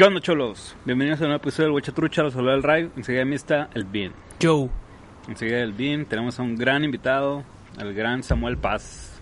¿Qué 0.00 0.06
onda, 0.06 0.22
cholos? 0.22 0.74
Bienvenidos 0.86 1.20
a 1.20 1.24
un 1.24 1.28
nuevo 1.28 1.42
episodio 1.42 1.66
del 1.66 1.74
Huachatrucha, 1.74 2.22
los 2.22 2.32
saluda 2.32 2.54
el 2.54 2.62
Ray. 2.62 2.90
Enseguida 2.96 3.20
a 3.20 3.26
mí 3.26 3.34
está 3.34 3.68
el 3.74 3.84
Bean. 3.84 4.14
Joe. 4.40 4.70
Enseguida 5.28 5.58
del 5.58 5.74
Bean 5.74 6.06
tenemos 6.06 6.40
a 6.40 6.42
un 6.42 6.56
gran 6.56 6.84
invitado, 6.84 7.44
el 7.78 7.92
gran 7.92 8.22
Samuel 8.22 8.56
Paz. 8.56 9.20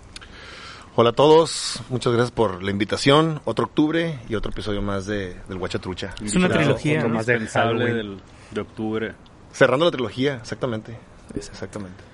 Hola 0.94 1.10
a 1.10 1.12
todos, 1.14 1.82
muchas 1.88 2.12
gracias 2.12 2.30
por 2.30 2.62
la 2.62 2.70
invitación. 2.70 3.40
Otro 3.44 3.64
octubre 3.64 4.20
y 4.28 4.36
otro 4.36 4.52
episodio 4.52 4.80
más 4.80 5.06
de, 5.06 5.34
del 5.48 5.58
Huachatrucha. 5.58 6.14
Es 6.24 6.36
una 6.36 6.46
Invitado 6.46 6.60
trilogía, 6.60 6.98
otro 6.98 7.08
¿no? 7.08 7.14
más 7.16 7.26
indispensable 7.26 7.94
del, 7.94 8.20
de 8.52 8.60
octubre. 8.60 9.14
Cerrando 9.50 9.84
la 9.86 9.90
trilogía, 9.90 10.36
exactamente. 10.36 10.96
Exactamente. 11.34 12.04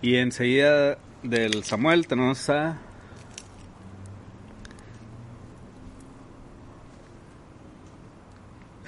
Y 0.00 0.16
enseguida 0.16 0.96
del 1.22 1.64
Samuel 1.64 2.06
tenemos 2.06 2.48
a... 2.48 2.78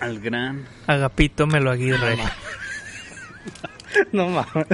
Al 0.00 0.20
gran... 0.20 0.64
Agapito 0.86 1.46
Melo 1.46 1.70
Aguirre. 1.70 2.18
No 4.12 4.28
mames. 4.28 4.66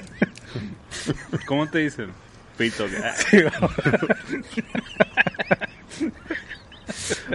¿Cómo 1.47 1.69
te 1.69 1.79
dicen? 1.79 2.11
Pito. 2.59 2.85
¿qué? 3.31 3.49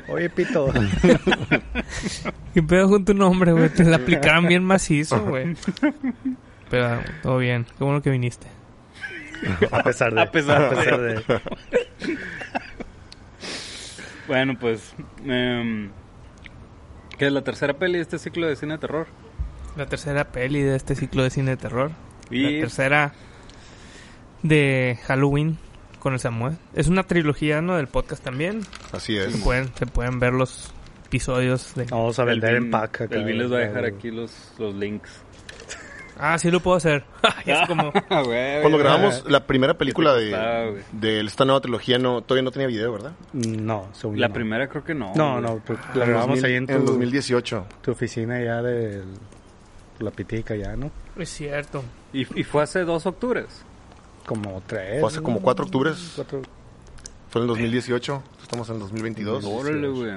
Oye, 0.09 0.30
Pito. 0.30 0.71
¿Qué 2.53 2.63
pedo 2.63 2.89
con 2.89 3.05
tu 3.05 3.13
nombre, 3.13 3.53
güey? 3.53 3.69
Te 3.69 3.83
la 3.83 3.95
aplicaron 3.97 4.47
bien 4.47 4.63
macizo, 4.63 5.23
güey. 5.23 5.56
Pero 6.69 7.02
todo 7.23 7.38
bien. 7.38 7.66
Qué 7.78 7.83
bueno 7.83 8.02
que 8.02 8.09
viniste. 8.09 8.47
A 9.72 9.83
pesar 9.83 10.13
de. 10.13 10.22
A 10.22 10.31
pesar 10.31 10.72
de. 10.75 11.13
de. 11.16 11.41
Bueno, 14.28 14.53
pues... 14.59 14.94
em, 15.25 15.89
¿Qué 17.20 17.28
es 17.28 17.31
la 17.31 17.44
tercera 17.44 17.73
peli 17.73 17.95
de 17.95 18.02
este 18.02 18.17
ciclo 18.17 18.48
de 18.48 18.56
cine 18.56 18.73
de 18.73 18.80
terror? 18.80 19.08
La 19.75 19.86
tercera 19.86 20.31
peli 20.31 20.62
de 20.62 20.75
este 20.75 20.95
ciclo 20.95 21.22
de 21.23 21.30
cine 21.30 21.52
de 21.52 21.58
terror. 21.58 21.92
Y- 22.31 22.44
La 22.44 22.62
tercera 22.62 23.14
de 24.42 24.98
Halloween 25.06 25.58
con 26.00 26.14
el 26.14 26.20
Samuel. 26.20 26.58
Es 26.73 26.88
una 26.88 27.03
trilogía, 27.03 27.62
¿no? 27.62 27.75
Del 27.75 27.88
podcast 27.88 28.23
también. 28.23 28.62
Así 28.94 29.16
Se 29.16 29.28
es. 29.28 29.38
pueden, 29.38 29.70
se 29.75 29.86
pueden 29.86 30.20
ver 30.20 30.34
los 30.34 30.72
episodios 31.06 31.75
de... 31.75 31.86
Vamos 31.86 32.17
a 32.20 32.23
El 32.23 32.30
vender 32.30 32.56
en 32.56 32.64
Bean- 32.64 32.72
pack 32.72 33.02
acá. 33.02 33.16
El 33.16 33.25
Bean 33.25 33.38
les 33.38 33.52
va 33.52 33.58
a 33.58 33.59
dejar 33.59 33.86
aquí 33.86 34.12
los, 34.12 34.53
los 34.58 34.73
links. 34.75 35.12
Ah, 36.20 36.38
sí 36.38 36.52
lo 36.52 36.59
puedo 36.59 36.75
hacer. 36.78 37.06
es 37.45 37.67
como... 37.67 37.92
Cuando 38.09 38.78
grabamos 38.78 39.23
la 39.25 39.45
primera 39.48 39.75
película 39.78 40.14
de, 40.14 40.84
de 40.92 41.22
esta 41.22 41.45
nueva 41.45 41.62
trilogía, 41.62 41.98
no, 41.98 42.22
todavía 42.22 42.44
no 42.44 42.52
tenía 42.52 42.67
video, 42.67 42.92
¿verdad? 42.92 43.14
No, 43.34 43.88
según 43.94 44.17
yo 44.17 44.22
La 44.22 44.28
no. 44.28 44.34
primera 44.34 44.67
creo 44.67 44.84
que 44.84 44.94
no. 44.94 45.14
No, 45.16 45.40
no, 45.40 45.62
pues, 45.66 45.80
la 45.95 46.06
grabamos 46.06 46.42
2000 46.42 46.45
ahí 46.45 46.56
en 46.56 46.67
tu, 46.67 46.73
en 46.73 46.86
2018. 46.86 47.66
tu 47.81 47.92
oficina 47.92 48.42
ya 48.44 48.62
de 48.62 49.02
la 50.00 50.12
pitica 50.12 50.56
ya, 50.56 50.75
¿no? 50.75 50.92
Es 51.17 51.30
cierto. 51.30 51.84
Y, 52.14 52.22
y 52.40 52.44
fue 52.44 52.64
hace 52.64 52.81
dos 52.84 53.06
octubres. 53.06 53.64
Como 54.25 54.62
tres. 54.67 55.00
Fue 55.00 55.09
hace 55.09 55.22
como 55.22 55.42
cuatro 55.42 55.66
octubres. 55.66 56.14
cuatro. 56.16 56.42
Fue 57.30 57.40
en 57.40 57.44
el 57.44 57.47
2018. 57.47 58.23
Estamos 58.42 58.67
en 58.70 58.75
el 58.75 58.81
2022. 58.81 59.45
Órale, 59.45 59.88
güey. 59.88 60.12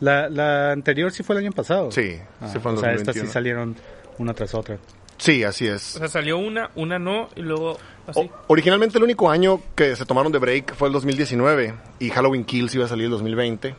La, 0.00 0.28
la 0.28 0.72
anterior 0.72 1.12
sí 1.12 1.22
fue 1.22 1.36
el 1.36 1.42
año 1.44 1.52
pasado. 1.52 1.90
Sí, 1.92 2.16
Ah, 2.40 2.48
sí 2.52 2.58
fue 2.58 2.72
en 2.72 2.78
o 2.78 2.80
el 2.80 2.84
sea, 2.84 2.92
estas 2.94 3.14
sí 3.14 3.20
2021. 3.20 3.32
salieron 3.32 3.76
una 4.18 4.34
tras 4.34 4.54
otra. 4.54 4.78
Sí, 5.22 5.44
así 5.44 5.68
O 5.68 5.74
es. 5.76 5.82
sea, 5.82 6.08
salió 6.08 6.36
una, 6.38 6.70
una 6.74 6.98
no, 6.98 7.28
y 7.36 7.42
luego 7.42 7.78
así. 8.08 8.18
O- 8.20 8.30
originalmente 8.48 8.98
el 8.98 9.04
único 9.04 9.30
año 9.30 9.60
que 9.76 9.94
se 9.94 10.04
tomaron 10.04 10.32
de 10.32 10.38
break 10.38 10.74
fue 10.74 10.88
el 10.88 10.92
2019 10.94 11.74
y 12.00 12.10
Halloween 12.10 12.44
Kills 12.44 12.74
iba 12.74 12.86
a 12.86 12.88
salir 12.88 13.04
el 13.04 13.10
2020 13.12 13.74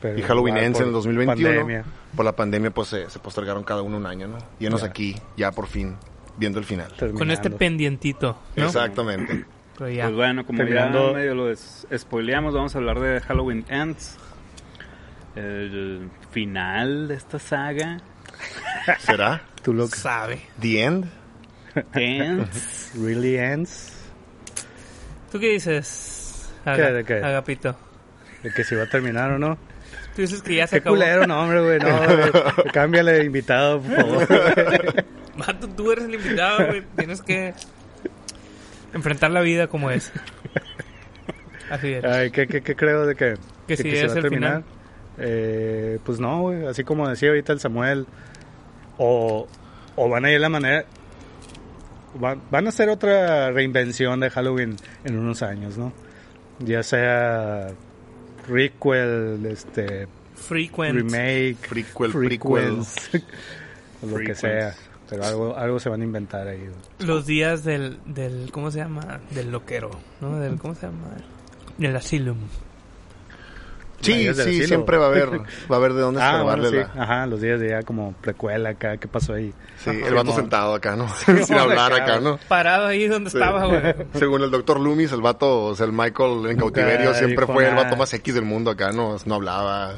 Pero 0.00 0.18
y 0.18 0.22
Halloween 0.22 0.54
igual 0.54 0.64
Ends 0.66 0.80
en 0.80 0.86
el 0.86 0.92
2021. 0.92 1.50
Pandemia. 1.60 1.84
Por 2.16 2.24
la 2.24 2.32
pandemia 2.32 2.70
pues 2.70 2.88
se, 2.88 3.10
se 3.10 3.18
postergaron 3.18 3.64
cada 3.64 3.82
uno 3.82 3.98
un 3.98 4.06
año, 4.06 4.28
¿no? 4.28 4.38
Y 4.58 4.64
enos 4.64 4.80
Ya. 4.80 4.86
aquí 4.86 5.14
ya 5.36 5.52
por 5.52 5.66
fin 5.66 5.96
viendo 6.38 6.58
el 6.58 6.64
final. 6.64 6.90
Con 7.16 7.30
este 7.30 7.50
pendientito, 7.50 8.38
¿no? 8.56 8.64
Exactamente. 8.66 9.44
Pero 9.76 9.90
ya. 9.90 10.04
Pues 10.04 10.16
bueno, 10.16 10.46
como 10.46 10.56
Terminando- 10.56 11.08
ya 11.12 11.18
medio 11.18 11.34
lo 11.34 11.54
spoileamos, 11.98 12.54
vamos 12.54 12.74
a 12.74 12.78
hablar 12.78 12.98
de 13.00 13.20
Halloween 13.20 13.64
Ends. 13.68 14.16
El 15.36 16.08
final 16.30 17.08
de 17.08 17.14
esta 17.14 17.38
saga. 17.38 17.98
¿Será? 19.00 19.42
Look 19.72 19.94
sabe. 19.94 20.40
The 20.60 20.82
End? 20.82 21.06
Ends. 21.94 22.92
really 22.98 23.36
ends. 23.36 23.92
¿Tú 25.30 25.38
qué 25.38 25.50
dices? 25.52 26.50
¿Qué, 26.64 26.82
de 26.82 27.04
qué? 27.04 27.14
Agapito. 27.14 27.76
De 28.42 28.50
que 28.52 28.64
si 28.64 28.74
va 28.74 28.84
a 28.84 28.88
terminar 28.88 29.30
o 29.32 29.38
no. 29.38 29.56
Tú 30.14 30.22
dices 30.22 30.42
que 30.42 30.56
ya 30.56 30.66
se 30.66 30.76
Qué 30.76 30.80
acabó. 30.80 30.96
culero, 30.96 31.26
no, 31.26 31.42
hombre, 31.42 31.60
güey. 31.60 31.78
No, 31.78 31.98
güey. 32.56 32.72
Cámbiale 32.72 33.12
de 33.12 33.24
invitado, 33.24 33.80
por 33.80 34.26
favor. 34.26 34.26
Vato, 35.36 35.68
tú 35.68 35.92
eres 35.92 36.04
el 36.04 36.14
invitado, 36.14 36.66
güey. 36.66 36.82
Tienes 36.96 37.22
que 37.22 37.54
enfrentar 38.92 39.30
la 39.30 39.40
vida 39.40 39.68
como 39.68 39.90
es. 39.90 40.12
Así 41.70 41.92
es. 41.92 42.04
Ay, 42.04 42.30
¿qué, 42.30 42.46
qué, 42.48 42.62
qué 42.62 42.74
creo 42.74 43.06
de 43.06 43.14
que, 43.14 43.34
Que 43.66 43.76
de 43.76 43.82
si 43.82 43.90
se 43.90 44.06
es 44.06 44.14
va 44.14 44.18
a 44.18 44.22
terminar? 44.22 44.62
Eh, 45.18 45.98
pues 46.04 46.18
no, 46.18 46.40
güey. 46.42 46.66
Así 46.66 46.82
como 46.84 47.08
decía 47.08 47.28
ahorita 47.28 47.52
el 47.52 47.60
Samuel. 47.60 48.06
O, 48.96 49.46
o 49.98 50.08
van 50.08 50.24
a 50.24 50.30
ir 50.32 50.40
la 50.40 50.48
manera. 50.48 50.84
Van, 52.14 52.66
a 52.66 52.68
hacer 52.68 52.88
otra 52.88 53.50
reinvención 53.52 54.18
de 54.20 54.30
Halloween 54.30 54.76
en 55.04 55.18
unos 55.18 55.42
años, 55.42 55.76
¿no? 55.76 55.92
Ya 56.58 56.82
sea 56.82 57.68
requel, 58.48 59.46
este, 59.46 60.08
Frequent. 60.34 60.96
remake, 60.96 61.56
Prequel, 61.68 62.10
prequels, 62.12 63.10
o 64.02 64.06
lo 64.06 64.16
que 64.16 64.34
Frequels. 64.34 64.38
sea. 64.38 64.74
Pero 65.08 65.24
algo, 65.24 65.56
algo 65.56 65.78
se 65.80 65.88
van 65.88 66.00
a 66.02 66.04
inventar 66.04 66.48
ahí. 66.48 66.68
Los 66.98 67.24
días 67.26 67.64
del, 67.64 67.98
del. 68.04 68.50
¿Cómo 68.52 68.70
se 68.70 68.78
llama? 68.78 69.20
Del 69.30 69.50
loquero. 69.50 69.90
¿No? 70.20 70.38
Del, 70.38 70.58
¿Cómo 70.58 70.74
se 70.74 70.86
llama? 70.86 71.08
Del 71.78 71.96
asylum. 71.96 72.38
Sí, 74.00 74.32
sí, 74.32 74.64
siempre 74.66 74.96
va 74.96 75.06
a 75.06 75.08
haber, 75.08 75.28
va 75.40 75.74
a 75.74 75.74
haber 75.76 75.92
de 75.92 76.00
dónde 76.02 76.20
Ah, 76.22 76.42
bueno, 76.42 76.68
sí. 76.70 76.76
la... 76.76 77.02
Ajá, 77.02 77.26
los 77.26 77.40
días 77.40 77.58
de 77.58 77.70
ya 77.70 77.82
como 77.82 78.12
precuela 78.20 78.70
acá, 78.70 78.96
¿qué 78.96 79.08
pasó 79.08 79.34
ahí? 79.34 79.52
Sí, 79.82 79.90
el 79.90 80.14
vato 80.14 80.32
sentado 80.34 80.74
acá, 80.74 80.94
¿no? 80.96 81.08
Sin 81.44 81.56
hablar 81.58 81.92
acá, 81.92 82.20
¿no? 82.20 82.38
Parado 82.48 82.86
ahí 82.86 83.08
donde 83.08 83.30
Sí. 83.30 83.36
estaba, 83.38 83.66
güey. 83.66 83.80
Según 84.14 84.42
el 84.42 84.50
doctor 84.50 84.78
Loomis, 84.78 85.10
el 85.12 85.20
vato, 85.20 85.64
o 85.66 85.74
sea, 85.74 85.86
el 85.86 85.92
Michael 85.92 86.30
en 86.30 86.42
Nunca 86.42 86.58
cautiverio 86.58 87.12
siempre 87.14 87.46
fue 87.46 87.68
el 87.68 87.74
vato 87.74 87.96
más 87.96 88.12
X 88.14 88.34
del 88.34 88.44
mundo 88.44 88.70
acá, 88.70 88.92
¿no? 88.92 89.16
No 89.24 89.34
hablaba. 89.34 89.94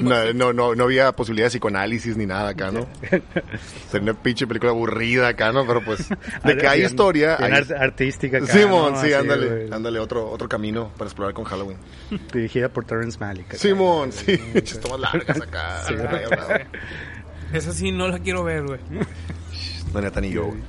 No, 0.00 0.32
no, 0.32 0.52
no, 0.52 0.74
no 0.74 0.84
había 0.84 1.12
posibilidad 1.12 1.46
de 1.46 1.50
psicoanálisis 1.50 2.16
ni 2.16 2.26
nada 2.26 2.50
acá, 2.50 2.70
¿no? 2.70 2.86
Sería 3.90 4.10
una 4.12 4.14
pinche 4.22 4.46
película 4.46 4.70
aburrida 4.72 5.28
acá, 5.28 5.52
¿no? 5.52 5.66
Pero 5.66 5.84
pues, 5.84 6.08
de 6.44 6.56
que 6.56 6.66
hay 6.66 6.82
historia, 6.84 7.36
hay... 7.38 7.52
art- 7.52 7.72
artística 7.72 8.38
acá, 8.38 8.46
Simón, 8.46 8.92
¿no? 8.94 9.00
sí, 9.00 9.06
Así, 9.06 9.14
ándale, 9.14 9.46
güey. 9.48 9.72
ándale, 9.72 9.98
otro, 9.98 10.28
otro 10.30 10.48
camino 10.48 10.90
para 10.96 11.08
explorar 11.08 11.34
con 11.34 11.44
Halloween. 11.44 11.78
Dirigida 12.32 12.68
por 12.68 12.84
Terrence 12.84 13.18
Malick. 13.18 13.46
acá. 13.48 13.58
Simón, 13.58 14.12
sí, 14.12 14.36
tomas 14.80 15.00
largas 15.00 15.40
acá. 15.40 15.82
Sí. 15.86 15.94
Esa 17.52 17.72
sí 17.72 17.92
no 17.92 18.08
la 18.08 18.18
quiero 18.18 18.44
ver, 18.44 18.62
güey. 18.64 18.80
La 19.92 20.00
neta 20.00 20.20
ni 20.20 20.30
yo, 20.30 20.46
güey. 20.46 20.60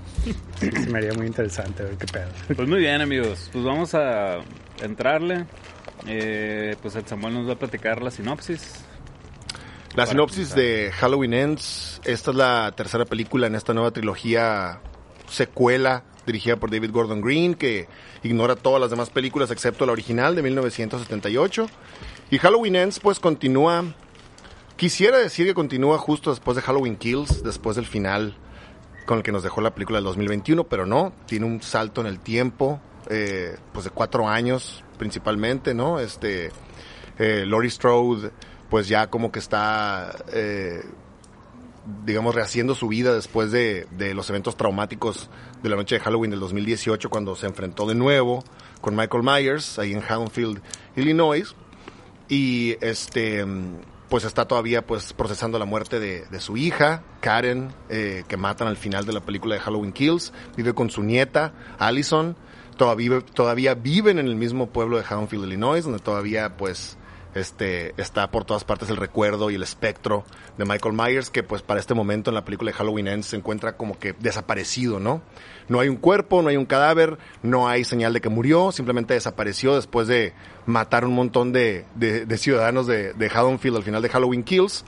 Sí, 0.59 0.69
se 0.71 0.89
me 0.89 0.97
haría 0.99 1.13
muy 1.13 1.27
interesante 1.27 1.83
ver 1.83 1.95
qué 1.97 2.05
pedo. 2.07 2.27
Pues 2.55 2.67
muy 2.67 2.79
bien, 2.79 3.01
amigos. 3.01 3.49
Pues 3.53 3.63
vamos 3.63 3.93
a 3.95 4.39
entrarle. 4.81 5.45
Eh, 6.07 6.75
pues 6.81 6.95
el 6.95 7.05
Samuel 7.05 7.33
nos 7.33 7.47
va 7.47 7.53
a 7.53 7.59
platicar 7.59 8.01
la 8.01 8.11
sinopsis. 8.11 8.85
La 9.95 10.05
sinopsis 10.05 10.55
de 10.55 10.91
Halloween 10.91 11.33
Ends. 11.33 12.01
Esta 12.03 12.31
es 12.31 12.37
la 12.37 12.73
tercera 12.75 13.05
película 13.05 13.47
en 13.47 13.55
esta 13.55 13.73
nueva 13.73 13.91
trilogía 13.91 14.81
secuela 15.29 16.03
dirigida 16.25 16.55
por 16.55 16.71
David 16.71 16.91
Gordon 16.91 17.21
Green 17.21 17.53
que 17.53 17.87
ignora 18.23 18.55
todas 18.55 18.79
las 18.79 18.89
demás 18.89 19.09
películas 19.09 19.51
excepto 19.51 19.85
la 19.85 19.91
original 19.91 20.35
de 20.35 20.41
1978. 20.41 21.67
Y 22.31 22.37
Halloween 22.39 22.75
Ends 22.75 22.99
pues 22.99 23.19
continúa... 23.19 23.93
Quisiera 24.75 25.19
decir 25.19 25.45
que 25.45 25.53
continúa 25.53 25.99
justo 25.99 26.31
después 26.31 26.55
de 26.55 26.63
Halloween 26.63 26.95
Kills, 26.95 27.43
después 27.43 27.75
del 27.75 27.85
final 27.85 28.35
con 29.05 29.17
el 29.17 29.23
que 29.23 29.31
nos 29.31 29.43
dejó 29.43 29.61
la 29.61 29.73
película 29.73 29.97
del 29.97 30.05
2021, 30.05 30.63
pero 30.65 30.85
no, 30.85 31.13
tiene 31.27 31.45
un 31.45 31.61
salto 31.61 32.01
en 32.01 32.07
el 32.07 32.19
tiempo, 32.19 32.81
eh, 33.09 33.57
pues 33.71 33.85
de 33.85 33.91
cuatro 33.91 34.27
años 34.27 34.83
principalmente, 34.97 35.73
¿no? 35.73 35.99
Este, 35.99 36.51
eh, 37.17 37.45
Laurie 37.45 37.69
Strode, 37.69 38.31
pues 38.69 38.87
ya 38.87 39.07
como 39.07 39.31
que 39.31 39.39
está, 39.39 40.15
eh, 40.31 40.83
digamos, 42.05 42.35
rehaciendo 42.35 42.75
su 42.75 42.87
vida 42.87 43.13
después 43.13 43.51
de, 43.51 43.87
de 43.91 44.13
los 44.13 44.29
eventos 44.29 44.55
traumáticos 44.55 45.29
de 45.61 45.69
la 45.69 45.75
noche 45.75 45.95
de 45.95 46.01
Halloween 46.01 46.31
del 46.31 46.39
2018, 46.39 47.09
cuando 47.09 47.35
se 47.35 47.47
enfrentó 47.47 47.85
de 47.87 47.95
nuevo 47.95 48.43
con 48.81 48.95
Michael 48.95 49.23
Myers, 49.23 49.79
ahí 49.79 49.93
en 49.93 50.01
Haddonfield, 50.01 50.61
Illinois, 50.95 51.55
y 52.29 52.77
este 52.81 53.45
pues 54.13 54.25
está 54.25 54.45
todavía 54.47 54.85
pues 54.85 55.11
procesando 55.11 55.57
la 55.57 55.65
muerte 55.65 55.99
de, 55.99 56.27
de 56.27 56.39
su 56.39 56.55
hija, 56.55 57.01
Karen, 57.19 57.73
eh, 57.89 58.23
que 58.27 58.37
matan 58.37 58.67
al 58.67 58.77
final 58.77 59.07
de 59.07 59.13
la 59.13 59.21
película 59.21 59.55
de 59.55 59.61
Halloween 59.61 59.91
Kills, 59.91 60.33
vive 60.55 60.75
con 60.75 60.91
su 60.91 61.01
nieta, 61.01 61.51
Allison, 61.79 62.35
todavía, 62.75 63.21
todavía 63.21 63.75
viven 63.75 64.19
en 64.19 64.27
el 64.27 64.35
mismo 64.35 64.67
pueblo 64.67 64.97
de 64.97 65.03
Haddonfield, 65.03 65.45
Illinois, 65.45 65.83
donde 65.83 65.99
todavía 65.99 66.57
pues 66.57 66.97
este 67.35 67.93
está 67.97 68.29
por 68.29 68.45
todas 68.45 68.63
partes 68.63 68.89
el 68.89 68.97
recuerdo 68.97 69.49
y 69.49 69.55
el 69.55 69.63
espectro 69.63 70.23
de 70.57 70.65
Michael 70.65 70.93
Myers 70.93 71.31
que 71.31 71.41
pues 71.41 71.63
para 71.63 71.79
este 71.79 71.95
momento 71.95 72.29
en 72.29 72.35
la 72.35 72.45
película 72.45 72.69
de 72.69 72.77
Halloween 72.77 73.07
Ends 73.07 73.27
se 73.27 73.35
encuentra 73.35 73.75
como 73.75 73.97
que 73.97 74.13
desaparecido, 74.13 74.99
¿no? 74.99 75.21
No 75.67 75.79
hay 75.79 75.89
un 75.89 75.95
cuerpo, 75.95 76.41
no 76.41 76.49
hay 76.49 76.57
un 76.57 76.65
cadáver, 76.65 77.17
no 77.41 77.67
hay 77.67 77.85
señal 77.85 78.13
de 78.13 78.21
que 78.21 78.29
murió, 78.29 78.71
simplemente 78.71 79.13
desapareció 79.15 79.75
después 79.75 80.07
de 80.07 80.33
matar 80.65 81.05
un 81.05 81.15
montón 81.15 81.53
de, 81.53 81.85
ciudadanos 82.37 82.85
de, 82.85 83.13
de 83.13 83.27
Haddonfield 83.27 83.77
al 83.77 83.83
final 83.83 84.01
de 84.01 84.09
Halloween 84.09 84.43
Kills. 84.43 84.85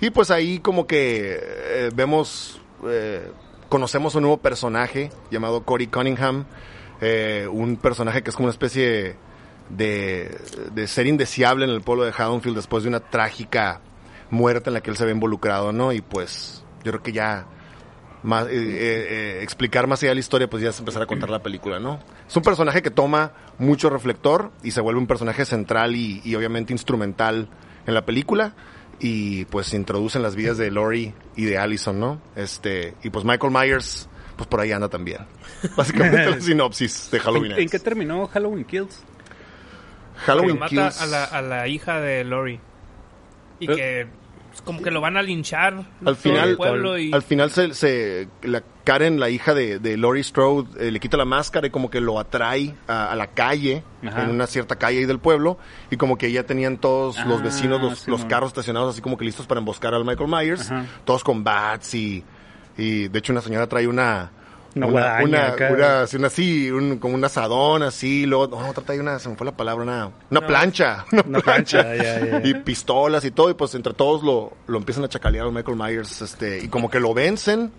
Y 0.00 0.10
pues 0.10 0.30
ahí 0.30 0.60
como 0.60 0.86
que 0.86 1.40
eh, 1.40 1.90
vemos, 1.94 2.60
eh, 2.86 3.30
conocemos 3.68 4.14
un 4.14 4.22
nuevo 4.22 4.38
personaje 4.38 5.10
llamado 5.30 5.64
Cory 5.64 5.88
Cunningham, 5.88 6.44
eh, 7.00 7.48
un 7.50 7.76
personaje 7.76 8.22
que 8.22 8.30
es 8.30 8.36
como 8.36 8.46
una 8.46 8.52
especie 8.52 9.16
de, 9.70 10.86
ser 10.86 11.06
indeseable 11.06 11.64
en 11.64 11.70
el 11.70 11.82
pueblo 11.82 12.04
de 12.04 12.12
Haddonfield 12.16 12.56
después 12.56 12.82
de 12.82 12.88
una 12.88 13.00
trágica 13.00 13.80
muerte 14.30 14.70
en 14.70 14.74
la 14.74 14.80
que 14.80 14.90
él 14.90 14.96
se 14.96 15.04
ve 15.04 15.12
involucrado, 15.12 15.72
¿no? 15.72 15.92
Y 15.92 16.00
pues 16.00 16.64
yo 16.84 16.92
creo 16.92 17.02
que 17.02 17.12
ya 17.12 17.46
eh, 18.24 18.46
eh, 18.50 19.38
explicar 19.42 19.86
más 19.86 20.02
allá 20.02 20.10
de 20.10 20.16
la 20.16 20.20
historia, 20.20 20.50
pues 20.50 20.62
ya 20.62 20.70
es 20.70 20.78
empezar 20.78 21.02
a 21.02 21.06
contar 21.06 21.30
la 21.30 21.42
película, 21.42 21.78
¿no? 21.78 22.00
Es 22.26 22.36
un 22.36 22.42
personaje 22.42 22.82
que 22.82 22.90
toma 22.90 23.32
mucho 23.58 23.90
reflector 23.90 24.52
y 24.62 24.72
se 24.72 24.80
vuelve 24.80 25.00
un 25.00 25.06
personaje 25.06 25.44
central 25.44 25.96
y, 25.96 26.20
y 26.24 26.34
obviamente 26.34 26.72
instrumental 26.72 27.48
en 27.86 27.94
la 27.94 28.04
película 28.04 28.54
y 29.00 29.44
pues 29.46 29.68
se 29.68 29.76
introducen 29.76 30.22
las 30.22 30.34
vidas 30.34 30.58
de 30.58 30.70
Lori 30.70 31.14
y 31.36 31.44
de 31.44 31.58
Allison, 31.58 31.98
¿no? 31.98 32.20
Este, 32.36 32.94
y 33.02 33.10
pues 33.10 33.24
Michael 33.24 33.52
Myers, 33.52 34.08
pues 34.38 34.48
por 34.48 34.60
ahí 34.60 34.72
anda 34.72 34.88
también. 34.88 35.18
Básicamente 35.76 36.30
la 36.30 36.40
sinopsis 36.40 37.10
de 37.10 37.20
Halloween. 37.20 37.52
¿En, 37.52 37.58
en 37.60 37.68
qué 37.68 37.78
terminó 37.78 38.26
Halloween 38.28 38.64
Kills? 38.64 38.96
Que 40.14 40.20
Halloween 40.32 40.58
mata 40.58 40.68
Kills. 40.70 41.02
a 41.02 41.06
la, 41.06 41.24
a 41.24 41.42
la 41.42 41.68
hija 41.68 42.00
de 42.00 42.24
Lori. 42.24 42.58
Y 43.60 43.70
Eh. 43.70 43.74
que 43.76 44.06
pues, 44.50 44.62
como 44.62 44.80
que 44.82 44.90
lo 44.90 45.00
van 45.00 45.16
a 45.16 45.22
linchar 45.22 45.74
Al 45.74 45.84
todo 46.00 46.14
final, 46.16 46.48
el 46.50 46.56
pueblo 46.56 46.98
y 46.98 47.12
al 47.12 47.22
final 47.22 47.50
se, 47.50 47.74
se- 47.74 48.28
la 48.42 48.62
Karen, 48.84 49.20
la 49.20 49.28
hija 49.28 49.52
de, 49.52 49.78
de 49.78 49.96
Laurie 49.98 50.24
Strode, 50.24 50.88
eh, 50.88 50.90
le 50.90 50.98
quita 50.98 51.16
la 51.18 51.26
máscara 51.26 51.66
y 51.66 51.70
como 51.70 51.90
que 51.90 52.00
lo 52.00 52.18
atrae 52.18 52.74
a, 52.86 53.12
a 53.12 53.16
la 53.16 53.26
calle, 53.26 53.84
Ajá. 54.06 54.24
en 54.24 54.30
una 54.30 54.46
cierta 54.46 54.76
calle 54.76 55.00
ahí 55.00 55.04
del 55.04 55.18
pueblo, 55.18 55.58
y 55.90 55.98
como 55.98 56.16
que 56.16 56.32
ya 56.32 56.44
tenían 56.44 56.78
todos 56.78 57.22
los 57.26 57.40
Ah, 57.40 57.44
vecinos, 57.44 57.82
los, 57.82 57.98
sí, 57.98 58.10
los 58.10 58.20
mon. 58.20 58.28
carros 58.30 58.48
estacionados 58.48 58.94
así 58.94 59.02
como 59.02 59.18
que 59.18 59.26
listos 59.26 59.46
para 59.46 59.58
emboscar 59.58 59.92
al 59.92 60.06
Michael 60.06 60.30
Myers, 60.30 60.70
Ajá. 60.70 60.86
todos 61.04 61.22
con 61.22 61.44
bats 61.44 61.94
y, 61.94 62.24
y 62.78 63.08
de 63.08 63.18
hecho 63.18 63.32
una 63.32 63.42
señora 63.42 63.66
trae 63.66 63.86
una 63.86 64.30
Una 64.74 64.86
una, 64.86 64.92
guadaña 64.92 65.24
una, 65.58 65.70
una- 65.74 66.02
así, 66.02 66.16
una- 66.16 66.26
así, 66.28 66.70
un, 66.70 66.98
como 66.98 67.14
un 67.14 67.24
asadón 67.24 67.82
así, 67.82 68.24
luego, 68.26 68.46
no, 68.60 68.68
otra 68.70 68.84
trae 68.84 69.00
una, 69.00 69.18
se 69.18 69.28
me 69.28 69.36
fue 69.36 69.44
la 69.44 69.56
palabra, 69.56 69.82
una, 69.82 70.10
una 70.30 70.46
plancha, 70.46 71.04
una, 71.12 71.22
Una 71.26 71.40
plancha, 71.40 71.94
y 72.44 72.54
pistolas 72.54 73.24
y 73.24 73.30
todo, 73.32 73.50
y 73.50 73.54
pues 73.54 73.74
entre 73.74 73.92
todos 73.94 74.22
lo, 74.22 74.52
lo 74.66 74.78
empiezan 74.78 75.04
a 75.04 75.08
chacalear 75.08 75.46
a 75.46 75.50
Michael 75.50 75.76
Myers, 75.76 76.22
este, 76.22 76.64
y 76.64 76.68
como 76.68 76.88
que 76.90 77.00
lo 77.00 77.12
vencen, 77.12 77.70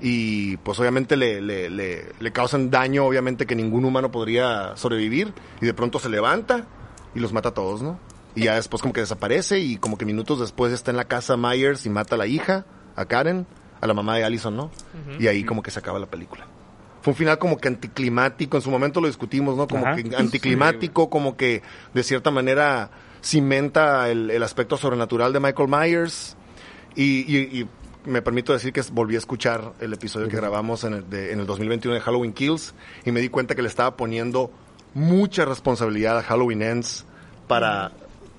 y 0.00 0.58
pues 0.58 0.78
obviamente 0.78 1.16
le, 1.16 1.40
le, 1.40 1.70
le, 1.70 2.04
le 2.20 2.32
causan 2.32 2.70
daño, 2.70 3.06
obviamente 3.06 3.46
que 3.46 3.54
ningún 3.56 3.84
humano 3.86 4.10
podría 4.10 4.76
sobrevivir, 4.76 5.32
y 5.60 5.64
de 5.66 5.72
pronto 5.74 5.98
se 5.98 6.08
levanta 6.10 6.66
y 7.14 7.20
los 7.20 7.32
mata 7.32 7.48
a 7.50 7.54
todos, 7.54 7.80
¿no? 7.82 7.98
Y 8.34 8.44
ya 8.44 8.56
después 8.56 8.82
como 8.82 8.92
que 8.92 9.00
desaparece, 9.00 9.58
y 9.60 9.76
como 9.78 9.96
que 9.96 10.04
minutos 10.04 10.38
después 10.40 10.70
está 10.72 10.90
en 10.90 10.98
la 10.98 11.06
casa 11.06 11.38
Myers 11.38 11.86
y 11.86 11.90
mata 11.90 12.16
a 12.16 12.18
la 12.18 12.26
hija, 12.26 12.66
a 12.94 13.06
Karen, 13.06 13.46
a 13.80 13.86
la 13.86 13.94
mamá 13.94 14.16
de 14.16 14.24
Allison, 14.24 14.56
¿no? 14.56 14.70
Y 15.18 15.26
ahí 15.26 15.44
como 15.44 15.62
que 15.62 15.70
se 15.70 15.78
acaba 15.78 15.98
la 15.98 16.06
película. 16.06 16.46
Fue 17.02 17.12
un 17.12 17.16
final 17.16 17.38
como 17.38 17.58
que 17.58 17.68
anticlimático, 17.68 18.56
en 18.56 18.62
su 18.62 18.70
momento 18.70 19.00
lo 19.00 19.06
discutimos, 19.06 19.56
¿no? 19.56 19.68
Como 19.68 19.86
Ajá. 19.86 19.96
que 19.96 20.16
anticlimático, 20.16 21.08
como 21.10 21.36
que 21.36 21.62
de 21.94 22.02
cierta 22.02 22.30
manera 22.30 22.90
cimenta 23.22 24.08
el, 24.10 24.30
el 24.30 24.42
aspecto 24.42 24.76
sobrenatural 24.76 25.32
de 25.32 25.40
Michael 25.40 25.68
Myers. 25.68 26.36
Y, 26.94 27.20
y- 27.36 27.60
y 27.60 27.68
me 28.08 28.22
permito 28.22 28.52
decir 28.52 28.72
que 28.72 28.82
volví 28.92 29.14
a 29.16 29.18
escuchar 29.18 29.72
el 29.80 29.92
episodio 29.92 30.28
que 30.28 30.36
grabamos 30.36 30.84
en 30.84 30.94
el, 30.94 31.10
de- 31.10 31.32
en 31.32 31.40
el 31.40 31.46
2021 31.46 31.94
de 31.96 32.00
Halloween 32.00 32.32
Kills 32.32 32.74
y 33.04 33.10
me 33.12 33.20
di 33.20 33.28
cuenta 33.28 33.54
que 33.54 33.62
le 33.62 33.68
estaba 33.68 33.96
poniendo 33.96 34.50
mucha 34.94 35.44
responsabilidad 35.44 36.18
a 36.18 36.22
Halloween 36.22 36.62
Ends 36.62 37.04
para 37.48 37.92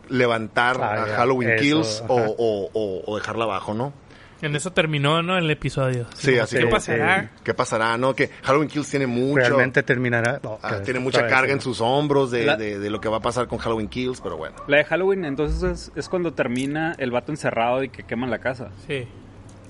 levantar 0.10 0.80
Ah, 0.82 1.04
a 1.04 1.06
Halloween 1.18 1.50
eso, 1.52 1.62
Kills 1.62 2.04
o, 2.08 2.18
ajá. 2.20 2.28
o- 2.38 2.70
o- 2.74 3.04
o 3.06 3.16
dejarla 3.18 3.44
abajo, 3.44 3.74
¿no? 3.74 3.94
En 4.42 4.56
eso 4.56 4.72
terminó, 4.72 5.22
¿no? 5.22 5.38
El 5.38 5.50
episodio. 5.50 6.06
Sí, 6.16 6.32
como, 6.32 6.44
así 6.44 6.58
¿Qué 6.58 6.68
pasará? 6.68 7.32
¿Qué 7.44 7.54
pasará, 7.54 7.98
no? 7.98 8.14
Que 8.16 8.30
Halloween 8.44 8.70
Kills 8.70 8.90
tiene 8.90 9.08
mucho... 9.08 9.36
Realmente 9.40 9.84
terminará. 9.84 10.40
no, 10.44 10.60
ah, 10.62 10.78
tiene 10.84 11.00
mucha 11.00 11.28
carga 11.28 11.48
sí. 11.48 11.54
en 11.54 11.62
sus 11.62 11.82
hombros 11.82 12.32
de, 12.32 12.46
La- 12.46 12.56
de- 12.58 12.80
de 12.80 12.90
lo 12.90 13.00
que 13.02 13.10
va 13.10 13.18
a 13.18 13.22
pasar 13.22 13.48
con 13.48 13.58
Halloween 13.60 13.88
Kills, 13.88 14.22
pero 14.22 14.38
bueno. 14.38 14.56
La 14.68 14.78
de 14.78 14.84
Halloween, 14.86 15.26
entonces 15.26 15.64
es, 15.64 15.92
es 15.96 16.10
cuando 16.10 16.34
termina 16.34 16.94
el 16.98 17.12
vato 17.12 17.32
encerrado 17.32 17.84
y 17.84 17.90
que 17.90 18.04
queman 18.04 18.30
la 18.30 18.40
casa. 18.40 18.70
Sí. 18.88 19.08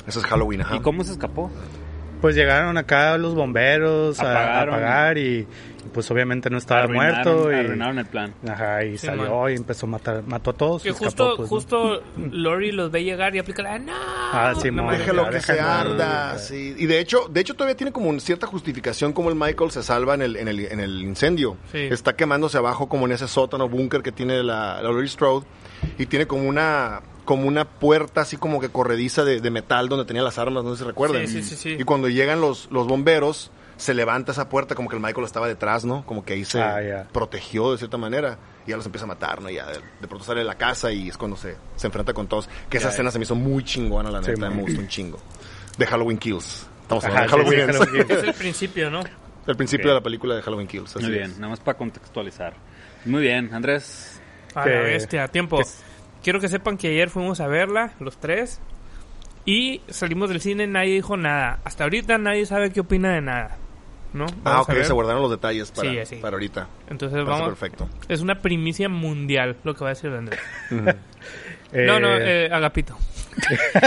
Eso 0.06 0.20
es 0.20 0.26
Halloween, 0.26 0.62
ajá. 0.62 0.76
¿Y 0.76 0.80
cómo 0.82 1.04
se 1.04 1.12
escapó? 1.14 1.52
Pues 2.22 2.36
llegaron 2.36 2.78
acá 2.78 3.18
los 3.18 3.36
bomberos 3.36 4.20
a- 4.20 4.62
apagar 4.64 5.18
y 5.18 5.48
pues 5.88 6.10
obviamente 6.12 6.50
no 6.50 6.58
estaba 6.58 6.84
Arruinaron- 6.84 7.24
muerto. 7.24 7.52
Y, 7.52 7.56
Arruinaron 7.56 8.00
el 8.00 8.06
plan. 8.06 8.34
Ajá, 8.48 8.84
y 8.84 8.98
Sí, 8.98 9.08
salió 9.08 9.42
man. 9.42 9.52
y 9.52 9.56
empezó 9.56 9.86
a 9.86 9.90
matar, 9.90 10.24
mató 10.28 10.52
a 10.52 10.54
todos. 10.54 10.84
Que 10.84 10.90
y 10.90 10.92
escapó, 10.92 11.08
justo, 11.08 11.36
pues, 11.38 11.40
¿no? 11.40 11.48
justo 11.48 12.04
Lori 12.32 12.72
los 12.72 12.92
ve 12.92 13.04
llegar 13.04 13.36
y 13.36 13.40
aplica 13.40 13.64
la... 13.64 13.80
¡No! 13.80 13.94
Ah, 13.96 14.54
sí, 14.62 14.70
No 14.72 14.84
mames. 14.84 15.00
Déjalo 15.00 15.30
que 15.30 15.42
se 15.42 15.60
arda, 15.60 16.38
sí. 16.38 16.76
Y 16.78 16.86
de 16.86 17.00
hecho, 17.00 17.28
de 17.30 17.42
hecho 17.42 17.54
todavía 17.54 17.76
tiene 17.76 17.92
como 17.92 18.10
una 18.10 18.20
cierta 18.20 18.48
justificación 18.48 19.14
como 19.14 19.30
el 19.30 19.36
Michael 19.36 19.72
se 19.72 19.84
salva 19.84 20.14
en 20.16 20.22
el, 20.22 20.36
en 20.36 20.48
el, 20.48 20.60
en 20.60 20.80
el 20.80 21.02
incendio. 21.02 21.58
Sí. 21.72 21.80
Está 21.80 22.16
quemándose 22.16 22.58
abajo 22.58 22.88
como 22.90 23.06
en 23.06 23.14
ese 23.14 23.28
sótano 23.28 23.70
búnker 23.70 24.02
que 24.02 24.12
tiene 24.12 24.44
la, 24.44 24.76
la 24.76 24.82
Laurie 24.84 25.08
Strode 25.08 25.46
y 25.98 26.06
tiene 26.08 26.26
como 26.28 26.48
una 26.48 27.02
como 27.26 27.46
una 27.50 27.66
puerta 27.66 28.22
así 28.22 28.38
como 28.38 28.62
que 28.62 28.70
corrediza 28.70 29.26
de, 29.26 29.42
de 29.42 29.50
metal 29.52 29.90
donde 29.90 30.06
tenía 30.06 30.22
las 30.24 30.38
armas, 30.40 30.64
no 30.64 30.72
sé 30.76 30.84
si 30.84 30.88
recuerdan. 30.88 31.28
Sí, 31.28 31.44
sí, 31.44 31.50
sí, 31.50 31.56
sí. 31.58 31.76
Y 31.78 31.84
cuando 31.84 32.08
llegan 32.08 32.40
los, 32.40 32.70
los 32.72 32.88
bomberos, 32.88 33.52
se 33.78 33.94
levanta 33.94 34.32
esa 34.32 34.50
puerta 34.50 34.76
como 34.76 34.90
que 34.90 34.96
el 34.96 35.02
Michael 35.02 35.26
estaba 35.26 35.48
detrás, 35.48 35.86
¿no? 35.86 36.06
Como 36.06 36.26
que 36.26 36.34
ahí 36.34 36.46
se 36.46 36.60
Ah, 36.62 37.06
protegió 37.14 37.72
de 37.72 37.78
cierta 37.78 37.98
manera 37.98 38.38
y 38.66 38.72
ya 38.72 38.78
los 38.78 38.86
empieza 38.86 39.06
a 39.06 39.08
matar, 39.08 39.42
¿no? 39.42 39.50
Y 39.50 39.56
ya 39.56 39.68
de, 39.68 39.80
de 40.02 40.08
pronto 40.08 40.24
sale 40.26 40.40
de 40.40 40.46
la 40.46 40.56
casa 40.56 40.92
y 40.92 41.10
es 41.10 41.18
cuando 41.18 41.38
se, 41.38 41.56
se 41.76 41.88
enfrenta 41.88 42.14
con 42.14 42.28
todos. 42.28 42.50
Que 42.70 42.78
esa 42.78 42.88
Ya, 42.88 42.92
escena 42.94 43.12
se 43.12 43.20
me 43.20 43.24
hizo 43.24 43.36
muy 43.36 43.64
chingona, 43.64 44.10
la 44.12 44.22
Sí, 44.24 44.30
neta, 44.32 44.42
man. 44.48 44.56
me 44.58 44.62
gustó 44.64 44.80
un 44.82 44.88
chingo. 44.88 45.20
De 45.78 45.86
Halloween 45.86 46.18
Kills. 46.18 46.68
Estamos 46.82 47.06
Ajá, 47.06 47.20
hablando 47.24 47.52
de 47.52 47.58
sí, 47.58 47.62
sí, 47.62 47.78
Halloween 47.78 48.08
Kills. 48.08 48.20
Es 48.22 48.28
el 48.28 48.34
principio, 48.34 48.90
¿no? 48.90 49.02
El 49.48 49.56
principio 49.56 49.88
de 49.90 49.94
la 49.94 50.02
película 50.02 50.36
de 50.36 50.42
Halloween 50.42 50.68
Kills. 50.68 50.96
así 50.98 51.06
Muy 51.06 51.14
bien, 51.14 51.32
es. 51.32 51.38
nada 51.38 51.52
más 51.52 51.62
para 51.62 51.78
contextualizar. 51.78 52.54
Muy 53.06 53.22
bien, 53.22 53.54
Andrés. 53.54 54.20
A 54.56 54.64
Que- 54.66 54.72
la 54.72 54.82
bestia, 54.82 55.28
tiempo. 55.30 55.62
Quiero 56.22 56.42
que 56.42 56.50
sepan 56.50 56.78
que 56.78 56.90
ayer 56.90 57.10
fuimos 57.10 57.40
a 57.40 57.48
verla, 57.48 57.94
los 58.02 58.18
tres. 58.18 58.60
Y 59.46 59.82
salimos 59.88 60.28
del 60.30 60.42
cine, 60.42 60.68
nadie 60.68 60.96
dijo 60.96 61.16
nada. 61.16 61.60
Hasta 61.64 61.86
ahorita 61.86 62.18
nadie 62.18 62.46
sabe 62.46 62.72
qué 62.74 62.82
opina 62.82 63.14
de 63.14 63.22
nada. 63.22 63.58
¿No? 64.14 64.26
Ah, 64.26 64.34
Vamos 64.44 64.70
a 64.70 64.72
ok, 64.72 64.78
ver. 64.78 64.86
se 64.86 64.94
guardaron 64.94 65.22
los 65.22 65.32
detalles 65.32 65.72
para, 65.72 66.06
Sí, 66.06 66.16
para 66.16 66.36
ahorita. 66.36 66.68
Entonces 66.90 67.20
Parece 67.24 67.30
vamos. 67.42 67.48
perfecto. 67.50 67.90
Es 68.08 68.22
una 68.22 68.42
primicia 68.42 68.90
mundial 68.90 69.58
lo 69.64 69.76
que 69.76 69.84
va 69.84 69.92
a 69.92 69.94
decir 69.94 70.10
Andrés. 70.12 70.40
Eh, 71.74 71.84
No, 71.88 72.00
no, 72.00 72.16
eh, 72.18 72.50
Agapito. 72.52 72.98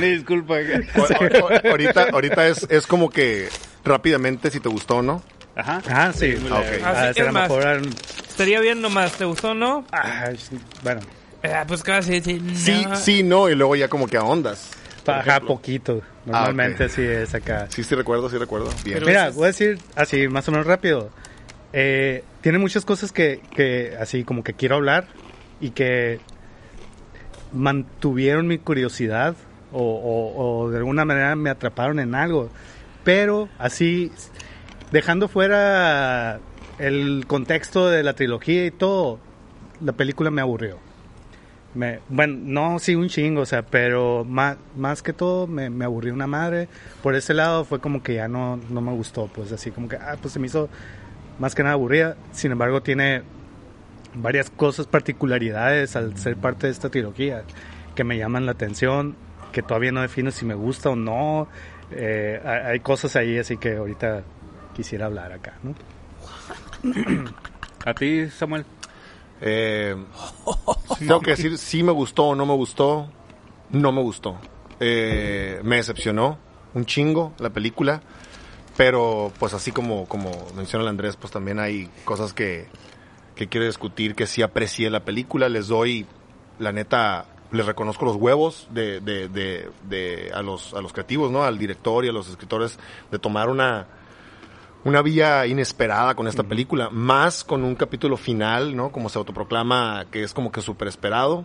disculpa. 0.00 0.54
O- 0.54 1.00
o- 1.00 1.46
o- 1.46 1.70
ahorita 1.70 2.08
ahorita 2.12 2.46
es, 2.48 2.66
es 2.70 2.86
como 2.86 3.10
que 3.10 3.48
rápidamente 3.84 4.50
si 4.50 4.60
te 4.60 4.68
gustó, 4.68 5.02
¿no? 5.02 5.22
Ajá. 5.56 5.82
Ah, 5.88 6.12
sí. 6.14 6.36
Ah, 6.50 6.58
ok. 6.58 6.66
Ah, 6.84 7.12
mejor, 7.32 7.66
ah, 7.66 7.80
Estaría 8.28 8.60
bien 8.60 8.80
nomás, 8.80 9.12
¿te 9.14 9.24
gustó 9.24 9.50
o 9.50 9.54
no? 9.54 9.84
ah, 9.92 10.28
sí, 10.36 10.58
bueno, 10.82 11.00
Eh, 11.42 11.54
pues 11.66 11.82
casi 11.82 12.12
decir, 12.12 12.40
no. 12.42 12.54
Sí, 12.54 12.86
sí, 12.94 13.22
no, 13.22 13.48
y 13.48 13.54
luego 13.54 13.74
ya 13.76 13.88
como 13.88 14.06
que 14.06 14.16
ahondas. 14.16 14.70
Ejemplo. 15.16 15.48
poquito. 15.48 16.02
Normalmente 16.26 16.88
sí 16.88 17.02
es 17.02 17.34
acá. 17.34 17.66
Sí, 17.70 17.82
sí 17.84 17.94
recuerdo, 17.94 18.28
sí 18.28 18.36
recuerdo. 18.38 18.70
Bien. 18.84 18.94
Pero- 18.98 19.06
Mira, 19.06 19.30
voy 19.30 19.44
a 19.44 19.46
decir 19.48 19.78
así, 19.96 20.28
más 20.28 20.46
o 20.48 20.52
menos 20.52 20.66
rápido. 20.66 21.10
Eh, 21.72 22.24
tiene 22.40 22.58
muchas 22.58 22.84
cosas 22.84 23.12
que, 23.12 23.40
que 23.54 23.96
así 24.00 24.24
como 24.24 24.42
que 24.44 24.54
quiero 24.54 24.76
hablar 24.76 25.06
y 25.60 25.70
que 25.70 26.20
mantuvieron 27.52 28.46
mi 28.46 28.58
curiosidad 28.58 29.34
o, 29.72 29.80
o- 29.82 30.64
o 30.64 30.70
de 30.70 30.78
alguna 30.78 31.04
manera 31.04 31.34
me 31.36 31.50
atraparon 31.50 31.98
en 32.00 32.14
algo. 32.14 32.50
Pero 33.04 33.48
así, 33.58 34.12
dejando 34.92 35.28
fuera 35.28 36.40
el 36.78 37.24
contexto 37.26 37.88
de 37.88 38.02
la 38.02 38.12
trilogía 38.14 38.66
y 38.66 38.70
todo, 38.70 39.18
la 39.80 39.92
película 39.92 40.30
me 40.30 40.40
aburrió. 40.40 40.78
Me, 41.74 42.00
bueno, 42.08 42.38
no, 42.40 42.78
sí, 42.78 42.94
un 42.94 43.08
chingo, 43.08 43.42
o 43.42 43.46
sea, 43.46 43.62
pero 43.62 44.24
más, 44.24 44.56
más 44.76 45.02
que 45.02 45.12
todo 45.12 45.46
me, 45.46 45.70
me 45.70 45.84
aburrió 45.84 46.14
una 46.14 46.26
madre. 46.26 46.68
Por 47.02 47.14
ese 47.14 47.34
lado 47.34 47.64
fue 47.64 47.80
como 47.80 48.02
que 48.02 48.14
ya 48.14 48.28
no, 48.28 48.58
no 48.70 48.80
me 48.80 48.92
gustó, 48.92 49.26
pues 49.26 49.52
así 49.52 49.70
como 49.70 49.88
que, 49.88 49.96
ah, 49.96 50.16
pues 50.20 50.32
se 50.32 50.40
me 50.40 50.46
hizo 50.46 50.68
más 51.38 51.54
que 51.54 51.62
nada 51.62 51.74
aburrida. 51.74 52.16
Sin 52.32 52.52
embargo, 52.52 52.82
tiene 52.82 53.22
varias 54.14 54.50
cosas, 54.50 54.86
particularidades 54.86 55.96
al 55.96 56.16
ser 56.16 56.36
parte 56.36 56.66
de 56.66 56.72
esta 56.72 56.88
trilogía 56.88 57.44
que 57.94 58.04
me 58.04 58.16
llaman 58.16 58.46
la 58.46 58.52
atención, 58.52 59.16
que 59.52 59.62
todavía 59.62 59.92
no 59.92 60.02
defino 60.02 60.30
si 60.30 60.44
me 60.44 60.54
gusta 60.54 60.90
o 60.90 60.96
no. 60.96 61.48
Eh, 61.90 62.40
hay, 62.44 62.80
cosas 62.80 63.16
ahí, 63.16 63.38
así 63.38 63.56
que 63.56 63.76
ahorita 63.76 64.22
quisiera 64.74 65.06
hablar 65.06 65.32
acá, 65.32 65.54
¿no? 65.62 65.74
A 67.84 67.94
ti, 67.94 68.28
Samuel. 68.30 68.64
Eh, 69.40 69.96
tengo 70.98 71.20
que 71.20 71.32
decir 71.32 71.58
si 71.58 71.82
me 71.82 71.92
gustó 71.92 72.28
o 72.28 72.34
no 72.34 72.46
me 72.46 72.54
gustó. 72.54 73.08
No 73.70 73.92
me 73.92 74.02
gustó. 74.02 74.38
Eh, 74.80 75.60
me 75.62 75.76
decepcionó 75.76 76.38
un 76.74 76.86
chingo 76.86 77.32
la 77.38 77.50
película. 77.50 78.02
Pero 78.76 79.32
pues 79.40 79.54
así 79.54 79.72
como, 79.72 80.06
como 80.06 80.30
menciona 80.54 80.84
el 80.84 80.88
Andrés, 80.88 81.16
pues 81.16 81.32
también 81.32 81.58
hay 81.58 81.90
cosas 82.04 82.32
que, 82.32 82.68
que 83.34 83.48
quiero 83.48 83.66
discutir, 83.66 84.14
que 84.14 84.26
sí 84.26 84.40
aprecié 84.40 84.88
la 84.88 85.04
película. 85.04 85.48
Les 85.48 85.66
doy, 85.66 86.06
la 86.60 86.70
neta, 86.70 87.26
les 87.50 87.66
reconozco 87.66 88.04
los 88.04 88.14
huevos 88.14 88.68
de, 88.70 89.00
de, 89.00 89.28
de, 89.28 89.68
de 89.88 90.30
a, 90.32 90.42
los, 90.42 90.74
a 90.74 90.80
los 90.80 90.92
creativos, 90.92 91.32
¿no? 91.32 91.42
Al 91.42 91.58
director 91.58 92.04
y 92.04 92.08
a 92.08 92.12
los 92.12 92.28
escritores 92.28 92.78
de 93.10 93.18
tomar 93.18 93.48
una, 93.48 93.88
una 94.88 95.02
vía 95.02 95.46
inesperada 95.46 96.14
con 96.14 96.26
esta 96.28 96.42
película, 96.42 96.88
más 96.90 97.44
con 97.44 97.62
un 97.64 97.74
capítulo 97.74 98.16
final, 98.16 98.74
¿no? 98.76 98.90
Como 98.90 99.08
se 99.08 99.18
autoproclama 99.18 100.06
que 100.10 100.22
es 100.22 100.32
como 100.34 100.50
que 100.50 100.60
súper 100.62 100.88
esperado. 100.88 101.44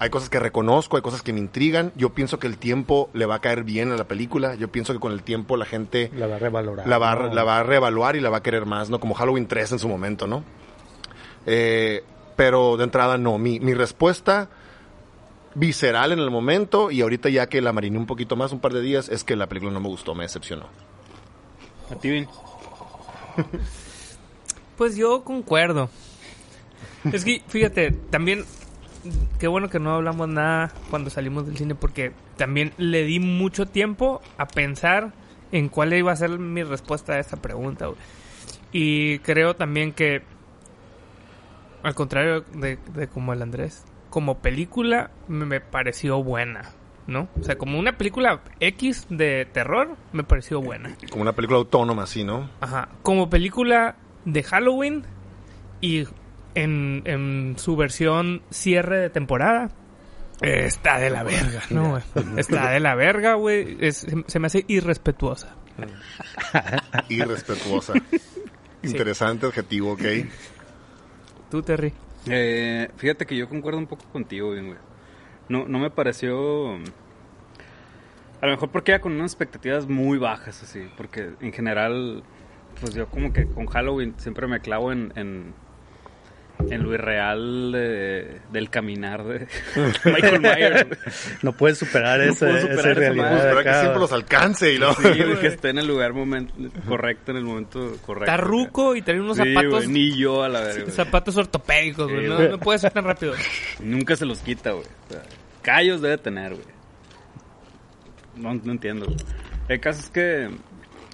Hay 0.00 0.10
cosas 0.10 0.30
que 0.30 0.38
reconozco, 0.38 0.96
hay 0.96 1.02
cosas 1.02 1.22
que 1.22 1.32
me 1.32 1.40
intrigan. 1.40 1.92
Yo 1.96 2.10
pienso 2.10 2.38
que 2.38 2.46
el 2.46 2.56
tiempo 2.56 3.10
le 3.14 3.26
va 3.26 3.36
a 3.36 3.40
caer 3.40 3.64
bien 3.64 3.90
a 3.90 3.96
la 3.96 4.04
película. 4.04 4.54
Yo 4.54 4.68
pienso 4.68 4.92
que 4.92 5.00
con 5.00 5.12
el 5.12 5.22
tiempo 5.22 5.56
la 5.56 5.64
gente 5.64 6.10
La 6.16 6.26
va 6.28 6.36
a 6.36 6.38
revalorar. 6.38 6.86
la 6.86 6.98
va, 6.98 7.12
a- 7.12 7.16
¿no? 7.16 7.34
la 7.34 7.42
va 7.44 7.58
a 7.58 7.62
reevaluar 7.64 8.14
y 8.16 8.20
la 8.20 8.30
va 8.30 8.36
a 8.38 8.42
querer 8.42 8.64
más, 8.64 8.90
¿no? 8.90 9.00
Como 9.00 9.14
Halloween 9.14 9.48
3 9.48 9.72
en 9.72 9.78
su 9.80 9.88
momento, 9.88 10.26
¿no? 10.28 10.44
Eh, 11.46 12.04
pero 12.36 12.76
de 12.76 12.84
entrada 12.84 13.18
no. 13.18 13.38
Mi, 13.38 13.58
mi 13.58 13.74
respuesta 13.74 14.48
visceral 15.54 16.12
en 16.12 16.20
el 16.20 16.30
momento 16.30 16.90
y 16.92 17.00
ahorita 17.00 17.28
ya 17.28 17.48
que 17.48 17.60
la 17.60 17.72
mariné 17.72 17.98
un 17.98 18.06
poquito 18.06 18.36
más, 18.36 18.52
un 18.52 18.60
par 18.60 18.72
de 18.72 18.80
días, 18.80 19.08
es 19.08 19.24
que 19.24 19.34
la 19.34 19.48
película 19.48 19.72
no 19.72 19.80
me 19.80 19.88
gustó, 19.88 20.14
me 20.14 20.22
decepcionó. 20.24 20.66
A 21.90 21.96
ti, 21.96 22.10
Vin. 22.10 22.28
Pues 24.76 24.96
yo 24.96 25.24
concuerdo. 25.24 25.90
Es 27.12 27.24
que, 27.24 27.42
fíjate, 27.48 27.90
también, 27.90 28.44
qué 29.38 29.48
bueno 29.48 29.68
que 29.68 29.80
no 29.80 29.94
hablamos 29.94 30.28
nada 30.28 30.72
cuando 30.90 31.10
salimos 31.10 31.46
del 31.46 31.56
cine 31.56 31.74
porque 31.74 32.12
también 32.36 32.72
le 32.76 33.04
di 33.04 33.18
mucho 33.18 33.66
tiempo 33.66 34.20
a 34.36 34.46
pensar 34.46 35.12
en 35.52 35.68
cuál 35.68 35.92
iba 35.94 36.12
a 36.12 36.16
ser 36.16 36.38
mi 36.38 36.62
respuesta 36.62 37.14
a 37.14 37.18
esta 37.18 37.36
pregunta. 37.36 37.88
Y 38.72 39.18
creo 39.20 39.56
también 39.56 39.92
que, 39.92 40.22
al 41.82 41.94
contrario 41.94 42.42
de, 42.54 42.78
como 43.12 43.32
el 43.32 43.42
Andrés, 43.42 43.84
como 44.10 44.38
película 44.38 45.10
me 45.26 45.60
pareció 45.60 46.22
buena, 46.22 46.70
¿no? 47.08 47.28
O 47.40 47.42
sea, 47.42 47.58
como 47.58 47.76
una 47.78 47.98
película 47.98 48.40
X 48.60 49.06
de 49.08 49.46
terror, 49.52 49.96
me 50.12 50.22
pareció 50.22 50.60
buena. 50.60 50.94
Como 51.10 51.22
una 51.22 51.32
película 51.32 51.58
autónoma, 51.58 52.04
así, 52.04 52.22
¿no? 52.22 52.48
Ajá. 52.60 52.88
Como 53.02 53.28
película 53.28 53.96
de 54.24 54.42
Halloween 54.44 55.02
y 55.80 56.04
en, 56.54 57.02
en 57.06 57.54
su 57.58 57.74
versión 57.76 58.42
cierre 58.50 58.98
de 58.98 59.10
temporada. 59.10 59.70
eh, 60.42 60.66
Está 60.66 60.98
de 60.98 61.10
la 61.10 61.22
verga, 61.24 61.62
¿no? 61.70 61.90
güey? 61.90 62.02
Está 62.36 62.70
de 62.70 62.80
la 62.80 62.94
verga, 62.94 63.34
güey. 63.34 63.76
Es- 63.80 64.06
Se 64.26 64.38
me 64.38 64.46
hace 64.46 64.64
irrespetuosa. 64.68 65.54
Irrespetuosa. 67.08 67.94
Interesante 68.82 69.46
adjetivo, 69.46 69.92
ok. 69.92 70.02
Tú, 71.50 71.62
Terry. 71.62 71.92
Eh, 72.26 72.90
fíjate 72.96 73.26
que 73.26 73.36
yo 73.36 73.48
concuerdo 73.48 73.78
un 73.78 73.86
poco 73.86 74.04
contigo, 74.12 74.50
Vin, 74.52 74.66
güey. 74.66 74.78
No, 75.48 75.66
no 75.66 75.78
me 75.78 75.90
pareció... 75.90 76.74
A 78.40 78.46
lo 78.46 78.52
mejor 78.52 78.70
porque 78.70 78.92
era 78.92 79.00
con 79.00 79.12
unas 79.12 79.32
expectativas 79.32 79.88
muy 79.88 80.18
bajas, 80.18 80.62
así. 80.62 80.88
Porque 80.96 81.32
en 81.40 81.52
general, 81.52 82.22
pues 82.80 82.94
yo 82.94 83.08
como 83.08 83.32
que 83.32 83.46
con 83.46 83.66
Halloween 83.66 84.14
siempre 84.18 84.46
me 84.46 84.60
clavo 84.60 84.92
en... 84.92 85.12
en 85.16 85.54
en 86.70 86.82
lo 86.82 86.92
irreal 86.92 87.72
de- 87.72 88.40
del 88.52 88.68
caminar 88.70 89.24
de 89.24 89.46
Michael 90.04 90.40
Myers. 90.40 90.86
No 91.42 91.52
puedes 91.52 91.78
superar 91.78 92.18
No 92.18 92.32
esa, 92.32 92.46
puedo 92.46 92.60
superar 92.60 92.90
esa 92.90 92.94
realidad. 93.00 93.24
madre. 93.30 93.36
Espera 93.48 93.62
que 93.62 93.68
acá. 93.68 93.80
siempre 93.80 94.00
los 94.00 94.12
alcance 94.12 94.74
y 94.74 94.78
no. 94.78 94.92
Sí, 94.94 95.02
güey, 95.02 95.40
que 95.40 95.46
esté 95.46 95.70
en 95.70 95.78
el 95.78 95.86
lugar 95.86 96.12
momento 96.12 96.54
correcto, 96.86 97.30
en 97.30 97.38
el 97.38 97.44
momento 97.44 97.96
correcto. 98.04 98.30
Está 98.32 98.36
ruco 98.36 98.96
y 98.96 99.02
trae 99.02 99.20
unos 99.20 99.36
Sí, 99.36 99.44
zapatos. 99.54 99.72
güey, 99.84 99.88
ni 99.88 100.16
yo 100.16 100.42
a 100.42 100.48
la 100.48 100.60
verga. 100.60 100.82
güey. 100.82 100.92
Zapatos 100.94 101.36
ortopédicos, 101.36 102.10
güey. 102.10 102.22
Sí, 102.24 102.28
no, 102.28 102.38
no 102.48 102.58
puede 102.58 102.78
ser 102.78 102.92
tan 102.92 103.04
rápido. 103.04 103.34
Nunca 103.80 104.16
se 104.16 104.26
los 104.26 104.40
quita, 104.40 104.72
güey. 104.72 104.86
O 105.08 105.12
sea, 105.12 105.22
callos 105.62 106.00
debe 106.02 106.18
tener, 106.18 106.54
güey. 106.54 106.66
No, 108.36 108.54
no 108.54 108.72
entiendo. 108.72 109.06
güey. 109.06 109.16
El 109.68 109.80
caso 109.80 110.00
es 110.00 110.10
que, 110.10 110.48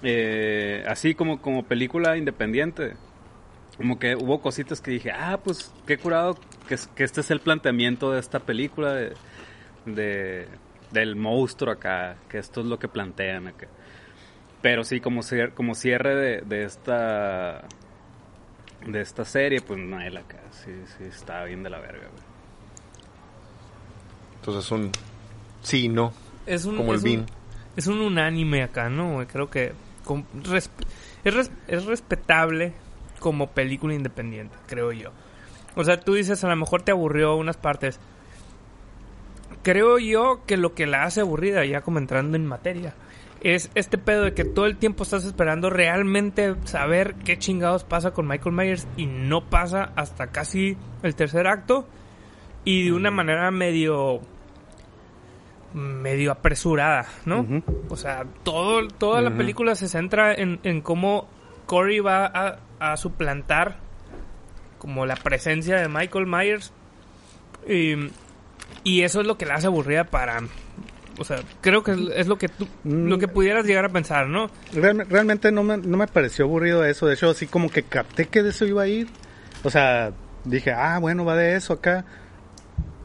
eh, 0.03 0.83
así 0.87 1.13
como, 1.15 1.41
como 1.41 1.63
película 1.65 2.17
independiente, 2.17 2.93
como 3.77 3.99
que 3.99 4.15
hubo 4.15 4.41
cositas 4.41 4.79
que 4.81 4.91
dije, 4.91 5.11
ah, 5.11 5.39
pues 5.43 5.71
qué 5.85 5.97
curado 5.97 6.37
que, 6.67 6.75
es- 6.75 6.87
que 6.87 7.03
este 7.03 7.21
es 7.21 7.31
el 7.31 7.39
planteamiento 7.41 8.11
de 8.11 8.19
esta 8.19 8.39
película, 8.39 8.93
de, 8.93 9.13
de- 9.85 10.47
del 10.91 11.15
monstruo 11.15 11.73
acá, 11.73 12.15
que 12.29 12.37
esto 12.37 12.61
es 12.61 12.67
lo 12.67 12.79
que 12.79 12.87
plantean 12.87 13.47
acá. 13.47 13.67
Pero 14.61 14.83
sí, 14.83 14.99
como, 15.01 15.21
cier- 15.21 15.53
como 15.53 15.75
cierre 15.75 16.15
de, 16.15 16.41
de 16.41 16.63
esta 16.63 17.63
de 18.87 19.01
esta 19.01 19.25
serie, 19.25 19.61
pues 19.61 19.79
no, 19.79 19.99
él 19.99 20.15
acá, 20.15 20.37
sí, 20.51 20.71
sí, 20.97 21.03
está 21.05 21.43
bien 21.43 21.63
de 21.63 21.69
la 21.71 21.79
verga, 21.79 22.07
güey. 22.07 22.23
Entonces 24.39 24.71
un 24.71 24.91
sí, 25.63 25.87
no. 25.89 26.13
Es 26.45 26.65
un, 26.65 26.77
Como 26.77 26.93
el 26.93 26.99
un- 26.99 27.25
es 27.75 27.87
un 27.87 27.99
unánime 27.99 28.61
acá, 28.63 28.89
¿no? 28.89 29.25
Creo 29.27 29.49
que 29.49 29.73
res- 30.43 30.69
es, 31.23 31.33
res- 31.33 31.51
es 31.67 31.85
respetable 31.85 32.73
como 33.19 33.51
película 33.51 33.93
independiente, 33.93 34.55
creo 34.67 34.91
yo. 34.91 35.11
O 35.75 35.83
sea, 35.83 35.99
tú 35.99 36.13
dices, 36.13 36.43
a 36.43 36.49
lo 36.49 36.55
mejor 36.55 36.81
te 36.81 36.91
aburrió 36.91 37.35
unas 37.35 37.57
partes. 37.57 37.99
Creo 39.63 39.97
yo 39.97 40.43
que 40.45 40.57
lo 40.57 40.73
que 40.73 40.85
la 40.85 41.03
hace 41.03 41.21
aburrida, 41.21 41.65
ya 41.65 41.81
como 41.81 41.99
entrando 41.99 42.37
en 42.37 42.45
materia, 42.45 42.93
es 43.41 43.69
este 43.75 43.97
pedo 43.97 44.23
de 44.23 44.33
que 44.33 44.45
todo 44.45 44.65
el 44.65 44.77
tiempo 44.77 45.03
estás 45.03 45.25
esperando 45.25 45.69
realmente 45.69 46.55
saber 46.63 47.15
qué 47.25 47.37
chingados 47.37 47.83
pasa 47.83 48.11
con 48.11 48.27
Michael 48.27 48.55
Myers 48.55 48.87
y 48.97 49.05
no 49.05 49.49
pasa 49.49 49.91
hasta 49.95 50.27
casi 50.27 50.77
el 51.03 51.15
tercer 51.15 51.47
acto 51.47 51.87
y 52.63 52.85
de 52.85 52.93
una 52.93 53.11
manera 53.11 53.51
medio 53.51 54.21
medio 55.73 56.31
apresurada, 56.31 57.05
¿no? 57.25 57.45
O 57.89 57.97
sea, 57.97 58.25
todo, 58.43 58.87
toda 58.87 59.21
la 59.21 59.35
película 59.35 59.75
se 59.75 59.89
centra 59.89 60.33
en, 60.33 60.59
en 60.63 60.79
cómo 60.79 61.27
Corey 61.65 61.99
va 61.99 62.25
a, 62.25 62.59
a 62.79 62.97
suplantar 62.97 63.77
como 64.77 65.05
la 65.05 65.15
presencia 65.15 65.77
de 65.77 65.87
Michael 65.87 66.27
Myers. 66.27 66.71
Y, 67.67 67.95
y 68.83 69.01
eso 69.01 69.21
es 69.21 69.27
lo 69.27 69.37
que 69.37 69.45
la 69.45 69.55
hace 69.55 69.67
aburrida 69.67 70.03
para... 70.05 70.41
O 71.17 71.23
sea, 71.23 71.37
creo 71.61 71.81
que 71.81 71.95
es, 72.17 72.27
lo 72.27 72.37
que 72.37 72.49
tú, 72.49 72.67
Mm. 72.83 73.07
lo 73.07 73.17
que 73.17 73.29
pudieras 73.29 73.65
llegar 73.65 73.85
a 73.85 73.89
pensar, 73.89 74.27
¿no? 74.27 74.49
Realme- 74.73 75.05
realmente 75.05 75.49
no 75.51 75.63
me, 75.63 75.77
no 75.77 75.95
me 75.95 76.07
pareció 76.07 76.43
aburrido 76.43 76.83
eso. 76.83 77.07
De 77.07 77.13
hecho, 77.13 77.29
así 77.29 77.47
como 77.47 77.69
que 77.69 77.83
capté 77.83 78.25
que 78.27 78.43
de 78.43 78.49
eso 78.49 78.65
iba 78.65 78.81
a 78.83 78.87
ir. 78.87 79.07
O 79.63 79.69
sea, 79.69 80.11
dije, 80.43 80.73
ah, 80.73 80.99
bueno, 80.99 81.23
va 81.23 81.35
de 81.37 81.55
eso 81.55 81.71
acá. 81.71 82.03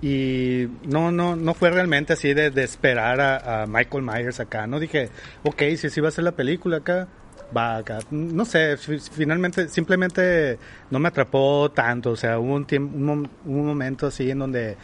Y 0.02 0.66
no, 0.82 1.12
no, 1.12 1.36
no 1.36 1.54
fue 1.54 1.70
realmente 1.70 2.14
así 2.14 2.34
de, 2.34 2.50
de 2.50 2.64
esperar 2.64 3.20
a, 3.20 3.62
a 3.62 3.66
Michael 3.66 4.02
Myers 4.02 4.40
acá. 4.40 4.66
No 4.66 4.80
dije, 4.80 5.10
ok, 5.44 5.62
si 5.76 5.86
así 5.86 6.00
va 6.00 6.08
a 6.08 6.12
ser 6.12 6.24
la 6.24 6.32
película 6.32 6.78
acá, 6.78 7.06
va 7.56 7.76
acá. 7.78 7.98
No 8.10 8.44
sé, 8.44 8.76
fi- 8.76 8.98
finalmente, 8.98 9.68
simplemente 9.68 10.58
no 10.90 10.98
me 10.98 11.08
atrapó 11.08 11.70
tanto. 11.70 12.10
O 12.12 12.16
sea, 12.16 12.38
hubo 12.38 12.54
un, 12.54 12.64
tiempo, 12.64 12.96
un, 12.96 13.06
mom- 13.24 13.28
un 13.44 13.66
momento 13.66 14.06
así 14.06 14.30
en 14.30 14.38
donde 14.38 14.76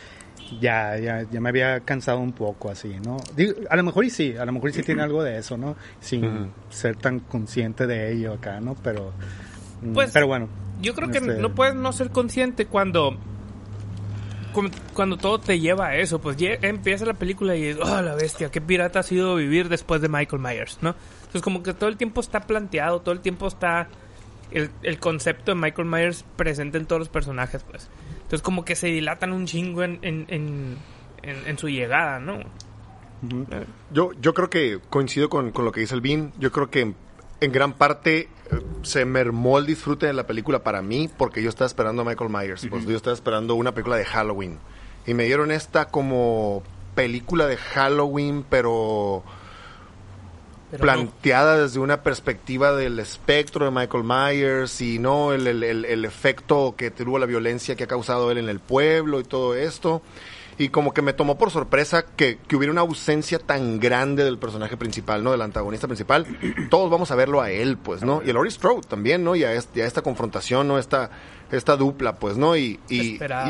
ya, 0.61 0.97
ya, 0.99 1.23
ya 1.31 1.41
me 1.41 1.49
había 1.49 1.81
cansado 1.81 2.19
un 2.21 2.33
poco 2.33 2.71
así, 2.71 2.97
¿no? 3.05 3.17
Digo, 3.37 3.55
a 3.69 3.77
lo 3.77 3.83
mejor 3.83 4.05
y 4.05 4.11
sí, 4.11 4.37
a 4.37 4.45
lo 4.45 4.53
mejor 4.53 4.71
y 4.71 4.73
sí 4.75 4.83
tiene 4.83 5.03
algo 5.03 5.23
de 5.23 5.39
eso, 5.39 5.57
¿no? 5.57 5.77
Sin 6.01 6.51
ser 6.71 6.97
tan 6.97 7.21
consciente 7.21 7.87
de 7.87 8.13
ello 8.13 8.35
acá, 8.35 8.61
¿no? 8.61 8.75
Pero, 8.83 9.13
mm, 9.83 9.93
Pues, 9.93 10.11
pero 10.13 10.27
bueno. 10.27 10.49
Yo 10.81 10.95
creo 10.95 11.11
que 11.11 11.19
Este- 11.19 11.37
no 11.37 11.55
puedes 11.55 11.75
no 11.75 11.93
ser 11.93 12.11
consciente 12.11 12.67
cuando 12.67 13.17
cu- 14.53 14.71
cuando 14.95 15.17
todo 15.17 15.39
te 15.39 15.59
lleva 15.59 15.89
a 15.89 15.97
eso, 15.97 16.21
pues 16.21 16.37
empieza 16.41 17.05
la 17.07 17.15
película 17.15 17.57
y 17.57 17.73
oh 17.73 18.03
la 18.03 18.15
bestia, 18.15 18.51
qué 18.51 18.61
pirata 18.61 19.01
ha 19.01 19.03
sido 19.03 19.37
vivir 19.37 19.69
después 19.69 20.01
de 20.01 20.09
Michael 20.09 20.41
Myers, 20.41 20.79
¿no? 20.81 20.95
Entonces 21.37 21.45
como 21.53 21.63
que 21.63 21.75
todo 21.75 21.91
el 21.91 21.99
tiempo 21.99 22.23
está 22.23 22.41
planteado, 22.41 23.01
todo 23.03 23.13
el 23.13 23.21
tiempo 23.21 23.47
está 23.47 23.89
el, 24.53 24.71
el 24.83 24.99
concepto 24.99 25.51
de 25.53 25.55
Michael 25.61 25.87
Myers 25.87 26.25
presente 26.37 26.79
en 26.79 26.87
todos 26.87 26.99
los 27.01 27.09
personajes, 27.11 27.63
pues. 27.63 27.91
Entonces 28.17 28.41
como 28.41 28.65
que 28.65 28.75
se 28.75 28.87
dilatan 28.87 29.33
un 29.33 29.45
chingo 29.45 29.83
en, 29.83 29.99
en, 30.01 30.25
en, 30.29 30.77
en- 31.23 31.47
en 31.47 31.59
su 31.59 31.69
llegada, 31.69 32.21
¿no? 32.21 32.39
Yo, 33.93 34.13
yo 34.21 34.33
creo 34.33 34.49
que 34.49 34.79
coincido 34.89 35.29
con, 35.29 35.51
con 35.51 35.67
lo 35.67 35.73
que 35.73 35.81
dice 35.81 35.95
el 35.95 36.01
Bean. 36.01 36.33
Yo 36.39 36.51
creo 36.53 36.71
que 36.71 36.81
en, 36.81 36.97
en 37.41 37.53
gran 37.53 37.75
parte 37.75 38.21
eh, 38.21 38.29
se 38.83 39.05
mermó 39.05 39.59
el 39.59 39.67
disfrute 39.67 40.07
de 40.07 40.13
la 40.15 40.27
película 40.27 40.63
para 40.63 40.81
mí 40.81 41.11
porque 41.19 41.43
yo 41.43 41.51
estaba 41.51 41.67
esperando 41.67 42.01
a 42.01 42.05
Michael 42.07 42.31
Myers. 42.31 42.67
Pues 42.71 42.87
yo 42.87 42.97
estaba 42.97 43.13
esperando 43.15 43.55
una 43.57 43.73
película 43.73 43.97
de 43.97 44.07
Halloween. 44.07 44.59
Y 45.07 45.13
me 45.13 45.25
dieron 45.25 45.51
esta 45.51 45.87
como 45.89 46.63
película 46.95 47.47
de 47.47 47.59
Halloween, 47.59 48.43
pero 48.49 49.23
Pero 50.71 50.83
planteada 50.83 51.63
desde 51.63 51.79
una 51.79 52.03
perspectiva 52.03 52.73
del 52.75 52.99
espectro 52.99 53.65
de 53.65 53.71
Michael 53.71 54.03
Myers 54.05 54.81
y 54.81 54.99
no 54.99 55.33
el, 55.33 55.47
el- 55.47 55.63
el- 55.63 55.85
el 55.85 56.05
efecto 56.05 56.75
que 56.77 56.91
tuvo 56.91 57.19
la 57.19 57.27
violencia 57.27 57.77
que 57.77 57.85
ha 57.85 57.87
causado 57.87 58.31
él 58.33 58.39
en 58.39 58.49
el 58.49 58.59
pueblo 58.61 59.21
y 59.21 59.25
todo 59.25 59.55
esto. 59.55 60.03
Y 60.59 60.71
como 60.71 60.95
que 60.95 61.03
me 61.03 61.13
tomó 61.13 61.37
por 61.37 61.51
sorpresa 61.51 62.07
que, 62.07 62.39
que 62.49 62.57
hubiera 62.57 62.73
una 62.73 62.81
ausencia 62.81 63.39
tan 63.39 63.79
grande 63.79 64.25
del 64.25 64.39
personaje 64.39 64.77
principal, 64.79 65.23
¿no? 65.23 65.31
Del 65.33 65.43
antagonista 65.43 65.87
principal. 65.87 66.27
Todos 66.71 66.91
vamos 66.91 67.11
a 67.11 67.15
verlo 67.15 67.43
a 67.43 67.51
él, 67.51 67.77
pues, 67.77 68.03
¿no? 68.03 68.23
Y 68.25 68.31
a 68.31 68.33
Laurie 68.33 68.51
Strode 68.51 68.81
también, 68.89 69.23
¿no? 69.23 69.37
Y 69.37 69.45
a, 69.45 69.53
este- 69.53 69.81
y 69.81 69.83
a 69.83 69.87
esta 69.87 70.01
confrontación, 70.01 70.67
¿no? 70.67 70.79
Esta, 70.79 71.11
esta 71.53 71.77
dupla, 71.77 72.17
pues, 72.17 72.39
¿no? 72.39 72.57
Y, 72.57 72.81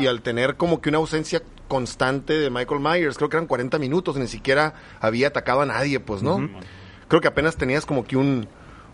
y 0.01 0.07
al 0.07 0.21
tener 0.21 0.55
como 0.57 0.81
que 0.81 0.89
una 0.89 0.97
ausencia 0.97 1.41
constante 1.69 2.33
de 2.33 2.49
Michael 2.49 2.81
Myers, 2.81 3.15
creo 3.17 3.29
que 3.29 3.37
eran 3.37 3.47
40 3.47 3.79
minutos, 3.79 4.17
ni 4.17 4.27
siquiera 4.27 4.73
había 4.99 5.29
atacado 5.29 5.61
a 5.61 5.65
nadie, 5.65 5.99
pues, 6.01 6.21
¿no? 6.21 6.49
Creo 7.07 7.21
que 7.21 7.27
apenas 7.27 7.55
tenías 7.57 7.85
como 7.85 8.05
que 8.05 8.17
un, 8.17 8.47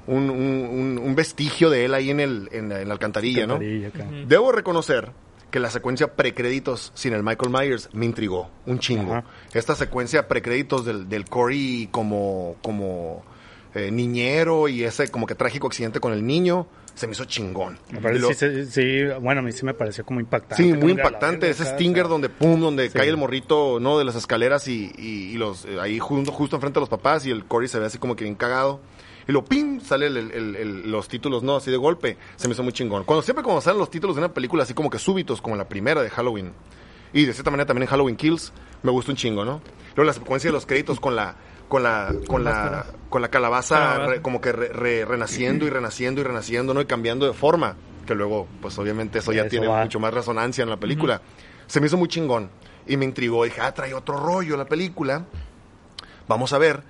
un, 0.08 0.30
un- 0.30 0.68
un- 0.72 0.98
un 1.04 1.16
vestigio 1.16 1.70
de 1.70 1.86
él 1.86 1.94
ahí 1.94 2.10
en, 2.10 2.20
el, 2.20 2.50
en, 2.52 2.70
la, 2.70 2.82
en 2.82 2.88
la 2.88 2.94
alcantarilla, 2.94 3.48
¿no? 3.48 3.56
Acá. 3.86 4.06
Debo 4.28 4.52
reconocer 4.52 5.12
que 5.52 5.60
la 5.60 5.70
secuencia 5.70 6.16
precréditos 6.16 6.92
sin 6.96 7.14
el 7.14 7.22
Michael 7.24 7.52
Myers 7.52 7.90
me 7.94 8.06
intrigó 8.06 8.50
un 8.66 8.80
chingo. 8.80 9.14
Ajá. 9.14 9.24
Esta 9.54 9.76
secuencia 9.76 10.28
precréditos 10.28 10.84
del, 10.86 11.08
del 11.10 11.26
Corey 11.26 11.90
como, 11.92 12.56
como 12.64 13.24
eh, 13.76 13.92
niñero 13.92 14.68
y 14.68 14.84
ese 14.84 15.10
como 15.10 15.28
que 15.28 15.36
trágico 15.36 15.68
accidente 15.68 16.00
con 16.00 16.12
el 16.14 16.26
niño 16.26 16.68
se 16.96 17.08
me 17.08 17.14
hizo 17.14 17.26
chingón. 17.26 17.78
Parece- 18.02 18.52
lo- 18.52 18.66
sí, 18.66 19.04
bueno, 19.22 19.40
a 19.40 19.44
mí 19.44 19.52
sí 19.52 19.66
me 19.66 19.74
pareció 19.74 20.06
como 20.06 20.20
impactante. 20.20 20.64
Sí, 20.64 20.74
muy 20.74 20.92
impactante. 20.92 21.50
Ese 21.50 21.66
Stinger 21.66 22.04
o 22.04 22.06
sea, 22.08 22.12
donde 22.12 22.30
pum, 22.30 22.60
donde 22.60 22.88
Sí. 22.90 22.94
cae 22.98 23.10
el 23.10 23.18
morrito, 23.18 23.80
¿no? 23.80 23.98
De 23.98 24.06
las 24.06 24.16
escaleras 24.16 24.68
y, 24.68 24.92
y- 24.98 25.32
y 25.32 25.38
los 25.38 25.66
eh, 25.66 25.80
ahí 25.82 26.00
justo, 26.00 26.32
justo 26.32 26.56
enfrente 26.56 26.76
de 26.76 26.82
los 26.82 26.90
papás 26.90 27.26
y 27.26 27.32
el 27.32 27.46
Cory 27.46 27.68
se 27.68 27.80
ve 27.80 27.86
así 27.88 27.98
como 27.98 28.16
que 28.16 28.24
bien 28.26 28.36
cagado. 28.36 28.80
Y 29.28 29.32
lo 29.32 29.46
pim, 29.46 29.80
sale 29.80 30.08
el- 30.08 30.18
el- 30.18 30.56
el- 30.56 30.92
los 30.92 31.08
títulos, 31.08 31.44
¿no? 31.44 31.56
Así 31.56 31.72
de 31.72 31.78
golpe. 31.78 32.18
Se 32.36 32.48
me 32.48 32.54
hizo 32.54 32.62
muy 32.64 32.74
chingón. 32.74 33.06
Cuando 33.06 33.22
siempre 33.22 33.42
como 33.44 33.62
salen 33.62 33.80
los 33.80 33.90
títulos 33.90 34.16
de 34.16 34.20
una 34.22 34.34
película 34.34 34.64
así 34.64 34.74
como 34.74 34.90
que 34.90 35.00
súbitos, 35.00 35.42
como 35.42 35.56
la 35.56 35.68
primera 35.68 36.04
de 36.04 36.10
Halloween. 36.10 36.52
Y 37.14 37.26
de 37.26 37.34
cierta 37.34 37.50
manera 37.52 37.66
también 37.66 37.84
en 37.84 37.90
Halloween 37.90 38.16
Kills, 38.18 38.52
me 38.82 38.92
gusta 38.92 39.12
un 39.12 39.16
chingo, 39.18 39.46
¿no? 39.46 39.62
Luego 39.96 40.08
la 40.08 40.14
secuencia 40.14 40.50
de 40.50 40.52
los 40.54 40.66
créditos 40.66 41.00
con 41.00 41.16
la 41.16 41.36
con 41.74 41.82
la 41.82 42.14
con 42.28 42.44
la 42.44 42.86
con 43.10 43.24
la 43.24 43.30
calabaza 43.30 44.06
re- 44.06 44.22
como 44.22 44.40
que 44.40 44.52
re- 44.52 44.70
re- 44.70 45.06
renaciendo 45.06 45.66
y 45.66 45.72
renaciendo 45.72 46.22
y 46.22 46.24
renaciendo, 46.24 46.76
¿no? 46.76 46.82
Y 46.82 46.86
cambiando 46.86 47.26
de 47.26 47.34
forma, 47.34 47.76
que 48.06 48.14
luego 48.14 48.48
pues 48.62 48.78
obviamente 48.78 49.18
eso 49.18 49.32
ya 49.34 49.42
Eso 49.42 49.50
tiene 49.50 49.68
va. 49.68 49.82
mucho 49.82 50.00
más 50.00 50.14
resonancia 50.14 50.62
en 50.62 50.70
la 50.70 50.78
película. 50.78 51.20
Se 51.66 51.80
me 51.82 51.88
hizo 51.88 51.98
muy 51.98 52.08
chingón 52.10 52.52
y 52.86 52.96
me 52.96 53.06
intrigó. 53.06 53.44
Dije, 53.44 53.60
ah, 53.62 53.74
trae 53.74 53.96
otro 53.96 54.18
rollo 54.18 54.56
la 54.56 54.66
película. 54.66 55.26
Vamos 56.28 56.54
a 56.54 56.60
ver. 56.60 56.82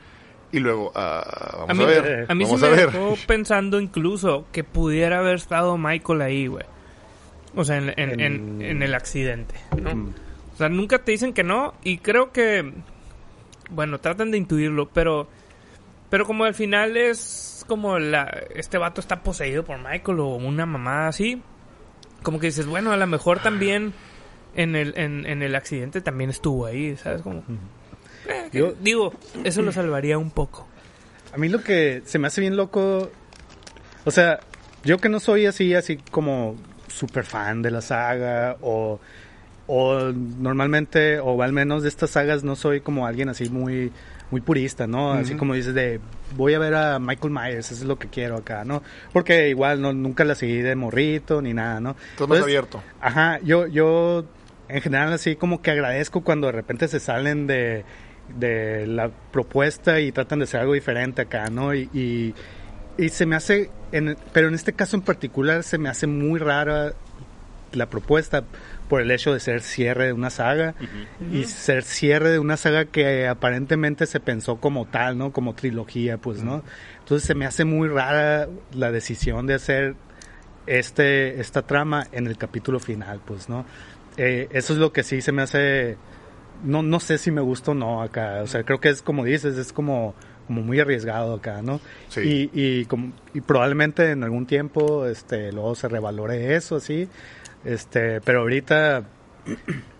Y 0.51 0.59
luego, 0.59 0.91
ah, 0.95 1.65
vamos 1.65 1.69
A 1.69 1.71
a, 1.71 1.75
mí, 1.75 1.85
ver. 1.85 2.25
a 2.27 2.35
mí 2.35 2.43
sí 2.45 2.51
vamos 2.51 2.61
me 2.61 2.67
a 2.67 2.69
ver. 2.71 2.91
dejó 2.91 3.15
pensando 3.27 3.79
incluso 3.79 4.45
que 4.51 4.65
pudiera 4.65 5.19
haber 5.19 5.35
estado 5.35 5.77
Michael 5.77 6.21
ahí, 6.21 6.47
güey. 6.47 6.65
O 7.55 7.63
sea, 7.63 7.77
en, 7.77 7.89
en- 7.97 8.19
en- 8.19 8.21
En- 8.21 8.61
en 8.61 8.83
el 8.83 8.93
accidente, 8.95 9.55
¿no? 9.81 9.95
Mm. 9.95 10.13
O 10.53 10.57
sea, 10.57 10.67
nunca 10.67 10.99
te 10.99 11.11
dicen 11.13 11.33
que 11.33 11.43
no 11.43 11.73
y 11.83 11.99
creo 11.99 12.31
que, 12.33 12.73
bueno, 13.69 13.99
tratan 13.99 14.31
de 14.31 14.37
intuirlo, 14.37 14.89
pero, 14.89 15.27
pero 16.09 16.25
como 16.25 16.45
al 16.45 16.53
final 16.53 16.95
es 16.97 17.63
como 17.67 17.97
la, 17.99 18.23
este 18.55 18.77
vato 18.77 18.99
está 19.01 19.21
poseído 19.23 19.63
por 19.63 19.77
Michael 19.77 20.19
o 20.19 20.27
una 20.35 20.65
mamá 20.65 21.07
así, 21.07 21.41
como 22.23 22.39
que 22.39 22.47
dices, 22.47 22.65
bueno, 22.65 22.91
a 22.91 22.97
lo 22.97 23.07
mejor 23.07 23.39
también 23.39 23.93
en 24.55 24.75
el, 24.75 24.93
en, 24.97 25.25
en 25.25 25.41
el 25.41 25.55
accidente 25.55 26.01
también 26.01 26.29
estuvo 26.29 26.65
ahí, 26.65 26.95
¿sabes? 26.97 27.21
Como, 27.21 27.43
eh, 28.27 28.49
Yo- 28.51 28.73
digo, 28.79 29.13
eso 29.43 29.61
lo 29.61 29.71
salvaría 29.71 30.17
un 30.17 30.31
poco. 30.31 30.67
A 31.33 31.37
mí 31.37 31.49
lo 31.49 31.63
que 31.63 32.01
se 32.05 32.19
me 32.19 32.27
hace 32.27 32.41
bien 32.41 32.55
loco, 32.55 33.09
o 34.05 34.11
sea, 34.11 34.39
yo 34.83 34.97
que 34.99 35.09
no 35.09 35.19
soy 35.19 35.45
así, 35.47 35.73
así 35.73 35.97
como 35.97 36.55
super 36.87 37.25
fan 37.25 37.61
de 37.63 37.71
la 37.71 37.81
saga 37.81 38.57
o, 38.61 38.99
o 39.75 40.11
normalmente, 40.11 41.19
o 41.19 41.41
al 41.41 41.51
menos 41.51 41.81
de 41.81 41.89
estas 41.89 42.11
sagas 42.11 42.43
no 42.43 42.55
soy 42.55 42.81
como 42.81 43.07
alguien 43.07 43.29
así 43.29 43.49
muy 43.49 43.91
muy 44.29 44.39
purista, 44.39 44.85
¿no? 44.85 45.13
Así 45.13 45.35
como 45.35 45.55
dices 45.55 45.73
de 45.73 45.99
voy 46.35 46.53
a 46.53 46.59
ver 46.59 46.75
a 46.75 46.99
Michael 46.99 47.33
Myers, 47.33 47.71
eso 47.71 47.81
es 47.81 47.83
lo 47.83 47.97
que 47.97 48.07
quiero 48.07 48.37
acá, 48.37 48.63
¿no? 48.65 48.83
Porque 49.11 49.49
igual 49.49 49.81
no 49.81 49.91
nunca 49.91 50.25
la 50.25 50.35
seguí 50.35 50.61
de 50.61 50.75
morrito 50.75 51.41
ni 51.41 51.53
nada, 51.53 51.79
¿no? 51.79 51.95
Estás 52.11 52.27
más 52.27 52.41
abierto. 52.41 52.83
Ajá, 53.01 53.39
yo, 53.43 53.65
yo 53.65 54.25
en 54.69 54.81
general 54.81 55.11
así 55.11 55.35
como 55.35 55.63
que 55.63 55.71
agradezco 55.71 56.21
cuando 56.21 56.47
de 56.47 56.53
repente 56.53 56.87
se 56.87 56.99
salen 56.99 57.47
de, 57.47 57.83
de 58.37 58.85
la 58.85 59.09
propuesta 59.31 59.99
y 59.99 60.11
tratan 60.11 60.39
de 60.39 60.43
hacer 60.43 60.61
algo 60.61 60.73
diferente 60.73 61.23
acá, 61.23 61.49
¿no? 61.49 61.73
Y, 61.73 61.89
y, 61.93 62.35
y 62.97 63.09
se 63.09 63.25
me 63.25 63.35
hace, 63.35 63.71
en, 63.91 64.17
pero 64.33 64.49
en 64.49 64.53
este 64.53 64.73
caso 64.73 64.95
en 64.95 65.01
particular 65.01 65.63
se 65.63 65.79
me 65.79 65.89
hace 65.89 66.05
muy 66.05 66.39
rara 66.39 66.93
la 67.75 67.87
propuesta 67.87 68.43
por 68.89 69.01
el 69.01 69.09
hecho 69.11 69.33
de 69.33 69.39
ser 69.39 69.61
cierre 69.61 70.07
de 70.07 70.13
una 70.13 70.29
saga 70.29 70.75
y 71.31 71.45
ser 71.45 71.83
cierre 71.83 72.29
de 72.31 72.39
una 72.39 72.57
saga 72.57 72.85
que 72.85 73.27
aparentemente 73.27 74.05
se 74.05 74.19
pensó 74.19 74.57
como 74.57 74.85
tal, 74.85 75.17
¿no? 75.17 75.31
Como 75.31 75.55
trilogía, 75.55 76.17
pues, 76.17 76.43
¿no? 76.43 76.63
Entonces 76.99 77.25
se 77.25 77.33
me 77.35 77.45
hace 77.45 77.65
muy 77.65 77.87
rara 77.87 78.47
la 78.73 78.91
decisión 78.91 79.47
de 79.47 79.53
hacer 79.55 79.95
este 80.67 81.39
esta 81.41 81.61
trama 81.63 82.07
en 82.11 82.27
el 82.27 82.37
capítulo 82.37 82.79
final, 82.79 83.19
pues, 83.25 83.49
¿no? 83.49 83.65
Eh, 84.17 84.47
eso 84.51 84.73
es 84.73 84.79
lo 84.79 84.93
que 84.93 85.03
sí 85.03 85.21
se 85.21 85.31
me 85.31 85.41
hace 85.41 85.97
no 86.63 86.81
no 86.83 86.99
sé 86.99 87.17
si 87.17 87.31
me 87.31 87.41
gusta 87.41 87.71
o 87.71 87.73
no 87.73 88.01
acá, 88.01 88.41
o 88.43 88.47
sea, 88.47 88.63
creo 88.63 88.79
que 88.79 88.89
es 88.89 89.01
como 89.01 89.23
dices, 89.25 89.57
es 89.57 89.73
como 89.73 90.15
como 90.47 90.61
muy 90.61 90.79
arriesgado 90.79 91.35
acá, 91.35 91.61
¿no? 91.61 91.79
Sí. 92.09 92.49
Y, 92.53 92.79
y, 92.81 92.85
como- 92.85 93.13
y 93.33 93.39
probablemente 93.39 94.11
en 94.11 94.23
algún 94.23 94.45
tiempo 94.45 95.05
este 95.07 95.51
luego 95.53 95.73
se 95.75 95.87
revalore 95.87 96.55
eso, 96.55 96.75
así. 96.75 97.07
Este, 97.65 98.19
pero 98.21 98.41
ahorita 98.41 99.03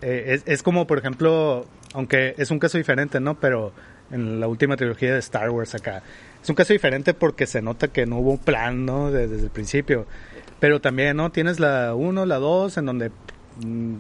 eh, 0.02 0.24
es, 0.28 0.44
es 0.46 0.64
como, 0.64 0.86
por 0.88 0.98
ejemplo, 0.98 1.66
aunque 1.94 2.36
es 2.38 2.52
un 2.52 2.60
caso 2.60 2.78
diferente, 2.78 3.20
¿no? 3.20 3.36
Pero 3.40 3.72
en 4.12 4.40
la 4.40 4.48
última 4.48 4.76
trilogía 4.78 5.14
de 5.14 5.20
Star 5.20 5.50
Wars 5.50 5.74
acá. 5.76 6.04
Es 6.42 6.50
un 6.50 6.56
caso 6.56 6.74
diferente 6.74 7.14
porque 7.14 7.48
se 7.48 7.62
nota 7.62 7.88
que 7.88 8.06
no 8.06 8.18
hubo 8.18 8.32
un 8.32 8.38
plan, 8.38 8.86
¿no? 8.86 9.12
De- 9.12 9.28
desde 9.28 9.46
el 9.46 9.50
principio. 9.50 10.06
Pero 10.60 10.82
también, 10.82 11.18
¿no? 11.18 11.32
Tienes 11.32 11.60
la 11.60 11.96
1, 11.96 12.26
la 12.26 12.38
2, 12.38 12.78
en 12.78 12.86
donde... 12.86 13.12
mm, 13.66 13.96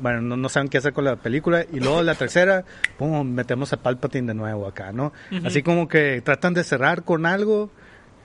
bueno, 0.00 0.20
no, 0.20 0.36
no 0.36 0.48
saben 0.48 0.68
qué 0.68 0.78
hacer 0.78 0.92
con 0.92 1.04
la 1.04 1.16
película. 1.16 1.64
Y 1.72 1.78
luego 1.80 2.02
la 2.02 2.14
tercera, 2.14 2.64
pum, 2.98 3.28
metemos 3.30 3.72
a 3.72 3.76
Palpatine 3.82 4.28
de 4.28 4.34
nuevo 4.34 4.66
acá, 4.66 4.92
¿no? 4.92 5.12
Así 5.44 5.62
como 5.62 5.88
que 5.88 6.20
tratan 6.22 6.54
de 6.54 6.64
cerrar 6.64 7.02
con 7.04 7.24
algo 7.24 7.70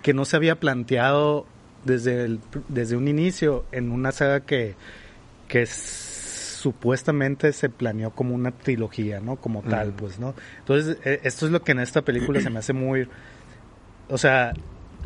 que 0.01 0.13
no 0.13 0.25
se 0.25 0.35
había 0.37 0.55
planteado 0.59 1.45
desde, 1.87 2.23
el, 2.25 2.39
desde 2.67 2.95
un 2.95 3.07
inicio 3.07 3.65
en 3.71 3.91
una 3.91 4.11
saga 4.11 4.41
que, 4.41 4.75
que 5.47 5.65
supuestamente 5.65 7.53
se 7.53 7.69
planeó 7.69 8.11
como 8.11 8.35
una 8.35 8.51
trilogía, 8.51 9.19
¿no? 9.19 9.35
Como 9.37 9.61
tal, 9.63 9.93
pues, 9.93 10.19
¿no? 10.19 10.33
Entonces, 10.59 10.97
eh, 11.05 11.21
esto 11.23 11.45
es 11.45 11.51
lo 11.51 11.63
que 11.63 11.71
en 11.71 11.79
esta 11.79 12.01
película 12.01 12.39
se 12.39 12.49
me 12.49 12.59
hace 12.59 12.73
muy... 12.73 13.07
O 14.09 14.17
sea, 14.17 14.53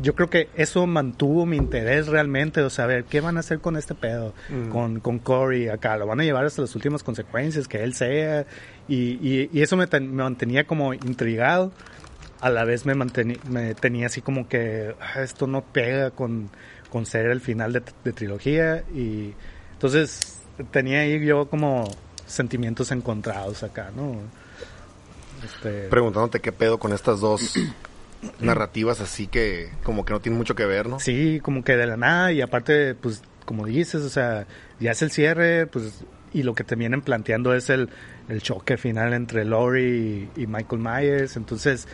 yo 0.00 0.14
creo 0.14 0.30
que 0.30 0.48
eso 0.54 0.86
mantuvo 0.86 1.44
mi 1.46 1.56
interés 1.56 2.06
realmente, 2.08 2.62
o 2.62 2.70
sea, 2.70 2.84
a 2.84 2.88
ver, 2.88 3.04
¿qué 3.04 3.20
van 3.20 3.36
a 3.36 3.40
hacer 3.40 3.60
con 3.60 3.76
este 3.76 3.94
pedo? 3.94 4.32
Con, 4.70 5.00
con 5.00 5.18
Corey 5.18 5.68
acá, 5.68 5.96
lo 5.96 6.06
van 6.06 6.20
a 6.20 6.24
llevar 6.24 6.44
hasta 6.44 6.62
las 6.62 6.74
últimas 6.74 7.02
consecuencias, 7.02 7.68
que 7.68 7.82
él 7.82 7.94
sea, 7.94 8.46
y, 8.88 9.18
y, 9.26 9.50
y 9.52 9.62
eso 9.62 9.76
me, 9.76 9.86
ten- 9.86 10.14
me 10.14 10.22
mantenía 10.22 10.64
como 10.64 10.94
intrigado, 10.94 11.72
a 12.40 12.50
la 12.50 12.64
vez 12.64 12.86
me, 12.86 12.94
manteni- 12.94 13.38
me 13.44 13.74
tenía 13.74 14.06
así 14.06 14.20
como 14.20 14.48
que 14.48 14.94
"Ah, 15.00 15.22
esto 15.22 15.46
no 15.46 15.62
pega 15.62 16.10
con, 16.10 16.48
con 16.92 17.06
ser 17.06 17.30
el 17.30 17.40
final 17.40 17.72
de, 17.72 17.82
de 18.04 18.12
trilogía, 18.12 18.84
y 18.94 19.32
entonces 19.72 20.40
tenía 20.70 21.00
ahí 21.00 21.24
yo 21.24 21.48
como 21.48 21.90
sentimientos 22.26 22.92
encontrados 22.92 23.62
acá, 23.62 23.90
¿no? 23.96 24.16
Este, 25.42 25.88
Preguntándote 25.88 26.40
qué 26.40 26.52
pedo 26.52 26.78
con 26.78 26.92
estas 26.92 27.20
dos 27.20 27.54
narrativas 28.40 29.00
así 29.00 29.26
que 29.26 29.70
como 29.82 30.04
que 30.04 30.12
no 30.12 30.20
tienen 30.20 30.36
mucho 30.36 30.54
que 30.54 30.66
ver, 30.66 30.86
¿no? 30.86 31.00
Sí, 31.00 31.40
como 31.42 31.64
que 31.64 31.78
de 31.78 31.86
la 31.86 31.96
nada 31.96 32.30
y 32.30 32.42
aparte, 32.42 32.94
pues, 32.94 33.22
como 33.46 33.64
dices, 33.64 34.02
o 34.02 34.10
sea, 34.10 34.46
ya 34.78 34.90
es 34.90 35.00
el 35.00 35.10
cierre, 35.10 35.66
pues, 35.66 36.04
y 36.34 36.42
lo 36.42 36.54
que 36.54 36.62
te 36.62 36.76
vienen 36.76 37.00
planteando 37.00 37.54
es 37.54 37.70
el, 37.70 37.88
el 38.28 38.42
choque 38.42 38.76
final 38.76 39.14
entre 39.14 39.46
Laurie 39.46 40.28
y, 40.36 40.42
y 40.42 40.46
Michael 40.46 40.82
Myers, 40.82 41.36
entonces, 41.38 41.88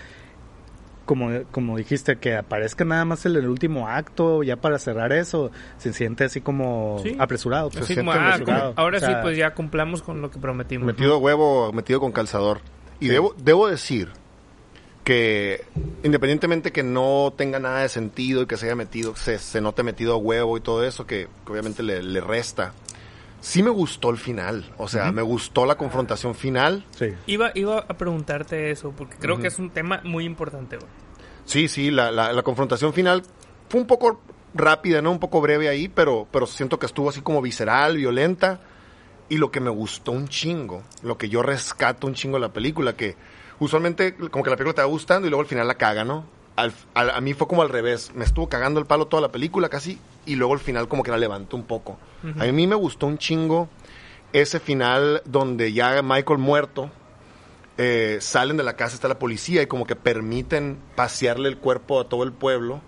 como, 1.09 1.31
como 1.51 1.79
dijiste, 1.79 2.19
que 2.19 2.37
aparezca 2.37 2.85
nada 2.85 3.07
más 3.07 3.25
en 3.25 3.35
el 3.35 3.49
último 3.49 3.89
acto, 3.89 4.43
ya 4.43 4.57
para 4.57 4.79
cerrar 4.79 5.11
eso, 5.15 5.51
se 5.79 5.95
siente 5.95 6.25
así 6.25 6.43
como 6.43 7.01
Sí. 7.03 7.17
apresurado. 7.19 7.71
pues. 7.71 7.85
Así 7.85 7.97
como, 7.97 8.13
ah, 8.13 8.35
apresurado. 8.35 8.75
como- 8.75 8.81
ahora 8.85 8.99
O 8.99 9.01
sea, 9.01 9.09
sí, 9.09 9.15
pues 9.23 9.39
ya 9.39 9.55
cumplamos 9.55 10.03
con 10.03 10.21
lo 10.21 10.31
que 10.31 10.39
prometimos. 10.39 10.87
Metido 10.87 11.15
a 11.15 11.17
huevo, 11.17 11.73
metido 11.73 11.99
con 11.99 12.13
calzador. 12.13 12.61
Y 13.01 13.09
debo, 13.09 13.35
debo 13.39 13.69
decir 13.69 14.11
que 15.05 15.65
independientemente 16.03 16.71
que 16.73 16.83
no 16.83 17.33
tenga 17.37 17.59
nada 17.59 17.81
de 17.81 17.89
sentido 17.89 18.43
y 18.43 18.47
que 18.47 18.59
se 18.59 18.67
haya 18.67 18.75
metido, 18.77 19.17
se, 19.17 19.39
se 19.39 19.61
note 19.63 19.83
metido 19.83 20.13
a 20.13 20.17
huevo 20.19 20.59
y 20.59 20.61
todo 20.61 20.85
eso, 20.85 21.07
que, 21.07 21.29
que 21.47 21.53
obviamente 21.53 21.83
le, 21.83 22.03
le 22.03 22.21
resta. 22.21 22.75
Sí 23.41 23.63
me 23.63 23.71
gustó 23.71 24.11
el 24.11 24.17
final. 24.19 24.65
O 24.79 24.89
sea, 24.89 25.13
me 25.13 25.23
gustó 25.23 25.67
la 25.67 25.77
confrontación 25.77 26.35
final. 26.35 26.85
Sí. 26.97 27.15
Iba, 27.27 27.51
iba 27.55 27.79
a 27.79 27.97
preguntarte 27.97 28.71
eso, 28.71 28.93
porque 28.97 29.17
creo 29.17 29.39
que 29.39 29.49
es 29.49 29.59
un 29.59 29.71
tema 29.71 30.01
muy 30.05 30.25
importante, 30.25 30.77
güey. 30.77 30.89
Sí, 31.45 31.69
sí, 31.69 31.91
la, 31.91 32.11
la, 32.11 32.33
la 32.33 32.43
confrontación 32.43 32.93
final 32.93 33.23
fue 33.69 33.81
un 33.81 33.87
poco 33.87 34.21
rápida, 34.55 35.01
¿no? 35.03 35.11
Un 35.13 35.19
poco 35.19 35.41
breve 35.41 35.69
ahí, 35.69 35.89
pero, 35.89 36.27
pero 36.31 36.47
siento 36.47 36.79
que 36.79 36.87
estuvo 36.87 37.09
así 37.09 37.21
como 37.23 37.41
visceral, 37.41 37.97
violenta. 37.97 38.61
Y 39.31 39.37
lo 39.37 39.51
que 39.51 39.61
me 39.61 39.69
gustó 39.71 40.13
un 40.13 40.29
chingo, 40.29 40.83
lo 41.03 41.19
que 41.19 41.29
yo 41.29 41.43
rescato 41.43 42.07
un 42.07 42.15
chingo 42.15 42.37
de 42.37 42.41
la 42.41 42.53
película, 42.53 42.95
que 42.97 43.15
usualmente 43.59 44.15
como 44.15 44.43
que 44.43 44.51
la 44.51 44.57
película 44.57 44.75
te 44.75 44.81
va 44.83 44.87
gustando 44.89 45.27
y 45.27 45.31
luego 45.31 45.43
al 45.43 45.47
final 45.49 45.67
la 45.69 45.75
caga, 45.75 46.03
¿no? 46.05 46.25
Al- 46.57 46.73
al- 46.95 47.11
a 47.11 47.21
mí 47.21 47.35
fue 47.35 47.47
como 47.47 47.63
al 47.63 47.69
revés, 47.69 48.11
me 48.15 48.25
estuvo 48.25 48.49
cagando 48.49 48.81
el 48.81 48.87
palo 48.87 49.07
toda 49.07 49.21
la 49.21 49.31
película 49.31 49.69
casi 49.69 49.99
y 50.29 50.37
luego 50.37 50.53
al 50.53 50.61
final 50.61 50.89
como 50.89 51.03
que 51.03 51.11
la 51.11 51.17
levantó 51.17 51.57
un 51.57 51.65
poco. 51.65 51.99
A 52.39 52.45
mí 52.45 52.67
me 52.67 52.75
gustó 52.75 53.07
un 53.07 53.17
chingo 53.17 53.69
ese 54.33 54.61
final 54.61 55.23
donde 55.25 55.73
ya 55.73 56.03
Michael 56.03 56.39
muerto, 56.39 56.91
eh, 57.79 58.19
salen 58.21 58.57
de 58.57 58.63
la 58.63 58.77
casa, 58.77 58.95
está 58.95 59.09
la 59.09 59.19
policía 59.19 59.63
y 59.63 59.67
como 59.67 59.87
que 59.87 59.97
permiten 59.97 60.79
pasearle 60.95 61.49
el 61.49 61.57
cuerpo 61.57 62.01
a 62.01 62.09
todo 62.09 62.25
el 62.25 62.33
pueblo 62.33 62.83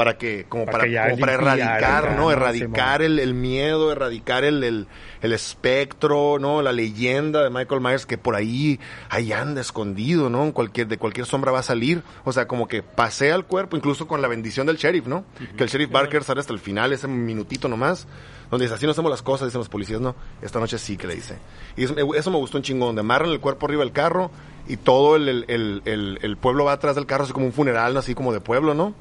para 0.00 0.16
que, 0.16 0.46
como 0.48 0.64
Para 0.64 0.84
como 1.10 1.20
para 1.20 1.32
erradicar, 1.34 2.16
¿no? 2.16 2.30
Erradicar 2.32 3.02
el, 3.02 3.18
el 3.18 3.34
miedo, 3.34 3.92
erradicar 3.92 4.44
el, 4.44 4.64
el, 4.64 4.86
el 5.20 5.32
espectro, 5.34 6.38
¿no? 6.40 6.62
La 6.62 6.72
leyenda 6.72 7.42
de 7.44 7.50
Michael 7.50 7.82
Myers 7.82 8.06
que 8.06 8.16
por 8.16 8.34
ahí, 8.34 8.80
ahí 9.10 9.32
anda 9.32 9.60
escondido, 9.60 10.30
¿no? 10.30 10.44
En 10.44 10.52
cualquier, 10.52 10.88
de 10.88 10.96
cualquier 10.96 11.26
sombra 11.26 11.52
va 11.52 11.58
a 11.58 11.62
salir. 11.62 12.02
O 12.24 12.32
sea, 12.32 12.46
como 12.48 12.66
que 12.66 12.82
pasea 12.82 13.34
el 13.34 13.44
cuerpo, 13.44 13.76
incluso 13.76 14.08
con 14.08 14.22
la 14.22 14.28
bendición 14.28 14.66
del 14.66 14.76
sheriff, 14.78 15.06
¿no? 15.06 15.24
Que 15.58 15.64
el 15.64 15.68
sheriff 15.68 15.90
Barker 15.90 16.24
sale 16.24 16.40
hasta 16.40 16.52
el 16.54 16.58
final, 16.60 16.92
ese 16.94 17.06
minutito 17.06 17.68
nomás, 17.68 18.06
donde 18.50 18.64
dice, 18.64 18.74
así 18.76 18.86
no 18.86 18.92
hacemos 18.92 19.10
las 19.10 19.20
cosas, 19.22 19.48
dicen 19.48 19.58
los 19.58 19.68
policías, 19.68 20.00
no, 20.00 20.16
esta 20.40 20.58
noche 20.60 20.78
sí 20.78 20.96
que 20.96 21.06
le 21.06 21.14
dice. 21.14 21.36
Y 21.76 21.84
eso, 21.84 21.94
eso 22.14 22.30
me 22.30 22.38
gustó 22.38 22.56
un 22.56 22.62
chingón, 22.64 22.88
donde 22.88 23.00
amarran 23.00 23.30
el 23.30 23.40
cuerpo 23.40 23.66
arriba 23.66 23.82
del 23.84 23.92
carro 23.92 24.30
y 24.66 24.76
todo 24.78 25.16
el, 25.16 25.28
el, 25.28 25.44
el, 25.48 25.82
el- 25.84 26.18
el 26.22 26.36
pueblo 26.38 26.64
va 26.64 26.72
atrás 26.72 26.94
del 26.96 27.06
carro, 27.06 27.24
así 27.24 27.32
como 27.32 27.46
un 27.46 27.52
funeral, 27.52 27.92
¿no? 27.92 28.00
así 28.00 28.14
como 28.14 28.32
de 28.32 28.40
pueblo, 28.40 28.72
¿no? 28.74 28.94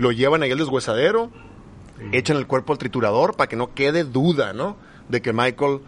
Lo 0.00 0.12
llevan 0.12 0.42
ahí 0.42 0.50
al 0.50 0.58
deshuesadero, 0.58 1.30
echan 2.12 2.38
el 2.38 2.46
cuerpo 2.46 2.72
al 2.72 2.78
triturador 2.78 3.36
para 3.36 3.48
que 3.48 3.56
no 3.56 3.74
quede 3.74 4.04
duda, 4.04 4.54
¿no? 4.54 4.78
De 5.10 5.20
que 5.20 5.34
Michael 5.34 5.80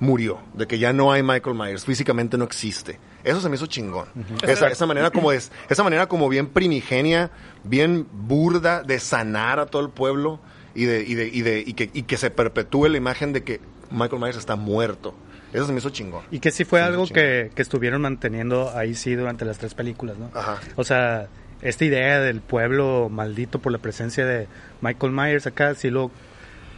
murió, 0.00 0.38
de 0.54 0.66
que 0.66 0.78
ya 0.78 0.94
no 0.94 1.12
hay 1.12 1.22
Michael 1.22 1.54
Myers, 1.54 1.84
físicamente 1.84 2.38
no 2.38 2.44
existe. 2.44 2.98
Eso 3.24 3.42
se 3.42 3.50
me 3.50 3.56
hizo 3.56 3.66
chingón. 3.66 4.06
esa, 4.42 4.68
esa 4.68 4.86
manera 4.86 5.10
como 5.10 5.32
es, 5.32 5.52
esa 5.68 5.82
manera 5.82 6.06
como 6.06 6.30
bien 6.30 6.46
primigenia, 6.46 7.30
bien 7.62 8.06
burda 8.10 8.82
de 8.82 8.98
sanar 9.00 9.60
a 9.60 9.66
todo 9.66 9.82
el 9.82 9.90
pueblo 9.90 10.40
y 10.74 10.86
de, 10.86 11.02
y 11.02 11.14
de, 11.14 11.28
y 11.28 11.42
de, 11.42 11.64
y 11.66 11.74
que, 11.74 11.90
y 11.92 12.04
que 12.04 12.16
se 12.16 12.30
perpetúe 12.30 12.86
la 12.86 12.96
imagen 12.96 13.34
de 13.34 13.42
que 13.44 13.60
Michael 13.90 14.22
Myers 14.22 14.38
está 14.38 14.56
muerto. 14.56 15.14
Eso 15.52 15.66
se 15.66 15.72
me 15.72 15.78
hizo 15.78 15.90
chingón. 15.90 16.22
Y 16.30 16.40
que 16.40 16.50
sí 16.50 16.64
fue 16.64 16.80
algo 16.80 17.06
que, 17.06 17.50
que 17.54 17.62
estuvieron 17.62 18.00
manteniendo 18.00 18.70
ahí 18.74 18.94
sí 18.94 19.14
durante 19.14 19.44
las 19.44 19.58
tres 19.58 19.74
películas, 19.74 20.16
¿no? 20.18 20.30
Ajá. 20.34 20.58
O 20.76 20.84
sea, 20.84 21.28
esta 21.62 21.84
idea 21.84 22.20
del 22.20 22.40
pueblo 22.40 23.08
maldito 23.10 23.58
por 23.60 23.72
la 23.72 23.78
presencia 23.78 24.24
de 24.24 24.46
Michael 24.80 25.12
Myers 25.12 25.46
acá 25.46 25.74
sí 25.74 25.90
lo, 25.90 26.10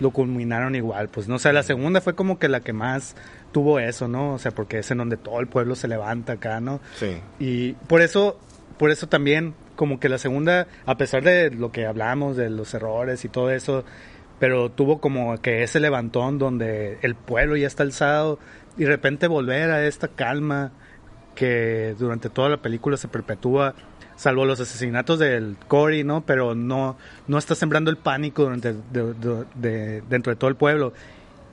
lo 0.01 0.11
culminaron 0.11 0.75
igual, 0.75 1.09
pues 1.09 1.29
no 1.29 1.37
o 1.37 1.39
sea, 1.39 1.53
la 1.53 1.63
segunda 1.63 2.01
fue 2.01 2.15
como 2.15 2.39
que 2.39 2.49
la 2.49 2.61
que 2.61 2.73
más 2.73 3.15
tuvo 3.53 3.79
eso, 3.79 4.09
¿no? 4.09 4.35
O 4.35 4.39
sea, 4.39 4.53
porque 4.53 4.79
es 4.79 4.91
en 4.91 4.99
donde 4.99 5.17
todo 5.17 5.41
el 5.41 5.47
pueblo 5.47 5.75
se 5.75 5.89
levanta 5.89 6.35
acá, 6.35 6.61
¿no? 6.61 6.81
Sí. 6.97 7.21
Y 7.39 7.73
por 7.73 8.01
eso, 8.01 8.39
por 8.79 8.91
eso 8.91 9.09
también, 9.09 9.55
como 9.77 9.99
que 9.99 10.09
la 10.09 10.19
segunda, 10.19 10.67
a 10.87 10.97
pesar 10.97 11.23
de 11.23 11.51
lo 11.51 11.73
que 11.73 11.87
hablamos, 11.87 12.37
de 12.37 12.51
los 12.51 12.73
errores 12.75 13.25
y 13.25 13.29
todo 13.29 13.51
eso, 13.51 13.85
pero 14.39 14.71
tuvo 14.71 15.01
como 15.01 15.41
que 15.41 15.63
ese 15.63 15.81
levantón 15.81 16.39
donde 16.39 16.99
el 17.03 17.15
pueblo 17.15 17.57
ya 17.57 17.67
está 17.67 17.83
alzado 17.83 18.39
y 18.77 18.85
de 18.85 18.89
repente 18.89 19.27
volver 19.27 19.71
a 19.71 19.87
esta 19.87 20.09
calma 20.09 20.73
que 21.35 21.95
durante 21.99 22.31
toda 22.31 22.49
la 22.49 22.57
película 22.57 22.97
se 22.97 23.09
perpetúa, 23.09 23.75
salvo 24.21 24.45
los 24.45 24.61
asesinatos 24.61 25.19
del 25.19 25.57
Cory, 25.67 26.05
¿no? 26.05 26.21
Pero 26.27 26.55
no, 26.55 26.99
no 27.27 27.39
está 27.39 27.55
sembrando 27.55 27.91
el 27.91 27.97
pánico 27.97 28.43
durante, 28.43 28.75
de- 28.75 29.15
de- 29.15 29.45
de- 29.55 30.03
dentro 30.11 30.31
de 30.31 30.37
todo 30.37 30.51
el 30.51 30.57
pueblo. 30.57 30.93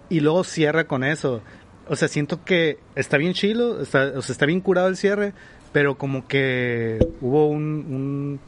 Y 0.10 0.20
luego 0.20 0.44
cierra 0.44 0.84
con 0.84 1.06
eso. 1.06 1.42
O 1.88 1.96
sea, 1.96 2.10
siento 2.10 2.44
que 2.44 2.78
está 2.96 3.16
bien 3.18 3.32
chilo, 3.34 3.70
o 3.80 3.86
sea, 3.86 4.12
está 4.18 4.46
bien 4.46 4.60
curado 4.60 4.90
el 4.90 4.98
cierre, 4.98 5.32
pero 5.72 5.96
como 5.96 6.28
que 6.28 7.00
hubo 7.22 7.48
un, 7.48 7.62
un, 7.64 8.40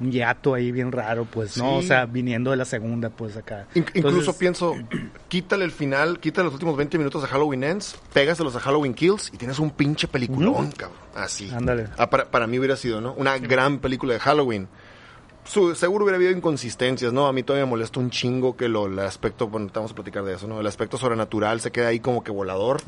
un 0.00 0.10
hiato 0.10 0.54
ahí 0.54 0.72
bien 0.72 0.90
raro, 0.92 1.24
pues, 1.24 1.56
¿no? 1.56 1.78
Sí. 1.80 1.84
O 1.84 1.88
sea, 1.88 2.06
viniendo 2.06 2.50
de 2.50 2.56
la 2.56 2.64
segunda, 2.64 3.10
pues, 3.10 3.36
acá. 3.36 3.66
In- 3.74 3.84
incluso 3.94 4.36
pienso, 4.36 4.74
quítale 5.28 5.64
el 5.64 5.70
final, 5.70 6.18
quítale 6.20 6.44
los 6.46 6.54
últimos 6.54 6.76
20 6.76 6.96
minutos 6.98 7.22
a 7.24 7.26
Halloween 7.26 7.64
Ends, 7.64 7.96
pégaselos 8.12 8.56
a 8.56 8.60
Halloween 8.60 8.94
Kills 8.94 9.30
y 9.32 9.36
tienes 9.36 9.58
un 9.58 9.70
pinche 9.70 10.08
peliculón, 10.08 10.72
cabrón. 10.72 10.98
Así. 11.14 11.50
Ándale. 11.52 11.88
Ah, 11.98 12.08
para, 12.08 12.30
para 12.30 12.46
mí 12.46 12.58
hubiera 12.58 12.76
sido, 12.76 13.00
¿no? 13.00 13.12
Una 13.14 13.38
gran 13.38 13.78
película 13.78 14.14
de 14.14 14.20
Halloween. 14.20 14.68
Su- 15.50 15.74
seguro 15.74 16.04
hubiera 16.04 16.16
habido 16.16 16.30
inconsistencias, 16.30 17.12
¿no? 17.12 17.26
A 17.26 17.32
mí 17.32 17.42
todavía 17.42 17.66
me 17.66 17.70
molesta 17.70 17.98
un 17.98 18.10
chingo 18.10 18.56
que 18.56 18.68
lo, 18.68 18.86
el 18.86 18.98
aspecto, 19.00 19.48
bueno, 19.48 19.68
vamos 19.74 19.90
a 19.90 19.94
platicar 19.96 20.22
de 20.22 20.34
eso, 20.34 20.46
¿no? 20.46 20.60
El 20.60 20.66
aspecto 20.68 20.96
sobrenatural 20.96 21.60
se 21.60 21.72
queda 21.72 21.88
ahí 21.88 21.98
como 21.98 22.22
que 22.22 22.30
volador. 22.30 22.80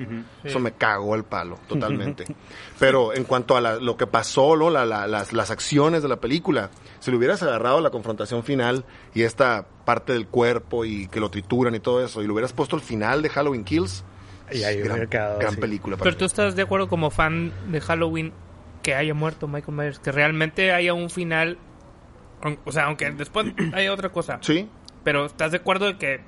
Eso 0.45 0.61
me 0.61 0.71
cagó 0.73 1.17
el 1.17 1.25
palo, 1.25 1.59
totalmente. 1.69 2.25
Pero 2.79 3.15
en 3.15 3.25
cuanto 3.25 3.57
a 3.57 3.61
la- 3.61 3.77
lo 3.77 3.97
que 3.97 4.07
pasó, 4.07 4.55
¿no? 4.57 4.71
La- 4.71 4.85
la- 4.87 5.07
las, 5.09 5.33
las 5.33 5.51
acciones 5.51 6.03
de 6.03 6.09
la 6.09 6.17
película, 6.21 6.71
si 7.01 7.11
le 7.11 7.17
hubieras 7.17 7.43
agarrado 7.43 7.81
la 7.81 7.91
confrontación 7.91 8.45
final 8.45 8.85
y 9.13 9.23
esta 9.23 9.67
parte 9.85 10.13
del 10.13 10.29
cuerpo 10.29 10.85
y 10.85 11.09
que 11.09 11.19
lo 11.19 11.31
trituran 11.31 11.75
y 11.75 11.81
todo 11.81 12.05
eso, 12.05 12.23
y 12.23 12.27
lo 12.29 12.35
hubieras 12.35 12.53
puesto 12.53 12.77
al 12.77 12.83
final 12.83 13.23
de 13.23 13.29
Halloween 13.29 13.65
Kills, 13.65 14.05
Y 14.53 14.63
ahí 14.63 14.77
gran, 14.79 14.93
hubiera 14.93 15.11
quedado 15.11 15.39
gran 15.41 15.57
película. 15.57 15.97
para 15.97 16.05
Pero 16.11 16.17
tú 16.17 16.25
estás 16.27 16.55
de 16.55 16.63
acuerdo 16.63 16.89
como 16.89 17.11
fan 17.11 17.53
de 17.73 17.81
Halloween 17.81 18.33
que 18.85 18.95
haya 18.95 19.15
muerto 19.15 19.49
Michael 19.49 19.77
Myers, 19.77 19.99
que 19.99 20.13
realmente 20.13 20.73
haya 20.73 20.93
un 20.95 21.09
final, 21.11 21.59
o 22.65 22.73
sea, 22.73 22.85
aunque 22.85 23.11
después 23.13 23.47
haya 23.73 23.93
otra 23.93 24.09
cosa, 24.11 24.39
Sí, 24.41 24.69
pero 25.05 25.27
estás 25.27 25.51
de 25.53 25.59
acuerdo 25.59 25.87
de 25.87 25.97
que 25.99 26.21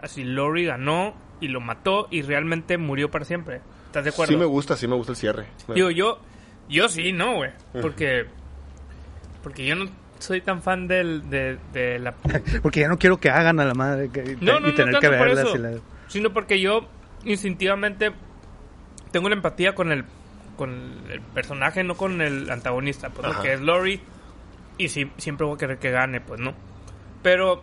así 0.00 0.24
Lori 0.24 0.64
ganó 0.66 1.14
y 1.40 1.48
lo 1.48 1.60
mató 1.60 2.08
y 2.10 2.22
realmente 2.22 2.78
murió 2.78 3.10
para 3.10 3.24
siempre. 3.24 3.60
¿Estás 3.86 4.04
de 4.04 4.10
acuerdo? 4.10 4.32
sí 4.32 4.36
me 4.38 4.44
gusta, 4.44 4.76
sí 4.76 4.88
me 4.88 4.94
gusta 4.96 5.12
el 5.12 5.16
cierre. 5.16 5.46
Digo, 5.74 5.90
yo, 5.90 6.18
yo 6.68 6.88
sí, 6.88 7.12
no, 7.12 7.34
güey, 7.36 7.50
porque, 7.80 8.26
porque 9.42 9.66
yo 9.66 9.76
no 9.76 9.86
soy 10.18 10.40
tan 10.40 10.62
fan 10.62 10.86
del, 10.88 11.28
de, 11.28 11.58
de 11.72 11.98
la 11.98 12.12
Porque 12.62 12.80
ya 12.80 12.88
no 12.88 12.98
quiero 12.98 13.18
que 13.18 13.30
hagan 13.30 13.60
a 13.60 13.64
la 13.64 13.74
madre 13.74 14.08
que, 14.10 14.36
No, 14.40 14.58
no, 14.60 14.68
y 14.68 14.70
no 14.70 14.74
tener 14.76 14.94
que 15.00 15.08
por 15.08 15.18
verlas. 15.18 15.46
eso, 15.46 15.56
la- 15.58 15.78
sino 16.08 16.32
porque 16.32 16.60
yo 16.60 16.88
instintivamente 17.24 18.12
tengo 19.10 19.26
una 19.26 19.34
empatía 19.36 19.74
con 19.74 19.92
el 19.92 20.04
con 20.56 20.70
el 21.10 21.20
personaje, 21.20 21.82
no 21.82 21.96
con 21.96 22.20
el 22.20 22.48
antagonista, 22.50 23.10
pues, 23.10 23.26
¿no? 23.26 23.32
Ajá. 23.32 23.42
que 23.42 23.54
es 23.54 23.60
Lori 23.60 24.00
y 24.78 24.88
sí, 24.88 25.10
siempre 25.16 25.46
voy 25.46 25.54
a 25.54 25.58
querer 25.58 25.78
que 25.78 25.90
gane, 25.90 26.20
pues, 26.20 26.40
¿no? 26.40 26.54
Pero 27.22 27.62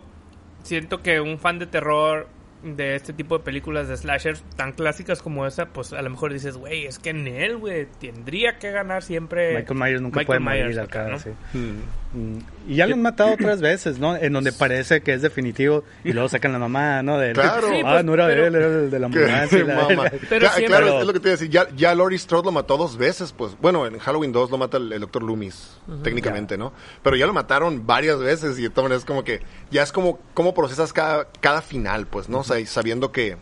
siento 0.62 1.02
que 1.02 1.20
un 1.20 1.38
fan 1.38 1.58
de 1.58 1.66
terror 1.66 2.28
de 2.62 2.94
este 2.94 3.12
tipo 3.12 3.38
de 3.38 3.44
películas 3.44 3.88
de 3.88 3.96
slashers 3.96 4.42
tan 4.56 4.72
clásicas 4.72 5.20
como 5.20 5.46
esa, 5.46 5.66
pues 5.66 5.92
a 5.92 6.00
lo 6.00 6.10
mejor 6.10 6.32
dices, 6.32 6.56
güey, 6.56 6.86
es 6.86 6.98
que 6.98 7.10
en 7.10 7.26
él, 7.26 7.56
güey, 7.58 7.86
tendría 8.00 8.58
que 8.58 8.70
ganar 8.70 9.02
siempre 9.02 9.56
Michael 9.56 9.78
Myers 9.78 10.02
nunca 10.02 10.20
Michael 10.20 10.26
puede 10.26 10.40
Myers 10.40 10.76
morir 10.76 10.80
acá, 10.80 11.08
¿no? 11.08 11.18
sí. 11.18 11.30
Mm. 11.52 11.80
Mm, 12.14 12.38
Y 12.68 12.74
ya 12.76 12.86
lo 12.86 12.94
han 12.94 13.00
matado 13.02 13.32
otras 13.32 13.60
veces, 13.62 13.98
¿no? 13.98 14.14
En 14.16 14.32
donde 14.34 14.52
parece 14.52 15.00
que 15.02 15.14
es 15.14 15.22
definitivo 15.22 15.82
y 16.04 16.12
luego 16.12 16.28
sacan 16.28 16.52
la 16.52 16.58
mamá, 16.58 17.02
¿no? 17.02 17.16
De, 17.18 17.32
Claro. 17.32 17.68
Sí, 17.68 17.80
ah, 17.84 17.92
pues, 17.94 18.04
no 18.04 18.14
era 18.14 18.26
pero- 18.26 18.46
él, 18.46 18.54
era 18.54 18.66
el 18.66 18.90
de 18.90 18.98
la 18.98 19.06
ambulancia. 19.12 19.64
la-. 19.64 20.10
Pero 20.28 20.48
siempre- 20.50 20.66
claro, 20.66 21.00
es 21.00 21.06
lo 21.06 21.12
que 21.14 21.20
te 21.20 21.28
iba 21.28 21.34
a 21.34 21.38
decir. 21.38 21.48
Ya, 21.50 21.66
ya 21.74 21.94
Laurie 21.94 22.18
Strode 22.18 22.44
lo 22.44 22.52
mató 22.52 22.76
dos 22.76 22.96
veces, 22.98 23.32
pues. 23.32 23.56
Bueno, 23.60 23.86
en 23.86 23.98
Halloween 23.98 24.30
2 24.32 24.50
lo 24.50 24.58
mata 24.58 24.76
el, 24.76 24.90
Doctor 25.00 25.22
Loomis, 25.22 25.78
técnicamente, 26.02 26.58
¿no? 26.58 26.72
Pero 27.02 27.16
ya 27.16 27.26
lo 27.26 27.32
mataron 27.32 27.86
varias 27.86 28.18
veces 28.18 28.58
y 28.58 28.62
de 28.64 28.68
todas 28.70 28.84
maneras 28.84 29.02
es 29.02 29.06
como 29.06 29.24
que 29.24 29.40
ya 29.70 29.82
es 29.82 29.90
como 29.90 30.18
cómo 30.34 30.52
procesas 30.54 30.92
cada, 30.92 31.28
cada 31.40 31.62
final, 31.62 32.06
pues, 32.06 32.28
¿no? 32.28 32.40
O 32.40 32.44
sea, 32.44 32.58
y 32.60 32.66
sabiendo 32.66 33.10
que, 33.10 33.36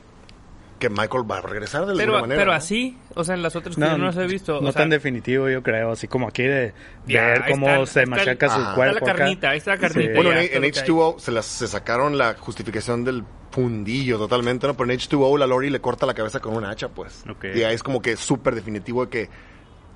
que 0.80 0.90
Michael 0.90 1.30
va 1.30 1.38
a 1.38 1.40
regresar 1.42 1.82
de 1.86 1.92
Pero, 1.94 2.02
alguna 2.14 2.20
manera. 2.22 2.40
pero 2.40 2.50
¿no? 2.50 2.56
así, 2.56 2.98
o 3.14 3.22
sea, 3.22 3.36
en 3.36 3.42
las 3.42 3.54
otras 3.54 3.76
que 3.76 3.80
yo 3.82 3.96
no 3.98 4.06
las 4.06 4.16
he 4.16 4.26
visto. 4.26 4.54
no 4.60 4.70
o 4.70 4.72
sea, 4.72 4.82
tan 4.82 4.90
definitivo, 4.90 5.48
yo 5.48 5.62
creo. 5.62 5.92
Así 5.92 6.08
como 6.08 6.26
aquí 6.26 6.42
de 6.42 6.74
Ya, 7.06 7.26
ver 7.26 7.44
cómo 7.50 7.68
está- 7.68 7.86
se 7.86 8.00
está- 8.02 8.10
machaca 8.10 8.48
su 8.48 8.52
Ajá. 8.54 8.62
Está 8.62 8.74
cuerpo. 8.74 9.06
la 9.06 9.12
acá. 9.12 9.18
carnita, 9.18 9.50
ahí 9.50 9.58
está 9.58 9.70
la 9.72 9.78
carnita. 9.78 10.12
Bueno, 10.16 10.30
ya, 10.32 10.42
en, 10.42 10.42
en 10.42 10.46
está 10.46 10.58
lo 10.58 10.60
que 10.62 10.66
hay. 10.80 10.82
H2O 11.12 11.18
se, 11.20 11.30
las, 11.32 11.46
se 11.46 11.68
sacaron 11.68 12.18
la 12.18 12.34
justificación 12.34 13.04
del 13.04 13.24
fundillo 13.52 14.18
totalmente, 14.18 14.66
¿no? 14.66 14.74
Pero 14.76 14.90
en 14.90 14.98
H2O 14.98 15.38
la 15.38 15.46
Lori 15.46 15.70
le 15.70 15.80
corta 15.80 16.06
la 16.06 16.14
cabeza 16.14 16.40
con 16.40 16.56
un 16.56 16.64
hacha, 16.64 16.88
pues. 16.88 17.22
Ok. 17.30 17.44
Y 17.54 17.62
ahí 17.62 17.74
es 17.74 17.82
como 17.82 18.00
que 18.02 18.16
súper 18.16 18.54
definitivo 18.54 19.04
de 19.04 19.10
que 19.10 19.28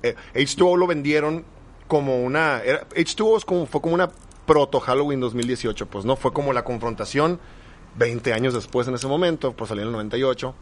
eh, 0.03 0.15
H2O 0.35 0.77
lo 0.77 0.87
vendieron 0.87 1.43
como 1.87 2.23
una... 2.23 2.61
era- 2.63 2.87
H2O 2.89 3.37
es 3.37 3.45
como, 3.45 3.65
fue 3.65 3.81
como 3.81 3.95
una 3.95 4.09
proto 4.45 4.79
Halloween 4.79 5.19
2018, 5.19 5.87
pues, 5.87 6.05
¿no? 6.05 6.15
Fue 6.15 6.31
como 6.31 6.53
la 6.53 6.63
confrontación 6.63 7.39
20 7.97 8.33
años 8.33 8.53
después 8.53 8.87
en 8.87 8.93
ese 8.95 9.07
momento, 9.07 9.53
pues 9.53 9.69
salió 9.69 9.81
en 9.83 9.87
el 9.87 9.93
98 9.93 10.53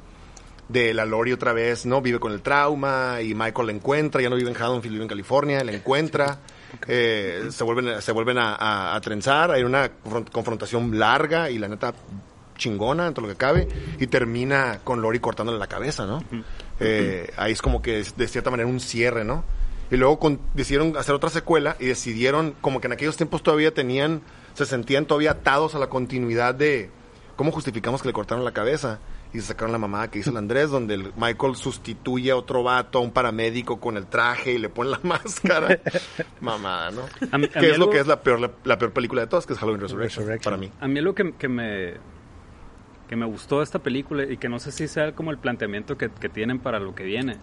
de 0.70 0.94
la 0.94 1.06
Lori 1.06 1.32
otra 1.34 1.54
vez, 1.54 1.86
¿no? 1.86 2.02
Vive 2.02 2.20
con 2.20 2.32
el 2.32 2.42
trauma 2.42 3.22
y 3.22 3.34
Michael 3.36 3.68
la 3.68 3.74
encuentra, 3.74 4.22
ya 4.22 4.30
no 4.30 4.36
vive 4.36 4.50
en 4.50 4.56
Haddonfield, 4.56 4.94
vive 4.94 5.04
en 5.04 5.10
California, 5.10 5.64
la 5.64 5.72
encuentra, 5.74 6.40
eh, 6.88 7.48
se 7.50 7.64
vuelven, 7.64 8.02
se 8.02 8.12
vuelven 8.12 8.38
a, 8.38 8.56
a- 8.56 8.96
a 8.96 9.02
trenzar, 9.02 9.52
hay 9.52 9.64
una 9.64 9.90
confron- 10.04 10.30
confrontación 10.32 10.98
larga 10.98 11.50
y 11.50 11.58
la 11.60 11.68
neta 11.68 11.94
chingona, 12.58 13.12
de 13.12 13.22
lo 13.22 13.28
que 13.28 13.36
cabe, 13.36 13.68
y 14.00 14.08
termina 14.08 14.80
con 14.84 15.02
Lori 15.02 15.20
cortándole 15.20 15.58
la 15.60 15.68
cabeza, 15.68 16.06
¿no? 16.06 16.24
Eh, 16.80 17.32
ahí 17.38 17.52
es 17.52 17.62
como 17.62 17.82
que 17.82 18.00
es, 18.00 18.16
de 18.16 18.28
cierta 18.28 18.50
manera 18.52 18.68
un 18.70 18.80
cierre, 18.80 19.24
¿no? 19.24 19.44
Y 19.92 19.98
luego 19.98 20.18
con- 20.20 20.40
decidieron 20.54 20.96
hacer 20.98 21.14
otra 21.14 21.30
secuela 21.30 21.76
y 21.80 21.88
decidieron, 21.88 22.56
como 22.62 22.80
que 22.80 22.88
en 22.88 22.94
aquellos 22.94 23.18
tiempos 23.18 23.44
todavía 23.44 23.74
tenían, 23.74 24.22
se 24.54 24.66
sentían 24.66 25.06
todavía 25.06 25.32
atados 25.32 25.76
a 25.76 25.80
la 25.80 25.88
continuidad 25.88 26.56
de 26.56 26.90
cómo 27.36 27.52
justificamos 27.52 28.02
que 28.02 28.08
le 28.08 28.14
cortaron 28.14 28.46
la 28.46 28.54
cabeza. 28.54 29.00
Y 29.34 29.42
sacaron 29.42 29.72
la 29.72 29.80
mamada 29.80 30.12
que 30.12 30.20
hizo 30.20 30.30
el 30.30 30.38
Andrés, 30.38 30.70
donde 30.70 30.94
el 30.94 31.12
Michael 31.18 31.56
sustituye 31.56 32.30
a 32.30 32.36
otro 32.36 32.62
vato, 32.62 33.00
a 33.00 33.02
un 33.02 33.12
paramédico 33.12 33.80
con 33.80 33.98
el 33.98 34.06
traje 34.06 34.54
y 34.54 34.58
le 34.60 34.70
pone 34.70 34.92
la 34.92 35.00
máscara. 35.04 35.80
mamada, 36.40 36.92
¿no? 36.92 37.02
A 37.32 37.38
mí- 37.40 37.48
a 37.54 37.60
que 37.60 37.72
es 37.72 37.78
lo 37.80 37.90
que 37.90 38.00
es 38.00 38.06
la 38.08 38.22
peor, 38.22 38.40
la, 38.40 38.52
la 38.64 38.78
peor 38.78 38.94
película 38.94 39.22
de 39.22 39.28
todas, 39.28 39.46
que 39.48 39.54
es 39.54 39.60
Halloween 39.60 39.82
Resurrection, 39.82 40.26
Resurrection. 40.28 40.52
para 40.54 40.58
mí. 40.62 40.72
A 40.80 40.88
mí 40.88 41.02
lo 41.02 41.16
que, 41.16 41.34
que 41.34 41.48
me 41.48 41.94
que 43.10 43.16
me 43.16 43.26
gustó 43.26 43.58
de 43.58 43.64
esta 43.66 43.80
película 43.80 44.24
y 44.24 44.38
que 44.38 44.50
no 44.50 44.60
sé 44.60 44.72
si 44.72 44.88
sea 44.88 45.12
como 45.14 45.32
el 45.32 45.38
planteamiento 45.38 45.98
que, 45.98 46.10
que 46.10 46.30
tienen 46.30 46.60
para 46.60 46.80
lo 46.80 46.96
que 46.96 47.04
viene 47.04 47.38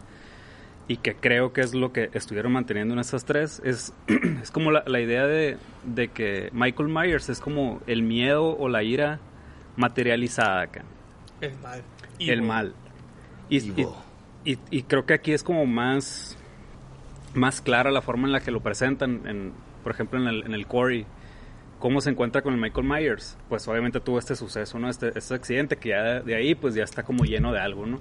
y 0.88 0.96
que 0.96 1.14
creo 1.14 1.53
que 1.53 1.61
es 1.61 1.74
lo 1.74 1.92
que 1.92 2.11
estuvieron 2.14 2.53
manteniendo 2.53 2.94
en 2.94 3.00
estas 3.00 3.24
tres 3.24 3.61
es, 3.64 3.92
es 4.42 4.50
como 4.50 4.70
la, 4.70 4.83
la 4.87 5.00
idea 5.00 5.26
de, 5.26 5.59
de 5.85 6.09
que 6.09 6.48
Michael 6.53 6.88
Myers 6.88 7.29
es 7.29 7.40
como 7.40 7.81
el 7.87 8.03
miedo 8.03 8.57
o 8.57 8.68
la 8.68 8.83
ira 8.83 9.20
materializada 9.76 10.62
acá, 10.62 10.85
El 11.40 11.57
mal. 11.62 11.83
el 12.18 12.29
Evil. 12.29 12.42
mal. 12.42 12.74
Y, 13.48 13.59
y, 13.59 13.87
y- 14.44 14.59
y 14.70 14.83
creo 14.85 15.07
que 15.07 15.14
aquí 15.14 15.33
es 15.33 15.42
como 15.42 15.66
más 15.66 16.37
más 17.35 17.61
clara 17.61 17.90
la 17.92 18.03
forma 18.03 18.26
en 18.26 18.33
la 18.33 18.40
que 18.40 18.50
lo 18.50 18.61
presentan, 18.61 19.22
en, 19.26 19.53
por 19.85 19.92
ejemplo 19.92 20.20
en 20.20 20.26
el, 20.26 20.44
en 20.46 20.53
el 20.55 20.66
Quarry 20.66 21.07
cómo 21.79 22.00
se 22.00 22.11
encuentra 22.11 22.42
con 22.42 22.53
el 22.55 22.61
Michael 22.61 22.87
Myers. 22.87 23.38
Pues 23.48 23.66
obviamente 23.68 24.00
tuvo 24.00 24.18
este 24.18 24.35
suceso, 24.37 24.79
¿no? 24.79 24.90
Este, 24.90 25.16
este 25.16 25.35
accidente 25.35 25.76
que 25.76 25.90
ya 25.90 26.20
de 26.20 26.35
ahí 26.35 26.55
pues 26.55 26.74
ya 26.74 26.83
está 26.85 27.03
como 27.05 27.24
lleno 27.24 27.53
de 27.53 27.61
algo, 27.61 27.87
¿no? 27.87 28.00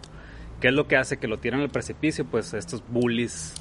¿Qué 0.59 0.67
es 0.69 0.73
lo 0.73 0.87
que 0.87 0.97
hace 0.97 1.17
que 1.17 1.27
lo 1.27 1.37
tiran 1.37 1.61
al 1.61 1.69
precipicio? 1.69 2.25
Pues 2.25 2.53
estos 2.53 2.83
bullies 2.89 3.53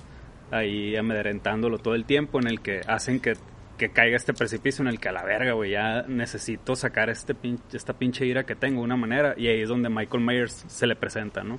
ahí 0.51 0.97
amedrentándolo 0.97 1.79
todo 1.79 1.95
el 1.95 2.05
tiempo 2.05 2.41
en 2.41 2.49
el 2.49 2.61
que 2.61 2.81
hacen 2.89 3.21
que, 3.21 3.35
que 3.79 3.91
caiga 3.91 4.17
este 4.17 4.35
precipicio 4.35 4.83
en 4.83 4.89
el 4.89 4.99
que 5.01 5.09
a 5.09 5.13
la 5.13 5.23
verga, 5.25 5.53
güey, 5.53 5.71
ya 5.71 6.03
necesito 6.09 6.77
sacar 6.77 7.09
este 7.09 7.35
pin- 7.35 7.61
esta 7.73 7.95
pinche 7.95 8.27
ira 8.27 8.45
que 8.45 8.55
tengo 8.55 8.81
de 8.81 8.85
una 8.85 8.97
manera 8.97 9.35
y 9.37 9.47
ahí 9.47 9.63
es 9.63 9.69
donde 9.69 9.89
Michael 9.89 10.23
Myers 10.23 10.65
se 10.67 10.87
le 10.87 10.97
presenta, 10.97 11.43
¿no? 11.45 11.59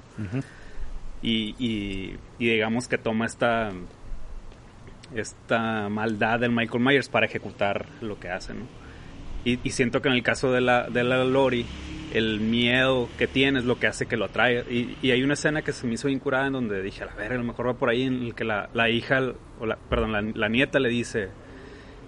y, 1.22 1.56
y, 1.58 2.18
y 2.38 2.50
digamos 2.50 2.88
que 2.88 2.98
toma 2.98 3.26
esta 3.26 3.72
esta 5.16 5.90
maldad 5.90 6.40
del 6.40 6.52
Michael 6.52 6.84
Myers 6.84 7.10
para 7.10 7.26
ejecutar 7.26 7.88
lo 8.02 8.20
que 8.20 8.30
hace, 8.30 8.54
¿no? 8.54 8.62
Y, 9.46 9.60
y 9.64 9.72
siento 9.72 10.02
que 10.02 10.10
en 10.10 10.16
el 10.16 10.22
caso 10.24 10.52
de 10.52 10.62
la, 10.62 10.90
de 10.90 11.04
la 11.04 11.24
Lori, 11.24 11.66
el 12.14 12.40
miedo 12.42 13.08
que 13.18 13.26
tiene 13.26 13.60
es 13.60 13.66
lo 13.66 13.80
que 13.80 13.88
hace 13.88 14.06
que 14.06 14.18
lo 14.18 14.26
atrae. 14.26 14.66
Y, 14.70 14.98
y 15.02 15.12
hay 15.12 15.24
una 15.24 15.34
escena 15.34 15.62
que 15.62 15.72
se 15.72 15.88
me 15.88 15.94
hizo 15.94 16.08
bien 16.10 16.20
curada 16.20 16.48
en 16.48 16.54
donde 16.54 16.82
dije, 16.84 17.04
a 17.04 17.06
la 17.08 17.16
verga, 17.16 17.36
a 17.36 17.38
lo 17.40 17.46
mejor 17.46 17.68
va 17.70 17.74
por 17.76 17.90
ahí 17.90 18.04
en 18.04 18.22
el 18.22 18.36
que 18.36 18.44
la, 18.44 18.70
la 18.74 18.90
hija, 18.90 19.20
o 19.60 19.66
la, 19.66 19.78
perdón, 19.78 20.12
la, 20.12 20.22
la 20.22 20.50
nieta 20.50 20.80
le 20.80 20.90
dice, 20.90 21.30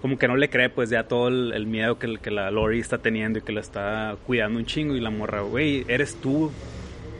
como 0.02 0.18
que 0.18 0.28
no 0.28 0.36
le 0.36 0.50
cree 0.50 0.68
pues 0.68 0.90
ya 0.90 1.04
todo 1.04 1.28
el, 1.28 1.52
el 1.54 1.66
miedo 1.66 1.98
que, 1.98 2.18
que 2.18 2.30
la 2.30 2.50
Lori 2.50 2.80
está 2.80 2.98
teniendo 2.98 3.38
y 3.38 3.42
que 3.42 3.52
la 3.52 3.60
está 3.60 4.16
cuidando 4.26 4.58
un 4.58 4.66
chingo 4.66 4.94
y 4.96 5.00
la 5.00 5.10
morra, 5.10 5.40
güey, 5.42 5.84
eres 5.88 6.16
tú, 6.16 6.50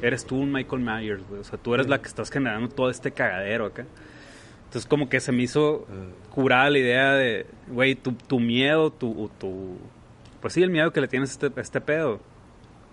eres 0.03 0.27
tú 0.27 0.37
un 0.37 0.53
Michael 0.53 0.83
Myers, 0.83 1.23
güey, 1.29 1.41
o 1.41 1.45
sea, 1.45 1.59
tú 1.59 1.75
eres 1.75 1.89
la 1.89 2.03
que 2.03 2.09
estás 2.09 2.31
generando 2.31 2.69
todo 2.69 2.91
este 2.91 3.13
cagadero 3.13 3.67
acá. 3.67 3.87
Entonces 4.65 4.89
como 4.89 5.09
que 5.09 5.21
se 5.21 5.33
me 5.33 5.43
hizo 5.45 5.87
curada 6.35 6.69
la 6.71 6.79
idea 6.79 7.13
de, 7.15 7.47
güey, 7.69 7.95
tu, 7.95 8.13
tu 8.13 8.41
miedo, 8.41 8.91
tu, 8.91 9.31
tu... 9.39 9.77
Pues 10.41 10.55
sí, 10.55 10.63
el 10.63 10.71
miedo 10.71 10.93
que 10.93 11.01
le 11.01 11.09
tienes 11.09 11.31
a 11.31 11.33
este, 11.47 11.61
a 11.61 11.63
este 11.63 11.81
pedo 11.81 12.21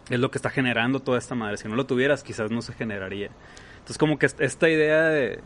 es 0.10 0.20
lo 0.20 0.30
que 0.30 0.38
está 0.38 0.50
generando 0.50 1.00
toda 1.00 1.18
esta 1.18 1.36
madre. 1.36 1.58
Si 1.58 1.68
no 1.68 1.76
lo 1.76 1.86
tuvieras, 1.86 2.22
quizás 2.24 2.52
no 2.52 2.62
se 2.62 2.74
generaría. 2.74 3.30
Entonces 3.76 3.98
como 3.98 4.20
que 4.20 4.26
est- 4.26 4.42
esta 4.42 4.70
idea 4.70 5.04
de, 5.08 5.40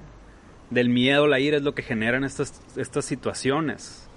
del 0.72 0.90
miedo, 0.90 1.28
la 1.28 1.40
ira, 1.40 1.56
es 1.58 1.64
lo 1.64 1.76
que 1.76 1.84
generan 1.84 2.24
estas, 2.24 2.62
estas 2.78 3.06
situaciones. 3.06 4.10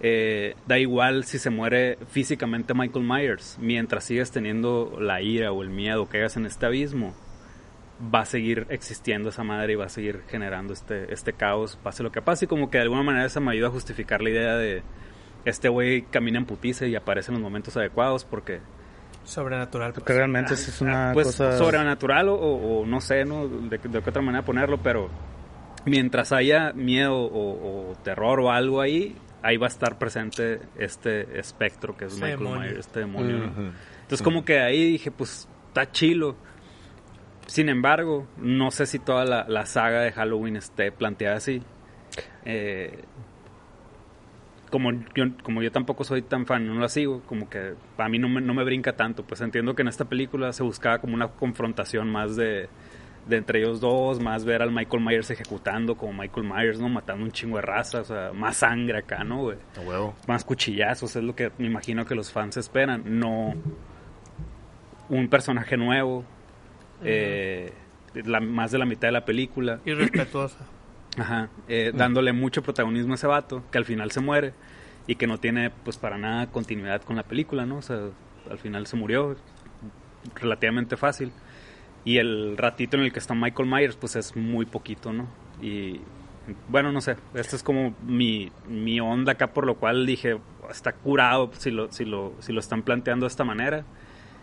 Eh, 0.00 0.54
da 0.66 0.78
igual 0.78 1.24
si 1.24 1.38
se 1.38 1.48
muere 1.48 1.98
físicamente 2.08 2.74
Michael 2.74 3.04
Myers, 3.04 3.58
mientras 3.60 4.04
sigues 4.04 4.30
teniendo 4.30 4.98
la 5.00 5.22
ira 5.22 5.52
o 5.52 5.62
el 5.62 5.70
miedo 5.70 6.08
que 6.08 6.18
hagas 6.18 6.36
en 6.36 6.46
este 6.46 6.66
abismo, 6.66 7.14
va 8.14 8.20
a 8.20 8.24
seguir 8.26 8.66
existiendo 8.68 9.30
esa 9.30 9.42
madre 9.42 9.72
y 9.72 9.76
va 9.76 9.86
a 9.86 9.88
seguir 9.88 10.22
generando 10.28 10.74
este, 10.74 11.12
este 11.12 11.32
caos, 11.32 11.78
pase 11.82 12.02
lo 12.02 12.12
que 12.12 12.20
pase. 12.20 12.44
Y 12.44 12.48
como 12.48 12.70
que 12.70 12.78
de 12.78 12.82
alguna 12.82 13.02
manera 13.02 13.24
eso 13.24 13.40
me 13.40 13.52
ayuda 13.52 13.68
a 13.68 13.70
justificar 13.70 14.20
la 14.20 14.30
idea 14.30 14.56
de 14.56 14.82
este 15.44 15.68
güey 15.68 16.02
camina 16.02 16.38
en 16.38 16.44
putiza 16.44 16.86
y 16.86 16.94
aparece 16.94 17.30
en 17.30 17.34
los 17.34 17.42
momentos 17.42 17.76
adecuados 17.76 18.24
porque 18.24 18.60
Sobrenatural. 19.26 19.92
Porque 19.92 20.06
pues. 20.06 20.16
realmente 20.16 20.54
esa 20.54 20.70
es 20.70 20.80
una 20.80 21.10
pues 21.12 21.26
cosa... 21.26 21.58
sobrenatural 21.58 22.28
o, 22.28 22.36
o 22.36 22.86
no 22.86 23.00
sé, 23.00 23.24
¿no? 23.24 23.48
De, 23.48 23.78
de 23.78 24.00
qué 24.02 24.10
otra 24.10 24.22
manera 24.22 24.44
ponerlo, 24.44 24.78
pero 24.78 25.10
mientras 25.84 26.32
haya 26.32 26.72
miedo 26.72 27.16
o, 27.16 27.90
o 27.90 27.94
terror 28.04 28.38
o 28.40 28.52
algo 28.52 28.80
ahí, 28.80 29.16
ahí 29.46 29.56
va 29.56 29.66
a 29.66 29.68
estar 29.68 29.98
presente 29.98 30.60
este 30.76 31.38
espectro 31.38 31.96
que 31.96 32.06
es 32.06 32.14
Ese 32.14 32.22
Michael 32.22 32.38
demonio. 32.38 32.60
Myers, 32.60 32.78
este 32.78 33.00
demonio. 33.00 33.44
Entonces 34.02 34.22
como 34.22 34.44
que 34.44 34.58
ahí 34.60 34.84
dije, 34.92 35.10
pues 35.10 35.48
está 35.68 35.90
chilo. 35.90 36.36
Sin 37.46 37.68
embargo, 37.68 38.26
no 38.38 38.72
sé 38.72 38.86
si 38.86 38.98
toda 38.98 39.24
la, 39.24 39.46
la 39.48 39.66
saga 39.66 40.00
de 40.00 40.10
Halloween 40.10 40.56
esté 40.56 40.90
planteada 40.90 41.36
así. 41.36 41.62
Eh, 42.44 43.04
como 44.68 44.90
yo, 45.14 45.26
como 45.44 45.62
yo 45.62 45.70
tampoco 45.70 46.02
soy 46.02 46.22
tan 46.22 46.44
fan, 46.44 46.66
no 46.66 46.74
la 46.80 46.88
sigo, 46.88 47.22
como 47.22 47.48
que 47.48 47.74
a 47.98 48.08
mí 48.08 48.18
no 48.18 48.28
me, 48.28 48.40
no 48.40 48.52
me 48.52 48.64
brinca 48.64 48.96
tanto. 48.96 49.22
Pues 49.24 49.40
entiendo 49.42 49.76
que 49.76 49.82
en 49.82 49.88
esta 49.88 50.06
película 50.06 50.52
se 50.52 50.64
buscaba 50.64 50.98
como 50.98 51.14
una 51.14 51.28
confrontación 51.28 52.10
más 52.10 52.34
de, 52.34 52.68
de 53.26 53.36
entre 53.38 53.58
ellos 53.60 53.80
dos, 53.80 54.20
más 54.20 54.44
ver 54.44 54.62
al 54.62 54.70
Michael 54.70 55.02
Myers 55.04 55.30
ejecutando 55.30 55.96
como 55.96 56.12
Michael 56.12 56.46
Myers, 56.46 56.78
¿no? 56.80 56.88
Matando 56.88 57.24
un 57.24 57.32
chingo 57.32 57.56
de 57.56 57.62
raza, 57.62 58.00
o 58.00 58.04
sea, 58.04 58.30
más 58.32 58.58
sangre 58.58 58.98
acá, 58.98 59.24
¿no, 59.24 59.42
güey? 59.42 59.58
A 59.76 59.80
huevo. 59.80 60.14
más 60.28 60.44
cuchillazos, 60.44 61.16
es 61.16 61.24
lo 61.24 61.34
que 61.34 61.50
me 61.58 61.66
imagino 61.66 62.04
que 62.04 62.14
los 62.14 62.30
fans 62.30 62.56
esperan, 62.56 63.02
no 63.18 63.54
un 65.08 65.28
personaje 65.28 65.76
nuevo, 65.76 66.24
eh, 67.02 67.72
la- 68.14 68.40
más 68.40 68.70
de 68.72 68.78
la 68.78 68.86
mitad 68.86 69.08
de 69.08 69.12
la 69.12 69.24
película, 69.24 69.80
Irrespetuosa. 69.84 70.58
ajá, 71.18 71.48
eh, 71.68 71.92
dándole 71.94 72.32
mucho 72.32 72.62
protagonismo 72.62 73.12
a 73.12 73.16
ese 73.16 73.26
vato, 73.26 73.62
que 73.70 73.78
al 73.78 73.84
final 73.84 74.10
se 74.10 74.20
muere 74.20 74.54
y 75.06 75.14
que 75.16 75.26
no 75.26 75.38
tiene 75.38 75.70
pues 75.70 75.96
para 75.98 76.18
nada 76.18 76.46
continuidad 76.48 77.02
con 77.02 77.16
la 77.16 77.22
película, 77.22 77.66
¿no? 77.66 77.78
O 77.78 77.82
sea, 77.82 77.98
al 78.50 78.58
final 78.58 78.86
se 78.86 78.96
murió 78.96 79.36
relativamente 80.34 80.96
fácil. 80.96 81.32
Y 82.06 82.16
el 82.18 82.56
ratito 82.56 82.96
en 82.96 83.02
el 83.02 83.12
que 83.12 83.18
está 83.18 83.34
Michael 83.34 83.68
Myers, 83.68 83.96
pues 83.96 84.16
es 84.16 84.34
muy 84.34 84.64
poquito, 84.64 85.12
¿no? 85.12 85.28
Y 85.60 86.00
bueno, 86.68 86.92
no 86.92 87.00
sé, 87.00 87.16
esta 87.34 87.56
es 87.56 87.62
como 87.62 87.94
mi, 88.06 88.50
mi 88.68 89.00
onda 89.00 89.32
acá, 89.32 89.48
por 89.52 89.66
lo 89.66 89.74
cual 89.74 90.06
dije, 90.06 90.38
está 90.70 90.92
curado 90.92 91.50
si 91.58 91.70
lo, 91.72 91.90
si, 91.92 92.04
lo, 92.04 92.32
si 92.38 92.52
lo 92.52 92.60
están 92.60 92.82
planteando 92.82 93.26
de 93.26 93.28
esta 93.30 93.42
manera. 93.44 93.84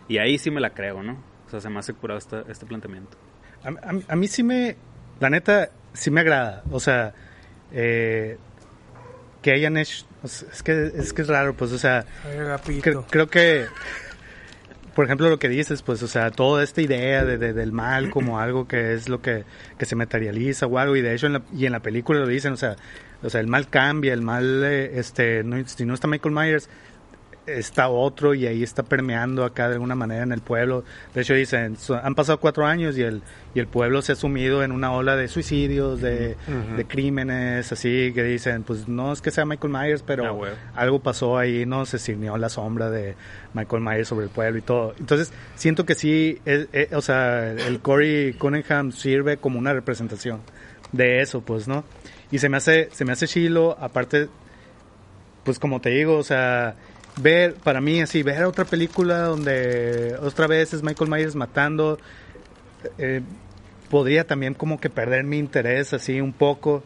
Y 0.06 0.18
ahí 0.18 0.36
sí 0.38 0.50
me 0.50 0.60
la 0.60 0.70
creo, 0.70 1.02
¿no? 1.02 1.16
O 1.46 1.50
sea, 1.50 1.60
se 1.60 1.70
me 1.70 1.78
hace 1.78 1.94
curado 1.94 2.18
esta- 2.18 2.44
este 2.48 2.66
planteamiento. 2.66 3.16
A, 3.64 3.68
a- 3.70 4.12
a 4.12 4.16
mí 4.16 4.28
sí 4.28 4.42
me, 4.42 4.76
la 5.18 5.30
neta, 5.30 5.70
sí 5.94 6.10
me 6.10 6.20
agrada. 6.20 6.62
O 6.70 6.78
sea, 6.80 7.14
eh, 7.72 8.36
que 9.40 9.52
hayan 9.52 9.78
hecho, 9.78 10.04
o 10.22 10.28
sea, 10.28 10.48
es 10.52 10.62
que 10.62 10.92
es 10.94 11.12
que 11.14 11.22
es 11.22 11.28
raro, 11.28 11.54
pues, 11.54 11.72
o 11.72 11.78
sea, 11.78 12.04
Ay, 12.24 12.80
cre- 12.80 13.04
creo 13.10 13.28
que, 13.28 13.66
por 14.94 15.04
ejemplo, 15.04 15.28
lo 15.28 15.38
que 15.38 15.48
dices, 15.48 15.82
pues, 15.82 16.02
o 16.02 16.06
sea, 16.08 16.30
toda 16.30 16.62
esta 16.62 16.80
idea 16.80 17.24
de, 17.24 17.38
de- 17.38 17.52
del 17.52 17.72
mal 17.72 18.10
como 18.10 18.38
algo 18.40 18.66
que 18.68 18.94
es 18.94 19.08
lo 19.08 19.20
que, 19.22 19.44
que 19.78 19.84
se 19.86 19.96
materializa 19.96 20.66
o 20.66 20.78
algo, 20.78 20.96
y 20.96 21.02
de 21.02 21.14
hecho 21.14 21.26
en 21.26 21.34
la, 21.34 21.42
y 21.56 21.66
en 21.66 21.72
la 21.72 21.80
película 21.80 22.20
lo 22.20 22.26
dicen, 22.26 22.52
o 22.52 22.56
sea, 22.56 22.76
o 23.22 23.30
sea, 23.30 23.40
el 23.40 23.46
mal 23.46 23.68
cambia, 23.68 24.12
el 24.12 24.22
mal, 24.22 24.62
eh, 24.64 24.98
este, 24.98 25.42
no, 25.44 25.56
si 25.66 25.84
no 25.86 25.94
está 25.94 26.06
Michael 26.08 26.34
Myers, 26.34 26.68
está 27.46 27.88
otro 27.88 28.34
y 28.34 28.46
ahí 28.46 28.62
está 28.62 28.82
permeando 28.82 29.44
acá 29.44 29.68
de 29.68 29.74
alguna 29.74 29.94
manera 29.94 30.22
en 30.22 30.32
el 30.32 30.40
pueblo. 30.40 30.84
De 31.14 31.20
hecho 31.22 31.34
dicen, 31.34 31.76
han 32.02 32.14
pasado 32.14 32.40
cuatro 32.40 32.64
años 32.66 32.96
y 32.98 33.02
el, 33.02 33.22
y 33.54 33.60
el 33.60 33.66
pueblo 33.66 34.02
se 34.02 34.12
ha 34.12 34.14
sumido 34.16 34.62
en 34.62 34.72
una 34.72 34.92
ola 34.92 35.16
de 35.16 35.28
suicidios, 35.28 36.00
de, 36.00 36.36
de 36.76 36.84
crímenes, 36.86 37.70
así 37.72 38.12
que 38.14 38.22
dicen, 38.22 38.62
pues 38.62 38.88
no 38.88 39.12
es 39.12 39.20
que 39.20 39.30
sea 39.30 39.44
Michael 39.44 39.72
Myers, 39.72 40.02
pero 40.02 40.24
Ah, 40.74 40.80
algo 40.80 41.00
pasó 41.00 41.36
ahí, 41.38 41.66
no 41.66 41.86
se 41.86 41.98
ciñó 41.98 42.36
la 42.38 42.48
sombra 42.48 42.90
de 42.90 43.14
Michael 43.52 43.82
Myers 43.82 44.08
sobre 44.08 44.24
el 44.24 44.30
pueblo 44.30 44.58
y 44.58 44.62
todo. 44.62 44.94
Entonces 44.98 45.32
siento 45.54 45.84
que 45.86 45.94
sí, 45.94 46.38
es- 46.44 46.68
eh, 46.72 46.88
o 46.92 47.00
sea, 47.00 47.50
el 47.52 47.80
Corey 47.80 48.32
Cunningham 48.34 48.92
sirve 48.92 49.36
como 49.36 49.58
una 49.58 49.72
representación 49.72 50.40
de 50.92 51.20
eso, 51.20 51.40
pues, 51.40 51.68
¿no? 51.68 51.84
Y 52.30 52.38
se 52.38 52.48
me 52.48 52.56
hace, 52.56 52.88
se 52.92 53.04
me 53.04 53.12
hace 53.12 53.26
chilo, 53.28 53.76
aparte 53.80 54.28
pues 55.44 55.58
como 55.58 55.80
te 55.80 55.90
digo, 55.90 56.16
o 56.16 56.22
sea, 56.22 56.74
ver, 57.16 57.54
para 57.54 57.80
mí 57.80 58.00
así, 58.00 58.22
ver 58.22 58.44
otra 58.44 58.64
película 58.64 59.20
donde 59.22 60.16
otra 60.20 60.46
vez 60.46 60.72
es 60.74 60.82
Michael 60.82 61.10
Myers 61.10 61.34
matando, 61.34 61.98
eh, 62.98 63.22
podría 63.90 64.26
también 64.26 64.54
como 64.54 64.80
que 64.80 64.90
perder 64.90 65.24
mi 65.24 65.38
interés 65.38 65.92
así 65.92 66.20
un 66.20 66.32
poco. 66.32 66.82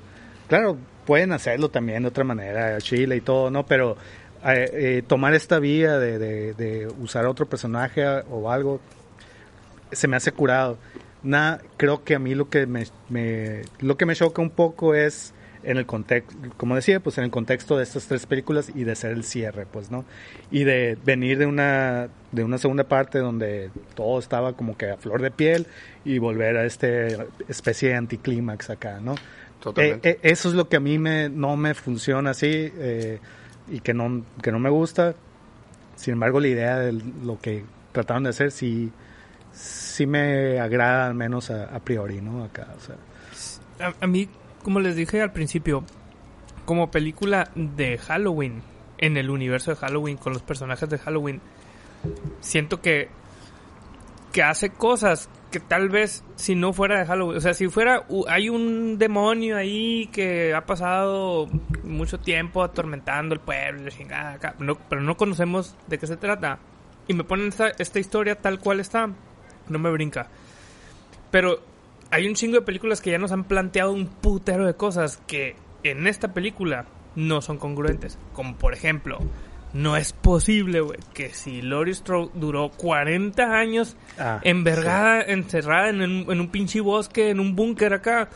Claro, 0.49 0.77
pueden 1.07 1.33
hacerlo 1.33 1.71
también 1.71 2.03
de 2.03 2.09
otra 2.09 2.25
manera, 2.25 2.79
Chile 2.81 3.17
y 3.17 3.21
todo, 3.21 3.51
¿no? 3.51 3.67
Pero 3.67 3.97
eh, 4.45 4.71
eh, 4.73 5.03
tomar 5.07 5.35
esta 5.35 5.59
vía 5.59 5.99
de, 5.99 6.89
usar 7.01 7.27
otro 7.27 7.47
personaje 7.47 8.05
o 8.31 8.51
algo 8.51 8.81
se 9.93 10.09
me 10.09 10.17
hace 10.17 10.33
curado. 10.33 10.79
Nada, 11.23 11.61
creo 11.77 12.05
que 12.05 12.15
a 12.15 12.19
mí 12.19 12.35
lo 12.35 12.49
que 12.49 12.67
me, 12.67 12.85
me- 13.09 13.63
lo 13.81 13.97
que 13.97 14.07
me 14.07 14.15
choca 14.15 14.41
un 14.41 14.51
poco 14.51 14.95
es 14.95 15.33
en 15.63 15.77
el 15.77 15.87
contexto, 15.87 16.37
como 16.57 16.75
decía, 16.75 17.01
pues 17.01 17.19
en 17.19 17.25
el 17.25 17.31
contexto 17.31 17.77
de 17.77 17.83
estas 17.83 18.07
tres 18.07 18.27
películas 18.27 18.71
y 18.75 18.85
de 18.85 18.95
ser 18.95 19.13
el 19.13 19.25
cierre, 19.25 19.67
pues, 19.67 19.91
¿no? 19.91 20.05
Y 20.51 20.65
de 20.65 20.97
venir 21.05 21.39
de 21.39 21.47
una 21.47 22.09
de 22.33 22.45
una 22.45 22.59
segunda 22.59 22.85
parte 22.85 23.19
donde 23.19 23.71
todo 23.95 24.19
estaba 24.19 24.53
como 24.53 24.77
que 24.77 24.91
a 24.91 24.97
flor 24.97 25.23
de 25.23 25.31
piel 25.31 25.67
y 26.05 26.19
volver 26.19 26.57
a 26.57 26.65
este 26.65 27.19
especie 27.49 27.91
de 27.91 27.95
anticlímax 27.97 28.71
acá, 28.71 29.01
¿no? 29.01 29.15
Totalmente. 29.61 30.11
Eh, 30.11 30.13
eh, 30.23 30.31
eso 30.31 30.49
es 30.49 30.55
lo 30.55 30.69
que 30.69 30.77
a 30.77 30.81
mí 30.81 30.99
me, 30.99 31.29
no 31.29 31.57
me 31.57 31.75
funciona 31.75 32.31
así 32.31 32.73
eh, 32.77 33.19
y 33.69 33.81
que 33.81 33.95
no, 33.95 34.25
que 34.43 34.53
no 34.53 34.59
me 34.59 34.71
gusta. 34.71 35.15
Sin 35.97 36.13
embargo, 36.13 36.39
la 36.39 36.49
idea 36.49 36.79
de 36.79 36.93
lo 36.93 37.41
que 37.41 37.65
trataron 37.93 38.23
de 38.23 38.31
hacer 38.31 38.53
sí, 38.53 38.93
sí 39.53 40.07
me 40.07 40.61
agrada 40.61 41.09
al 41.09 41.15
menos 41.15 41.51
a, 41.51 41.65
a 41.65 41.81
priori, 41.81 42.21
¿no? 42.21 42.45
Acá, 42.45 42.69
o 42.77 42.81
sea. 42.81 42.97
A, 43.89 43.95
a 44.01 44.07
mí, 44.07 44.29
como 44.63 44.81
les 44.81 44.97
dije 44.97 45.21
al 45.21 45.33
principio, 45.33 45.85
como 46.65 46.91
película 46.91 47.51
de 47.55 47.99
Halloween, 47.99 48.63
en 48.99 49.17
el 49.17 49.31
universo 49.31 49.71
de 49.71 49.77
Halloween, 49.77 50.17
con 50.17 50.33
los 50.33 50.43
personajes 50.43 50.89
de 50.89 50.99
Halloween, 50.99 51.41
siento 52.41 52.81
que, 52.81 53.09
que 54.33 54.43
hace 54.43 54.71
cosas 54.71 55.31
que 55.51 55.61
tal 55.61 55.89
vez 55.89 56.25
si 56.37 56.55
no 56.55 56.73
fuera 56.73 56.99
de 56.99 57.07
Halloween, 57.07 57.39
o 57.39 57.41
sea, 57.41 57.55
si 57.55 57.69
fuera, 57.69 58.05
hay 58.29 58.51
un 58.51 58.99
demonio 58.99 59.57
ahí 59.57 60.09
que 60.13 60.53
ha 60.55 60.67
pasado 60.67 61.49
mucho 61.85 62.19
tiempo 62.19 62.63
atormentando 62.63 63.35
el 63.35 63.41
pueblo, 63.41 63.91
pero 64.89 65.01
no 65.01 65.17
conocemos 65.17 65.75
de 65.87 65.99
qué 65.99 66.07
se 66.07 66.17
trata, 66.17 66.59
y 67.07 67.15
me 67.15 67.25
ponen 67.25 67.49
esta, 67.49 67.69
esta 67.69 67.99
historia 67.99 68.35
tal 68.35 68.59
cual 68.59 68.81
está, 68.81 69.09
no 69.69 69.79
me 69.79 69.91
brinca. 69.91 70.29
Pero 71.31 71.61
hay 72.11 72.27
un 72.27 72.35
chingo 72.35 72.55
de 72.57 72.63
películas 72.63 73.01
que 73.01 73.11
ya 73.11 73.19
nos 73.19 73.33
han 73.33 73.45
planteado 73.45 73.93
un 73.93 74.07
putero 74.07 74.67
de 74.67 74.75
cosas 74.75 75.21
que 75.27 75.57
en 75.83 76.07
esta 76.07 76.33
película 76.35 76.87
no 77.17 77.41
son 77.43 77.59
congruentes. 77.59 78.19
Como 78.33 78.57
por 78.57 78.73
ejemplo, 78.75 79.19
no 79.75 79.97
es 79.97 80.13
posible, 80.13 80.81
güey, 80.81 80.99
que 81.13 81.31
si 81.35 81.61
Laurie 81.63 81.95
Strode 81.95 82.31
duró 82.35 82.71
40 82.71 83.43
años 83.59 83.97
Ah, 84.19 84.41
envergada, 84.43 85.21
encerrada 85.23 85.91
en, 85.91 86.01
un- 86.01 86.27
en 86.33 86.41
un 86.41 86.49
pinche 86.49 86.81
bosque, 86.81 87.31
en 87.31 87.41
un 87.41 87.55
búnker 87.55 87.93
acá, 87.93 88.29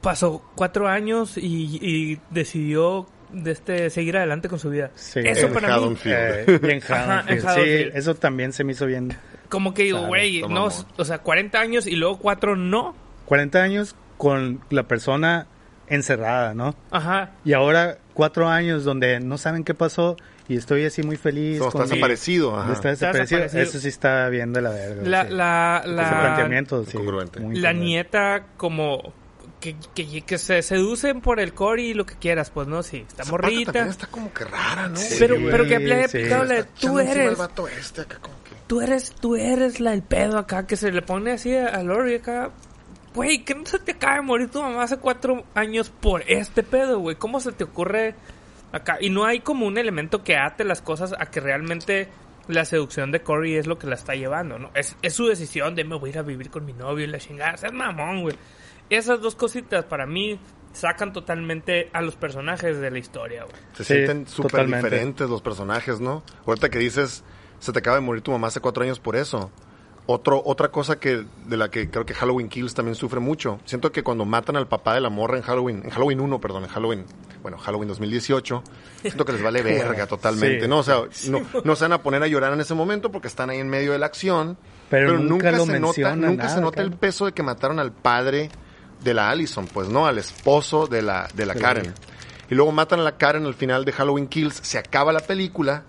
pasó 0.00 0.42
cuatro 0.54 0.88
años 0.88 1.36
y, 1.38 1.78
y 1.80 2.20
decidió 2.30 3.06
de 3.32 3.52
este, 3.52 3.90
seguir 3.90 4.16
adelante 4.16 4.48
con 4.48 4.58
su 4.58 4.70
vida. 4.70 4.90
Sí. 4.94 5.20
Eso 5.24 5.46
En 5.46 5.52
para 5.54 5.78
mí. 5.78 5.96
Eh, 6.04 6.44
y 6.62 6.70
en 6.70 6.82
Ajá, 6.82 7.18
Haddonfield, 7.20 7.30
en 7.30 7.46
Haddonfield. 7.48 7.92
Sí, 7.92 7.98
eso 7.98 8.14
también 8.14 8.52
se 8.52 8.64
me 8.64 8.72
hizo 8.72 8.86
bien. 8.86 9.16
Como 9.48 9.74
que 9.74 9.84
digo, 9.84 10.06
güey, 10.06 10.42
no, 10.48 10.68
o 10.96 11.04
sea, 11.04 11.18
40 11.18 11.58
años 11.60 11.86
y 11.86 11.96
luego 11.96 12.18
cuatro 12.18 12.56
no. 12.56 12.94
40 13.26 13.62
años 13.62 13.96
con 14.18 14.60
la 14.70 14.84
persona 14.84 15.46
encerrada, 15.86 16.54
¿no? 16.54 16.74
Ajá. 16.90 17.32
Y 17.44 17.52
ahora 17.52 17.98
cuatro 18.14 18.48
años 18.48 18.84
donde 18.84 19.20
no 19.20 19.38
saben 19.38 19.64
qué 19.64 19.74
pasó 19.74 20.16
y 20.48 20.56
estoy 20.56 20.84
así 20.84 21.02
muy 21.02 21.16
feliz. 21.16 21.58
No, 21.58 21.66
está 21.68 21.78
con 21.78 21.88
mi- 21.88 21.94
desaparecido. 21.94 22.58
Ajá. 22.58 22.72
Está 22.72 22.88
desaparecido. 22.90 23.40
desaparecido. 23.42 23.62
Eso 23.62 23.78
sí 23.80 23.88
está 23.88 24.28
bien 24.28 24.52
de 24.52 24.62
la 24.62 24.70
verga. 24.70 25.02
La, 25.04 25.24
sí. 25.26 25.32
la, 25.34 25.80
Ese 25.84 25.92
la, 25.94 26.20
planteamiento, 26.20 26.84
sí. 26.84 26.98
Muy 27.40 27.56
la 27.58 27.72
nieta 27.72 28.46
como 28.56 29.12
que, 29.60 29.76
que, 29.94 30.20
que 30.22 30.36
se 30.38 30.60
seducen 30.62 31.20
por 31.22 31.40
el 31.40 31.54
core 31.54 31.82
y 31.82 31.94
lo 31.94 32.04
que 32.04 32.16
quieras, 32.16 32.50
pues 32.50 32.68
no, 32.68 32.82
sí, 32.82 33.04
está 33.08 33.22
Esa 33.22 33.30
morrita. 33.32 33.86
está 33.86 34.06
como 34.08 34.32
que 34.32 34.44
rara, 34.44 34.88
¿no? 34.88 34.96
Sí, 34.96 35.16
Pero, 35.18 35.36
güey, 35.36 35.50
pero 35.50 35.64
que 35.64 35.78
le 35.78 36.08
sí. 36.08 36.18
picado 36.18 36.44
la 36.44 36.54
de, 36.56 36.64
tú 36.64 36.98
eres, 36.98 37.16
el 37.30 37.36
vato 37.36 37.66
este 37.68 38.02
acá 38.02 38.18
como. 38.20 38.34
Tú 38.66 38.80
eres, 38.80 39.12
tú 39.20 39.36
eres 39.36 39.80
la 39.80 39.92
del 39.92 40.02
pedo 40.02 40.38
acá, 40.38 40.66
que 40.66 40.76
se 40.76 40.90
le 40.92 41.02
pone 41.02 41.32
así 41.32 41.54
a 41.56 41.82
Lori 41.82 42.16
acá. 42.16 42.50
Güey, 43.14 43.44
que 43.44 43.54
no 43.54 43.64
se 43.64 43.78
te 43.78 43.92
acaba 43.92 44.16
de 44.16 44.22
morir 44.22 44.50
tu 44.50 44.60
mamá 44.60 44.82
hace 44.82 44.96
cuatro 44.98 45.44
años 45.54 45.88
por 45.90 46.22
este 46.26 46.62
pedo, 46.64 46.98
güey. 46.98 47.14
¿Cómo 47.16 47.38
se 47.38 47.52
te 47.52 47.62
ocurre 47.62 48.16
acá? 48.72 48.98
Y 49.00 49.10
no 49.10 49.24
hay 49.24 49.38
como 49.40 49.66
un 49.66 49.78
elemento 49.78 50.24
que 50.24 50.36
ate 50.36 50.64
las 50.64 50.82
cosas 50.82 51.14
a 51.16 51.26
que 51.26 51.38
realmente 51.38 52.08
la 52.48 52.64
seducción 52.64 53.12
de 53.12 53.22
Corey 53.22 53.54
es 53.54 53.68
lo 53.68 53.78
que 53.78 53.86
la 53.86 53.94
está 53.94 54.14
llevando, 54.16 54.58
¿no? 54.58 54.70
Es, 54.74 54.96
es 55.00 55.14
su 55.14 55.26
decisión 55.26 55.76
de 55.76 55.84
me 55.84 55.96
voy 55.96 56.10
a 56.10 56.12
ir 56.12 56.18
a 56.18 56.22
vivir 56.22 56.50
con 56.50 56.64
mi 56.64 56.72
novio 56.72 57.04
y 57.04 57.08
la 57.08 57.18
chingada. 57.18 57.56
Seas 57.56 57.72
mamón, 57.72 58.22
güey. 58.22 58.34
Esas 58.90 59.20
dos 59.20 59.36
cositas 59.36 59.84
para 59.84 60.06
mí 60.06 60.40
sacan 60.72 61.12
totalmente 61.12 61.90
a 61.92 62.02
los 62.02 62.16
personajes 62.16 62.80
de 62.80 62.90
la 62.90 62.98
historia, 62.98 63.44
güey. 63.44 63.56
Se 63.74 63.84
Sí, 63.84 63.94
sienten 63.94 64.26
súper 64.26 64.66
diferentes 64.66 65.30
los 65.30 65.40
personajes, 65.40 66.00
¿no? 66.00 66.24
Ahorita 66.46 66.68
que 66.68 66.80
dices, 66.80 67.22
se 67.64 67.72
te 67.72 67.78
acaba 67.78 67.96
de 67.96 68.02
morir 68.02 68.20
tu 68.22 68.30
mamá 68.30 68.48
hace 68.48 68.60
cuatro 68.60 68.84
años 68.84 69.00
por 69.00 69.16
eso. 69.16 69.50
Otro, 70.06 70.42
otra 70.44 70.68
cosa 70.68 71.00
que 71.00 71.24
de 71.46 71.56
la 71.56 71.70
que 71.70 71.88
creo 71.88 72.04
que 72.04 72.12
Halloween 72.12 72.50
Kills 72.50 72.74
también 72.74 72.94
sufre 72.94 73.20
mucho. 73.20 73.58
Siento 73.64 73.90
que 73.90 74.02
cuando 74.02 74.26
matan 74.26 74.56
al 74.56 74.68
papá 74.68 74.92
de 74.92 75.00
la 75.00 75.08
morra 75.08 75.38
en 75.38 75.42
Halloween, 75.42 75.80
en 75.82 75.88
Halloween 75.88 76.20
1, 76.20 76.40
perdón, 76.42 76.64
en 76.64 76.68
Halloween, 76.68 77.06
bueno, 77.40 77.56
Halloween 77.56 77.88
2018, 77.88 78.62
siento 79.00 79.24
que 79.24 79.32
les 79.32 79.42
vale 79.42 79.62
verga 79.62 80.06
totalmente, 80.06 80.64
Sí. 80.64 80.68
¿no? 80.68 80.80
O 80.80 80.82
sea, 80.82 80.96
no, 81.30 81.40
no 81.64 81.74
se 81.74 81.84
van 81.84 81.92
a 81.94 82.02
poner 82.02 82.22
a 82.22 82.26
llorar 82.26 82.52
en 82.52 82.60
ese 82.60 82.74
momento 82.74 83.10
porque 83.10 83.28
están 83.28 83.48
ahí 83.48 83.60
en 83.60 83.70
medio 83.70 83.92
de 83.92 83.98
la 83.98 84.04
acción. 84.04 84.58
Pero 84.90 85.18
nunca 85.18 85.58
se 85.58 85.80
nota, 85.80 86.14
nunca 86.16 86.50
se 86.50 86.60
nota 86.60 86.82
el 86.82 86.92
peso 86.92 87.24
de 87.24 87.32
que 87.32 87.42
mataron 87.42 87.78
al 87.78 87.92
padre 87.92 88.50
de 89.02 89.14
la 89.14 89.30
Allison, 89.30 89.66
pues, 89.72 89.88
¿no? 89.88 90.06
Al 90.06 90.18
esposo 90.18 90.86
de 90.86 91.00
la, 91.00 91.28
de 91.32 91.46
la 91.46 91.54
Karen. 91.54 91.94
Y 92.50 92.54
luego 92.54 92.72
matan 92.72 93.00
a 93.00 93.04
la 93.04 93.16
Karen 93.16 93.46
al 93.46 93.54
final 93.54 93.86
de 93.86 93.92
Halloween 93.92 94.26
Kills, 94.26 94.56
se 94.62 94.76
acaba 94.76 95.14
la 95.14 95.20
película 95.20 95.84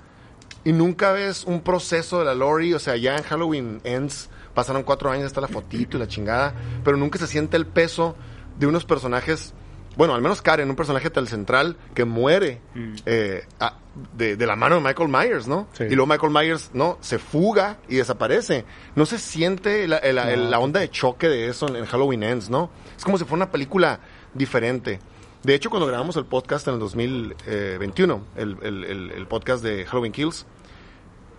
y 0.65 0.73
nunca 0.73 1.13
ves 1.13 1.45
un 1.45 1.61
proceso 1.61 2.19
de 2.19 2.25
la 2.25 2.33
Lori, 2.35 2.73
o 2.73 2.79
sea, 2.79 2.97
ya 2.97 3.15
en 3.15 3.23
Halloween 3.23 3.79
Ends 3.85 4.29
pasaron 4.53 4.83
cuatro 4.83 5.09
años, 5.11 5.25
está 5.27 5.39
la 5.41 5.47
fotito 5.47 5.95
y 5.95 5.99
la 5.99 6.07
chingada, 6.07 6.53
pero 6.83 6.97
nunca 6.97 7.17
se 7.19 7.27
siente 7.27 7.55
el 7.55 7.65
peso 7.67 8.15
de 8.59 8.67
unos 8.67 8.83
personajes, 8.85 9.53
bueno, 9.97 10.13
al 10.15 10.21
menos 10.21 10.41
Karen, 10.41 10.69
un 10.69 10.75
personaje 10.75 11.09
tal 11.09 11.27
central 11.27 11.77
que 11.93 12.03
muere 12.05 12.61
eh, 13.05 13.45
a- 13.59 13.77
de, 14.17 14.35
de 14.35 14.45
la 14.45 14.55
mano 14.57 14.75
de 14.75 14.81
Michael 14.81 15.07
Myers, 15.09 15.47
¿no? 15.47 15.67
Sí. 15.73 15.83
Y 15.85 15.89
luego 15.95 16.07
Michael 16.07 16.31
Myers, 16.33 16.71
¿no? 16.73 16.97
Se 16.99 17.17
fuga 17.17 17.77
y 17.87 17.95
desaparece. 17.95 18.65
No 18.95 19.05
se 19.05 19.17
siente 19.19 19.87
la, 19.87 20.01
la- 20.11 20.33
el- 20.33 20.51
la 20.51 20.59
onda 20.59 20.81
de 20.81 20.89
choque 20.89 21.29
de 21.29 21.47
eso 21.47 21.67
en, 21.69 21.77
en 21.77 21.85
Halloween 21.85 22.23
Ends, 22.23 22.49
¿no? 22.49 22.69
Es 22.97 23.03
como 23.05 23.17
si 23.17 23.23
fuera 23.23 23.43
una 23.45 23.51
película 23.51 23.99
diferente. 24.33 24.99
De 25.43 25.53
hecho, 25.55 25.69
cuando 25.69 25.85
grabamos 25.87 26.15
el 26.17 26.25
podcast 26.25 26.67
en 26.67 26.73
el 26.73 26.79
2021, 26.81 28.21
el, 28.35 28.57
el- 28.63 28.83
el- 28.83 29.11
el 29.11 29.27
podcast 29.27 29.63
de 29.63 29.85
Halloween 29.85 30.11
Kills, 30.11 30.45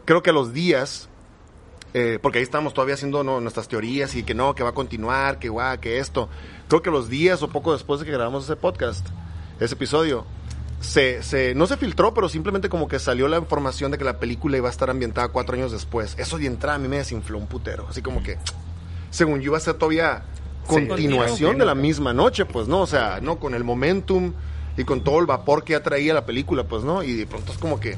creo 0.07 0.23
que 0.23 0.31
a 0.31 0.33
los 0.33 0.55
días, 0.55 1.11
eh, 1.92 2.19
porque 2.23 2.38
ahí 2.38 2.42
estábamos 2.45 2.73
todavía 2.73 2.95
haciendo 2.95 3.23
¿no? 3.23 3.40
nuestras 3.42 3.69
teorías 3.69 4.14
y 4.14 4.23
que 4.23 4.35
no, 4.35 4.55
que 4.55 4.62
va 4.62 4.71
a 4.71 4.75
continuar, 4.75 5.38
que 5.38 5.51
guau, 5.51 5.79
que 5.79 5.99
esto. 5.99 6.31
Creo 6.69 6.81
que 6.81 6.88
a 6.88 6.92
los 6.92 7.11
días 7.11 7.42
o 7.42 7.49
poco 7.49 7.75
después 7.75 8.01
de 8.01 8.07
que 8.07 8.12
grabamos 8.12 8.45
ese 8.45 8.57
podcast, 8.57 9.07
ese 9.61 9.75
episodio, 9.75 10.25
se, 10.81 11.23
se, 11.23 11.55
no 11.55 11.66
se 11.66 11.77
filtró, 11.77 12.14
pero 12.14 12.29
simplemente 12.29 12.69
como 12.69 12.88
que 12.88 12.99
salió 12.99 13.29
la 13.29 13.38
información 13.38 13.90
de 13.90 13.99
que 13.99 14.05
la 14.05 14.19
película 14.19 14.57
iba 14.57 14.69
a 14.69 14.71
estar 14.71 14.88
ambientada 14.88 15.29
cuatro 15.29 15.57
años 15.57 15.73
después. 15.73 16.14
Eso 16.19 16.38
de 16.38 16.47
entrada 16.47 16.77
a 16.77 16.79
mí 16.79 16.88
me 16.88 16.99
desinfló 16.99 17.38
un 17.38 17.47
putero. 17.47 17.87
Así 17.88 18.01
como 18.03 18.23
que, 18.23 18.38
según 19.11 19.40
yo, 19.40 19.47
iba 19.47 19.57
a 19.57 19.61
ser 19.61 19.75
todavía 19.75 20.23
continuación 20.66 21.59
de 21.59 21.64
la 21.64 21.75
misma 21.75 22.12
noche, 22.12 22.45
pues, 22.45 22.69
¿no? 22.69 22.83
O 22.83 22.87
sea, 22.87 23.21
¿no? 23.21 23.38
Con 23.38 23.55
el 23.55 23.64
momentum 23.64 24.33
y 24.77 24.85
con 24.85 25.03
todo 25.03 25.21
el 25.21 25.27
vapor 25.27 25.64
que 25.64 25.73
ya 25.73 25.83
traía 25.83 26.14
la 26.14 26.27
película, 26.27 26.64
pues, 26.64 26.85
¿no? 26.85 27.03
Y 27.03 27.14
de 27.14 27.27
pronto 27.27 27.53
es 27.53 27.59
como 27.59 27.81
que... 27.81 27.97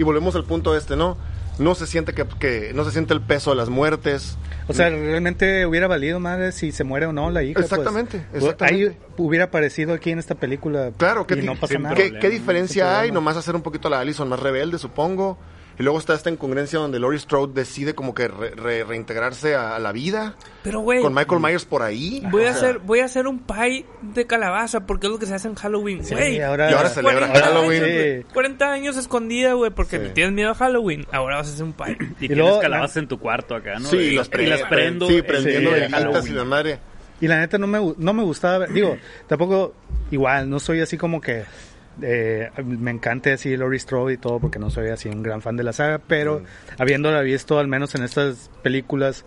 Y 0.00 0.02
volvemos 0.02 0.34
al 0.34 0.44
punto 0.44 0.74
este, 0.74 0.96
¿no? 0.96 1.18
No 1.58 1.74
se 1.74 1.86
siente 1.86 2.14
que, 2.14 2.24
que 2.38 2.72
no 2.72 2.86
se 2.86 2.90
siente 2.90 3.12
el 3.12 3.20
peso 3.20 3.50
de 3.50 3.56
las 3.56 3.68
muertes. 3.68 4.38
O 4.66 4.72
sea, 4.72 4.88
realmente 4.88 5.66
hubiera 5.66 5.88
valido 5.88 6.18
madre 6.18 6.52
si 6.52 6.72
se 6.72 6.84
muere 6.84 7.04
o 7.04 7.12
no 7.12 7.30
la 7.30 7.42
hija. 7.42 7.60
pues. 7.60 7.66
Exactamente, 7.66 8.24
Pues, 8.30 8.44
exactamente. 8.44 8.86
Ahí 8.86 8.96
hubiera 9.18 9.44
aparecido 9.44 9.92
aquí 9.92 10.10
en 10.10 10.18
esta 10.18 10.36
película. 10.36 10.90
Claro, 10.96 11.26
¿qué, 11.26 11.34
y 11.34 11.42
no 11.42 11.54
pasa 11.54 11.78
nada. 11.78 11.94
¿qué, 11.94 12.30
diferencia 12.30 12.98
hay. 12.98 13.12
Nomás 13.12 13.36
hacer 13.36 13.54
un 13.54 13.60
poquito 13.60 13.90
la 13.90 14.00
Allison 14.00 14.26
más 14.26 14.40
rebelde, 14.40 14.78
supongo. 14.78 15.36
Y 15.80 15.82
luego 15.82 15.98
está 15.98 16.12
esta 16.14 16.28
incongruencia 16.28 16.78
donde 16.78 17.00
Laurie 17.00 17.18
Strode 17.18 17.54
decide 17.54 17.94
como 17.94 18.14
que 18.14 18.28
re- 18.28 18.50
re- 18.50 18.84
reintegrarse 18.84 19.54
a, 19.54 19.74
a 19.76 19.78
la 19.78 19.92
vida. 19.92 20.34
Pero, 20.62 20.80
güey, 20.80 21.00
Con 21.00 21.14
Michael 21.14 21.40
Myers 21.40 21.64
por 21.64 21.80
ahí. 21.82 22.22
voy 22.30 22.44
a 22.44 22.50
O 22.50 22.52
sea, 22.52 22.56
hacer, 22.68 22.78
voy 22.80 22.98
a 23.00 23.06
hacer 23.06 23.26
un 23.26 23.38
pie 23.38 23.86
de 24.02 24.26
calabaza 24.26 24.80
porque 24.86 25.06
es 25.06 25.12
lo 25.12 25.18
que 25.18 25.24
se 25.24 25.34
hace 25.34 25.48
en 25.48 25.54
Halloween, 25.54 26.04
Sí, 26.04 26.14
güey. 26.14 26.42
ahora, 26.42 26.70
Y 26.70 26.74
ahora 26.74 26.90
celebra 26.90 27.28
40 27.28 27.40
Halloween. 27.48 27.82
años, 27.82 27.94
güey. 27.94 28.18
Sí. 28.20 28.26
40 28.34 28.72
años 28.72 28.96
escondida, 28.98 29.54
güey, 29.54 29.70
porque 29.70 29.98
Sí. 29.98 30.10
tienes 30.14 30.34
miedo 30.34 30.50
a 30.50 30.54
Halloween. 30.54 31.06
Ahora 31.12 31.36
vas 31.36 31.48
a 31.48 31.52
hacer 31.54 31.64
un 31.64 31.72
pie. 31.72 31.96
Y, 31.98 32.04
Y 32.04 32.14
tienes 32.28 32.36
luego, 32.38 32.60
calabazas 32.60 32.96
la- 32.96 33.02
en 33.02 33.08
tu 33.08 33.18
cuarto 33.18 33.54
acá, 33.54 33.78
¿no? 33.78 33.88
Sí, 33.88 33.96
y, 33.96 34.10
las, 34.16 34.26
y 34.26 34.30
pre- 34.30 34.46
las 34.48 34.62
prendo. 34.64 35.06
Sí, 35.08 35.16
en 35.16 35.24
prendiendo 35.24 35.70
velitas 35.70 35.90
y 35.98 36.04
Halloween. 36.04 36.36
la 36.36 36.44
madre. 36.44 36.78
Y 37.22 37.26
la 37.26 37.38
neta 37.38 37.56
no 37.56 37.66
me, 37.66 37.94
no 37.96 38.12
me 38.12 38.22
gustaba 38.22 38.58
ver, 38.58 38.72
digo, 38.74 38.98
tampoco, 39.26 39.72
igual, 40.10 40.48
no 40.50 40.60
soy 40.60 40.80
así 40.80 40.98
como 40.98 41.22
que 41.22 41.44
eh, 42.02 42.50
me 42.64 42.90
encante 42.90 43.32
así 43.32 43.56
Laurie 43.56 43.78
Strode 43.80 44.14
y 44.14 44.16
todo, 44.16 44.38
porque 44.40 44.58
no 44.58 44.70
soy 44.70 44.88
así 44.88 45.08
un 45.08 45.22
gran 45.22 45.42
fan 45.42 45.56
de 45.56 45.64
la 45.64 45.72
saga, 45.72 45.98
pero 46.06 46.42
habiéndola 46.78 47.20
visto 47.22 47.58
al 47.58 47.68
menos 47.68 47.94
en 47.94 48.02
estas 48.02 48.50
películas, 48.62 49.24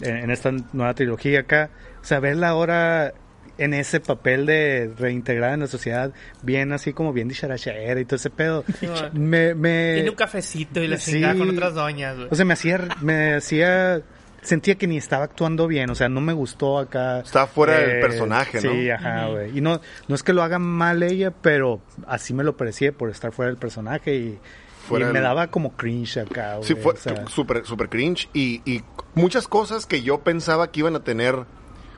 en, 0.00 0.16
en 0.16 0.30
esta 0.30 0.52
nueva 0.72 0.94
trilogía 0.94 1.40
acá, 1.40 1.70
o 2.00 2.04
sea, 2.04 2.20
verla 2.20 2.48
ahora 2.48 3.14
en 3.56 3.72
ese 3.72 4.00
papel 4.00 4.46
de 4.46 4.90
reintegrada 4.98 5.54
en 5.54 5.60
la 5.60 5.66
sociedad, 5.68 6.12
bien 6.42 6.72
así 6.72 6.92
como 6.92 7.12
bien 7.12 7.28
dicharachera 7.28 8.00
y 8.00 8.04
todo 8.04 8.16
ese 8.16 8.30
pedo. 8.30 8.64
Me, 9.12 9.54
me, 9.54 9.92
Tiene 9.94 10.10
un 10.10 10.16
cafecito 10.16 10.82
y 10.82 10.88
la 10.88 10.96
Sí. 10.98 11.22
con 11.22 11.50
otras 11.50 11.74
doñas, 11.74 12.16
güey. 12.16 12.28
o 12.30 12.34
sea, 12.34 12.44
me 12.44 12.54
hacía, 12.54 12.80
me 13.00 13.34
hacía, 13.34 14.02
sentía 14.44 14.76
que 14.76 14.86
ni 14.86 14.96
estaba 14.96 15.24
actuando 15.24 15.66
bien, 15.66 15.90
o 15.90 15.94
sea, 15.94 16.08
no 16.08 16.20
me 16.20 16.32
gustó 16.32 16.78
acá. 16.78 17.20
Estaba 17.20 17.46
fuera 17.46 17.78
del 17.78 18.00
personaje, 18.00 18.60
¿no? 18.60 18.72
Sí, 18.72 18.90
ajá, 18.90 19.28
güey. 19.28 19.58
Y 19.58 19.60
no, 19.60 19.80
no 20.06 20.14
es 20.14 20.22
que 20.22 20.32
lo 20.32 20.42
haga 20.42 20.58
mal 20.58 21.02
ella, 21.02 21.32
pero 21.32 21.80
así 22.06 22.34
me 22.34 22.44
lo 22.44 22.56
parecía 22.56 22.92
por 22.92 23.10
estar 23.10 23.32
fuera 23.32 23.50
del 23.50 23.58
personaje 23.58 24.14
y, 24.14 24.38
Fuera 24.86 25.08
y 25.08 25.12
me 25.14 25.20
daba 25.20 25.46
como 25.46 25.72
cringe 25.72 26.18
acá, 26.18 26.56
güey. 26.56 26.68
Sí, 26.68 26.74
fue 26.74 26.92
o 26.92 26.96
sea, 26.96 27.26
súper 27.26 27.64
super 27.64 27.88
cringe 27.88 28.28
y, 28.34 28.60
y 28.70 28.82
muchas 29.14 29.48
cosas 29.48 29.86
que 29.86 30.02
yo 30.02 30.20
pensaba 30.20 30.70
que 30.70 30.80
iban 30.80 30.94
a 30.94 31.00
tener 31.00 31.36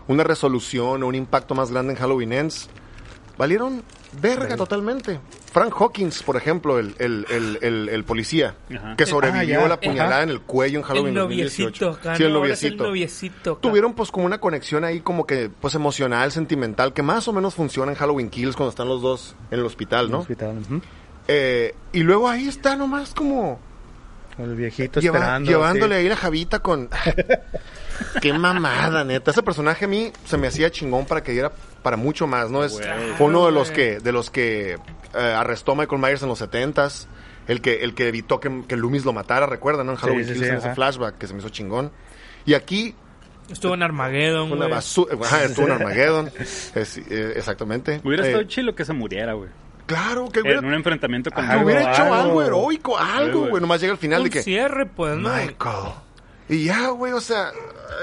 una 0.07 0.22
resolución 0.22 1.03
o 1.03 1.07
un 1.09 1.16
impacto 1.16 1.57
más 1.57 1.72
grande 1.72 1.94
en 1.94 1.99
Halloween 1.99 2.32
Ends 2.32 2.68
valieron 3.36 3.82
verga 4.20 4.56
totalmente. 4.56 5.20
Frank 5.52 5.74
Hawkins, 5.78 6.22
por 6.22 6.36
ejemplo, 6.36 6.78
el, 6.78 6.94
el, 6.98 7.26
el, 7.30 7.58
el, 7.62 7.88
el 7.88 8.04
policía 8.04 8.54
Ajá. 8.74 8.94
que 8.96 9.06
sobrevivió 9.06 9.58
Ah, 9.58 9.60
ya. 9.60 9.64
a 9.64 9.68
la 9.68 9.80
puñalada 9.80 10.22
en 10.22 10.28
el 10.30 10.40
cuello 10.42 10.78
en 10.80 10.84
Halloween 10.84 11.14
el 11.16 11.22
2018. 11.22 11.84
noviecito 11.86 11.90
acá, 12.08 12.16
sí, 12.16 12.22
el 12.24 12.32
¿no? 12.32 12.38
Noviecito. 12.40 12.82
el 12.84 12.88
noviecito 12.90 13.52
acá. 13.52 13.60
Tuvieron 13.62 13.94
pues 13.94 14.10
como 14.10 14.26
una 14.26 14.38
conexión 14.38 14.84
ahí 14.84 15.00
como 15.00 15.26
que 15.26 15.48
pues 15.60 15.74
emocional, 15.74 16.30
sentimental, 16.32 16.92
que 16.92 17.02
más 17.02 17.26
o 17.28 17.32
menos 17.32 17.54
funciona 17.54 17.92
en 17.92 17.98
Halloween 17.98 18.28
Kills 18.30 18.56
cuando 18.56 18.70
están 18.70 18.88
los 18.88 19.00
dos 19.02 19.34
en 19.50 19.58
el 19.60 19.64
hospital, 19.64 20.00
en 20.00 20.06
el 20.06 20.12
¿no? 20.12 20.18
hospital. 20.18 20.54
Eh, 21.28 21.74
y 21.92 22.00
luego 22.02 22.28
ahí 22.28 22.46
está 22.48 22.76
nomás 22.76 23.12
como 23.14 23.58
El 24.38 24.54
viejito 24.54 25.00
Lleva- 25.00 25.18
esperando. 25.18 25.50
llevándole 25.50 25.94
sí. 25.96 26.00
ahí 26.02 26.08
la 26.08 26.16
javita 26.16 26.58
con... 26.60 26.88
Qué 28.20 28.32
mamada, 28.32 29.04
neta. 29.04 29.30
Ese 29.30 29.42
personaje 29.42 29.86
a 29.86 29.88
mí 29.88 30.12
se 30.26 30.36
me 30.36 30.46
hacía 30.48 30.70
chingón 30.70 31.06
para 31.06 31.22
que 31.22 31.32
diera 31.32 31.50
para 31.87 31.97
mucho 31.97 32.26
más, 32.26 32.51
¿no? 32.51 32.64
Es, 32.64 32.80
fue 33.16 33.28
uno 33.28 33.47
de 33.47 33.53
los 33.53 33.70
que, 33.70 34.01
de 34.01 34.11
los 34.11 34.28
que 34.28 34.72
eh, 34.72 34.78
arrestó 35.14 35.70
a 35.70 35.74
Michael 35.76 36.03
Myers 36.03 36.20
en 36.24 36.28
los 36.28 36.41
setentas. 36.41 37.07
El 37.47 37.61
que, 37.61 37.84
el 37.84 37.95
que 37.95 38.09
evitó 38.09 38.41
que, 38.41 38.64
que 38.66 38.76
Loomis 38.76 39.05
lo 39.05 39.12
matara, 39.12 39.47
recuerdan, 39.47 39.87
¿no? 39.87 39.93
En 39.93 39.99
Halloween 39.99 40.24
sí, 40.24 40.32
Kills, 40.32 40.47
sí, 40.47 40.51
en 40.51 40.57
ese 40.59 40.74
flashback 40.74 41.16
que 41.16 41.28
se 41.28 41.32
me 41.34 41.39
hizo 41.39 41.49
chingón. 41.51 41.93
Y 42.45 42.55
aquí, 42.55 42.97
Estuvo 43.49 43.74
en 43.74 43.84
Armageddon, 43.84 44.49
una 44.51 44.62
güey. 44.62 44.70
basura. 44.70 45.16
Ajá, 45.22 45.45
estuvo 45.45 45.66
en 45.66 45.72
Armageddon. 45.74 46.28
Es, 46.74 46.99
eh, 46.99 47.34
exactamente. 47.37 48.01
Hubiera 48.03 48.24
Eh, 48.24 48.30
estado 48.30 48.43
chilo 48.49 48.74
que 48.74 48.84
se 48.84 48.93
muriera, 48.95 49.34
güey. 49.34 49.49
Claro, 49.87 50.28
que 50.28 50.41
hubiera, 50.41 50.59
En 50.59 50.64
un 50.64 50.74
enfrentamiento 50.74 51.30
con 51.30 51.45
Algo, 51.49 51.66
hubiera 51.66 51.93
hecho 51.93 52.03
algo. 52.03 52.14
algo 52.16 52.43
heroico, 52.43 52.99
algo, 52.99 53.47
güey. 53.47 53.61
Nomás 53.61 53.80
llega 53.80 53.93
al 53.93 53.99
final 54.01 54.22
Un 54.22 54.24
de 54.24 54.30
que... 54.30 54.43
cierre, 54.43 54.87
pues, 54.87 55.16
¿no? 55.16 55.28
Michael. 55.32 55.93
Y 56.49 56.64
ya, 56.64 56.89
güey, 56.89 57.12
o 57.12 57.20
sea, 57.20 57.53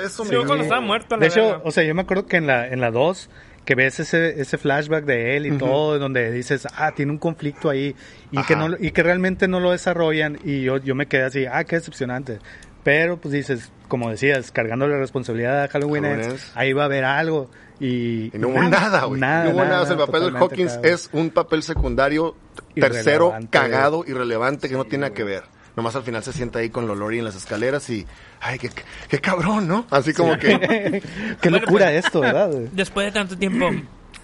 eso 0.06 0.24
Sí, 0.24 0.32
me... 0.32 0.46
cuando 0.46 0.64
estaba 0.64 0.80
muerto, 0.80 1.16
a 1.16 1.18
la 1.18 1.22
De 1.24 1.28
hecho, 1.28 1.62
o 1.66 1.72
sea, 1.72 1.84
yo 1.84 1.94
me 1.96 2.04
acuerdo 2.04 2.26
que 2.28 2.38
en 2.38 2.48
la 2.48 2.68
en 2.70 2.80
la 2.80 2.92
2 2.92 3.30
que 3.66 3.76
ves 3.76 3.99
ese 3.99 4.41
ese 4.41 4.57
flashback 4.57 5.05
de 5.05 5.38
él 5.38 5.45
y 5.45 5.57
todo 5.57 5.97
donde 5.99 6.32
dices, 6.32 6.68
"Ah, 6.76 6.91
tiene 6.95 7.11
un 7.11 7.18
conflicto 7.18 7.70
ahí" 7.70 7.95
y 8.32 8.41
que 8.43 8.55
no 8.55 8.70
y 8.80 8.91
que 8.91 9.03
realmente 9.03 9.47
no 9.47 9.59
lo 9.59 9.72
desarrollan 9.72 10.39
y 10.43 10.64
yo 10.64 10.78
yo 10.78 10.95
me 10.95 11.07
quedé 11.07 11.24
así, 11.24 11.45
"Ah, 11.45 11.64
qué 11.64 11.78
decepcionante." 11.78 12.39
Pero 12.84 13.16
pues 13.18 13.32
dices, 13.32 13.72
como 13.88 14.09
decías, 14.09 14.51
cargando 14.51 14.86
la 14.88 14.97
responsabilidad 14.97 15.64
a 15.64 15.68
Halloween, 15.70 16.03
Ends, 16.03 16.51
ahí 16.55 16.74
va 16.74 16.82
a 16.82 16.86
haber 16.86 17.05
algo 17.05 17.49
y, 17.80 18.26
Y 18.36 18.39
no 18.39 18.49
hubo 18.49 18.61
nada, 18.64 19.05
güey. 19.05 19.22
Nada, 19.22 19.45
no 19.45 19.51
hubo 19.51 19.64
nada. 19.64 19.82
el 19.89 19.97
papel 19.97 20.22
totalmente 20.24 20.39
Hawkins 20.39 20.80
es 20.84 21.09
un 21.14 21.30
papel 21.30 21.64
secundario, 21.64 22.36
tercero, 22.76 23.28
Irrelevante. 23.28 23.47
cagado, 23.57 24.03
irrelevante, 24.05 24.68
que 24.68 24.76
no 24.76 24.84
tiene 24.84 25.03
nada 25.03 25.14
que 25.14 25.24
ver. 25.24 25.43
Nomás 25.76 25.95
al 25.95 26.03
final 26.03 26.24
se 26.24 26.32
sienta 26.34 26.59
ahí 26.59 26.69
con 26.69 26.88
Lolori 26.88 27.17
en 27.19 27.26
las 27.26 27.36
escaleras 27.36 27.89
y... 27.89 28.05
Ay, 28.39 28.59
qué, 28.59 28.69
qué 29.09 29.19
cabrón, 29.19 29.67
¿no? 29.67 29.88
Así 29.89 30.13
como 30.13 30.38
que... 30.38 30.59
qué 31.41 31.49
Bueno, 31.49 31.57
locura 31.65 31.86
pues, 31.88 32.05
esto, 32.05 32.19
¿verdad? 32.21 32.49
Después 32.74 33.07
de 33.07 33.11
tanto 33.11 33.36
tiempo, 33.38 33.69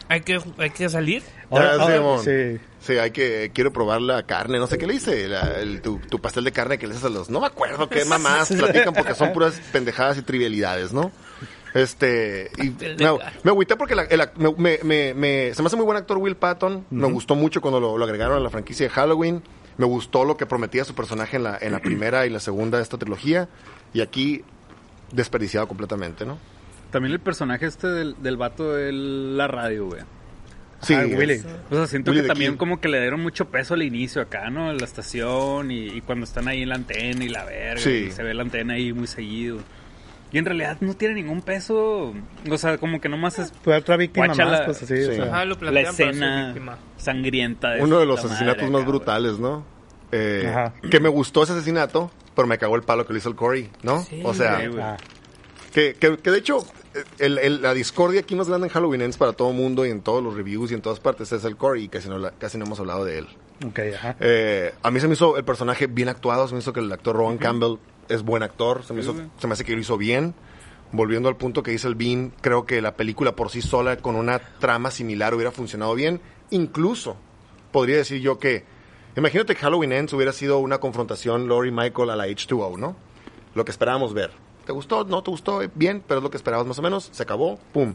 hay 0.08 0.22
que, 0.22 0.40
hay 0.60 0.70
que 0.70 0.88
salir. 0.90 1.24
Ahora- 1.50 2.20
sí. 2.24 2.60
Sí, 2.82 2.98
hay 3.00 3.10
que... 3.12 3.50
Quiero 3.54 3.74
probar 3.74 4.00
la 4.02 4.24
carne. 4.24 4.60
No 4.60 4.68
sé 4.68 4.78
qué 4.78 4.86
le 4.86 4.94
hice. 4.94 5.28
la- 5.28 5.60
el- 5.60 5.82
tu, 5.82 5.98
tu 6.00 6.20
pastel 6.22 6.44
de 6.44 6.52
carne 6.52 6.78
que 6.78 6.86
le 6.86 6.94
haces 6.94 7.06
a 7.06 7.10
los... 7.10 7.30
No 7.32 7.40
me 7.42 7.48
acuerdo 7.48 7.90
qué 7.90 8.06
mamás 8.10 8.50
platican 8.52 8.94
porque 8.94 9.16
son 9.16 9.34
puras 9.34 9.60
pendejadas 9.72 10.18
y 10.18 10.22
trivialidades, 10.22 10.94
¿no? 10.94 11.12
Este... 11.74 12.52
Y 12.58 12.70
me, 13.44 13.50
agüité 13.50 13.76
porque 13.76 13.96
la- 13.96 14.04
el 14.04 14.22
ac- 14.22 14.36
me, 14.38 14.52
me- 14.58 14.80
me- 14.84 15.14
me- 15.14 15.54
se 15.54 15.62
me 15.62 15.68
hace 15.68 15.76
muy 15.76 15.86
buen 15.86 15.98
actor 15.98 16.18
Will 16.18 16.36
Patton. 16.36 16.86
Me 16.90 17.08
gustó 17.12 17.36
mucho 17.36 17.60
cuando 17.62 17.80
lo, 17.80 17.98
lo 17.98 18.06
agregaron 18.06 18.38
a 18.38 18.40
la 18.40 18.50
franquicia 18.50 18.86
de 18.88 18.90
Halloween. 18.92 19.42
Me 19.80 19.86
gustó 19.88 20.26
lo 20.26 20.38
que 20.38 20.46
prometía 20.46 20.84
su 20.86 20.94
personaje 20.94 21.38
en 21.38 21.44
la, 21.44 21.58
en 21.60 21.72
la 21.72 21.80
primera 21.82 22.28
y 22.28 22.30
la 22.30 22.40
segunda 22.40 22.78
de 22.78 22.84
esta 22.84 22.98
trilogía. 23.00 23.50
Y 23.94 24.02
aquí 24.02 24.44
desperdiciado 25.12 25.68
completamente, 25.68 26.24
¿no? 26.26 26.38
También 26.92 27.14
el 27.14 27.20
personaje 27.20 27.66
este 27.66 27.88
del, 27.88 28.16
del 28.22 28.38
vato 28.38 28.74
de 28.74 28.92
la 28.92 29.48
radio, 29.48 29.88
güey. 29.88 30.02
Sí, 30.82 30.94
Ah, 30.94 31.04
Willy. 31.06 31.34
es- 31.34 31.46
O 31.72 31.76
sea, 31.76 31.88
siento 31.88 32.12
Willy 32.12 32.22
que 32.22 32.28
también 32.30 32.56
como 32.58 32.80
que 32.80 32.88
le 32.88 33.02
dieron 33.02 33.20
mucho 33.22 33.50
peso 33.50 33.74
al 33.74 33.84
inicio 33.84 34.22
acá, 34.22 34.50
¿no? 34.50 34.72
En 34.72 34.78
la 34.78 34.86
estación 34.86 35.72
y, 35.72 35.88
y 35.88 36.02
cuando 36.02 36.24
están 36.26 36.48
ahí 36.48 36.62
en 36.62 36.70
la 36.70 36.76
antena 36.76 37.24
y 37.26 37.28
la 37.30 37.44
verga. 37.44 37.82
Sí. 37.82 38.06
y 38.08 38.12
se 38.12 38.24
ve 38.24 38.34
la 38.34 38.44
antena 38.44 38.76
ahí 38.76 38.94
muy 38.94 39.08
seguido. 39.08 39.58
Y 40.32 40.38
en 40.38 40.46
realidad 40.46 40.78
no 40.80 40.94
tiene 40.94 41.16
ningún 41.16 41.42
peso. 41.42 42.14
O 42.50 42.58
sea, 42.58 42.78
como 42.78 43.02
que 43.02 43.10
nomás 43.10 43.40
es 43.40 43.52
Fue 43.64 43.76
otra 43.76 43.98
víctima 43.98 44.28
más, 44.28 44.38
la- 44.38 44.66
pues 44.66 44.84
así, 44.84 44.96
Sí. 44.98 45.10
o 45.10 45.14
sea. 45.16 45.26
Ajá, 45.26 45.46
lo 45.46 45.56
la 45.60 45.82
escena 45.82 46.54
sangrienta 46.98 47.72
de 47.72 47.82
Uno 47.84 48.00
de 48.00 48.06
los 48.06 48.24
asesinatos 48.24 48.64
madre 48.64 48.72
más 48.78 48.86
brutales, 48.86 49.40
¿no? 49.40 49.66
Eh, 50.12 50.46
Ajá. 50.50 50.74
que 50.90 51.00
me 51.00 51.10
gustó 51.10 51.44
ese 51.44 51.54
asesinato, 51.54 52.12
pero 52.36 52.48
me 52.48 52.58
cagó 52.58 52.76
el 52.76 52.84
palo 52.84 53.06
que 53.06 53.14
le 53.14 53.20
hizo 53.20 53.30
el 53.30 53.36
Corey, 53.36 53.70
¿no? 53.84 54.04
Sí, 54.04 54.22
o 54.24 54.34
sea, 54.34 54.60
Sí, 54.62 54.68
güey. 54.68 54.84
Que, 55.74 55.94
que, 55.94 56.18
que 56.18 56.32
de 56.32 56.38
hecho, 56.40 56.60
el- 57.20 57.38
el- 57.38 57.62
la 57.62 57.74
discordia 57.76 58.22
aquí 58.22 58.36
más 58.36 58.48
grande 58.50 58.68
en 58.68 58.74
Halloween 58.74 59.02
Ends 59.02 59.18
para 59.18 59.34
todo 59.34 59.52
el 59.52 59.56
mundo 59.56 59.86
y 59.86 59.90
en 59.92 60.02
todos 60.02 60.24
los 60.24 60.36
reviews 60.36 60.72
y 60.72 60.74
en 60.74 60.82
todas 60.82 61.00
partes 61.00 61.32
es 61.32 61.44
el 61.46 61.58
Corey 61.58 61.84
y 61.86 61.90
casi 61.90 62.10
no, 62.10 62.18
la- 62.18 62.32
casi 62.32 62.58
no 62.58 62.66
hemos 62.66 62.80
hablado 62.80 63.06
de 63.06 63.20
él. 63.20 63.28
ok, 63.66 63.80
ajá. 63.96 64.16
Eh, 64.20 64.74
a 64.82 64.90
mí 64.92 65.00
se 65.00 65.08
me 65.08 65.14
hizo 65.14 65.38
el 65.38 65.44
personaje 65.44 65.86
bien 65.88 66.10
actuado, 66.10 66.48
se 66.48 66.54
me 66.56 66.60
hizo 66.60 66.72
que 66.74 66.80
el 66.80 66.92
actor 66.92 67.16
Rowan 67.16 67.38
Campbell 67.38 67.76
es 68.10 68.24
buen 68.24 68.44
actor, 68.44 68.84
se 68.84 68.94
me, 68.94 69.02
Sí, 69.02 69.08
hizo, 69.10 69.14
güey. 69.16 69.28
se 69.38 69.48
me 69.48 69.54
hace 69.54 69.64
que 69.64 69.74
lo 69.74 69.80
hizo 69.82 69.98
bien. 69.98 70.34
Volviendo 70.92 71.30
al 71.30 71.36
punto 71.38 71.62
que 71.62 71.70
dice 71.72 71.88
el 71.88 71.94
Bean, 71.96 72.34
creo 72.42 72.66
que 72.66 72.82
la 72.82 72.96
película 72.96 73.36
por 73.36 73.50
sí 73.52 73.62
sola 73.62 73.98
con 73.98 74.16
una 74.16 74.40
trama 74.40 74.90
similar 74.92 75.34
hubiera 75.36 75.52
funcionado 75.52 75.94
bien. 75.94 76.20
Incluso 76.50 77.16
podría 77.72 77.98
decir 77.98 78.22
yo 78.22 78.40
que, 78.40 78.66
imagínate 79.16 79.54
que 79.54 79.62
Halloween 79.62 79.92
Ends 79.94 80.14
hubiera 80.14 80.34
sido 80.34 80.58
una 80.58 80.80
confrontación 80.80 81.48
Laurie 81.48 81.72
Michael 81.72 82.10
a 82.10 82.16
la 82.16 82.26
H2O, 82.28 82.78
¿no? 82.80 82.96
Lo 83.54 83.66
que 83.66 83.72
esperábamos 83.72 84.14
ver. 84.16 84.32
¿Te 84.66 84.72
gustó? 84.72 85.04
¿No 85.04 85.22
te 85.22 85.30
gustó? 85.32 85.62
Bien, 85.76 86.04
pero 86.08 86.20
es 86.20 86.24
lo 86.24 86.32
que 86.32 86.38
esperabas 86.38 86.66
más 86.66 86.80
o 86.80 86.82
menos. 86.82 87.10
Se 87.12 87.22
acabó, 87.24 87.60
pum. 87.72 87.94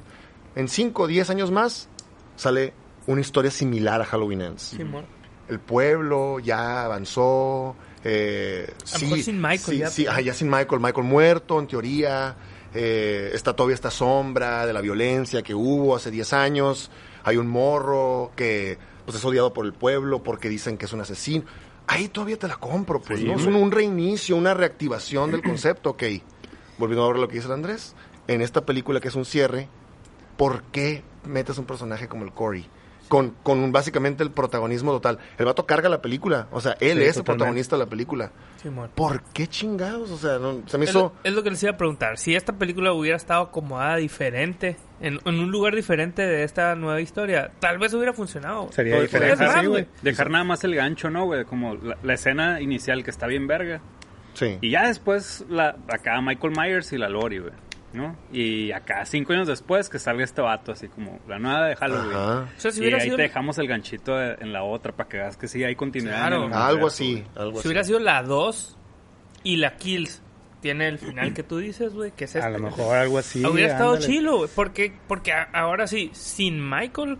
En 0.54 0.68
5 0.68 1.02
o 1.02 1.06
10 1.08 1.30
años 1.30 1.50
más 1.50 1.88
sale 2.36 2.72
una 3.08 3.20
historia 3.20 3.50
similar 3.50 4.00
a 4.00 4.04
Halloween 4.04 4.40
Ends 4.40 4.62
Simón. 4.62 5.04
el 5.48 5.58
pueblo 5.58 6.38
ya 6.38 6.84
avanzó. 6.84 7.74
Eh, 8.04 8.70
A 8.92 8.98
lo 8.98 9.04
mejor 9.04 9.18
sin 9.20 9.40
Michael 9.40 9.60
sí, 9.60 9.78
ya, 9.78 9.90
sí, 9.90 10.06
ajá, 10.06 10.20
ya 10.20 10.34
sin 10.34 10.48
Michael. 10.50 10.80
Michael 10.80 11.06
muerto, 11.06 11.58
en 11.58 11.66
teoría. 11.66 12.36
Eh, 12.74 13.30
está 13.32 13.54
todavía 13.54 13.74
esta 13.74 13.90
sombra 13.90 14.66
de 14.66 14.72
la 14.72 14.80
violencia 14.80 15.42
que 15.42 15.54
hubo 15.54 15.96
hace 15.96 16.10
10 16.10 16.32
años. 16.32 16.90
Hay 17.22 17.36
un 17.36 17.46
morro 17.46 18.32
que 18.36 18.78
pues, 19.04 19.16
es 19.16 19.24
odiado 19.24 19.52
por 19.54 19.64
el 19.64 19.72
pueblo 19.72 20.22
porque 20.22 20.48
dicen 20.48 20.76
que 20.76 20.84
es 20.86 20.92
un 20.92 21.00
asesino. 21.00 21.44
Ahí 21.86 22.08
todavía 22.08 22.38
te 22.38 22.48
la 22.48 22.56
compro, 22.56 23.00
pues, 23.00 23.20
Sí, 23.20 23.26
¿no? 23.26 23.34
Es 23.34 23.46
un, 23.46 23.54
un 23.54 23.70
reinicio, 23.70 24.36
una 24.36 24.54
reactivación 24.54 25.30
del 25.30 25.42
concepto, 25.42 25.90
ok. 25.90 26.02
Volviendo 26.78 27.04
a 27.04 27.08
ver 27.08 27.18
lo 27.18 27.28
que 27.28 27.34
dice 27.36 27.46
el 27.46 27.52
Andrés. 27.52 27.94
En 28.26 28.40
esta 28.40 28.64
película 28.66 29.00
que 29.00 29.08
es 29.08 29.14
un 29.14 29.24
cierre, 29.24 29.68
¿por 30.36 30.62
qué 30.64 31.02
metes 31.24 31.58
un 31.58 31.66
personaje 31.66 32.08
como 32.08 32.24
el 32.24 32.32
Corey? 32.32 32.66
Con, 33.08 33.30
con 33.42 33.58
un- 33.58 33.70
básicamente 33.70 34.22
el 34.24 34.30
protagonismo 34.30 34.90
total. 34.92 35.18
El 35.38 35.44
vato 35.44 35.66
carga 35.66 35.88
la 35.88 36.00
película. 36.00 36.48
O 36.50 36.60
sea, 36.60 36.72
él 36.80 36.98
Sí, 36.98 37.04
es 37.04 37.16
el 37.18 37.24
protagonista 37.24 37.76
de 37.76 37.84
la 37.84 37.88
película. 37.90 38.30
¿Por 38.94 39.22
qué 39.34 39.46
chingados? 39.46 40.10
O 40.10 40.16
sea, 40.16 40.38
no- 40.38 40.62
se 40.66 40.78
me 40.78 40.84
Es 40.84 40.90
hizo... 40.90 40.98
lo, 41.00 41.12
es 41.22 41.34
lo 41.34 41.42
que 41.42 41.50
les 41.50 41.62
iba 41.62 41.72
a 41.72 41.76
preguntar. 41.76 42.16
Si 42.18 42.34
esta 42.34 42.54
película 42.54 42.92
hubiera 42.94 43.16
estado 43.16 43.42
acomodada 43.42 43.96
diferente, 43.96 44.76
en, 45.00 45.20
en 45.24 45.38
un 45.38 45.50
lugar 45.50 45.74
diferente 45.76 46.22
de 46.22 46.44
esta 46.44 46.74
nueva 46.74 47.00
historia, 47.02 47.52
tal 47.60 47.78
vez 47.78 47.92
hubiera 47.92 48.14
funcionado. 48.14 48.72
Sería 48.72 48.98
diferente, 49.00 49.44
más, 49.46 49.66
güey. 49.66 49.86
Dejar 50.02 50.30
nada 50.30 50.44
más 50.44 50.64
el 50.64 50.74
gancho, 50.74 51.10
¿no, 51.10 51.26
güey? 51.26 51.44
Como 51.44 51.74
la, 51.74 51.98
la 52.02 52.14
escena 52.14 52.60
inicial 52.62 53.04
que 53.04 53.10
está 53.10 53.26
bien 53.26 53.46
verga. 53.46 53.82
Sí. 54.32 54.58
Y 54.62 54.70
ya 54.70 54.86
después, 54.88 55.44
la, 55.48 55.76
acá 55.88 56.20
Michael 56.20 56.54
Myers 56.56 56.92
y 56.92 56.98
la 56.98 57.08
Lori, 57.08 57.38
güey. 57.38 57.52
¿No? 57.94 58.16
Y 58.32 58.72
acá, 58.72 59.04
cinco 59.06 59.32
años 59.32 59.46
después, 59.46 59.88
que 59.88 59.98
salga 59.98 60.24
este 60.24 60.42
vato, 60.42 60.72
así 60.72 60.88
como 60.88 61.20
la 61.28 61.38
nueva 61.38 61.66
de 61.68 61.76
Halloween. 61.76 62.12
Ajá. 62.12 62.48
O 62.56 62.60
sea, 62.60 62.70
si 62.72 62.84
y 62.84 62.92
ahí 62.92 63.00
sido, 63.02 63.16
te 63.16 63.22
dejamos 63.22 63.56
el 63.58 63.68
ganchito 63.68 64.16
de- 64.16 64.34
en 64.40 64.52
la 64.52 64.64
otra 64.64 64.92
para 64.92 65.08
que 65.08 65.16
veas 65.18 65.36
que 65.36 65.46
sí 65.48 65.62
hay 65.64 65.76
continuidad. 65.76 66.18
Claro. 66.26 66.50
Algo 66.52 66.88
así, 66.88 67.24
algo 67.36 67.52
si 67.52 67.58
así. 67.60 67.68
hubiera 67.68 67.84
sido 67.84 68.00
la 68.00 68.22
2 68.24 68.76
y 69.44 69.56
la 69.56 69.76
Kills, 69.76 70.20
tiene 70.60 70.88
el 70.88 70.98
final 70.98 71.32
que 71.34 71.42
tú 71.44 71.58
dices, 71.58 71.94
güey, 71.94 72.10
que 72.10 72.24
es 72.24 72.34
este. 72.34 72.46
A 72.46 72.50
lo 72.50 72.58
mejor 72.58 72.96
algo 72.96 73.18
así. 73.18 73.44
Hubiera 73.46 73.72
estado 73.72 73.94
ándale. 73.94 74.06
chilo, 74.12 74.36
güey, 74.38 74.50
porque, 74.54 74.92
porque 75.06 75.32
a- 75.32 75.48
ahora 75.52 75.86
sí, 75.86 76.10
sin 76.14 76.68
Michael 76.68 77.18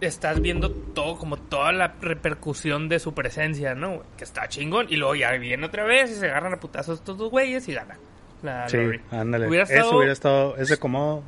estás 0.00 0.40
viendo 0.40 0.70
todo, 0.70 1.16
como 1.16 1.36
toda 1.36 1.72
la 1.72 1.94
repercusión 2.00 2.88
de 2.88 2.98
su 2.98 3.14
presencia, 3.14 3.74
¿no? 3.74 4.02
Que 4.16 4.24
está 4.24 4.48
chingón. 4.48 4.86
Y 4.90 4.96
luego 4.96 5.14
ya 5.14 5.30
viene 5.32 5.64
otra 5.66 5.84
vez 5.84 6.10
y 6.10 6.14
se 6.14 6.26
agarran 6.26 6.52
a 6.54 6.56
putazos 6.60 6.98
estos 6.98 7.16
dos 7.16 7.30
güeyes 7.30 7.68
y 7.68 7.74
gana. 7.74 7.96
La 8.44 8.68
Sí, 8.68 8.76
Lori. 8.76 9.00
ándale. 9.10 9.48
Hubiera 9.48 9.64
estado- 9.64 9.80
Eso 9.88 9.96
hubiera 9.96 10.12
estado, 10.12 10.56
ese 10.58 10.76
como 10.78 11.24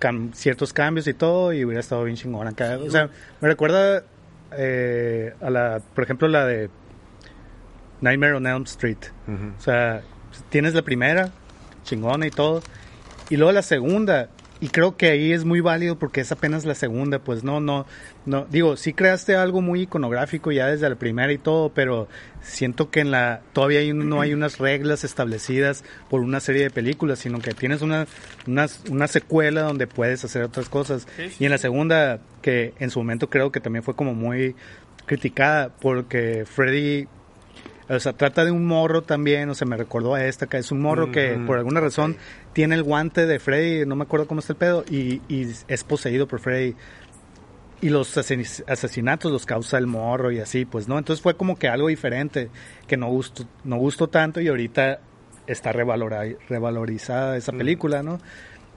cam- 0.00 0.32
ciertos 0.32 0.72
cambios 0.72 1.06
y 1.08 1.12
todo 1.14 1.52
y 1.52 1.64
hubiera 1.64 1.80
estado 1.80 2.04
bien 2.04 2.16
chingón 2.16 2.46
acá. 2.48 2.78
O 2.78 2.88
sea, 2.90 3.10
me 3.40 3.48
recuerda 3.48 4.04
eh, 4.56 5.34
a 5.42 5.50
la, 5.50 5.80
por 5.94 6.04
ejemplo, 6.04 6.28
la 6.28 6.46
de 6.46 6.70
Nightmare 8.00 8.34
on 8.34 8.46
Elm 8.46 8.62
Street. 8.64 8.98
O 9.58 9.60
sea, 9.60 10.02
tienes 10.50 10.74
la 10.74 10.82
primera, 10.82 11.30
chingona 11.84 12.26
y 12.26 12.30
todo, 12.30 12.62
y 13.30 13.36
luego 13.36 13.52
la 13.52 13.62
segunda, 13.62 14.28
y 14.62 14.68
creo 14.68 14.96
que 14.96 15.10
ahí 15.10 15.32
es 15.32 15.44
muy 15.44 15.60
válido 15.60 15.98
porque 15.98 16.20
es 16.20 16.30
apenas 16.30 16.64
la 16.64 16.76
segunda, 16.76 17.18
pues 17.18 17.42
no, 17.42 17.60
no, 17.60 17.84
no, 18.26 18.46
digo, 18.48 18.76
sí 18.76 18.92
creaste 18.92 19.34
algo 19.34 19.60
muy 19.60 19.82
iconográfico 19.82 20.52
ya 20.52 20.68
desde 20.68 20.88
la 20.88 20.94
primera 20.94 21.32
y 21.32 21.38
todo, 21.38 21.70
pero 21.70 22.06
siento 22.42 22.88
que 22.88 23.00
en 23.00 23.10
la, 23.10 23.40
todavía 23.52 23.80
hay 23.80 23.92
no 23.92 24.20
hay 24.20 24.32
unas 24.32 24.58
reglas 24.58 25.02
establecidas 25.02 25.82
por 26.08 26.20
una 26.20 26.38
serie 26.38 26.62
de 26.62 26.70
películas, 26.70 27.18
sino 27.18 27.40
que 27.40 27.54
tienes 27.54 27.82
una, 27.82 28.06
una, 28.46 28.66
una 28.88 29.08
secuela 29.08 29.62
donde 29.62 29.88
puedes 29.88 30.24
hacer 30.24 30.44
otras 30.44 30.68
cosas. 30.68 31.08
Sí, 31.16 31.30
sí, 31.30 31.36
Y 31.40 31.46
en 31.46 31.50
la 31.50 31.58
segunda, 31.58 32.20
que 32.40 32.72
en 32.78 32.90
su 32.90 33.00
momento 33.00 33.28
creo 33.28 33.50
que 33.50 33.58
también 33.58 33.82
fue 33.82 33.96
como 33.96 34.14
muy 34.14 34.54
criticada 35.06 35.70
porque 35.80 36.44
Freddy 36.46 37.08
o 37.88 38.00
sea, 38.00 38.12
trata 38.12 38.44
de 38.44 38.50
un 38.50 38.64
morro 38.66 39.02
también, 39.02 39.48
o 39.50 39.54
sea, 39.54 39.66
me 39.66 39.76
recordó 39.76 40.14
a 40.14 40.24
esta, 40.24 40.46
que 40.46 40.56
es 40.58 40.70
un 40.72 40.80
morro 40.80 41.10
que 41.10 41.34
por 41.46 41.58
alguna 41.58 41.80
razón 41.80 42.16
tiene 42.52 42.74
el 42.74 42.82
guante 42.82 43.26
de 43.26 43.38
Freddy, 43.38 43.86
no 43.86 43.96
me 43.96 44.04
acuerdo 44.04 44.26
cómo 44.26 44.40
está 44.40 44.52
el 44.52 44.58
pedo, 44.58 44.84
y, 44.88 45.20
y 45.28 45.48
es 45.68 45.84
poseído 45.84 46.26
por 46.28 46.40
Freddy. 46.40 46.74
Y 47.80 47.88
los 47.88 48.16
asesin- 48.16 48.62
asesinatos 48.68 49.32
los 49.32 49.44
causa 49.44 49.76
el 49.76 49.88
morro 49.88 50.30
y 50.30 50.38
así, 50.38 50.64
pues, 50.64 50.86
¿no? 50.86 50.98
Entonces 50.98 51.20
fue 51.20 51.36
como 51.36 51.58
que 51.58 51.66
algo 51.68 51.88
diferente, 51.88 52.48
que 52.86 52.96
no 52.96 53.08
gustó, 53.08 53.44
no 53.64 53.76
gustó 53.76 54.08
tanto 54.08 54.40
y 54.40 54.46
ahorita 54.46 55.00
está 55.48 55.72
revalorizada 55.72 57.36
esa 57.36 57.50
película, 57.50 58.04
¿no? 58.04 58.20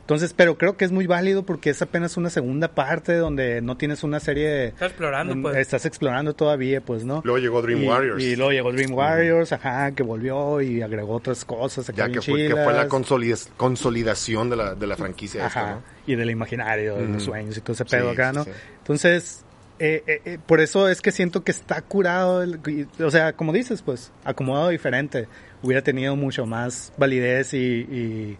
Entonces, 0.06 0.34
pero 0.34 0.56
creo 0.56 0.78
que 0.78 0.86
es 0.86 0.92
muy 0.92 1.08
válido 1.08 1.44
porque 1.48 1.72
es 1.72 1.82
apenas 1.82 2.16
una 2.16 2.30
segunda 2.30 2.68
parte 2.76 3.16
donde 3.16 3.60
no 3.64 3.76
tienes 3.76 4.04
una 4.04 4.20
serie 4.20 4.48
de... 4.48 4.66
Está 4.68 4.86
explorando, 4.86 5.36
pues. 5.42 5.58
Estás 5.58 5.88
explorando 5.88 6.36
todavía, 6.36 6.80
pues, 6.80 7.04
¿no? 7.04 7.22
Luego 7.26 7.40
llegó 7.40 7.62
Dream 7.64 7.82
y, 7.82 7.88
Warriors. 7.88 8.24
Y 8.24 8.36
luego 8.36 8.52
llegó 8.52 8.72
Dream 8.72 8.94
Warriors, 8.94 9.52
ajá, 9.52 9.92
que 9.94 10.04
volvió 10.04 10.62
y 10.62 10.84
agregó 10.84 11.16
otras 11.16 11.44
cosas. 11.44 11.92
ya 11.96 12.08
que 12.10 12.22
fue, 12.22 12.48
que 12.48 12.54
fue 12.54 12.72
la 12.74 12.88
consolidación 12.88 14.50
de 14.52 14.56
la, 14.56 14.76
de 14.76 14.88
la 14.88 14.96
franquicia 14.96 15.48
esta, 15.48 15.60
Ajá, 15.62 15.72
¿no? 15.76 15.84
y 16.06 16.16
del 16.16 16.30
imaginario, 16.30 16.98
de 16.98 17.08
los 17.08 17.24
sueños 17.24 17.58
y 17.58 17.62
todo 17.62 17.74
ese 17.74 17.84
Sí, 17.86 17.90
pedo 17.90 18.12
acá, 18.12 18.32
¿no? 18.32 18.44
sí. 18.44 18.52
Entonces, 18.78 19.44
eh, 19.80 20.04
eh, 20.06 20.22
eh, 20.26 20.38
por 20.46 20.62
eso 20.62 20.88
es 20.88 21.02
que 21.02 21.12
siento 21.12 21.44
que 21.44 21.52
está 21.52 21.82
curado, 21.82 22.44
el- 22.44 22.60
o 23.00 23.10
sea, 23.12 23.34
como 23.34 23.52
dices, 23.54 23.82
pues, 23.82 24.12
acomodado 24.24 24.70
diferente. 24.70 25.28
Hubiera 25.64 25.82
tenido 25.82 26.16
mucho 26.16 26.46
más 26.46 26.94
validez 26.98 27.56
y, 27.56 27.58
y, 27.58 28.38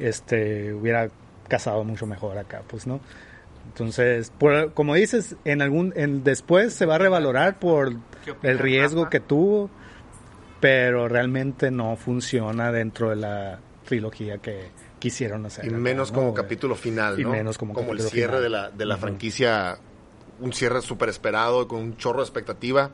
este, 0.00 0.72
hubiera 0.72 1.10
casado 1.48 1.84
mucho 1.84 2.06
mejor 2.06 2.38
acá, 2.38 2.62
pues, 2.66 2.86
¿no? 2.86 3.00
Entonces, 3.66 4.32
por, 4.36 4.72
como 4.72 4.94
dices, 4.94 5.36
en 5.44 5.62
algún, 5.62 5.92
en, 5.96 6.24
después 6.24 6.74
se 6.74 6.86
va 6.86 6.96
a 6.96 6.98
revalorar 6.98 7.58
por 7.58 7.92
¿Qué 8.24 8.32
opina 8.32 8.52
el 8.52 8.58
riesgo 8.58 9.02
Rafa? 9.02 9.10
que 9.10 9.20
tuvo, 9.20 9.70
pero 10.60 11.08
realmente 11.08 11.70
no 11.70 11.96
funciona 11.96 12.72
dentro 12.72 13.10
de 13.10 13.16
la 13.16 13.60
trilogía 13.84 14.38
que 14.38 14.70
quisieron 14.98 15.46
hacer. 15.46 15.64
Y 15.66 15.68
acá, 15.68 15.76
menos 15.78 16.10
¿no, 16.10 16.18
como 16.18 16.34
capítulo 16.34 16.74
final, 16.74 17.18
Y 17.20 17.24
¿no? 17.24 17.30
menos 17.30 17.58
como 17.58 17.72
el 17.72 17.86
capítulo 17.86 18.08
cierre 18.08 18.26
final. 18.38 18.42
de 18.42 18.48
la, 18.50 18.70
de 18.70 18.86
la 18.86 18.96
franquicia, 18.96 19.78
un 20.40 20.52
cierre 20.52 20.82
súper 20.82 21.08
esperado, 21.08 21.68
con 21.68 21.80
un 21.80 21.96
chorro 21.96 22.18
de 22.18 22.24
expectativa. 22.24 22.90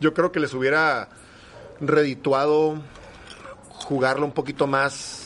Yo 0.00 0.12
creo 0.14 0.32
que 0.32 0.40
les 0.40 0.54
hubiera 0.54 1.08
redituado 1.80 2.80
jugarlo 3.68 4.26
un 4.26 4.32
poquito 4.32 4.66
más 4.66 5.19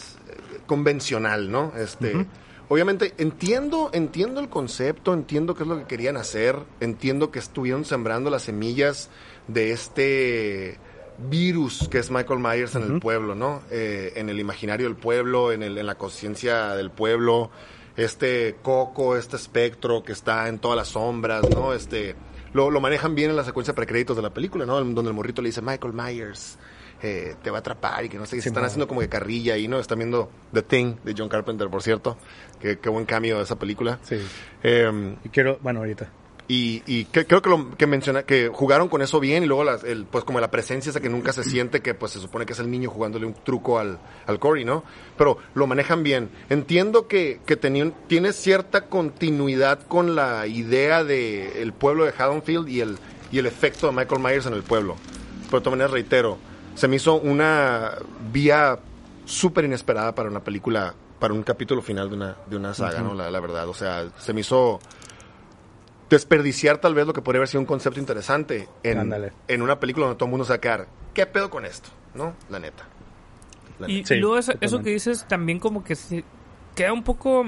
convencional, 0.67 1.51
¿no? 1.51 1.73
Este, 1.77 2.27
obviamente 2.69 3.15
entiendo, 3.19 3.91
entiendo 3.93 4.41
el 4.41 4.49
concepto, 4.49 5.12
entiendo 5.12 5.55
qué 5.55 5.62
es 5.62 5.69
lo 5.69 5.79
que 5.79 5.85
querían 5.85 6.17
hacer, 6.17 6.57
entiendo 6.81 7.31
que 7.31 7.39
estuvieron 7.39 7.85
sembrando 7.85 8.31
las 8.31 8.43
semillas 8.43 9.11
de 9.49 9.73
este 9.73 10.79
virus 11.17 11.89
que 11.89 11.99
es 11.99 12.11
Michael 12.11 12.41
Myers 12.41 12.75
en 12.75 12.83
el 12.83 13.01
pueblo, 13.01 13.35
¿no? 13.35 13.62
Eh, 13.71 14.12
en 14.17 14.29
el 14.29 14.41
imaginario 14.41 14.87
del 14.87 14.97
pueblo, 14.97 15.53
en, 15.53 15.62
el, 15.62 15.79
en 15.79 15.87
la 15.87 15.95
conciencia 15.95 16.75
del 16.75 16.91
pueblo, 16.91 17.51
este 17.97 18.57
coco, 18.62 19.17
este 19.17 19.37
espectro 19.37 20.03
que 20.03 20.12
está 20.12 20.49
en 20.49 20.59
todas 20.59 20.77
las 20.77 20.89
sombras, 20.89 21.49
¿no? 21.51 21.73
Este, 21.73 22.17
lo, 22.53 22.71
lo 22.71 22.81
manejan 22.81 23.15
bien 23.15 23.31
en 23.31 23.37
la 23.37 23.45
secuencia 23.45 23.73
de 23.73 23.77
precréditos 23.77 24.17
de 24.17 24.23
la 24.23 24.35
película, 24.35 24.67
¿no? 24.67 24.83
Donde 24.83 25.09
el 25.09 25.15
morrito 25.15 25.43
le 25.43 25.49
dice, 25.49 25.62
Michael 25.62 25.93
Myers, 25.93 26.59
eh, 27.03 27.35
te 27.43 27.51
va 27.51 27.59
a 27.59 27.61
atrapar 27.61 28.05
y 28.05 28.09
que 28.09 28.17
no 28.19 28.27
sé, 28.27 28.37
se 28.37 28.43
Sí, 28.43 28.49
están 28.49 28.65
haciendo 28.65 28.87
como 28.89 29.01
que 29.01 29.09
carrilla 29.09 29.55
ahí, 29.55 29.69
¿no? 29.69 29.79
Están 29.79 29.99
viendo 29.99 30.31
The 30.53 30.63
Thing 30.63 30.95
de 31.05 31.15
John 31.17 31.29
Carpenter, 31.29 31.69
por 31.69 31.83
cierto. 31.83 32.17
Qué, 32.61 32.79
qué 32.79 32.89
buen 32.89 33.05
cambio 33.05 33.37
de 33.39 33.43
esa 33.45 33.59
película. 33.59 33.99
Sí. 34.03 34.17
Eh, 34.63 35.17
Y 35.25 35.29
quiero, 35.29 35.59
bueno, 35.61 35.81
ahorita. 35.81 36.09
y, 36.49 36.83
y 36.87 37.07
que- 37.07 37.27
creo 37.27 37.41
que 37.43 37.49
lo 37.51 37.77
que 37.77 37.87
menciona, 37.87 38.23
que 38.23 38.49
jugaron 38.49 38.89
con 38.89 39.01
eso 39.03 39.19
bien 39.21 39.43
y 39.43 39.47
luego 39.47 39.65
las- 39.65 39.83
el, 39.85 40.05
pues 40.07 40.25
como 40.25 40.41
la 40.41 40.51
presencia 40.51 40.91
esa 40.91 41.01
que 41.01 41.09
nunca 41.09 41.33
se 41.33 41.43
siente, 41.45 41.81
que 41.81 41.95
pues 41.95 42.13
se 42.13 42.21
supone 42.21 42.45
que 42.47 42.53
es 42.53 42.59
el 42.59 42.71
niño 42.71 42.91
jugándole 42.91 43.25
un 43.27 43.35
truco 43.35 43.79
al, 43.79 43.99
al 44.27 44.39
Cory, 44.39 44.65
¿no? 44.65 44.85
Pero 45.19 45.39
lo 45.55 45.67
manejan 45.67 46.03
bien. 46.03 46.29
Entiendo 46.51 47.09
que, 47.09 47.41
que 47.47 47.57
tenían, 47.57 47.95
tiene 48.09 48.33
cierta 48.33 48.87
continuidad 48.87 49.81
con 49.89 50.15
la 50.15 50.47
idea 50.47 51.03
de 51.05 51.63
el 51.63 51.73
pueblo 51.73 52.05
de 52.05 52.13
Haddonfield 52.17 52.69
y 52.69 52.81
el, 52.81 52.99
y 53.33 53.39
el 53.39 53.47
efecto 53.47 53.87
de 53.87 53.93
Michael 53.95 54.21
Myers 54.23 54.47
en 54.47 54.53
el 54.55 54.63
pueblo. 54.63 54.97
Pero 55.47 55.61
de 55.61 55.65
todas 55.65 55.73
maneras, 55.79 55.91
reitero, 55.93 56.39
se 56.75 56.89
me 56.89 56.97
hizo 56.97 57.14
una 57.16 57.93
vía 58.33 58.79
súper 59.25 59.64
inesperada 59.64 60.14
para 60.14 60.29
una 60.29 60.41
película, 60.41 60.95
para 61.18 61.33
un 61.35 61.43
capítulo 61.43 61.83
final 61.83 62.09
de 62.11 62.16
una, 62.16 62.37
de 62.47 62.57
una 62.57 62.75
saga, 62.75 63.01
¿no? 63.01 63.14
La, 63.14 63.31
la 63.31 63.41
verdad, 63.41 63.68
o 63.68 63.75
sea, 63.75 64.09
se 64.18 64.33
me 64.33 64.41
hizo 64.41 64.81
desperdiciar 66.11 66.79
tal 66.79 66.95
vez 66.95 67.07
lo 67.07 67.12
que 67.12 67.22
podría 67.22 67.39
haber 67.41 67.49
sido 67.49 67.61
un 67.61 67.66
concepto 67.66 67.99
interesante 67.99 68.68
en, 68.83 68.99
Ándale. 68.99 69.33
en 69.49 69.62
una 69.62 69.81
película 69.81 70.07
donde 70.07 70.18
todo 70.18 70.27
el 70.27 70.31
mundo 70.31 70.45
se 70.45 70.51
va 70.51 70.57
a 70.57 70.61
quedar, 70.61 70.87
¿qué 71.14 71.27
pedo 71.27 71.51
con 71.51 71.64
esto? 71.64 71.89
¿No? 72.14 72.35
La 72.51 72.59
neta. 72.59 72.85
La 73.79 73.89
Y, 73.91 73.97
neta. 73.97 74.09
Sí, 74.09 74.14
y 74.14 74.18
luego 74.18 74.39
eso, 74.39 74.53
eso 74.61 74.83
que 74.83 74.91
dices 74.91 75.27
también 75.27 75.59
como 75.59 75.83
que 75.83 75.95
se 75.97 76.25
queda 76.75 76.93
un 76.93 77.03
poco... 77.03 77.45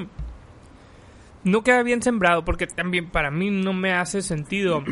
No 1.44 1.62
queda 1.62 1.84
bien 1.84 2.02
sembrado 2.02 2.44
porque 2.44 2.66
también 2.66 3.08
para 3.08 3.30
mí 3.30 3.50
no 3.50 3.72
me 3.72 3.92
hace 3.92 4.20
sentido 4.22 4.82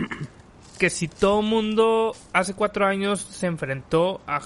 que 0.78 0.90
si 0.90 1.06
todo 1.08 1.40
mundo 1.42 2.16
hace 2.32 2.54
cuatro 2.54 2.86
años 2.86 3.20
se 3.20 3.46
enfrentó 3.46 4.20
a, 4.26 4.40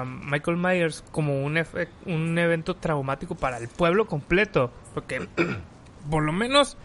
a 0.00 0.04
Michael 0.04 0.56
Myers 0.56 1.04
como 1.12 1.44
un, 1.44 1.56
efe- 1.56 1.88
un 2.06 2.38
evento 2.38 2.74
traumático 2.74 3.34
para 3.34 3.58
el 3.58 3.68
pueblo 3.68 4.06
completo. 4.06 4.70
Porque 4.94 5.28
por 6.10 6.22
lo 6.22 6.32
menos 6.32 6.76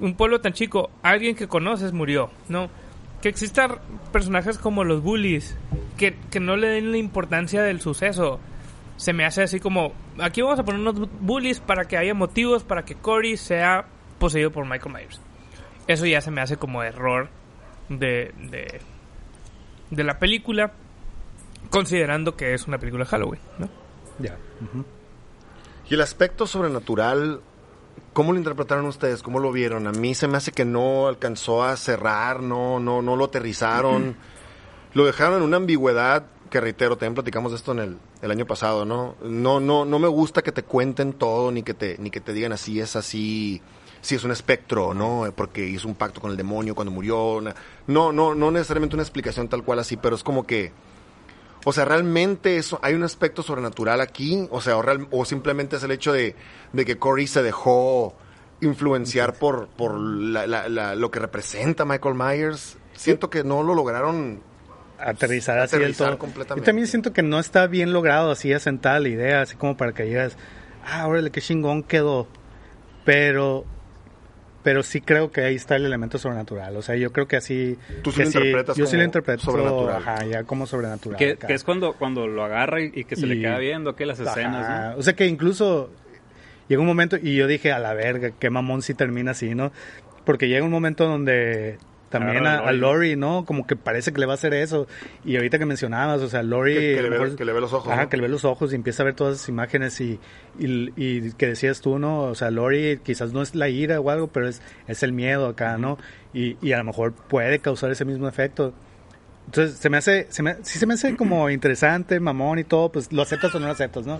un 0.00 0.14
pueblo 0.14 0.40
tan 0.40 0.52
chico, 0.52 0.90
alguien 1.02 1.36
que 1.36 1.48
conoces 1.48 1.92
murió, 1.92 2.30
¿no? 2.48 2.68
Que 3.22 3.28
existan 3.28 3.78
personajes 4.12 4.58
como 4.58 4.84
los 4.84 5.02
bullies, 5.02 5.56
que, 5.96 6.16
que 6.30 6.40
no 6.40 6.56
le 6.56 6.68
den 6.68 6.92
la 6.92 6.98
importancia 6.98 7.62
del 7.62 7.80
suceso. 7.80 8.38
Se 8.96 9.12
me 9.12 9.24
hace 9.24 9.42
así 9.42 9.60
como, 9.60 9.92
aquí 10.20 10.42
vamos 10.42 10.58
a 10.58 10.64
poner 10.64 10.80
unos 10.80 11.08
bullies 11.20 11.60
para 11.60 11.84
que 11.86 11.96
haya 11.96 12.14
motivos 12.14 12.64
para 12.64 12.84
que 12.84 12.94
Cory 12.96 13.36
sea 13.36 13.86
poseído 14.18 14.50
por 14.50 14.66
Michael 14.66 14.92
Myers. 14.94 15.20
Eso 15.86 16.04
ya 16.06 16.20
se 16.20 16.30
me 16.32 16.40
hace 16.40 16.56
como 16.56 16.82
error 16.82 17.28
de, 17.88 18.32
de, 18.50 18.80
de 19.90 20.04
la 20.04 20.18
película, 20.18 20.72
considerando 21.70 22.36
que 22.36 22.54
es 22.54 22.66
una 22.66 22.78
película 22.78 23.04
de 23.04 23.10
Halloween, 23.10 23.40
¿no? 23.58 23.68
Ya. 24.18 24.36
Y 25.88 25.94
el 25.94 26.00
aspecto 26.00 26.46
sobrenatural, 26.46 27.40
¿cómo 28.12 28.32
lo 28.32 28.38
interpretaron 28.38 28.86
ustedes? 28.86 29.22
¿Cómo 29.22 29.38
lo 29.38 29.52
vieron? 29.52 29.86
A 29.86 29.92
mí 29.92 30.14
se 30.14 30.28
me 30.28 30.36
hace 30.36 30.52
que 30.52 30.64
no 30.64 31.08
alcanzó 31.08 31.64
a 31.64 31.76
cerrar, 31.76 32.42
no, 32.42 32.80
no, 32.80 33.02
no 33.02 33.16
lo 33.16 33.26
aterrizaron. 33.26 34.16
Lo 34.94 35.04
dejaron 35.04 35.36
en 35.36 35.42
una 35.42 35.58
ambigüedad 35.58 36.24
que 36.48 36.62
reitero, 36.62 36.96
también 36.96 37.14
platicamos 37.14 37.52
de 37.52 37.58
esto 37.58 37.72
en 37.72 37.78
el, 37.78 37.98
el 38.22 38.30
año 38.30 38.46
pasado, 38.46 38.86
¿no? 38.86 39.16
No, 39.22 39.60
no, 39.60 39.84
no 39.84 39.98
me 39.98 40.08
gusta 40.08 40.42
que 40.42 40.50
te 40.50 40.62
cuenten 40.62 41.12
todo, 41.12 41.52
ni 41.52 41.62
que 41.62 41.74
te, 41.74 41.96
ni 41.98 42.10
que 42.10 42.20
te 42.20 42.32
digan 42.32 42.52
así 42.52 42.80
es 42.80 42.96
así, 42.96 43.60
si 44.00 44.14
es 44.14 44.24
un 44.24 44.30
espectro, 44.30 44.94
¿no? 44.94 45.24
Porque 45.34 45.66
hizo 45.66 45.88
un 45.88 45.94
pacto 45.94 46.20
con 46.20 46.30
el 46.30 46.36
demonio 46.36 46.74
cuando 46.74 46.90
murió. 46.92 47.40
No, 47.86 48.12
no, 48.12 48.34
no 48.34 48.50
necesariamente 48.50 48.96
una 48.96 49.02
explicación 49.02 49.48
tal 49.48 49.62
cual 49.64 49.78
así, 49.80 49.96
pero 49.96 50.16
es 50.16 50.22
como 50.22 50.46
que. 50.46 50.72
O 51.64 51.72
sea, 51.72 51.84
realmente 51.84 52.56
eso, 52.56 52.78
hay 52.82 52.94
un 52.94 53.02
aspecto 53.02 53.42
sobrenatural 53.42 54.00
aquí, 54.00 54.46
o 54.50 54.60
sea, 54.60 54.76
o, 54.76 54.82
real- 54.82 55.08
o 55.10 55.24
simplemente 55.24 55.76
es 55.76 55.82
el 55.82 55.90
hecho 55.90 56.12
de, 56.12 56.36
de 56.72 56.84
que 56.84 56.96
Corey 56.98 57.26
se 57.26 57.42
dejó 57.42 58.14
influenciar 58.60 59.34
por, 59.34 59.66
por 59.68 59.98
la- 59.98 60.46
la- 60.46 60.68
la- 60.68 60.94
lo 60.94 61.10
que 61.10 61.18
representa 61.18 61.84
Michael 61.84 62.14
Myers. 62.14 62.78
Siento 62.94 63.28
que 63.28 63.42
no 63.44 63.62
lo 63.62 63.74
lograron 63.74 64.40
Aterrizar 65.00 65.58
así 65.58 65.72
del 65.76 65.82
Aterrizar 65.82 66.08
todo. 66.10 66.18
completamente. 66.18 66.62
Yo 66.62 66.66
también 66.66 66.86
siento 66.88 67.12
que 67.12 67.22
no 67.22 67.38
está 67.38 67.66
bien 67.66 67.92
logrado 67.92 68.30
así 68.30 68.52
asentada 68.52 68.98
la 69.00 69.08
idea, 69.08 69.42
así 69.42 69.54
como 69.56 69.76
para 69.76 69.92
que 69.92 70.04
digas, 70.04 70.36
ah, 70.86 71.06
órale, 71.06 71.30
qué 71.30 71.40
chingón 71.40 71.82
quedó. 71.82 72.26
Pero, 73.04 73.64
pero 74.62 74.82
sí 74.82 75.00
creo 75.00 75.30
que 75.30 75.42
ahí 75.42 75.54
está 75.54 75.76
el 75.76 75.86
elemento 75.86 76.18
sobrenatural. 76.18 76.76
O 76.76 76.82
sea, 76.82 76.96
yo 76.96 77.12
creo 77.12 77.28
que 77.28 77.36
así. 77.36 77.78
Tú 78.02 78.10
sí 78.10 78.18
que 78.18 78.22
lo 78.24 78.28
interpretas 78.28 78.76
Yo 78.76 78.86
sí 78.86 78.96
lo 78.96 79.04
interpreto 79.04 79.44
sobrenatural. 79.44 79.96
Ajá, 79.96 80.24
ya 80.24 80.44
como 80.44 80.66
sobrenatural. 80.66 81.18
Que, 81.18 81.36
que 81.36 81.54
es 81.54 81.64
cuando, 81.64 81.94
cuando 81.94 82.26
lo 82.26 82.44
agarra 82.44 82.82
y, 82.82 82.90
y 82.94 83.04
que 83.04 83.16
se 83.16 83.26
le 83.26 83.40
queda 83.40 83.58
viendo 83.58 83.94
que 83.94 84.06
las 84.06 84.18
escenas, 84.20 84.66
Ajá. 84.66 84.90
¿no? 84.90 84.98
O 84.98 85.02
sea 85.02 85.14
que 85.14 85.26
incluso 85.26 85.90
llega 86.68 86.80
un 86.80 86.86
momento, 86.86 87.16
y 87.16 87.36
yo 87.36 87.46
dije, 87.46 87.72
a 87.72 87.78
la 87.78 87.94
verga, 87.94 88.32
qué 88.38 88.50
mamón 88.50 88.82
si 88.82 88.94
termina 88.94 89.30
así, 89.30 89.54
¿no? 89.54 89.72
Porque 90.24 90.48
llega 90.48 90.64
un 90.64 90.70
momento 90.70 91.06
donde 91.06 91.78
también 92.08 92.46
a, 92.46 92.58
a 92.60 92.72
Lori. 92.72 93.16
¿no? 93.16 93.44
Como 93.44 93.66
que 93.66 93.76
parece 93.76 94.12
que 94.12 94.20
le 94.20 94.26
va 94.26 94.32
a 94.32 94.34
hacer 94.34 94.54
eso. 94.54 94.86
Y 95.24 95.36
ahorita 95.36 95.58
que 95.58 95.66
mencionabas, 95.66 96.20
o 96.22 96.28
sea, 96.28 96.42
Lori... 96.42 96.74
Que- 96.74 97.02
le 97.02 97.08
ve- 97.10 97.10
mejor- 97.18 97.36
que 97.36 97.44
le 97.44 97.52
ve 97.52 97.60
los 97.60 97.72
ojos, 97.72 97.92
Ajá, 97.92 98.02
¿no? 98.04 98.08
que 98.08 98.16
le 98.16 98.22
ve 98.22 98.28
los 98.28 98.44
ojos 98.44 98.72
y 98.72 98.76
empieza 98.76 99.02
a 99.02 99.06
ver 99.06 99.14
todas 99.14 99.36
esas 99.36 99.48
imágenes 99.48 100.00
y, 100.00 100.18
y, 100.58 100.92
y 100.96 101.32
que 101.32 101.46
decías 101.46 101.80
tú, 101.80 101.98
¿no? 101.98 102.22
O 102.22 102.34
sea, 102.34 102.50
Lori 102.50 102.98
quizás 103.02 103.32
no 103.32 103.42
es 103.42 103.54
la 103.54 103.68
ira 103.68 104.00
o 104.00 104.10
algo, 104.10 104.28
pero 104.28 104.48
es, 104.48 104.62
es 104.86 105.02
el 105.02 105.12
miedo 105.12 105.46
acá, 105.46 105.76
¿no? 105.78 105.98
Y, 106.32 106.56
y 106.66 106.72
a 106.72 106.78
lo 106.78 106.84
mejor 106.84 107.12
puede 107.12 107.58
causar 107.60 107.90
ese 107.90 108.04
mismo 108.04 108.28
efecto. 108.28 108.72
Entonces, 109.48 109.78
se 109.78 109.88
me 109.88 109.96
hace, 109.96 110.26
se 110.28 110.42
me, 110.42 110.56
sí 110.62 110.78
se 110.78 110.84
me 110.84 110.92
hace 110.92 111.16
como 111.16 111.48
interesante, 111.48 112.20
mamón 112.20 112.58
y 112.58 112.64
todo, 112.64 112.92
pues 112.92 113.10
lo 113.10 113.22
aceptas 113.22 113.54
o 113.54 113.58
no 113.58 113.64
lo 113.64 113.72
aceptas, 113.72 114.04
¿no? 114.04 114.18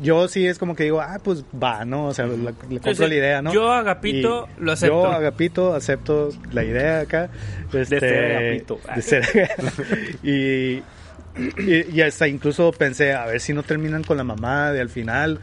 Yo 0.00 0.26
sí 0.26 0.46
es 0.46 0.58
como 0.58 0.74
que 0.74 0.84
digo, 0.84 1.02
ah, 1.02 1.18
pues 1.22 1.44
va, 1.62 1.84
¿no? 1.84 2.06
O 2.06 2.14
sea, 2.14 2.24
le 2.26 2.54
compro 2.80 2.94
sí, 2.94 3.06
la 3.06 3.14
idea, 3.14 3.42
¿no? 3.42 3.52
yo, 3.52 3.70
Agapito, 3.70 4.48
Y 4.58 4.64
lo 4.64 4.72
acepto. 4.72 5.02
Yo, 5.02 5.06
Agapito, 5.12 5.74
acepto 5.74 6.30
la 6.52 6.64
idea 6.64 7.00
acá. 7.00 7.28
Este, 7.74 8.00
ser 8.00 8.36
Agapito. 8.36 8.80
de 8.94 9.02
ser- 9.02 9.50
y, 10.22 10.76
y, 11.62 11.86
y 11.92 12.00
hasta 12.00 12.26
incluso 12.26 12.72
pensé, 12.72 13.12
a 13.12 13.26
ver 13.26 13.40
si 13.40 13.52
no 13.52 13.62
terminan 13.62 14.02
con 14.02 14.16
la 14.16 14.24
mamá 14.24 14.72
de 14.72 14.80
al 14.80 14.88
final, 14.88 15.40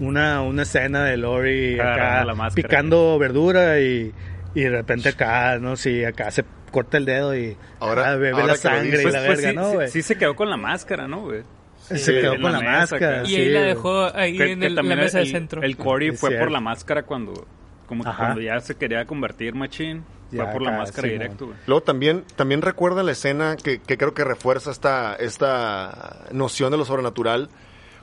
una, 0.00 0.40
una 0.40 0.62
escena 0.62 1.04
de 1.04 1.18
Lori 1.18 1.78
acá 1.78 2.24
la 2.24 2.48
picando 2.54 3.18
verdura 3.18 3.80
y, 3.80 4.14
y 4.54 4.62
de 4.62 4.70
repente 4.70 5.10
acá, 5.10 5.58
no 5.58 5.76
sé, 5.76 6.06
acá 6.06 6.30
se 6.30 6.44
corta 6.70 6.96
el 6.98 7.04
dedo 7.04 7.36
y 7.36 7.56
Ahora- 7.80 8.10
ah, 8.12 8.16
bebe 8.16 8.32
ahora 8.32 8.46
la 8.48 8.56
sangre 8.56 8.98
dices, 8.98 9.06
y 9.06 9.10
la 9.12 9.24
Pues 9.26 9.42
verga, 9.42 9.50
sí, 9.50 9.56
¿no, 9.56 9.68
sí- 9.70 9.74
güey? 9.76 9.88
sí 9.90 10.02
se 10.02 10.16
quedó 10.18 10.36
con 10.36 10.50
la 10.50 10.56
máscara, 10.56 11.08
¿no, 11.08 11.20
güey? 11.22 11.42
se 11.78 11.96
Sí, 11.98 12.12
quedó 12.12 12.34
en 12.34 12.42
con 12.42 12.52
la 12.52 12.58
la, 12.58 12.64
máscara. 12.80 13.22
Y 13.26 13.34
ahí 13.36 13.44
sí, 13.46 13.50
la 13.50 13.60
dejó 13.62 14.14
ahí 14.14 14.36
Que- 14.36 14.52
en 14.52 14.62
el- 14.62 14.74
la 14.74 14.82
mesa 14.82 15.18
el, 15.20 15.24
del 15.24 15.32
centro. 15.32 15.62
El 15.62 15.76
Cory 15.78 16.12
fue 16.12 16.32
por 16.32 16.50
la 16.50 16.60
máscara 16.60 17.04
cuando, 17.04 17.46
como 17.86 18.04
que 18.04 18.10
cuando 18.14 18.40
ya 18.42 18.60
se 18.60 18.74
quería 18.76 19.06
convertir 19.06 19.54
Machine. 19.54 20.02
Fue 20.28 20.36
Ya 20.36 20.52
por 20.52 20.60
la 20.60 20.68
acá, 20.72 20.78
máscara 20.80 21.08
sí, 21.08 21.12
directo, 21.14 21.46
güey. 21.46 21.56
Luego 21.66 21.80
también, 21.82 22.24
también 22.36 22.60
recuerda 22.60 23.02
la 23.02 23.12
escena 23.12 23.56
que, 23.56 23.80
que 23.80 23.96
creo 23.96 24.12
que 24.12 24.24
refuerza 24.24 24.70
esta, 24.70 25.14
esta 25.14 26.26
noción 26.32 26.70
de 26.70 26.76
lo 26.76 26.84
sobrenatural. 26.84 27.48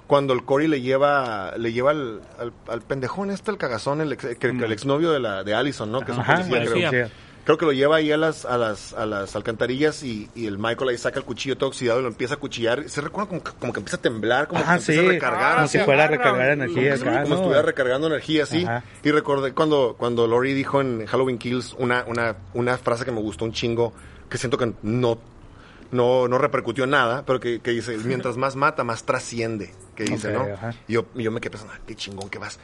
Cuando 0.08 0.34
el 0.34 0.44
Cory 0.46 0.68
le 0.68 0.82
lleva, 0.82 1.54
le 1.58 1.74
lleva 1.74 1.92
al, 1.92 2.22
al, 2.38 2.54
al 2.68 2.82
pendejón 2.82 3.32
este, 3.32 3.50
el 3.52 3.58
cagazón, 3.58 4.02
el, 4.02 4.14
ex, 4.14 4.24
que- 4.26 4.36
que 4.38 4.48
el 4.66 4.72
exnovio 4.72 5.12
de 5.12 5.20
la, 5.20 5.44
de 5.44 5.56
Allison, 5.56 5.92
¿no? 5.92 6.02
Que 6.02 6.12
es 6.12 6.18
un 6.18 6.22
Ajá, 6.24 6.34
policía, 6.36 6.60
creo. 6.62 6.72
policía. 6.74 7.08
sí. 7.08 7.14
Creo 7.46 7.60
que 7.60 7.66
lo 7.66 7.74
lleva 7.74 7.98
ahí 7.98 8.12
a 8.12 8.18
las, 8.18 8.44
a 8.46 8.58
las, 8.58 8.94
a 8.94 9.06
las 9.06 9.36
alcantarillas 9.36 10.02
y, 10.02 10.28
y 10.34 10.48
el 10.48 10.58
Michael 10.58 10.90
ahí 10.90 10.98
saca 10.98 11.20
el 11.20 11.26
cuchillo 11.26 11.56
todo 11.56 11.70
oxidado 11.70 12.00
y 12.00 12.02
lo 12.02 12.08
empieza 12.08 12.34
a 12.34 12.38
cuchillar. 12.38 12.90
Se 12.90 13.02
recuerda 13.02 13.30
como 13.30 13.44
que, 13.44 13.52
como 13.60 13.72
que 13.72 13.80
empieza 13.82 13.98
a 13.98 14.02
temblar, 14.02 14.48
como 14.48 14.62
Ajá, 14.62 14.78
que 14.78 14.82
se 14.82 14.92
empieza 14.94 15.02
sí, 15.02 15.08
a 15.08 15.12
recargar. 15.14 15.54
como 15.54 15.66
así. 15.66 15.78
si 15.78 15.84
fuera 15.86 16.04
a 16.06 16.08
recargar 16.08 16.50
energía 16.50 16.94
acá, 16.96 17.22
como 17.22 17.30
¿no? 17.30 17.36
estuviera 17.36 17.62
recargando 17.62 18.08
energía, 18.08 18.48
sí. 18.48 18.64
Ajá. 18.64 18.84
Y 19.04 19.12
recordé 19.12 19.54
cuando, 19.54 19.94
cuando 19.96 20.26
Lori 20.26 20.54
dijo 20.56 20.82
en 20.82 21.06
Halloween 21.06 21.38
Kills 21.38 21.76
una, 21.78 22.04
una, 22.08 22.36
una 22.56 22.80
frase 22.80 23.06
que 23.06 23.12
me 23.12 23.22
gustó 23.22 23.46
un 23.46 23.54
chingo, 23.54 23.94
que 24.28 24.40
siento 24.40 24.58
que 24.58 24.74
no, 24.82 25.20
no, 25.92 26.28
no 26.28 26.38
repercutió 26.40 26.86
en 26.86 26.90
nada, 26.92 27.26
pero 27.28 27.40
que, 27.40 27.60
que 27.60 27.70
dice, 27.72 27.96
mientras 28.06 28.38
más 28.38 28.56
mata, 28.56 28.84
más 28.84 29.04
trasciende, 29.04 29.72
que 29.96 30.04
dice, 30.04 30.32
¿no? 30.32 30.42
ajá. 30.42 30.74
Y 30.88 30.94
yo, 30.94 31.06
me 31.14 31.40
quedé 31.40 31.52
pensando, 31.52 31.74
qué 31.88 31.96
chingón, 31.96 32.30
¿qué, 32.30 32.38
vas, 32.38 32.60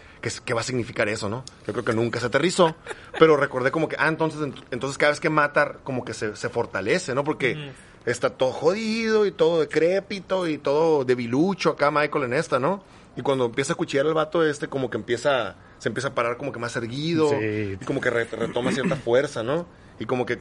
qué, 0.46 0.54
va 0.54 0.62
a 0.62 0.64
significar 0.64 1.08
eso, 1.10 1.30
no? 1.30 1.44
Yo 1.66 1.74
creo 1.74 1.86
que 1.86 1.94
nunca 1.94 2.20
se 2.20 2.26
aterrizó, 2.28 2.76
pero 3.20 3.38
recordé 3.38 3.72
como 3.72 3.88
que, 3.88 3.96
ah, 3.98 4.08
entonces, 4.08 4.42
ent- 4.42 4.64
entonces 4.72 4.98
cada 4.98 5.12
vez 5.12 5.20
que 5.20 5.30
mata, 5.30 5.78
como 5.84 6.04
que 6.06 6.14
se, 6.14 6.36
se 6.36 6.50
fortalece, 6.50 7.16
¿no? 7.16 7.24
Porque 7.24 7.72
está 8.06 8.30
todo 8.32 8.52
jodido 8.52 9.26
y 9.26 9.32
todo 9.32 9.62
decrépito 9.62 10.48
y 10.48 10.58
todo 10.58 11.06
debilucho 11.06 11.70
acá 11.72 11.90
Michael 11.92 12.26
en 12.26 12.34
esta, 12.34 12.60
¿no? 12.60 12.84
Y 13.16 13.22
cuando 13.22 13.46
empieza 13.46 13.74
a 13.74 13.76
cuchillar 13.76 14.06
al 14.08 14.14
vato 14.14 14.46
este, 14.46 14.68
como 14.68 14.90
que 14.90 14.98
empieza, 14.98 15.56
se 15.80 15.90
empieza 15.90 16.10
a 16.10 16.16
parar 16.16 16.38
como 16.38 16.52
que 16.52 16.60
más 16.60 16.76
erguido 16.76 17.30
Sí. 17.30 17.78
y 17.82 17.86
como 17.86 18.00
que 18.02 18.10
re- 18.10 18.26
retoma 18.26 18.72
cierta 18.72 18.96
fuerza, 18.96 19.44
¿no? 19.44 19.66
Y 20.00 20.06
como 20.06 20.26
que 20.26 20.40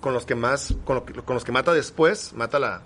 con 0.00 0.12
los 0.12 0.26
que 0.26 0.34
más, 0.34 0.74
con, 0.84 0.96
lo 0.96 1.04
que- 1.04 1.14
con 1.14 1.34
los 1.34 1.44
que 1.44 1.52
mata 1.52 1.72
después, 1.72 2.32
mata 2.34 2.58
la, 2.58 2.82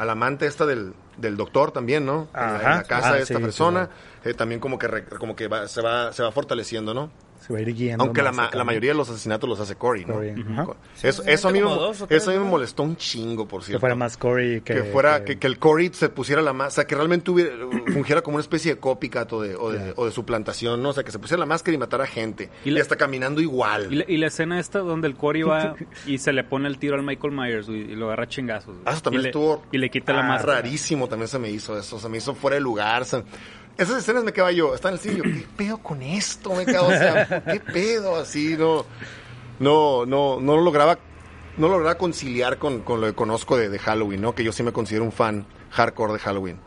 a 0.00 0.04
la 0.04 0.12
amante 0.12 0.46
esta 0.46 0.64
del, 0.66 0.94
del 1.18 1.36
doctor 1.36 1.72
también, 1.72 2.06
¿no? 2.06 2.28
En 2.34 2.52
la- 2.52 2.62
en, 2.62 2.62
la 2.62 2.68
Ajá. 2.68 2.82
casa 2.84 3.08
Ah, 3.10 3.14
de 3.16 3.22
esta 3.22 3.38
sí, 3.38 3.42
persona, 3.42 3.88
eh, 4.24 4.34
también 4.34 4.60
como 4.60 4.78
que, 4.78 4.88
re- 4.88 5.04
como 5.04 5.36
que 5.36 5.46
va- 5.48 5.68
se, 5.68 5.82
va, 5.82 6.12
se 6.12 6.22
va 6.22 6.32
fortaleciendo, 6.32 6.94
¿no? 6.94 7.10
Se 7.50 7.52
va 7.54 7.58
a 7.58 7.62
ir 7.68 7.74
guiando 7.74 8.04
Aunque 8.04 8.22
la, 8.22 8.32
ma- 8.32 8.50
la 8.52 8.64
mayoría 8.64 8.90
de 8.92 8.96
los 8.96 9.10
asesinatos 9.10 9.48
los 9.48 9.58
hace 9.60 9.74
Cory, 9.76 10.04
¿no? 10.04 10.22
Eso, 10.22 11.22
Sí, 11.22 11.30
eso 11.30 11.48
a 11.48 11.52
mí, 11.52 11.58
me, 11.60 11.64
dos 11.68 12.04
tres, 12.06 12.22
eso 12.22 12.30
me 12.32 12.38
molestó 12.48 12.82
un 12.84 12.96
chingo, 12.96 13.46
por 13.48 13.60
Que 13.60 13.66
cierto. 13.66 13.80
fuera 13.80 13.94
más 13.94 14.16
Cory 14.16 14.60
que... 14.60 14.74
que 14.74 14.82
fuera, 14.84 15.20
que- 15.24 15.32
que, 15.34 15.38
que 15.40 15.46
el 15.46 15.58
Cory 15.58 15.90
se 15.92 16.08
pusiera 16.08 16.42
la 16.42 16.52
máscara, 16.52 16.68
o 16.68 16.70
sea, 16.76 16.86
que 16.86 16.94
realmente 16.94 17.30
hubiera, 17.30 17.52
fungiera 17.92 18.22
como 18.22 18.36
una 18.36 18.42
especie 18.42 18.74
de 18.74 18.80
copycat 18.80 19.32
o 19.32 19.42
de, 19.42 19.56
o 19.56 19.70
de, 19.72 19.78
Ya. 19.78 19.92
o 19.96 20.06
de 20.06 20.12
suplantación, 20.12 20.82
¿no? 20.82 20.90
O 20.90 20.92
sea, 20.92 21.02
que 21.04 21.10
se 21.10 21.18
pusiera 21.18 21.40
la 21.40 21.46
máscara 21.46 21.74
y 21.74 21.78
matara 21.78 22.06
gente. 22.06 22.50
Y 22.64 22.68
Y, 22.68 22.72
la- 22.72 22.80
hasta 22.82 22.96
caminando 22.96 23.40
igual. 23.40 23.88
Y 23.92 23.96
la, 23.96 24.04
y 24.06 24.16
la 24.18 24.28
escena 24.28 24.60
esta 24.60 24.78
donde 24.80 25.08
el 25.08 25.16
Cory 25.16 25.42
va 25.42 25.74
y 26.06 26.18
se 26.18 26.32
le 26.32 26.44
pone 26.44 26.68
el 26.68 26.78
tiro 26.78 26.94
al 26.96 27.02
Michael 27.02 27.32
Myers 27.34 27.68
y 27.68 27.96
lo 27.96 28.06
agarra 28.06 28.28
chingazos. 28.28 28.76
Ah, 28.84 28.92
eso 28.92 29.02
también 29.02 29.20
y 29.20 29.22
le, 29.24 29.28
estuvo 29.30 29.62
Y 29.72 29.78
le 29.78 29.90
quita 29.90 30.12
la 30.12 30.20
ah, 30.20 30.28
máscara. 30.28 30.54
rarísimo 30.60 31.08
también 31.08 31.28
se 31.28 31.38
me 31.38 31.50
hizo 31.50 31.78
eso, 31.78 31.98
se 31.98 32.08
me 32.08 32.18
hizo 32.18 32.34
fuera 32.34 32.54
de 32.54 32.60
lugar. 32.60 33.02
o 33.02 33.04
sea, 33.04 33.22
esas 33.76 33.98
escenas 33.98 34.24
me 34.24 34.32
quedaba 34.32 34.52
yo, 34.52 34.74
está 34.74 34.88
en 34.88 34.98
el 35.02 35.16
yo, 35.16 35.22
¿qué 35.22 35.46
pedo 35.56 35.78
con 35.78 36.02
esto? 36.02 36.54
Me 36.54 36.66
quedo, 36.66 36.86
o 36.86 36.90
sea, 36.90 37.42
¿qué 37.44 37.60
pedo? 37.60 38.16
Así, 38.16 38.56
no, 38.58 38.84
no, 39.58 40.06
no, 40.06 40.40
no 40.40 40.56
lo 40.56 40.62
lograba, 40.62 40.98
no 41.56 41.68
lo 41.68 41.74
lograba 41.74 41.96
conciliar 41.96 42.58
con, 42.58 42.80
con 42.80 43.00
lo 43.00 43.06
que 43.06 43.14
conozco 43.14 43.56
de, 43.56 43.68
de 43.68 43.78
Halloween, 43.78 44.20
¿no? 44.20 44.34
Que 44.34 44.44
yo 44.44 44.52
sí 44.52 44.62
me 44.62 44.72
considero 44.72 45.04
un 45.04 45.12
fan 45.12 45.46
hardcore 45.70 46.14
de 46.14 46.18
Halloween. 46.18 46.58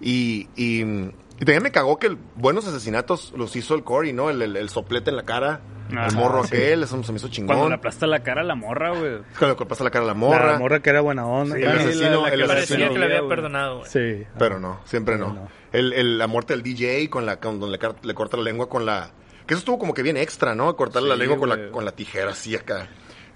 Y, 0.00 0.48
y, 0.56 0.84
y 1.40 1.44
también 1.44 1.62
me 1.62 1.72
cagó 1.72 1.98
que 1.98 2.06
el- 2.08 2.18
buenos 2.36 2.66
asesinatos 2.68 3.32
los 3.36 3.56
hizo 3.56 3.74
el 3.74 3.82
Cory, 3.82 4.12
¿no? 4.12 4.30
El, 4.30 4.42
el, 4.42 4.56
el 4.56 4.68
soplete 4.68 5.10
en 5.10 5.16
la 5.16 5.22
cara, 5.24 5.60
Ajá, 5.90 6.06
el 6.06 6.14
morro 6.14 6.44
sí. 6.44 6.54
aquel, 6.54 6.82
eso 6.84 7.02
se 7.02 7.10
me 7.12 7.16
hizo 7.18 7.28
chingón. 7.28 7.48
Cuando 7.56 7.68
le 7.70 7.74
aplasta 7.76 8.06
la 8.06 8.22
cara 8.22 8.42
a 8.42 8.44
la 8.44 8.54
morra, 8.54 8.90
güey. 8.90 9.18
Cuando 9.38 9.56
le 9.58 9.66
pasa 9.66 9.82
la 9.82 9.90
cara 9.90 10.04
a 10.04 10.06
la 10.08 10.12
La 10.12 10.18
morra. 10.18 10.58
morra 10.58 10.80
que 10.80 10.90
era 10.90 11.00
buena 11.00 11.26
onda. 11.26 11.56
Sí, 11.56 11.62
el 11.62 11.68
¿no? 11.68 11.74
asesino- 11.80 12.22
la- 12.22 12.28
la 12.28 12.28
el 12.28 12.38
que 12.38 12.44
asesino- 12.44 12.48
Parecía 12.48 12.88
que 12.90 12.98
le 12.98 13.04
había 13.16 13.28
perdonado, 13.28 13.78
güey. 13.78 13.90
Sí. 13.90 14.24
Pero 14.38 14.60
no, 14.60 14.80
siempre 14.84 15.16
no. 15.18 15.32
No. 15.32 15.48
El, 15.72 15.92
el- 15.94 16.18
la 16.18 16.26
muerte 16.28 16.52
del 16.52 16.62
DJ 16.62 17.08
con 17.10 17.26
la 17.26 17.40
con 17.40 17.58
donde 17.58 17.78
le, 18.02 18.14
corta 18.14 18.36
la 18.36 18.42
lengua 18.44 18.68
con 18.68 18.84
la 18.86 19.10
que 19.46 19.54
eso 19.54 19.58
estuvo 19.60 19.78
como 19.80 19.94
que 19.94 20.02
bien 20.04 20.16
extra, 20.16 20.54
¿no? 20.54 20.76
Cortarle 20.76 21.08
la 21.08 21.16
lengua 21.16 21.36
con 21.38 21.48
la, 21.48 21.70
con 21.72 21.84
la 21.84 21.90
tijera 21.92 22.30
así 22.30 22.54
acá. 22.54 22.86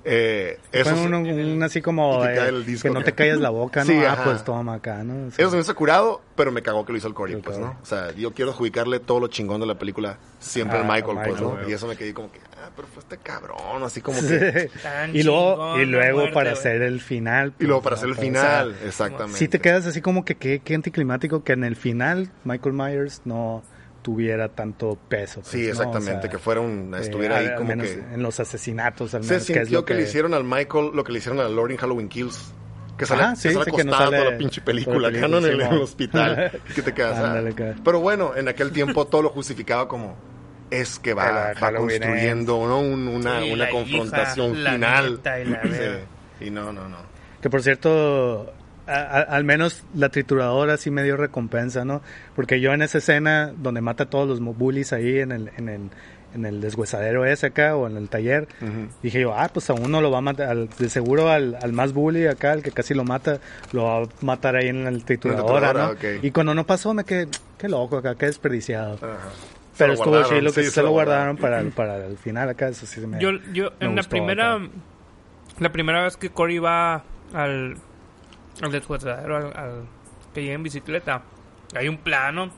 Eh, 0.06 0.58
eso, 0.70 0.94
un, 0.94 1.14
un 1.14 1.62
así 1.62 1.80
como 1.80 2.22
eh, 2.26 2.34
cae 2.34 2.48
el 2.50 2.66
disco 2.66 2.88
que 2.88 2.94
no 2.94 3.02
te 3.02 3.12
calles 3.12 3.38
la 3.38 3.48
boca, 3.48 3.80
¿no? 3.80 3.86
Sí, 3.86 3.98
ah, 4.06 4.12
ajá. 4.12 4.24
pues 4.24 4.44
toma 4.44 4.74
acá, 4.74 5.02
¿no? 5.02 5.30
Sí. 5.30 5.36
eso 5.40 5.50
se 5.50 5.56
me 5.56 5.62
hizo 5.62 5.74
curado, 5.74 6.20
pero 6.36 6.52
me 6.52 6.60
cagó 6.62 6.84
que 6.84 6.92
lo 6.92 6.98
hizo 6.98 7.08
el 7.08 7.14
Cory, 7.14 7.32
El 7.34 7.40
pues. 7.40 7.58
¿no? 7.58 7.78
O 7.82 7.86
sea, 7.86 8.12
yo 8.12 8.32
quiero 8.32 8.50
adjudicarle 8.50 9.00
todo 9.00 9.20
lo 9.20 9.28
chingón 9.28 9.60
de 9.60 9.66
la 9.66 9.76
película 9.78 10.18
siempre 10.40 10.76
Ah, 10.76 10.82
al 10.82 10.86
Michael, 10.86 11.18
pues, 11.24 11.40
¿no? 11.40 11.50
güey. 11.52 11.70
Y 11.70 11.72
eso 11.72 11.86
me 11.86 11.96
quedé 11.96 12.12
como 12.12 12.30
que, 12.30 12.38
ah, 12.62 12.68
pero 12.76 12.86
fue 12.88 13.02
este 13.02 13.16
cabrón, 13.16 13.82
así 13.82 14.02
como 14.02 14.20
que... 14.20 14.70
Y 15.14 15.22
luego, 15.22 15.54
chingón 15.54 15.80
y 15.80 15.86
luego 15.86 16.18
muerte, 16.18 16.34
para 16.34 16.50
güey. 16.50 16.60
hacer 16.60 16.82
el 16.82 17.00
final. 17.00 17.54
Y 17.58 17.64
luego 17.64 17.80
pues, 17.80 17.94
para 17.94 17.96
hacer 17.96 18.08
el 18.10 18.32
¿no? 18.32 18.38
O 18.38 18.42
sea, 18.42 18.50
final, 18.64 18.76
exactamente. 18.86 19.38
Si 19.38 19.48
te 19.48 19.60
quedas 19.60 19.86
así 19.86 20.02
como 20.02 20.24
que 20.26 20.34
qué, 20.34 20.60
qué 20.62 20.74
anticlimático 20.74 21.42
que 21.44 21.52
en 21.54 21.64
el 21.64 21.76
final 21.76 22.30
Michael 22.44 22.74
Myers 22.74 23.22
no 23.24 23.62
tuviera 24.04 24.48
tanto 24.50 24.98
peso. 25.08 25.40
pues, 25.40 25.48
Sí, 25.48 25.62
¿no? 25.62 25.64
O 25.64 25.70
exactamente, 25.70 26.20
sea, 26.20 26.30
que 26.30 26.38
fuera 26.38 26.60
un... 26.60 26.94
eh, 26.94 27.00
estuviera 27.00 27.38
al- 27.38 27.42
ahí 27.42 27.48
al 27.48 27.56
como 27.56 27.68
menos 27.70 27.86
que... 27.88 27.94
En 28.14 28.22
los 28.22 28.38
asesinatos, 28.38 29.14
al 29.14 29.24
Se 29.24 29.30
menos. 29.32 29.46
que 29.46 29.52
es 29.54 29.58
sintió 29.60 29.78
lo 29.80 29.84
que, 29.86 29.94
le 29.94 30.02
hicieron 30.02 30.34
al 30.34 30.44
Michael 30.44 30.90
lo 30.92 31.02
que 31.02 31.12
le 31.12 31.18
hicieron 31.18 31.40
a 31.40 31.48
Lori 31.48 31.72
en 31.74 31.80
Halloween 31.80 32.08
Kills. 32.10 32.52
Que 32.98 33.06
sale, 33.06 33.22
Ajá, 33.24 33.34
sí, 33.36 33.48
que 33.48 33.54
sale 33.54 33.64
sí, 33.64 33.70
que 33.76 33.84
no 33.84 33.92
sale 33.96 34.18
toda 34.18 34.30
la 34.30 34.38
pinche 34.38 34.60
película, 34.60 35.08
acá, 35.08 35.26
¿no? 35.26 35.38
en, 35.38 35.44
el, 35.46 35.60
el 35.62 35.80
hospital. 35.82 36.52
que 36.76 36.82
te 36.82 36.92
quedas. 36.94 37.18
ah. 37.18 37.26
Ándale. 37.38 37.54
Pero 37.82 37.98
bueno, 38.00 38.36
en 38.36 38.46
aquel 38.46 38.70
tiempo 38.70 39.06
todo 39.06 39.22
lo 39.22 39.30
justificaba 39.30 39.88
como 39.88 40.14
es 40.70 40.98
que 41.00 41.12
va, 41.14 41.52
Que 41.54 41.60
va 41.60 41.72
construyendo 41.74 42.66
¿no? 42.68 42.78
Un- 42.80 43.08
una, 43.08 43.40
Sí, 43.40 43.52
una 43.52 43.64
la 43.64 43.70
confrontación 43.70 44.56
hija, 44.58 44.72
final. 44.74 45.20
y 45.24 45.44
la 45.50 45.62
Sí. 46.38 46.44
Y 46.46 46.50
no, 46.50 46.72
no, 46.72 46.88
no. 46.88 46.98
Que 47.40 47.50
por 47.50 47.62
cierto, 47.62 48.52
a- 48.86 48.92
a- 49.18 49.20
al 49.22 49.44
menos 49.44 49.82
la 49.94 50.08
trituradora 50.10 50.76
sí 50.76 50.90
me 50.90 51.02
dio 51.02 51.16
recompensa, 51.16 51.84
¿no? 51.84 52.02
Porque 52.36 52.60
yo 52.60 52.72
en 52.72 52.82
esa 52.82 52.98
escena 52.98 53.52
donde 53.56 53.80
mata 53.80 54.04
a 54.04 54.10
todos 54.10 54.28
los 54.28 54.40
mo- 54.40 54.54
bullies 54.54 54.92
ahí 54.92 55.18
en 55.20 55.32
el, 55.32 55.50
en 55.56 55.68
el, 55.68 55.80
en 56.34 56.44
el 56.46 56.60
deshuesadero 56.60 57.24
ese 57.24 57.46
acá 57.46 57.76
o 57.76 57.86
en 57.86 57.96
el 57.96 58.08
taller, 58.08 58.48
dije 59.02 59.20
yo, 59.20 59.34
ah, 59.34 59.48
pues 59.52 59.70
a 59.70 59.74
uno 59.74 60.00
lo 60.00 60.10
va 60.10 60.18
a 60.18 60.20
matar, 60.20 60.48
al- 60.48 60.68
de 60.68 60.88
seguro 60.88 61.30
al, 61.30 61.56
al 61.62 61.72
más 61.72 61.92
bully 61.92 62.26
acá, 62.26 62.52
al 62.52 62.62
que 62.62 62.72
casi 62.72 62.92
lo 62.92 63.04
mata, 63.04 63.38
lo 63.72 63.84
va 63.84 64.02
a 64.02 64.08
matar 64.20 64.56
ahí 64.56 64.68
en 64.68 64.82
la 64.84 64.90
trituradora, 65.04 65.72
¿no? 65.72 65.90
Y 66.22 66.30
cuando 66.32 66.52
no 66.54 66.66
pasó 66.66 66.92
me 66.92 67.04
quedé, 67.04 67.28
qué 67.56 67.68
loco 67.68 67.98
acá, 67.98 68.16
qué 68.16 68.26
desperdiciado. 68.26 68.98
Pero 69.78 69.88
lo 69.88 69.94
estuvo 69.94 70.22
chido 70.28 70.52
que 70.52 70.62
sí, 70.64 70.70
se, 70.70 70.82
lo 70.82 70.90
guardaron 70.90 71.36
para, 71.36 71.60
el- 71.60 71.70
para 71.76 72.04
el 72.04 72.16
final 72.18 72.48
acá, 72.48 72.68
eso 72.68 72.84
sí 72.84 73.00
se 73.00 73.06
me... 73.06 73.20
Yo, 73.20 73.30
yo 73.52 73.70
me 73.80 73.86
en 73.86 73.96
la 73.96 74.02
primera 74.02 74.54
acá. 74.54 74.64
la 75.60 75.72
primera 75.72 76.02
vez 76.02 76.16
que 76.16 76.30
Cory 76.30 76.58
va 76.58 77.04
al 77.32 77.76
al 78.62 78.70
deshuesadero 78.72 79.36
al, 79.36 79.44
al 79.56 79.84
que 80.32 80.42
llega 80.42 80.54
en 80.54 80.62
bicicleta 80.62 81.22
hay 81.76 81.88
un 81.88 81.98
plano 81.98 82.50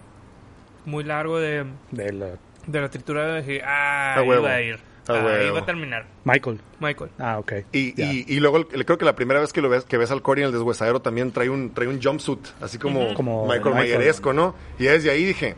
muy 0.85 1.05
largo 1.05 1.39
de, 1.39 1.65
de 1.91 2.13
la- 2.13 2.39
de 2.67 2.81
la 2.81 2.89
tritura 2.89 3.27
de 3.27 3.43
dije, 3.43 3.63
ah, 3.65 4.17
ahí 4.19 4.29
huevo. 4.29 4.43
va 4.45 4.51
a 4.55 4.61
ir 4.63 4.79
A 5.09 5.13
ahí 5.13 5.51
va 5.51 5.61
a 5.61 5.65
terminar 5.65 6.05
Michael. 6.25 6.61
Michael 6.81 7.11
Ah, 7.19 7.39
ok. 7.39 7.53
Y, 7.73 7.95
Ya. 7.95 8.13
y, 8.13 8.25
y 8.27 8.41
luego 8.41 8.57
el- 8.59 8.85
creo 8.85 8.99
que 8.99 9.05
la 9.05 9.15
primera 9.15 9.39
vez 9.41 9.53
que 9.53 9.63
lo 9.63 9.69
ves 9.69 9.85
que 9.85 9.97
ves 9.99 10.11
al 10.11 10.21
Cory 10.23 10.43
en 10.43 10.47
el 10.49 10.53
deshuesadero 10.53 11.01
también 11.01 11.31
trae 11.33 11.49
un 11.49 11.73
trae 11.73 11.87
un 11.89 12.03
jumpsuit 12.03 12.41
así 12.61 12.77
como, 12.79 13.15
Como 13.15 13.45
Michael 13.47 13.75
Michael. 13.75 13.75
Mayeresco, 13.77 14.33
¿no? 14.33 14.55
Y 14.81 14.85
desde 14.85 15.11
ahí 15.11 15.25
dije 15.25 15.55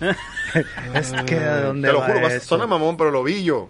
es 0.94 1.12
que 1.26 1.36
¿a 1.38 1.60
dónde 1.62 1.86
Te 1.88 1.92
lo 1.92 2.00
va 2.00 2.06
juro, 2.08 2.20
vas, 2.22 2.42
suena 2.42 2.66
mamón, 2.66 2.96
pero 2.96 3.10
lo 3.12 3.22
vi 3.22 3.44
yo. 3.44 3.68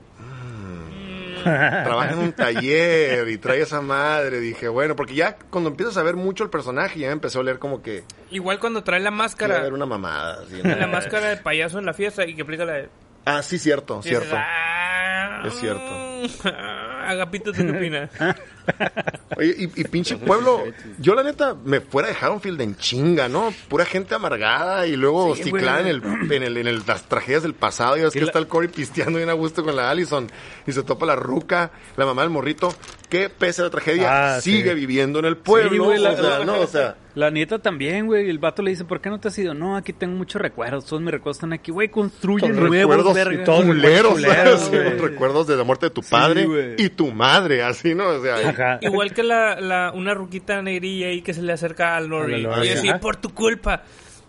Mm. 1.43 1.85
Trabaja 1.85 2.13
en 2.13 2.19
un 2.19 2.33
taller 2.33 3.29
y 3.29 3.39
trae 3.39 3.61
esa 3.63 3.81
madre. 3.81 4.41
Dije, 4.41 4.69
bueno, 4.69 4.97
porque 4.97 5.15
ya 5.15 5.37
cuando 5.51 5.71
empiezas 5.71 5.97
a 5.97 6.03
ver 6.03 6.17
mucho 6.17 6.45
el 6.45 6.51
personaje, 6.51 7.01
ya 7.01 7.11
empezó 7.11 7.41
a 7.41 7.43
leer 7.43 7.59
como 7.59 7.83
que 7.83 8.05
Igual 8.31 8.59
cuando 8.59 8.83
trae 8.85 9.01
la 9.01 9.11
máscara, 9.11 9.61
ver 9.61 9.73
una 9.73 9.87
mamada. 9.87 10.43
así, 10.45 10.61
¿no? 10.63 10.75
la 10.75 10.87
máscara 10.87 11.29
de 11.29 11.37
payaso 11.37 11.79
en 11.79 11.87
la 11.87 11.93
fiesta 11.95 12.27
y 12.27 12.35
que 12.35 12.43
aplica 12.43 12.65
la 12.65 12.73
de... 12.75 12.89
Ah, 13.25 13.43
sí, 13.43 13.59
cierto, 13.59 14.03
cierto. 14.03 14.35
"Ah, 14.37 15.43
Es 15.47 15.55
cierto. 15.55 15.83
Agapito, 17.11 17.53
¿tú 17.53 17.65
qué 17.65 17.71
opinas? 17.71 18.11
Oye, 19.37 19.55
y, 19.59 19.65
y 19.81 19.85
pinche 19.85 20.17
pueblo, 20.17 20.63
yo 20.99 21.15
la 21.15 21.23
neta 21.23 21.55
me 21.65 21.81
fuera 21.81 22.09
de 22.09 22.15
Haddonfield 22.15 22.61
en 22.61 22.77
chinga, 22.77 23.29
¿no? 23.29 23.53
Pura 23.69 23.85
gente 23.85 24.15
amargada 24.15 24.87
y 24.87 24.95
luego 24.97 25.35
Sí, 25.35 25.45
ciclada 25.45 25.81
en 25.81 25.87
el, 25.89 26.03
en 26.33 26.43
el, 26.43 26.57
en 26.59 26.67
el- 26.69 26.83
las 26.87 27.09
tragedias 27.09 27.43
del 27.43 27.55
pasado. 27.55 27.97
Y 27.97 28.03
ves 28.03 28.13
que 28.13 28.21
la- 28.21 28.27
está 28.27 28.39
el 28.39 28.47
Cory 28.47 28.69
pisteando 28.69 29.17
bien 29.19 29.31
a 29.31 29.35
gusto 29.35 29.65
con 29.65 29.75
la 29.75 29.91
Allison 29.91 30.31
y 30.67 30.73
se 30.73 30.83
topa 30.83 31.07
la 31.07 31.17
ruca, 31.17 31.71
la 31.97 32.05
mamá 32.07 32.23
del 32.23 32.31
morrito, 32.31 32.73
que 33.09 33.29
pese 33.31 33.63
a 33.63 33.65
la 33.65 33.71
tragedia 33.71 34.37
Ah, 34.37 34.41
sigue 34.41 34.71
sí. 34.71 34.75
viviendo 34.77 35.19
en 35.19 35.25
el 35.25 35.37
pueblo. 35.37 35.71
Sí, 35.71 35.79
güey, 35.79 35.99
la- 35.99 36.11
o 36.13 36.17
sea, 36.17 36.45
no, 36.45 36.61
o 36.61 36.67
sea, 36.67 36.97
La 37.15 37.31
nieta 37.31 37.59
también, 37.59 38.07
güey. 38.07 38.31
El 38.31 38.39
vato 38.39 38.63
le 38.63 38.71
dice, 38.71 38.85
¿por 38.87 39.01
qué 39.03 39.11
no 39.11 39.21
te 39.21 39.29
has 39.29 39.39
ido? 39.39 39.53
No, 39.53 39.77
aquí 39.77 39.93
tengo 39.93 40.17
muchos 40.17 40.41
recuerdos. 40.41 40.87
Todos 40.87 41.03
mis 41.03 41.11
recuerdos 41.11 41.37
están 41.37 41.53
aquí. 41.53 41.71
Güey, 41.71 41.89
construye 41.91 42.47
Son 42.47 42.57
nuevos, 42.57 42.97
recuerdos 43.15 44.71
recuerdos 45.01 45.47
de 45.47 45.57
la 45.57 45.65
muerte 45.65 45.87
de 45.87 45.91
tu 45.91 46.03
padre 46.03 46.75
y 46.79 46.89
tu 46.89 47.13
madre, 47.13 47.63
así, 47.63 47.95
¿no? 47.95 48.09
O 48.09 48.23
sea, 48.23 48.37
Ajá. 48.49 48.79
Igual 48.81 49.13
que 49.13 49.23
la, 49.23 49.61
la, 49.61 49.93
una 49.95 50.15
ruquita 50.15 50.63
negrilla 50.63 51.09
ahí 51.09 51.23
que 51.23 51.35
se 51.35 51.43
le 51.43 51.53
acerca 51.53 51.97
a 51.97 52.01
Lori. 52.01 52.47
Y 52.65 52.69
así, 52.69 52.89
por 53.01 53.17
tu 53.17 53.35
culpa. 53.35 53.83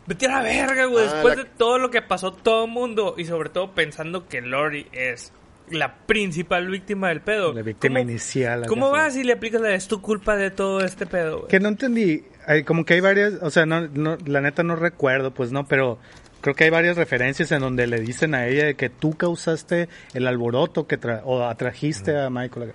Vete 0.05 0.25
a 0.25 0.31
la 0.31 0.41
verga, 0.41 0.85
güey. 0.85 1.05
Ah, 1.07 1.13
Después 1.13 1.37
la- 1.37 1.43
de 1.43 1.49
todo 1.57 1.77
lo 1.79 1.89
que 1.89 2.01
pasó 2.01 2.33
todo 2.33 2.65
el 2.65 2.71
mundo. 2.71 3.15
Y 3.17 3.25
sobre 3.25 3.49
todo 3.49 3.71
pensando 3.73 4.27
que 4.27 4.41
Lori 4.41 4.87
es 4.91 5.31
la 5.69 5.95
principal 6.05 6.67
víctima 6.69 7.07
del 7.07 7.21
pedo. 7.21 7.53
La 7.53 7.61
víctima 7.61 7.99
¿Cómo- 8.01 8.09
inicial. 8.11 8.65
¿Cómo 8.67 8.91
vas 8.91 9.15
y 9.15 9.23
le 9.23 9.31
aplicas 9.33 9.61
la 9.61 9.73
es 9.73 9.87
tu 9.87 10.01
culpa 10.01 10.35
de 10.35 10.51
todo 10.51 10.81
este 10.81 11.05
pedo, 11.05 11.37
güey? 11.37 11.47
Que 11.49 11.61
no 11.61 11.69
entendí. 11.69 12.25
Hay, 12.47 12.63
como 12.63 12.85
que 12.85 12.95
hay 12.95 12.99
varias, 13.01 13.33
o 13.41 13.49
sea, 13.49 13.65
no, 13.65 13.81
no, 13.87 14.17
la 14.25 14.41
neta 14.41 14.63
no 14.63 14.75
recuerdo, 14.75 15.31
pues 15.31 15.51
no, 15.51 15.65
pero 15.67 15.97
creo 16.41 16.55
que 16.55 16.65
hay 16.65 16.69
varias 16.69 16.97
referencias 16.97 17.51
en 17.51 17.61
donde 17.61 17.87
le 17.87 17.99
dicen 18.01 18.35
a 18.35 18.47
ella 18.47 18.65
de 18.65 18.75
que 18.75 18.89
tú 18.89 19.15
causaste 19.15 19.87
el 20.13 20.27
alboroto 20.27 20.87
que 20.87 20.99
tra- 20.99 21.21
o 21.23 21.43
atrajiste 21.45 22.17
a 22.19 22.29
Michael. 22.29 22.73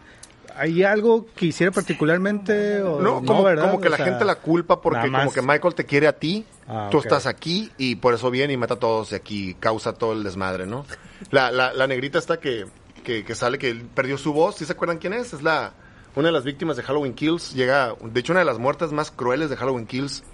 ¿Hay 0.57 0.83
algo 0.83 1.27
que 1.37 1.47
hiciera 1.47 1.71
particularmente 1.71 2.83
o 2.83 3.01
No, 3.01 3.23
como, 3.25 3.45
que 3.81 3.87
O 3.87 3.91
la 3.91 3.97
sea, 3.97 4.07
gente 4.07 4.25
la 4.25 4.37
culpa 4.37 4.81
porque 4.81 5.11
como 5.11 5.33
que 5.33 5.43
Michael 5.43 5.75
te 5.75 5.85
quiere 5.85 6.07
a 6.09 6.15
ti, 6.15 6.45
Ah, 6.67 6.89
tú 6.91 6.99
estás 6.99 7.27
aquí 7.27 7.71
y 7.79 7.97
por 7.97 8.13
eso 8.15 8.31
viene 8.31 8.53
y 8.53 8.57
mata 8.57 8.75
a 8.75 8.79
todos 8.79 9.13
y 9.13 9.15
aquí 9.15 9.55
causa 9.61 9.93
todo 9.95 10.13
el 10.13 10.23
desmadre, 10.25 10.67
¿no? 10.67 10.85
La, 11.31 11.51
la, 11.51 11.73
la 11.73 11.87
negrita 11.87 12.19
está 12.19 12.41
que, 12.41 12.67
que, 13.05 13.25
que 13.25 13.35
sale 13.35 13.57
que 13.59 13.75
perdió 13.95 14.19
su 14.19 14.33
voz, 14.33 14.57
¿sí 14.57 14.65
se 14.67 14.73
acuerdan 14.73 14.99
quién 14.99 15.13
es? 15.15 15.33
Es 15.33 15.43
la 15.43 15.73
una 16.19 16.29
de 16.29 16.33
las 16.33 16.45
víctimas 16.45 16.77
de 16.77 16.83
Halloween 16.83 17.15
Kills, 17.15 17.55
llega, 17.55 17.95
de 18.03 18.21
hecho 18.21 18.33
una 18.33 18.41
de 18.41 18.47
las 18.47 18.59
muertes 18.59 18.93
más 18.93 19.11
crueles 19.11 19.51
de 19.51 19.57
Halloween 19.57 19.87
Kills 19.87 20.25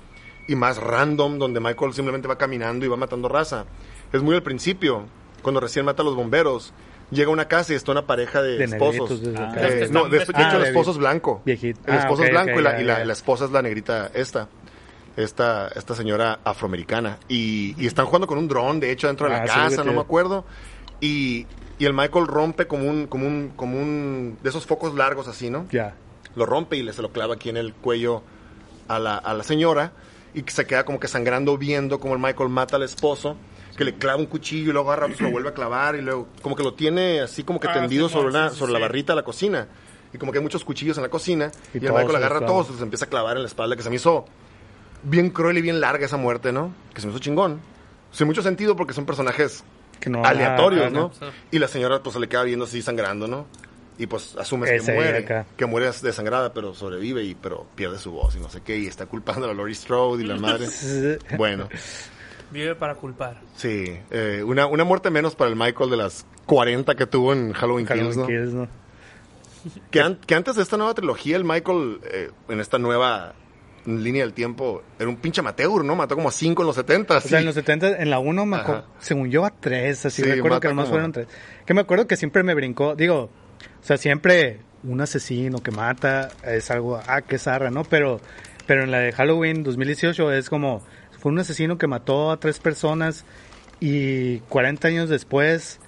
y 0.48 0.56
más 0.56 0.78
random, 0.78 1.38
donde 1.38 1.60
Michael 1.60 1.92
simplemente 1.94 2.26
va 2.28 2.36
caminando 2.38 2.84
y 2.84 2.88
va 2.88 2.96
matando 2.96 3.28
raza. 3.28 3.66
Es 4.12 4.22
muy 4.22 4.34
al 4.34 4.42
principio, 4.42 5.04
cuando 5.42 5.60
recién 5.60 5.84
mata 5.84 6.02
a 6.02 6.04
los 6.04 6.14
bomberos, 6.14 6.72
llega 7.10 7.28
a 7.28 7.32
una 7.32 7.48
casa 7.48 7.72
y 7.72 7.76
está 7.76 7.92
una 7.92 8.06
pareja 8.06 8.40
de, 8.42 8.56
De 8.58 8.64
esposos. 8.64 9.10
negritos 9.20 9.40
Ah. 9.40 9.52
Eh, 9.58 9.88
no, 9.90 10.08
de, 10.08 10.18
hecho 10.22 10.32
el 10.32 10.36
Ah, 10.44 10.66
esposo 10.66 10.90
es 10.92 10.96
blanco. 10.98 11.42
viejito. 11.44 11.80
El 11.86 11.94
Ah, 11.94 11.98
esposo 11.98 12.24
es 12.24 12.30
blanco 12.30 12.58
y, 12.60 12.62
la, 12.62 12.72
ya, 12.72 12.80
y 12.80 12.84
la- 12.84 12.98
ya. 13.00 13.04
la 13.04 13.12
esposa 13.12 13.44
es 13.44 13.50
la 13.50 13.62
negrita 13.62 14.10
esta. 14.14 14.48
Esta, 15.16 15.68
esta 15.68 15.94
señora 15.94 16.40
afroamericana. 16.42 17.18
Y, 17.28 17.74
y 17.80 17.86
están 17.86 18.06
jugando 18.06 18.26
con 18.26 18.36
un 18.36 18.48
dron, 18.48 18.80
de 18.80 18.90
hecho, 18.90 19.06
dentro 19.06 19.26
de 19.28 19.32
la 19.34 19.42
Ah, 19.44 19.46
sí, 19.46 19.54
casa, 19.76 19.84
no 19.84 19.92
me 19.92 20.00
acuerdo. 20.00 20.44
Y, 21.00 21.46
y 21.78 21.84
el 21.86 21.92
Michael 21.92 22.26
rompe 22.26 22.66
como 22.66 22.88
un, 22.88 23.06
como 23.06 23.26
un, 23.26 23.52
como 23.56 23.78
un, 23.78 24.38
de 24.42 24.48
esos 24.48 24.66
focos 24.66 24.94
largos 24.94 25.28
así, 25.28 25.50
¿no? 25.50 25.66
Ya. 25.70 25.94
Lo 26.36 26.46
rompe 26.46 26.76
y 26.76 26.82
le 26.82 26.92
se 26.92 27.02
lo 27.02 27.10
clava 27.12 27.34
aquí 27.34 27.48
en 27.48 27.56
el 27.56 27.74
cuello 27.74 28.22
a 28.88 28.98
la, 28.98 29.16
a 29.16 29.34
la 29.34 29.42
señora. 29.44 29.92
Y 30.34 30.42
se 30.50 30.66
queda 30.66 30.84
como 30.84 30.98
que 30.98 31.06
sangrando 31.08 31.56
viendo 31.56 32.00
como 32.00 32.14
el 32.14 32.20
Michael 32.20 32.48
mata 32.48 32.76
al 32.76 32.82
esposo. 32.82 33.36
Que 33.76 33.84
le 33.84 33.94
clava 33.94 34.18
un 34.18 34.26
cuchillo 34.26 34.70
y 34.70 34.72
luego 34.72 34.92
agarra, 34.92 35.12
se 35.14 35.22
lo 35.24 35.30
vuelve 35.32 35.48
a 35.48 35.54
clavar 35.54 35.96
y 35.96 36.00
luego 36.00 36.28
como 36.42 36.54
que 36.54 36.62
lo 36.62 36.74
tiene 36.74 37.20
así 37.20 37.42
como 37.42 37.58
que 37.58 37.66
Ah, 37.66 37.72
tendido 37.72 38.08
sobre, 38.08 38.28
una, 38.28 38.48
sí, 38.48 38.54
sí, 38.54 38.60
sobre 38.60 38.72
la 38.72 38.78
barrita 38.78 39.12
de 39.14 39.16
la 39.16 39.24
cocina. 39.24 39.66
Y 40.12 40.18
como 40.18 40.30
que 40.30 40.38
hay 40.38 40.44
muchos 40.44 40.64
cuchillos 40.64 40.96
en 40.96 41.02
la 41.02 41.08
cocina. 41.08 41.50
Y 41.72 41.78
Y, 41.82 41.86
el 41.86 41.92
Michael 41.92 42.14
agarra 42.16 42.34
los 42.40 42.44
clava. 42.44 42.46
todos 42.46 42.70
y 42.74 42.78
se 42.78 42.82
empieza 42.84 43.06
a 43.06 43.08
clavar 43.08 43.36
en 43.36 43.42
la 43.42 43.48
espalda. 43.48 43.74
Que 43.74 43.82
se 43.82 43.90
me 43.90 43.96
hizo 43.96 44.26
bien 45.02 45.30
cruel 45.30 45.58
y 45.58 45.60
bien 45.62 45.80
larga 45.80 46.06
esa 46.06 46.16
muerte, 46.16 46.52
¿no? 46.52 46.72
Que 46.94 47.00
se 47.00 47.08
me 47.08 47.12
hizo 47.12 47.20
chingón. 47.20 47.60
Sin 48.12 48.28
mucho 48.28 48.42
sentido 48.42 48.76
porque 48.76 48.92
son 48.94 49.06
personajes 49.06 49.64
Que 50.00 50.10
no, 50.10 50.24
aleatorios, 50.24 50.92
¿no? 50.92 51.10
Y 51.50 51.58
la 51.58 51.68
señora 51.68 52.02
pues 52.02 52.14
se 52.14 52.20
le 52.20 52.28
queda 52.28 52.42
viendo 52.42 52.64
así 52.66 52.82
sangrando, 52.82 53.26
¿no? 53.28 53.46
Y 53.96 54.06
pues 54.06 54.34
asumes 54.36 54.70
Ese 54.70 54.86
que 54.90 54.92
muere, 54.98 55.18
acá. 55.18 55.46
que 55.56 55.66
muere 55.66 55.86
desangrada, 56.02 56.52
pero 56.52 56.74
sobrevive 56.74 57.22
y 57.22 57.34
pero 57.36 57.66
pierde 57.76 57.98
su 57.98 58.10
voz 58.10 58.34
y 58.34 58.40
no 58.40 58.48
sé 58.50 58.60
qué 58.60 58.76
y 58.78 58.86
está 58.88 59.06
culpando 59.06 59.44
a 59.44 59.48
la 59.48 59.54
Laurie 59.54 59.74
Strode 59.74 60.22
y 60.22 60.26
la 60.26 60.36
madre. 60.36 60.66
bueno, 61.38 61.68
Vive 62.50 62.74
para 62.74 62.94
culpar. 62.96 63.40
sí, 63.56 63.96
eh, 64.10 64.42
una, 64.44 64.66
una 64.66 64.84
muerte 64.84 65.10
menos 65.10 65.34
para 65.36 65.48
el 65.50 65.56
Michael 65.56 65.90
de 65.90 65.96
las 65.96 66.26
40 66.46 66.94
que 66.96 67.06
tuvo 67.06 67.32
en 67.32 67.52
Halloween, 67.52 67.86
Halloween 67.86 68.12
Kills, 68.12 68.16
¿no? 68.16 68.26
Kills, 68.26 68.52
¿no? 68.52 68.68
Que, 69.90 70.00
an- 70.00 70.18
que 70.26 70.34
antes 70.34 70.56
de 70.56 70.62
esta 70.62 70.76
nueva 70.76 70.92
trilogía, 70.94 71.36
el 71.36 71.44
Michael, 71.44 72.00
eh, 72.04 72.30
en 72.48 72.60
esta 72.60 72.78
nueva 72.78 73.34
línea 73.86 74.22
del 74.22 74.32
tiempo, 74.32 74.82
era 74.98 75.08
un 75.08 75.16
pinche 75.16 75.40
amateur, 75.40 75.84
¿no? 75.84 75.94
Mató 75.96 76.14
como 76.14 76.28
a 76.28 76.32
5 76.32 76.62
en 76.62 76.66
los 76.66 76.76
70. 76.76 77.18
O 77.18 77.20
sea, 77.20 77.38
en 77.40 77.46
los 77.46 77.54
70, 77.54 77.98
en 78.02 78.10
la 78.10 78.18
1, 78.18 78.46
me 78.46 78.58
según 78.98 79.30
yo, 79.30 79.44
a 79.44 79.50
3, 79.50 80.06
así 80.06 80.22
Sí, 80.22 80.28
recuerdo 80.30 80.60
que 80.60 80.68
nomás 80.68 80.84
como- 80.86 80.94
fueron 80.94 81.12
3. 81.12 81.26
Que 81.66 81.74
me 81.74 81.80
acuerdo 81.82 82.06
que 82.06 82.16
siempre 82.16 82.42
me 82.42 82.54
brincó, 82.54 82.94
digo, 82.96 83.24
o 83.24 83.84
sea, 83.86 83.96
siempre 83.98 84.60
un 84.82 85.00
asesino 85.00 85.62
que 85.62 85.70
mata 85.70 86.28
es 86.44 86.70
algo, 86.70 87.00
ah, 87.06 87.22
qué 87.22 87.38
zarra, 87.38 87.70
¿no? 87.70 87.84
Pero, 87.84 88.20
pero 88.66 88.84
en 88.84 88.90
la 88.90 88.98
de 89.00 89.12
Halloween 89.12 89.62
2018 89.62 90.32
es 90.32 90.48
como, 90.48 90.82
fue 91.20 91.32
un 91.32 91.38
asesino 91.38 91.78
que 91.78 91.86
mató 91.86 92.30
a 92.30 92.38
tres 92.38 92.58
personas 92.60 93.24
y 93.80 94.38
40 94.48 94.88
años 94.88 95.08
después 95.08 95.80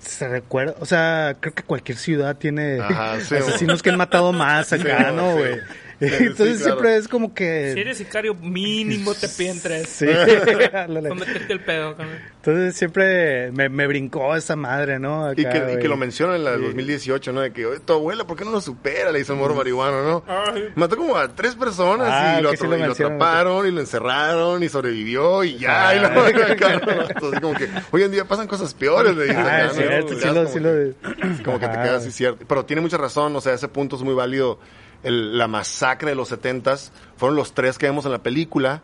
se 0.00 0.26
recuerda, 0.28 0.74
o 0.80 0.84
sea, 0.86 1.36
creo 1.38 1.54
que 1.54 1.62
cualquier 1.62 1.96
ciudad 1.96 2.36
tiene 2.36 2.80
Ajá, 2.80 3.20
sí, 3.20 3.34
asesinos 3.36 3.82
que 3.82 3.90
han 3.90 3.96
matado 3.98 4.32
más 4.32 4.72
acá, 4.72 5.10
Sí, 5.10 5.14
¿no, 5.16 5.32
güey? 5.34 5.54
Sí, 5.54 5.60
sí, 6.08 6.14
Entonces 6.24 6.58
claro. 6.58 6.58
siempre 6.58 6.96
es 6.96 7.08
como 7.08 7.34
que... 7.34 7.72
Si 7.74 7.80
eres 7.80 7.98
sicario, 7.98 8.34
mínimo 8.34 9.14
te 9.14 9.28
piden 9.28 9.60
tres. 9.60 9.88
Sí, 9.88 10.06
meterte 10.06 11.52
el 11.52 11.60
pedo, 11.60 11.96
cabrón. 11.96 12.18
Entonces 12.36 12.74
siempre 12.76 13.52
me, 13.52 13.68
me 13.68 13.86
brincó 13.86 14.34
esa 14.34 14.56
madre, 14.56 14.98
¿no? 14.98 15.32
Y 15.32 15.36
que, 15.36 15.74
y 15.74 15.78
que 15.80 15.88
lo 15.88 15.96
mencionan 15.96 16.36
en 16.36 16.44
la 16.44 16.50
del 16.52 16.62
2018, 16.62 17.32
¿no? 17.32 17.40
De 17.40 17.52
que, 17.52 17.66
oye, 17.66 17.80
tu 17.80 17.92
abuela, 17.92 18.26
¿por 18.26 18.36
qué 18.36 18.44
no 18.44 18.50
lo 18.50 18.60
supera? 18.60 19.12
Le 19.12 19.20
hizo 19.20 19.32
el 19.34 19.38
morro 19.38 19.54
marihuano, 19.54 20.02
¿no? 20.02 20.24
Ay. 20.26 20.70
Mató 20.74 20.96
como 20.96 21.16
a 21.16 21.28
tres 21.28 21.54
personas 21.54 22.08
Ah, 22.10 22.36
y, 22.40 22.42
lo, 22.42 22.50
sí 22.52 22.66
lo 22.66 22.76
y 22.76 22.80
lo 22.80 22.92
atraparon 22.92 23.66
y 23.66 23.70
lo 23.70 23.80
encerraron 23.80 24.62
y 24.62 24.68
sobrevivió 24.68 25.44
y 25.44 25.58
ya. 25.58 25.88
Ah. 25.88 25.94
Y 25.94 26.00
lo 26.00 26.08
Entonces, 27.12 27.40
como 27.40 27.54
que 27.54 27.68
hoy 27.90 28.02
en 28.02 28.10
día 28.10 28.24
pasan 28.24 28.46
cosas 28.46 28.74
peores, 28.74 29.14
le 29.16 29.24
dicen 29.24 29.38
Ah, 29.38 29.64
¿no? 29.66 29.74
sí 29.74 29.82
como 29.82 30.46
sí 30.46 31.42
como 31.44 31.58
que 31.58 31.68
te 31.68 31.74
quedas 31.74 32.02
así 32.02 32.12
cierto. 32.12 32.44
Pero 32.46 32.64
tiene 32.64 32.82
mucha 32.82 32.96
razón, 32.96 33.34
o 33.36 33.40
sea, 33.40 33.54
ese 33.54 33.68
punto 33.68 33.96
es 33.96 34.02
muy 34.02 34.14
válido. 34.14 34.58
El- 35.02 35.36
la 35.38 35.48
masacre 35.48 36.10
de 36.10 36.14
los 36.14 36.28
setentas 36.28 36.92
fueron 37.16 37.36
los 37.36 37.54
tres 37.54 37.78
que 37.78 37.86
vemos 37.86 38.04
en 38.06 38.12
la 38.12 38.22
película. 38.22 38.82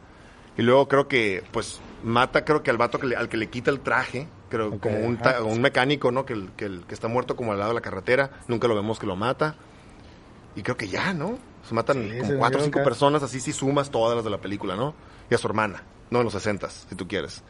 Y 0.57 0.62
luego 0.62 0.89
creo 0.89 1.07
que, 1.09 1.45
pues, 1.53 1.81
mata 2.03 2.45
creo 2.45 2.62
que 2.62 2.71
al 2.71 2.77
vato 2.79 2.99
que 2.99 3.07
le- 3.09 3.16
al 3.16 3.29
que 3.29 3.37
le 3.37 3.49
quita 3.49 3.71
el 3.71 3.81
traje, 3.81 4.27
creo, 4.51 4.79
como 4.81 4.99
un, 4.99 5.16
ta- 5.19 5.43
un 5.45 5.61
mecánico, 5.61 6.11
¿no? 6.11 6.25
Que, 6.27 6.33
el- 6.33 6.51
que, 6.57 6.64
el- 6.64 6.85
que 6.87 6.95
está 6.95 7.07
muerto 7.09 7.37
como 7.37 7.53
al 7.53 7.59
lado 7.59 7.71
de 7.71 7.75
la 7.77 7.81
carretera. 7.81 8.31
Nunca 8.49 8.66
lo 8.66 8.75
vemos 8.75 8.99
que 8.99 9.07
lo 9.07 9.14
mata. 9.14 9.55
Y 10.57 10.62
creo 10.62 10.77
que 10.77 10.89
ya, 10.89 11.12
¿no? 11.14 11.39
Se 11.69 11.75
matan 11.75 12.03
Sí, 12.11 12.19
como 12.19 12.31
se 12.33 12.37
cuatro 12.39 12.61
o 12.61 12.64
cinco 12.64 12.83
personas, 12.83 13.23
así 13.23 13.39
si 13.39 13.53
sumas 13.53 13.91
todas 13.91 14.16
las 14.16 14.25
de 14.25 14.31
la 14.31 14.39
película, 14.39 14.75
¿no? 14.75 14.95
Y 15.31 15.35
a 15.35 15.39
su 15.39 15.47
hermana, 15.47 15.83
no 16.11 16.19
en 16.19 16.25
los 16.25 16.33
sesentas, 16.33 16.87
si 16.89 16.97
tú 16.97 17.07
quieres. 17.07 17.43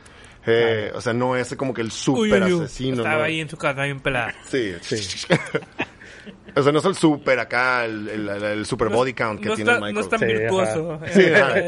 Eh, 0.47 0.93
O 0.95 1.01
sea, 1.01 1.13
no 1.15 1.37
es 1.37 1.55
como 1.57 1.73
que 1.73 1.81
el 1.81 1.89
Uy, 1.89 1.93
super 1.93 2.43
uy, 2.43 2.53
uy. 2.53 2.65
asesino, 2.65 2.99
Estaba 2.99 3.19
¿no? 3.19 3.23
ahí 3.25 3.41
en 3.41 3.49
su 3.49 3.57
casa, 3.57 3.83
bien 3.85 4.01
pelada. 4.01 4.35
Sí. 4.51 4.75
Sí. 4.83 5.27
o 6.57 6.63
sea, 6.63 6.73
no 6.73 6.79
es 6.79 6.85
el 6.85 6.95
super 6.95 7.39
acá, 7.39 7.85
el, 7.85 8.09
el, 8.09 8.29
el 8.29 8.67
super 8.67 8.89
body 8.89 9.13
count 9.15 9.41
que 9.41 9.49
no 9.49 9.55
tiene 9.55 9.71
está, 9.73 9.87
el 9.87 9.95
no 9.95 10.01
Michael. 10.01 10.05
es 10.05 10.09
tan 10.11 10.19
Sí, 10.21 10.27
virtuoso. 10.27 11.01
Sí, 11.13 11.23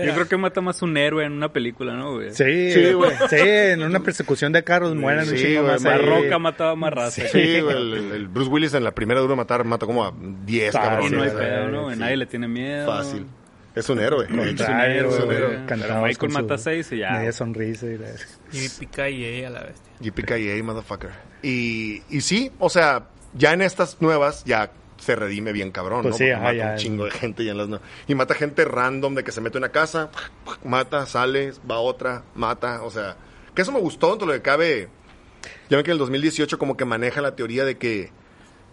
Yo 0.06 0.14
creo 0.14 0.28
que 0.28 0.36
mata 0.36 0.60
más 0.60 0.82
un 0.82 0.96
héroe 0.96 1.24
en 1.24 1.32
una 1.32 1.52
película, 1.52 1.94
¿no, 1.94 2.14
güey? 2.14 2.32
Sí, 2.32 2.72
Sí, 2.72 2.92
güey. 2.92 3.10
sí, 3.28 3.36
en 3.38 3.82
una 3.82 4.00
persecución 4.00 4.52
de 4.52 4.64
carros 4.64 4.94
mueren 4.94 5.28
un 5.28 5.36
Sí, 5.36 5.36
chingo 5.44 5.62
güey, 5.62 5.72
más 5.74 5.82
más 5.82 5.94
ahí. 6.00 6.06
Roca 6.06 6.38
mataba 6.38 6.76
más 6.76 6.92
raza. 6.92 7.22
Sí, 7.28 7.60
güey, 7.60 7.76
el, 7.76 8.28
Bruce 8.28 8.50
Willis 8.50 8.74
en 8.74 8.84
la 8.84 8.92
primera 8.92 9.20
duro 9.20 9.32
de 9.32 9.36
matar 9.36 9.64
mata 9.64 9.86
como 9.86 10.04
a 10.04 10.12
10 10.16 10.72
Fácil, 10.72 10.80
Y 10.80 10.88
cabrones. 10.90 11.12
no 11.12 11.22
hay 11.40 11.46
pedo, 11.46 11.68
¿no? 11.68 11.82
güey? 11.84 11.94
Sí. 11.94 12.00
Nadie 12.00 12.16
le 12.16 12.26
tiene 12.26 12.48
miedo. 12.48 12.86
Fácil. 12.86 13.26
Es 13.72 13.88
un 13.88 14.00
héroe. 14.00 14.24
Es 14.24 14.30
un 14.32 14.40
héroe, 14.40 15.08
es 15.12 15.18
un 15.20 15.24
güey. 15.26 15.36
héroe. 15.36 15.50
Pero 15.54 15.66
Cantados 15.66 16.02
Michael 16.08 16.32
mata 16.32 16.58
seis 16.58 16.90
y 16.90 16.98
ya. 16.98 17.12
Media 17.12 17.32
sonrisa 17.32 17.86
y 17.86 17.98
la- 17.98 18.08
Y 18.52 18.68
pica 18.68 19.08
y 19.08 19.24
ella 19.24 19.50
la 19.50 19.62
bestia. 19.62 19.92
JPKA, 20.00 20.62
motherfucker. 20.64 21.10
Y, 21.42 22.02
y 22.10 22.20
sí, 22.20 22.50
o 22.58 22.68
sea, 22.68 23.04
ya 23.34 23.52
en 23.52 23.62
estas 23.62 24.00
nuevas 24.00 24.44
ya 24.44 24.72
se 24.98 25.16
redime 25.16 25.52
bien 25.52 25.70
cabrón, 25.70 26.02
Pues 26.02 26.12
¿no? 26.14 26.18
sí, 26.18 26.24
Porque 26.24 26.32
ajá, 26.34 26.42
mata 26.44 26.56
ya. 26.56 26.70
un 26.72 26.76
chingo 26.76 27.04
de 27.06 27.10
gente 27.10 27.44
ya 27.44 27.52
en 27.52 27.58
las 27.58 27.68
nuevas. 27.68 27.88
Y 28.06 28.14
mata 28.14 28.34
gente 28.34 28.64
random 28.66 29.14
de 29.14 29.24
que 29.24 29.32
se 29.32 29.40
mete 29.40 29.56
en 29.58 29.64
una 29.64 29.72
casa, 29.72 30.10
mata, 30.64 31.06
sale, 31.06 31.52
va 31.70 31.76
a 31.76 31.80
otra, 31.80 32.22
mata, 32.34 32.82
o 32.82 32.90
sea, 32.90 33.16
Que 33.54 33.62
eso 33.62 33.72
me 33.72 33.80
gustó, 33.80 34.10
dentro 34.10 34.26
de 34.28 34.34
lo 34.34 34.38
que 34.38 34.42
cabe. 34.42 34.88
Ya 35.70 35.76
ven 35.78 35.84
que 35.84 35.90
en 35.90 35.94
el 35.94 35.98
2018 35.98 36.58
como 36.58 36.76
que 36.76 36.84
maneja 36.84 37.20
la 37.20 37.34
teoría 37.34 37.64
de 37.64 37.78
que 37.78 38.12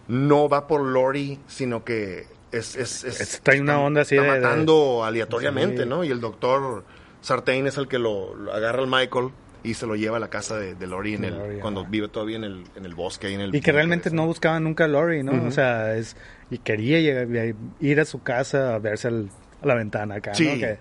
no 0.06 0.48
va 0.48 0.66
por 0.68 0.82
Lori, 0.82 1.40
sino 1.48 1.82
que 1.84 2.26
es... 2.52 2.76
es, 2.76 3.04
es- 3.04 3.20
Es- 3.20 3.40
trae 3.42 3.60
una 3.60 3.72
está- 3.74 3.84
onda 3.84 4.00
así 4.02 4.14
está 4.16 4.26
de- 4.34 4.38
de- 4.40 4.40
matando 4.46 5.04
aleatoriamente, 5.04 5.82
Sí. 5.84 5.88
¿no? 5.88 6.04
Y 6.04 6.10
el 6.10 6.20
doctor 6.20 6.84
Sartain 7.22 7.66
es 7.66 7.76
el 7.78 7.88
que 7.88 7.98
lo, 7.98 8.34
lo 8.34 8.52
agarra 8.52 8.80
al 8.82 8.86
Michael 8.88 9.30
y 9.62 9.74
se 9.74 9.86
lo 9.86 9.96
lleva 9.96 10.16
a 10.18 10.20
la 10.20 10.28
casa 10.30 10.56
de, 10.58 10.74
de 10.74 10.86
Lori, 10.86 11.14
en 11.14 11.24
el, 11.24 11.36
Lori, 11.36 11.58
cuando 11.58 11.80
ajá. 11.82 11.90
vive 11.90 12.08
todavía 12.08 12.36
en 12.36 12.44
el, 12.44 12.64
en 12.76 12.84
el 12.84 12.94
bosque. 12.94 13.26
Ahí 13.26 13.34
en 13.34 13.40
el 13.40 13.54
Y 13.54 13.60
que 13.60 13.72
realmente 13.72 14.10
no 14.10 14.26
buscaba 14.26 14.60
nunca 14.60 14.84
a 14.84 14.88
Lori, 14.88 15.22
¿no? 15.22 15.32
O 15.46 15.50
sea, 15.50 15.94
es, 15.96 16.16
y 16.50 16.58
quería 16.58 17.00
llegar, 17.00 17.54
ir 17.80 18.00
a 18.00 18.04
su 18.04 18.22
casa 18.22 18.74
a 18.74 18.78
verse 18.78 19.08
al- 19.08 19.30
a 19.60 19.66
la 19.66 19.74
ventana 19.74 20.14
acá, 20.16 20.36
Sí. 20.36 20.46
¿no? 20.46 20.60
Que, 20.60 20.78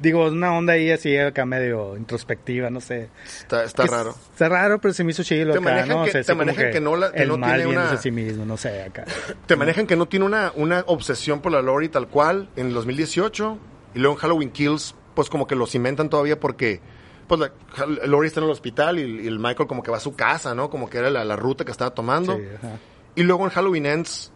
digo, 0.00 0.26
una 0.28 0.56
onda 0.56 0.74
ahí 0.74 0.92
así 0.92 1.16
acá 1.18 1.44
medio 1.44 1.96
introspectiva, 1.96 2.70
no 2.70 2.80
sé. 2.80 3.08
Está, 3.24 3.64
está 3.64 3.82
Que 3.82 3.90
raro. 3.90 4.10
Está 4.32 4.48
raro, 4.48 4.80
pero 4.80 4.94
se 4.94 5.02
me 5.02 5.10
hizo 5.10 5.24
chido 5.24 5.46
Te 5.52 5.58
acá, 5.58 5.60
manejan 5.60 5.88
¿no? 5.88 6.04
que- 6.04 6.10
O 6.10 6.12
sea, 6.12 6.22
te 6.22 6.34
manejan 6.36 6.70
que 6.70 6.80
no 6.80 6.94
la- 6.94 7.10
que 7.10 7.22
el 7.22 7.28
no 7.30 7.38
mal 7.38 7.56
tiene 7.56 7.70
una- 7.72 7.90
a 7.90 7.96
sí 7.96 8.12
mismo, 8.12 8.44
no 8.44 8.56
sé, 8.56 8.82
acá. 8.82 9.04
Te 9.46 9.56
manejan 9.56 9.88
que 9.88 9.96
no 9.96 10.06
tiene 10.06 10.24
una, 10.24 10.52
una 10.54 10.84
obsesión 10.86 11.40
por 11.40 11.50
la 11.50 11.62
Lori 11.62 11.88
tal 11.88 12.06
cual 12.06 12.48
en 12.54 12.68
el 12.68 12.74
2018 12.74 13.58
y 13.94 13.98
luego 13.98 14.14
en 14.14 14.20
Halloween 14.20 14.50
Kills 14.50 14.94
pues 15.14 15.28
como 15.28 15.48
que 15.48 15.56
lo 15.56 15.66
cimentan 15.66 16.08
todavía 16.08 16.38
porque 16.38 16.80
pues 17.26 17.40
la, 17.40 17.50
Lori 18.06 18.28
está 18.28 18.40
en 18.40 18.44
el 18.46 18.50
hospital 18.52 18.98
y, 18.98 19.22
y 19.24 19.26
el 19.26 19.38
Michael 19.38 19.66
como 19.68 19.82
que 19.82 19.90
va 19.90 19.96
a 19.96 20.00
su 20.00 20.14
casa, 20.14 20.54
¿no? 20.54 20.70
Como 20.70 20.88
que 20.90 20.98
era 20.98 21.10
la, 21.10 21.24
la 21.24 21.36
ruta 21.36 21.64
que 21.64 21.70
estaba 21.72 21.90
tomando. 21.92 22.36
Sí, 22.36 22.42
ajá. 22.56 22.78
Y 23.14 23.22
luego 23.22 23.44
en 23.44 23.50
Halloween 23.50 23.86
Ends 23.86 24.32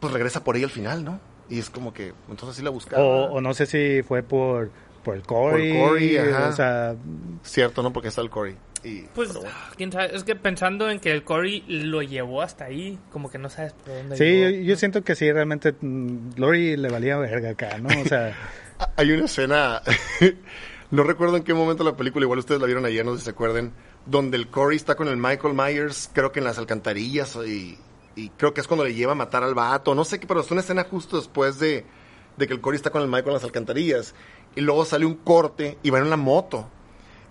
pues 0.00 0.12
regresa 0.12 0.42
por 0.44 0.56
ella 0.56 0.66
al 0.66 0.70
final, 0.72 1.04
¿no? 1.04 1.20
Y 1.48 1.58
es 1.58 1.68
como 1.68 1.92
que 1.92 2.12
entonces 2.28 2.56
sí 2.56 2.62
la 2.62 2.70
buscaba. 2.70 3.02
O, 3.02 3.32
o 3.34 3.40
no 3.40 3.52
sé 3.54 3.66
si 3.66 4.02
fue 4.02 4.22
por, 4.22 4.70
por 5.04 5.16
el 5.16 5.22
Corey. 5.22 5.72
Por 5.78 5.88
Corey, 5.90 6.16
ajá. 6.16 6.48
O 6.48 6.52
sea, 6.52 6.94
Cierto, 7.42 7.82
¿no? 7.82 7.92
Porque 7.92 8.08
está 8.08 8.20
el 8.22 8.30
Corey. 8.30 8.56
Y, 8.82 9.02
Pues, 9.14 9.34
bueno. 9.34 9.50
quién 9.76 9.92
sabe. 9.92 10.16
Es 10.16 10.24
que 10.24 10.34
pensando 10.36 10.88
en 10.88 11.00
que 11.00 11.10
el 11.12 11.22
Corey 11.22 11.64
lo 11.68 12.00
llevó 12.00 12.40
hasta 12.40 12.64
ahí, 12.64 12.98
como 13.12 13.30
que 13.30 13.36
no 13.36 13.50
sabes 13.50 13.74
por 13.74 13.92
dónde 13.94 14.16
sí, 14.16 14.24
llegó. 14.24 14.50
yo, 14.50 14.62
yo 14.62 14.76
siento 14.76 15.02
que 15.02 15.14
sí, 15.14 15.30
realmente 15.30 15.74
mm, 15.78 16.30
Lori 16.36 16.78
le 16.78 16.88
valía 16.88 17.18
verga 17.18 17.50
acá, 17.50 17.76
¿no? 17.78 17.88
O 18.00 18.04
sea, 18.06 18.32
Hay 18.96 19.12
una 19.12 19.26
escena, 19.26 19.82
no 20.90 21.02
recuerdo 21.04 21.36
en 21.36 21.44
qué 21.44 21.54
momento 21.54 21.84
la 21.84 21.96
película, 21.96 22.24
igual 22.24 22.40
ustedes 22.40 22.60
la 22.60 22.66
vieron 22.66 22.84
ayer, 22.84 23.04
no 23.04 23.12
sé 23.12 23.18
si 23.18 23.24
se 23.24 23.30
acuerden, 23.30 23.72
donde 24.06 24.36
el 24.36 24.48
Corey 24.48 24.76
está 24.76 24.96
con 24.96 25.08
el 25.08 25.16
Michael 25.16 25.54
Myers, 25.54 26.10
creo 26.12 26.32
que 26.32 26.40
en 26.40 26.44
las 26.44 26.58
alcantarillas, 26.58 27.36
y, 27.46 27.78
creo 28.36 28.52
que 28.52 28.60
es 28.60 28.66
cuando 28.66 28.84
le 28.84 28.94
lleva 28.94 29.12
a 29.12 29.14
matar 29.14 29.44
al 29.44 29.54
vato, 29.54 29.94
no 29.94 30.04
sé 30.04 30.18
qué, 30.18 30.26
pero 30.26 30.40
es 30.40 30.50
una 30.50 30.60
escena 30.60 30.84
justo 30.84 31.16
después 31.16 31.58
de, 31.58 31.86
de 32.36 32.46
que 32.46 32.52
el 32.52 32.60
Corey 32.60 32.76
está 32.76 32.90
con 32.90 33.02
el 33.02 33.08
Michael 33.08 33.28
en 33.28 33.34
las 33.34 33.44
alcantarillas, 33.44 34.14
y 34.56 34.62
luego 34.62 34.84
sale 34.84 35.06
un 35.06 35.14
corte 35.14 35.78
y 35.82 35.90
va 35.90 35.98
en 35.98 36.10
la 36.10 36.16
moto. 36.16 36.68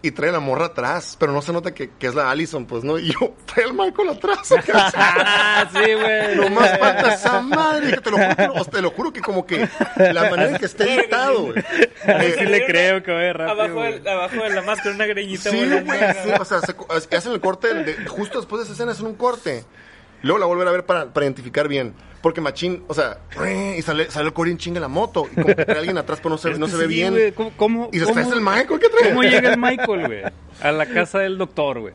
Y 0.01 0.11
trae 0.11 0.31
la 0.31 0.39
morra 0.39 0.67
atrás, 0.67 1.17
pero 1.19 1.33
no 1.33 1.41
se 1.41 1.51
nota 1.51 1.73
que, 1.73 1.89
que 1.89 2.07
es 2.07 2.15
la 2.15 2.31
Allison, 2.31 2.65
pues, 2.65 2.85
¿no? 2.85 2.97
Y 2.97 3.11
yo, 3.11 3.33
trae 3.45 3.65
al 3.65 3.73
Michael 3.73 4.09
atrás. 4.09 4.39
Ah, 4.93 5.67
sí, 5.73 5.93
güey. 5.93 6.35
No 6.37 6.49
más 6.49 6.79
falta 6.79 7.13
esa 7.15 7.41
madre. 7.41 7.91
que 7.95 8.01
Te 8.01 8.11
lo, 8.11 8.17
juro, 8.17 8.35
que 8.35 8.47
no- 8.47 8.65
te 8.65 8.81
lo 8.81 8.91
juro 8.91 9.13
que 9.13 9.21
como 9.21 9.45
que 9.45 9.67
la 9.97 10.29
manera 10.29 10.51
en 10.51 10.57
que 10.57 10.65
esté 10.67 10.93
editado, 10.95 11.47
güey. 11.47 11.59
Eh, 12.05 12.35
Sí 12.39 12.45
le 12.45 12.65
creo 12.65 13.03
que 13.03 13.33
rápido. 13.33 13.61
Abajo, 13.63 13.83
de, 13.83 14.09
abajo 14.09 14.35
de 14.43 14.49
la 14.51 14.61
máscara 14.61 14.95
una 14.95 15.05
greñita 15.05 15.49
Sí, 15.49 15.57
güey, 15.67 15.99
sí, 16.23 16.29
o 16.39 16.45
sea, 16.45 16.61
se, 16.61 16.73
se 17.09 17.15
hacen 17.17 17.33
el 17.33 17.41
corte, 17.41 17.73
de- 17.73 18.05
justo 18.07 18.37
después 18.39 18.59
de 18.61 18.63
esa 18.65 18.73
escena 18.73 18.93
hacen 18.93 19.05
un 19.05 19.15
corte. 19.15 19.65
Luego 20.21 20.39
la 20.39 20.45
vuelven 20.45 20.67
a 20.67 20.71
ver 20.71 20.85
para, 20.85 21.05
para 21.13 21.25
identificar 21.25 21.67
bien. 21.67 21.93
Porque 22.21 22.41
Machín, 22.41 22.83
o 22.87 22.93
sea, 22.93 23.19
y 23.77 23.81
sale, 23.81 24.11
sale 24.11 24.27
el 24.27 24.33
Corey 24.33 24.51
en 24.51 24.57
chinga 24.57 24.79
la 24.81 24.89
moto. 24.89 25.27
Y 25.31 25.35
como 25.41 25.55
que 25.55 25.65
trae 25.65 25.77
alguien 25.79 25.97
atrás, 25.97 26.19
pero 26.21 26.31
no 26.31 26.37
se, 26.37 26.49
no 26.57 26.65
que 26.65 26.71
se 26.73 26.77
ve 26.77 26.83
sí, 26.87 26.93
bien. 26.93 27.33
¿Cómo, 27.33 27.51
cómo, 27.55 27.89
Y 27.93 27.99
después 27.99 28.25
cómo- 28.25 28.35
el 28.35 28.41
Michael, 28.41 28.79
¿qué 28.79 28.89
trae? 28.89 29.09
¿Cómo 29.09 29.23
llega 29.23 29.53
el 29.53 29.57
Michael, 29.57 30.07
güey? 30.07 30.21
A 30.61 30.71
la 30.73 30.85
casa 30.85 31.19
del 31.19 31.37
doctor, 31.37 31.79
güey. 31.79 31.93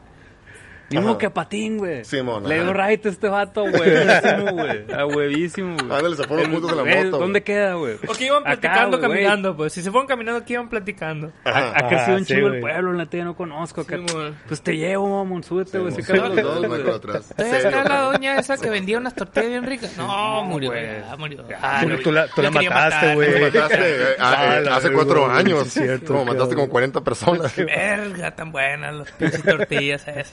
Modo 0.91 1.19
que 1.19 1.27
a 1.27 1.35
patín, 1.35 1.79
güey. 1.79 2.05
Simón, 2.05 2.49
Le 2.49 2.63
dio 2.63 2.73
right 2.73 3.05
a 3.05 3.09
este 3.09 3.29
vato, 3.29 3.65
huevísimo, 3.65 4.53
güey. 4.53 4.85
A 4.93 5.07
huevísimo, 5.07 5.77
güey. 5.77 5.97
Ándale, 5.99 6.17
se 6.17 6.25
fueron 6.25 6.51
juntos 6.53 6.71
en 6.71 6.77
la 6.77 6.83
güey, 6.83 7.05
moto, 7.05 7.19
¿Dónde 7.19 7.41
güey. 7.41 7.45
queda, 7.45 7.75
güey? 7.75 7.95
O 8.07 8.13
que 8.13 8.27
iban 8.27 8.43
Acá, 8.47 8.61
platicando 8.61 8.99
güey, 8.99 9.09
güey. 9.09 9.19
caminando, 9.23 9.57
pues. 9.57 9.73
Si 9.73 9.83
se 9.83 9.91
fueron 9.91 10.07
caminando, 10.07 10.41
aquí 10.41 10.53
iban 10.53 10.69
platicando. 10.69 11.33
Ajá. 11.45 11.71
Acá 11.71 11.97
ha 11.97 12.05
sido 12.05 12.17
un 12.19 12.25
sí, 12.25 12.35
chivo 12.35 12.47
el 12.47 12.53
güey. 12.53 12.61
pueblo, 12.61 12.93
la 12.93 12.99
neta, 13.05 13.17
yo 13.17 13.25
no 13.25 13.35
conozco. 13.37 13.81
Acá. 13.81 13.97
Sí, 13.97 14.05
güey. 14.15 14.33
pues 14.47 14.63
te 14.63 14.77
llevo, 14.77 15.09
mamón, 15.25 15.43
súbete, 15.43 15.79
güey. 15.79 15.93
Sí, 15.95 16.03
se 16.03 16.13
cagan 16.13 16.37
los 16.37 16.45
dos, 16.45 16.67
güey. 16.69 16.91
atrás. 16.91 17.35
¿Todavía 17.37 17.59
está 17.59 17.85
la 17.85 18.01
doña 18.03 18.39
esa 18.39 18.57
que 18.57 18.71
vendía 18.71 18.99
unas 18.99 19.15
tortillas 19.15 19.49
bien 19.49 19.65
ricas? 19.65 19.97
No, 19.97 20.45
murió, 20.45 20.71
güey. 20.71 20.87
murió. 21.19 21.39
Tú- 21.43 21.89
lo- 21.89 22.03
tú 22.03 22.13
la- 22.13 22.29
la 22.43 22.51
mataste, 22.51 23.15
güey. 23.15 23.41
Mataste 23.45 23.77
eh, 23.81 24.17
Ah, 24.19 24.57
eh, 24.59 24.63
la 24.63 24.77
hace 24.77 24.89
verga, 24.89 25.03
cuatro 25.05 25.25
güey, 25.27 25.39
años. 25.39 25.69
cierto, 25.69 26.07
como 26.13 26.25
mataste 26.27 26.55
como 26.55 26.69
40 26.69 27.01
personas. 27.03 27.57
Verga, 27.57 28.31
tan 28.35 28.53
buenas 28.53 28.95
las 28.95 29.11
pinches 29.13 29.43
tortillas 29.43 30.07
esas. 30.07 30.33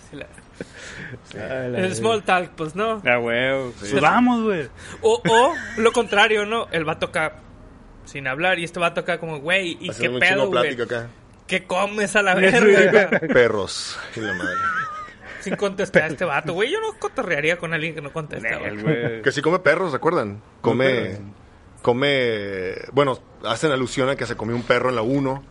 El 1.33 1.95
small 1.95 2.23
talk, 2.23 2.51
pues, 2.51 2.75
¿no? 2.75 3.01
Ah, 3.05 3.17
güey. 3.17 3.71
Pues 3.79 3.99
vamos, 4.01 4.43
güey. 4.43 4.67
O, 5.01 5.21
o 5.27 5.53
lo 5.77 5.91
contrario, 5.91 6.45
¿no? 6.45 6.67
El 6.71 6.87
va 6.87 6.93
a 6.93 6.99
tocar 6.99 7.39
sin 8.05 8.27
hablar 8.27 8.59
y 8.59 8.63
este 8.63 8.79
va 8.79 8.87
a 8.87 8.93
tocar 8.93 9.19
como, 9.19 9.39
güey, 9.39 9.77
¿y 9.79 9.85
qué 9.85 9.91
Haciendo 9.91 10.19
pedo, 10.19 10.47
güey? 10.47 10.81
acá. 10.81 11.07
¿Qué 11.47 11.63
comes 11.65 12.15
a 12.15 12.21
la 12.21 12.35
verga? 12.35 13.09
Perros. 13.33 13.99
Y 14.15 14.19
la 14.21 14.33
madre. 14.33 14.55
sin 15.41 15.55
contestar 15.55 16.03
a 16.03 16.07
este 16.07 16.25
vato, 16.25 16.53
güey. 16.53 16.71
Yo 16.71 16.79
no 16.79 16.97
cotorrearía 16.97 17.57
con 17.57 17.73
alguien 17.73 17.93
que 17.93 18.01
no 18.01 18.11
contesta, 18.11 18.57
güey. 18.57 19.21
Que 19.21 19.31
sí 19.31 19.41
come 19.41 19.59
perros, 19.59 19.91
¿recuerdan? 19.91 20.41
Come, 20.61 21.17
come, 21.81 22.75
bueno, 22.93 23.19
hacen 23.43 23.71
alusión 23.71 24.09
a 24.09 24.15
que 24.15 24.25
se 24.25 24.35
comió 24.35 24.55
un 24.55 24.63
perro 24.63 24.89
en 24.89 24.95
la 24.95 25.01
1 25.01 25.43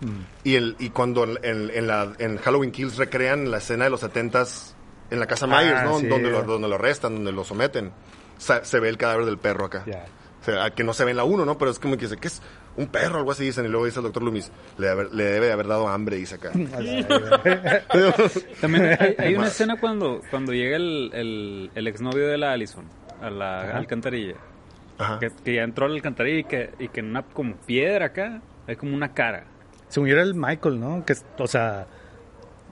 y, 0.44 0.54
el, 0.54 0.76
y 0.78 0.90
cuando 0.90 1.24
en, 1.24 1.70
en 1.70 1.86
la, 1.86 2.12
en 2.18 2.38
Halloween 2.38 2.72
Kills 2.72 2.96
recrean 2.96 3.50
la 3.50 3.58
escena 3.58 3.84
de 3.84 3.90
los 3.90 4.02
70s 4.02 4.74
en 5.10 5.20
la 5.20 5.26
casa 5.26 5.46
Ah, 5.50 5.60
Myers, 5.62 5.82
¿no? 5.84 5.98
sí. 5.98 6.06
Donde, 6.06 6.30
lo, 6.30 6.42
donde 6.42 6.68
lo 6.68 6.74
arrestan, 6.76 7.14
donde 7.16 7.32
lo 7.32 7.44
someten. 7.44 7.92
Sa- 8.38 8.64
se 8.64 8.80
ve 8.80 8.88
el 8.88 8.96
cadáver 8.96 9.26
del 9.26 9.38
perro 9.38 9.66
acá. 9.66 9.82
Ya. 9.86 10.04
O 10.40 10.44
sea, 10.44 10.70
que 10.70 10.84
no 10.84 10.94
se 10.94 11.04
ve 11.04 11.10
en 11.10 11.18
la 11.18 11.24
1, 11.24 11.44
¿no? 11.44 11.58
Pero 11.58 11.70
es 11.70 11.78
como 11.78 11.96
que 11.96 12.02
dice, 12.06 12.16
¿qué 12.16 12.28
es? 12.28 12.40
Un 12.76 12.86
perro, 12.86 13.18
algo 13.18 13.32
así 13.32 13.44
dicen. 13.44 13.66
Y 13.66 13.68
luego 13.68 13.84
dice 13.84 13.98
el 13.98 14.04
doctor 14.04 14.22
Loomis, 14.22 14.50
le, 14.78 14.86
debe 14.86 15.00
haber- 15.02 15.12
le 15.14 15.24
debe 15.24 15.46
de 15.46 15.52
haber 15.52 15.66
dado 15.66 15.88
hambre, 15.88 16.16
dice 16.16 16.36
acá. 16.36 16.50
También 18.60 18.96
hay, 18.98 19.14
hay 19.18 19.34
una 19.36 19.48
escena 19.48 19.78
cuando, 19.78 20.20
cuando 20.30 20.52
llega 20.52 20.76
el, 20.76 21.10
el, 21.12 21.70
el 21.74 21.86
exnovio 21.86 22.26
de 22.28 22.38
la 22.38 22.52
Allison 22.52 22.84
a 23.20 23.30
la 23.30 23.60
Ajá. 23.62 23.78
alcantarilla. 23.78 24.36
Ajá. 24.98 25.18
Que, 25.18 25.30
que 25.44 25.54
ya 25.56 25.62
entró 25.62 25.86
a 25.86 25.88
la 25.88 25.94
alcantarilla 25.96 26.38
y 26.40 26.44
que, 26.44 26.70
y 26.78 26.88
que 26.88 27.00
en 27.00 27.06
una 27.10 27.22
como 27.22 27.56
piedra 27.56 28.06
acá 28.06 28.40
hay 28.66 28.76
como 28.76 28.94
una 28.94 29.12
cara. 29.12 29.44
Según 29.88 30.08
yo 30.08 30.14
era 30.14 30.22
el 30.22 30.34
Michael, 30.34 30.78
¿no? 30.80 31.04
Que, 31.04 31.14
o 31.38 31.46
sea, 31.46 31.86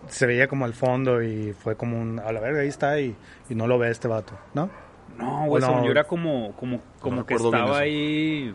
se 0.07 0.27
veía 0.27 0.47
como 0.49 0.65
al 0.65 0.75
fondo 0.75 1.23
y 1.23 1.53
fue 1.53 1.77
como 1.77 2.01
un... 2.01 2.19
A 2.21 2.33
la 2.33 2.41
verga, 2.41 2.61
ahí 2.61 2.69
está 2.69 2.99
y, 3.01 3.15
y 3.51 3.55
no 3.55 3.67
lo 3.67 3.79
ve 3.79 3.91
este 3.91 4.09
vato, 4.09 4.33
¿no? 4.55 4.71
No, 5.19 5.47
güey, 5.47 5.61
no. 5.63 5.85
yo 5.85 5.91
era 5.91 6.05
como, 6.05 6.53
como, 6.57 6.81
como 7.01 7.27
que 7.27 7.35
estaba 7.35 7.79
ahí, 7.79 8.55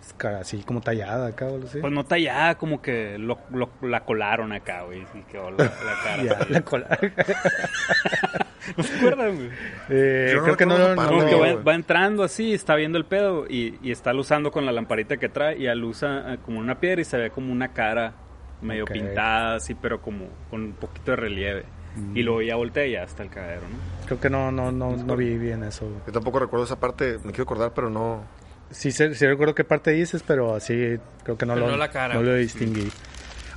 Es 0.00 0.12
cara 0.14 0.40
así 0.40 0.62
como 0.64 0.80
tallada 0.80 1.28
acá 1.28 1.46
o 1.46 1.62
así. 1.64 1.78
pues 1.80 1.92
no 1.92 2.04
tallada, 2.04 2.56
como 2.56 2.82
que 2.82 3.18
lo, 3.18 3.38
lo- 3.52 3.70
la 3.82 4.04
colaron 4.04 4.52
acá, 4.52 4.82
güey, 4.82 5.02
y 5.14 5.20
quedó 5.30 5.50
la, 5.52 5.64
la 5.64 5.70
cara. 6.04 6.22
Ya, 6.24 6.46
la 6.48 6.60
cola. 6.64 6.98
¿No 8.76 8.82
se 8.84 8.96
acuerdan, 8.96 9.36
güey? 9.36 9.50
Eh, 9.90 10.32
no 10.36 10.42
creo 10.44 10.56
que 10.56 10.66
no, 10.66 10.76
Como 10.96 11.26
que 11.26 11.54
va, 11.56 11.74
entrando 11.74 12.22
así, 12.22 12.52
está 12.54 12.74
viendo 12.74 12.96
el 12.98 13.04
pedo 13.04 13.46
y, 13.48 13.78
y 13.82 13.90
está 13.90 14.14
usando 14.14 14.50
con 14.50 14.64
la 14.66 14.72
lamparita 14.72 15.16
que 15.16 15.28
trae 15.28 15.58
y 15.58 15.66
alusa 15.66 16.36
como 16.44 16.60
una 16.60 16.78
piedra 16.80 17.00
y 17.00 17.04
se 17.04 17.16
ve 17.16 17.30
como 17.30 17.52
una 17.52 17.72
cara 17.72 18.14
medio 18.62 18.84
Ok. 18.84 18.92
pintada 18.92 19.56
así, 19.56 19.74
pero 19.74 20.00
como 20.00 20.26
con 20.50 20.62
un 20.62 20.72
poquito 20.72 21.10
de 21.12 21.16
relieve. 21.16 21.64
Mm. 21.96 22.16
Y 22.16 22.22
luego 22.22 22.40
ya 22.42 22.56
voltea 22.56 22.86
y 22.86 22.92
ya 22.92 23.02
está 23.02 23.22
el 23.22 23.28
cagadero, 23.30 23.62
¿no? 23.62 24.06
creo 24.06 24.18
que 24.20 24.30
no, 24.30 24.50
no, 24.50 24.72
no, 24.72 24.96
no 24.96 25.16
vi 25.16 25.36
bien 25.38 25.62
eso. 25.64 25.86
Yo 26.06 26.12
tampoco 26.12 26.38
recuerdo 26.38 26.64
esa 26.64 26.78
parte, 26.80 27.18
me 27.24 27.30
quiero 27.32 27.44
acordar, 27.44 27.72
pero 27.74 27.90
no. 27.90 28.22
Sí, 28.70 28.90
sé- 28.92 29.14
sí 29.14 29.26
recuerdo 29.26 29.54
qué 29.54 29.64
parte 29.64 29.90
dices, 29.90 30.22
pero 30.26 30.54
así 30.54 30.96
creo 31.24 31.36
que 31.36 31.44
no, 31.46 31.54
Pero 31.54 31.66
lo, 31.66 31.72
no 31.72 31.76
la 31.78 31.90
cara. 31.90 32.14
no 32.14 32.22
lo 32.22 32.34
distinguí. 32.34 32.90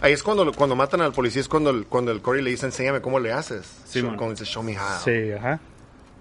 Ahí 0.02 0.12
es 0.12 0.22
cuando, 0.24 0.52
cuando 0.52 0.76
matan 0.76 1.00
al 1.02 1.14
policía, 1.14 1.40
es 1.42 1.48
cuando 1.48 1.70
el, 1.70 1.86
cuando 1.88 2.12
el 2.12 2.22
Corey 2.22 2.42
le 2.44 2.50
dice, 2.52 2.66
enséñame 2.66 3.00
cómo 3.02 3.20
le 3.20 3.32
haces. 3.32 3.66
Sí, 3.86 4.00
Show- 4.02 4.08
man. 4.08 4.18
Cuando 4.18 4.34
dice, 4.36 4.46
show 4.46 4.62
me 4.62 4.74
how. 4.78 5.00
Sí, 5.04 5.32
ajá. 5.32 5.60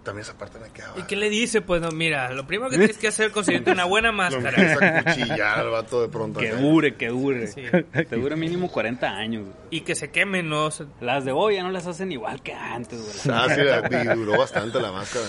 También 0.04 0.20
esa 0.22 0.36
parte 0.36 0.58
me 0.58 0.68
quedaba. 0.70 0.98
¿Y 0.98 1.02
qué 1.04 1.16
le 1.16 1.30
dice? 1.30 1.62
Pues 1.62 1.80
no, 1.80 1.90
mira, 1.90 2.30
lo 2.30 2.46
primero 2.46 2.68
que 2.70 2.76
tienes 2.76 2.98
que 2.98 3.08
hacer 3.08 3.28
es 3.28 3.32
conseguirte 3.32 3.72
una 3.72 3.84
buena 3.86 4.08
Lo 4.08 4.18
máscara. 4.18 4.50
empieza 4.60 4.98
a 4.98 5.02
cuchillar 5.04 5.58
al 5.60 5.70
vato 5.70 6.02
de 6.02 6.08
pronto. 6.08 6.40
Que 6.40 6.50
dure, 6.50 6.94
que 6.94 7.08
dure. 7.08 7.46
Sí. 7.46 7.62
Te 7.92 8.16
dura 8.16 8.36
mínimo 8.36 8.70
40 8.70 9.08
años. 9.08 9.44
güey. 9.44 9.54
Y 9.70 9.80
que 9.80 9.94
se 9.94 10.10
quemen, 10.10 10.50
¿no? 10.50 10.68
Las 11.00 11.24
de 11.24 11.32
hoy 11.32 11.54
ya 11.56 11.62
no 11.62 11.70
las 11.70 11.86
hacen 11.86 12.12
igual 12.12 12.42
que 12.42 12.52
antes, 12.52 13.00
güey. 13.00 13.34
Ah, 13.36 13.46
sí, 13.54 13.62
la- 13.62 14.02
y 14.14 14.16
duró 14.16 14.36
bastante 14.38 14.78
la 14.78 14.92
máscara. 14.92 15.24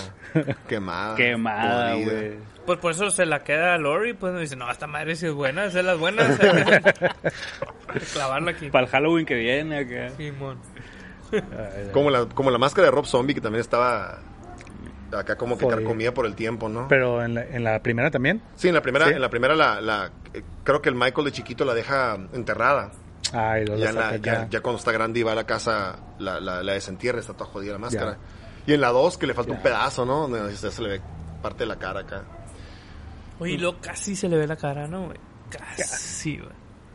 Quemada. 0.68 1.16
Quemada, 1.16 1.92
podrida. 1.94 2.12
güey. 2.12 2.32
Pues 2.66 2.78
por 2.78 2.90
eso 2.92 3.10
se 3.10 3.24
la 3.24 3.42
queda 3.44 3.74
a 3.74 3.78
Lori, 3.78 4.12
pues 4.12 4.34
me 4.34 4.40
dice, 4.40 4.56
no, 4.56 4.70
esta 4.70 4.86
madre 4.86 5.16
sí 5.16 5.24
es 5.26 5.32
buena, 5.32 5.64
esa 5.66 5.78
es 5.78 5.84
las 5.86 5.98
buenas. 5.98 6.38
Hay 6.40 8.00
que 8.00 8.06
clavarla 8.12 8.50
aquí. 8.50 8.68
Para 8.70 8.84
el 8.86 8.90
Halloween 8.90 9.24
que 9.24 9.34
viene 9.36 9.78
acá. 9.78 10.14
Simón. 10.16 10.58
Como 11.92 12.10
la, 12.10 12.26
como 12.26 12.50
la 12.50 12.58
máscara 12.58 12.86
de 12.86 12.90
Rob 12.92 13.06
Zombie, 13.06 13.34
que 13.34 13.40
también 13.40 13.60
estaba 13.60 14.20
acá 15.12 15.36
como 15.36 15.56
que 15.58 15.66
carcomida 15.66 16.12
por 16.12 16.26
el 16.26 16.34
tiempo, 16.34 16.68
¿no? 16.68 16.88
Pero 16.88 17.24
en 17.24 17.34
la, 17.34 17.42
en 17.44 17.64
la 17.64 17.80
primera 17.82 18.10
también. 18.10 18.42
Sí, 18.56 18.68
en 18.68 18.74
la 18.74 18.82
primera, 18.82 19.06
¿Sí? 19.06 19.12
en 19.12 19.20
la 19.20 19.30
primera 19.30 19.54
la, 19.54 19.80
la- 19.80 20.10
eh, 20.34 20.42
creo 20.64 20.80
que 20.82 20.88
el 20.88 20.94
Michael 20.94 21.24
de 21.26 21.32
chiquito 21.32 21.64
la 21.64 21.74
deja 21.74 22.16
enterrada. 22.32 22.90
Ay, 23.32 23.64
lo 23.66 23.76
Ya, 23.76 23.92
la- 23.92 24.16
ya, 24.16 24.60
cuando 24.60 24.78
está 24.78 24.92
grande 24.92 25.20
y 25.20 25.22
va 25.22 25.32
a 25.32 25.34
la 25.36 25.44
casa, 25.44 25.96
la, 26.18 26.40
la, 26.40 26.62
la 26.62 26.72
desentierra, 26.72 27.18
está 27.20 27.32
toda 27.34 27.50
jodida 27.50 27.72
la 27.72 27.78
máscara. 27.78 28.18
Y 28.66 28.72
en 28.72 28.80
la 28.80 28.88
2, 28.88 29.18
que 29.18 29.26
le 29.26 29.34
falta 29.34 29.52
un 29.52 29.62
pedazo, 29.62 30.04
¿no? 30.04 30.28
Donde 30.28 30.54
se 30.56 30.82
le 30.82 30.88
ve 30.88 31.00
parte 31.42 31.60
de 31.60 31.66
la 31.66 31.76
cara 31.76 32.00
acá. 32.00 32.22
Oye, 33.38 33.52
y 33.52 33.58
luego 33.58 33.78
casi 33.80 34.16
se 34.16 34.28
le 34.28 34.36
ve 34.38 34.46
la 34.46 34.56
cara, 34.56 34.86
¿no? 34.88 35.12
Casi, 35.50 36.38
güey. 36.38 36.50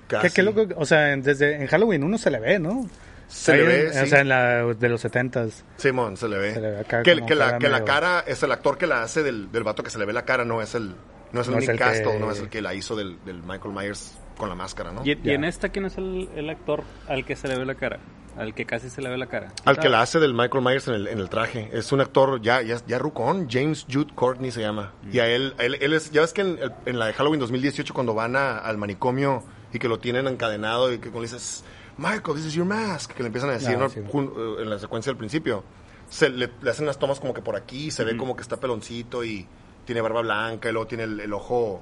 ¿Qué, 0.08 0.16
Casi. 0.18 0.30
qué 0.34 0.44
loco? 0.44 0.66
O 0.76 0.86
sea, 0.86 1.16
desde 1.16 1.56
en 1.56 1.68
Halloween 1.68 2.04
uno 2.04 2.18
se 2.18 2.30
le 2.30 2.40
ve, 2.40 2.60
¿no? 2.60 2.86
Se 3.32 3.56
le 3.56 3.62
en- 3.62 3.68
ve, 3.94 4.02
O 4.02 4.06
sea, 4.06 4.20
en 4.22 4.30
la 4.30 4.64
de 4.66 4.90
los 4.90 5.02
setentas. 5.02 5.64
Simón, 5.78 6.18
se 6.18 6.28
le 6.28 6.38
ve. 6.38 6.54
Se 6.54 6.62
le 6.62 6.72
ve 6.72 6.80
acá 6.80 7.02
que, 7.04 7.14
como 7.16 7.26
que 7.28 7.36
la, 7.36 7.46
cara 7.46 7.60
que 7.60 7.70
la 7.70 7.84
cara 7.86 8.24
es 8.28 8.44
el 8.44 8.52
actor 8.52 8.78
que 8.78 8.88
la 8.88 9.04
hace 9.04 9.24
del, 9.24 9.52
del 9.52 9.64
vato 9.64 9.84
que 9.84 9.90
se 9.90 9.98
le 10.00 10.06
ve 10.06 10.14
la 10.14 10.26
cara, 10.26 10.44
no 10.46 10.62
es 10.62 10.76
el, 10.76 10.96
no 11.32 11.42
es 11.42 11.48
el 11.48 11.54
No 11.54 11.60
es 11.60 11.68
Nick 11.68 11.72
que- 11.72 11.78
Castle, 11.78 12.20
no 12.20 12.32
es 12.32 12.40
el 12.40 12.50
que 12.50 12.62
la 12.62 12.74
hizo 12.74 12.96
del, 12.96 13.18
del 13.26 13.42
Michael 13.42 13.74
Myers 13.74 14.18
con 14.38 14.50
la 14.50 14.56
máscara, 14.56 14.92
¿no? 14.92 15.02
¿Y, 15.06 15.12
en 15.30 15.44
esta 15.46 15.70
quién 15.70 15.86
es 15.86 15.98
el, 15.98 16.30
el 16.36 16.50
actor 16.50 16.84
al 17.08 17.26
que 17.26 17.36
se 17.36 17.48
le 17.48 17.58
ve 17.58 17.66
la 17.66 17.76
cara? 17.76 18.00
Al 18.38 18.54
que 18.54 18.66
casi 18.66 18.90
se 18.90 19.02
le 19.02 19.10
ve 19.10 19.18
la 19.18 19.28
cara. 19.28 19.52
Al 19.66 19.78
que 19.78 19.90
la 19.90 20.02
hace 20.02 20.18
del 20.20 20.34
Michael 20.34 20.64
Myers 20.64 20.88
en 20.88 20.94
el, 20.94 21.08
en 21.08 21.20
el 21.20 21.28
traje. 21.30 21.70
Es 21.74 21.92
un 21.92 22.00
actor 22.00 22.42
ya, 22.42 22.62
ya, 22.62 22.78
ya 22.88 22.98
rucón, 22.98 23.48
James 23.50 23.86
Jude 23.92 24.14
Courtney 24.16 24.52
se 24.52 24.62
llama. 24.62 24.94
Y 25.12 25.20
a 25.20 25.28
él, 25.28 25.54
él, 25.60 25.76
él 25.82 25.94
es, 25.94 26.12
ya 26.12 26.22
ves 26.22 26.32
que 26.32 26.42
en, 26.42 26.58
el- 26.58 26.72
en 26.86 26.98
la 26.98 27.08
de 27.08 27.14
Halloween 27.14 27.42
2018 27.42 27.94
cuando 27.94 28.14
van 28.14 28.38
a- 28.38 28.58
al 28.58 28.78
manicomio 28.78 29.44
y 29.74 29.80
que 29.80 29.90
lo 29.90 30.00
tienen 30.00 30.28
encadenado 30.28 30.94
y 30.94 31.00
que 31.00 31.10
le 31.10 31.20
dices, 31.22 31.66
Michael, 31.98 32.36
this 32.36 32.46
is 32.46 32.54
your 32.54 32.66
mask, 32.66 33.12
que 33.14 33.24
le 33.24 33.28
empiezan 33.28 33.50
a 33.50 33.54
decir 33.54 33.76
Ah, 33.76 33.80
¿no? 33.80 33.90
sí. 33.90 34.00
Eh, 34.00 34.56
en 34.62 34.70
la 34.70 34.80
secuencia 34.80 35.10
del 35.12 35.18
principio, 35.18 35.64
se 36.10 36.30
le, 36.30 36.50
le 36.62 36.70
hacen 36.70 36.86
unas 36.86 36.98
tomas 37.00 37.20
como 37.20 37.34
que 37.34 37.42
por 37.42 37.56
aquí, 37.56 37.92
se 37.92 38.04
ve 38.04 38.18
como 38.18 38.36
que 38.36 38.42
está 38.42 38.58
peloncito 38.58 39.24
y 39.24 39.46
tiene 39.86 40.02
barba 40.02 40.22
blanca 40.22 40.70
y 40.70 40.72
luego 40.72 40.88
tiene 40.88 41.04
el, 41.06 41.20
el 41.20 41.34
ojo 41.34 41.82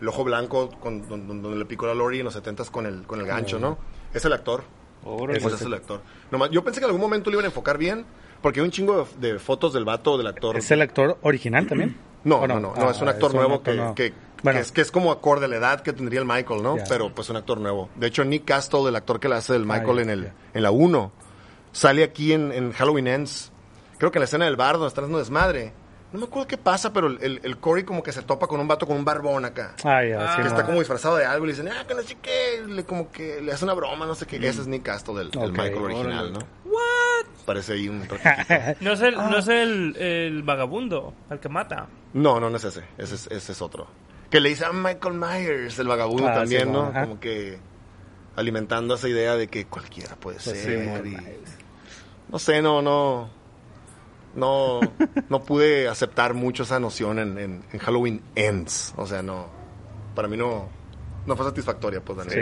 el 0.00 0.08
ojo 0.08 0.24
blanco 0.24 0.68
con, 0.80 1.08
don- 1.08 1.28
don- 1.28 1.42
donde, 1.42 1.58
le 1.58 1.64
picó 1.64 1.86
la 1.86 1.94
Lori 1.94 2.18
en 2.18 2.24
los 2.24 2.34
70 2.34 2.64
con 2.66 2.86
el, 2.86 3.02
con 3.06 3.20
el 3.20 3.26
gancho, 3.26 3.60
¿no? 3.60 3.78
Es 4.12 4.24
el 4.24 4.32
actor. 4.32 4.64
Órale. 5.04 5.40
Pues 5.40 5.54
es 5.54 5.62
el 5.62 5.74
actor. 5.74 6.00
Nomás- 6.32 6.50
yo 6.50 6.64
pensé 6.64 6.80
que 6.80 6.84
en 6.86 6.90
algún 6.90 7.00
momento 7.00 7.30
lo 7.30 7.34
iban 7.36 7.44
a 7.44 7.48
enfocar 7.48 7.78
bien, 7.78 8.04
porque 8.40 8.58
hay 8.60 8.64
un 8.66 8.72
chingo 8.72 9.06
de, 9.20 9.32
de 9.34 9.38
fotos 9.38 9.72
del 9.72 9.84
vato 9.84 10.18
del 10.18 10.26
actor. 10.26 10.56
¿Es 10.56 10.68
el 10.72 10.82
actor 10.82 11.18
original 11.22 11.66
también? 11.68 11.96
No, 12.24 12.38
¿O 12.40 12.46
no, 12.48 12.58
no, 12.58 12.74
no, 12.74 12.88
Ah, 12.88 12.90
es 12.90 13.00
un 13.00 13.08
actor 13.08 13.32
nuevo 13.34 13.54
actor 13.54 13.72
que, 13.74 13.76
nuevo. 13.78 13.94
que- 13.94 14.12
Bueno. 14.42 14.58
que 14.58 14.62
es, 14.62 14.72
que 14.72 14.80
es 14.80 14.90
como 14.90 15.12
acorde 15.12 15.44
a 15.46 15.48
la 15.48 15.56
edad 15.56 15.80
que 15.80 15.92
tendría 15.92 16.20
el 16.20 16.26
Michael, 16.26 16.62
¿no? 16.62 16.76
Pero 16.88 17.14
pues 17.14 17.28
un 17.30 17.36
actor 17.36 17.58
nuevo. 17.60 17.88
De 17.96 18.06
hecho, 18.08 18.24
Nick 18.24 18.44
Castle, 18.44 18.88
el 18.88 18.96
actor 18.96 19.20
que 19.20 19.28
le 19.28 19.36
hace 19.36 19.52
del 19.52 19.62
Ah, 19.62 19.74
Michael 19.78 19.98
en, 20.00 20.10
el, 20.10 20.24
ya. 20.24 20.34
en 20.54 20.62
la 20.62 20.70
1, 20.70 21.12
sale 21.72 22.02
aquí 22.04 22.32
en, 22.32 22.52
en 22.52 22.72
Halloween 22.72 23.06
Ends. 23.06 23.52
Creo 23.98 24.10
que 24.10 24.18
en 24.18 24.22
la 24.22 24.24
escena 24.26 24.44
del 24.46 24.56
bar 24.56 24.74
donde 24.74 24.88
están 24.88 25.04
haciendo 25.04 25.18
desmadre. 25.18 25.72
No 26.12 26.18
me 26.18 26.26
acuerdo 26.26 26.46
qué 26.46 26.58
pasa, 26.58 26.92
pero 26.92 27.06
el, 27.06 27.18
el, 27.22 27.40
el 27.42 27.56
Corey 27.58 27.84
como 27.84 28.02
que 28.02 28.12
se 28.12 28.20
topa 28.20 28.46
con 28.46 28.60
un 28.60 28.68
vato 28.68 28.86
con 28.86 28.96
un 28.98 29.04
barbón 29.04 29.46
acá. 29.46 29.74
Ah, 29.82 30.04
ya, 30.04 30.20
Ah, 30.20 30.30
sí, 30.32 30.36
que 30.38 30.42
no. 30.42 30.48
está 30.48 30.66
como 30.66 30.78
disfrazado 30.80 31.16
de 31.16 31.24
algo 31.24 31.44
y 31.44 31.48
le 31.48 31.52
dicen, 31.54 31.68
ah, 31.72 31.86
que 31.88 31.94
no 31.94 32.02
sé 32.02 32.18
qué, 32.20 32.62
le, 32.68 32.84
como 32.84 33.10
que 33.10 33.40
le 33.40 33.50
hace 33.50 33.64
una 33.64 33.72
broma, 33.72 34.04
no 34.04 34.14
sé 34.14 34.26
qué. 34.26 34.36
Ese 34.36 34.60
es 34.60 34.66
Nick 34.66 34.82
Castle, 34.82 35.14
del, 35.14 35.30
Michael 35.30 35.76
original, 35.78 36.18
órale. 36.26 36.32
¿no? 36.32 36.38
What? 36.66 37.26
Parece 37.46 37.72
ahí 37.74 37.88
un. 37.88 38.06
No 38.80 38.92
es 38.92 39.00
el, 39.00 39.14
Ah. 39.18 39.28
no 39.30 39.38
es 39.38 39.48
el, 39.48 39.96
el 39.96 40.42
vagabundo, 40.42 41.14
al 41.30 41.40
que 41.40 41.48
mata. 41.48 41.86
No, 42.12 42.38
no, 42.40 42.50
no 42.50 42.56
es 42.58 42.64
ese. 42.64 42.82
Ese 42.98 43.14
es, 43.14 43.26
ese 43.28 43.52
es 43.52 43.62
otro. 43.62 43.86
Que 44.32 44.40
le 44.40 44.48
dice 44.48 44.64
a 44.64 44.72
Michael 44.72 45.14
Myers, 45.14 45.78
el 45.78 45.86
vagabundo 45.86 46.26
Ah, 46.28 46.34
también, 46.34 46.64
sí, 46.64 46.70
¿no? 46.72 46.86
ajá. 46.86 47.02
Como 47.02 47.20
que 47.20 47.58
alimentando 48.34 48.94
esa 48.94 49.08
idea 49.08 49.36
de 49.36 49.46
que 49.46 49.66
cualquiera 49.66 50.16
puede 50.16 50.38
Pues 50.42 50.56
sí, 50.58 50.62
ser. 50.64 50.78
Michael 50.80 51.06
y- 51.06 52.32
no 52.32 52.38
sé, 52.40 52.62
no, 52.62 52.80
no. 52.82 53.28
No, 54.34 54.80
no 55.28 55.42
pude 55.44 55.86
aceptar 55.88 56.32
mucho 56.34 56.62
esa 56.62 56.80
noción 56.80 57.18
en, 57.18 57.38
en- 57.38 57.62
en 57.72 57.78
Halloween 57.78 58.22
Ends. 58.34 58.94
O 58.96 59.06
sea, 59.06 59.22
no. 59.22 59.46
Para 60.14 60.28
mí 60.28 60.36
no, 60.36 60.68
no 61.26 61.36
fue 61.36 61.44
satisfactoria, 61.46 62.00
pues, 62.02 62.18
la 62.18 62.24
Sí. 62.32 62.40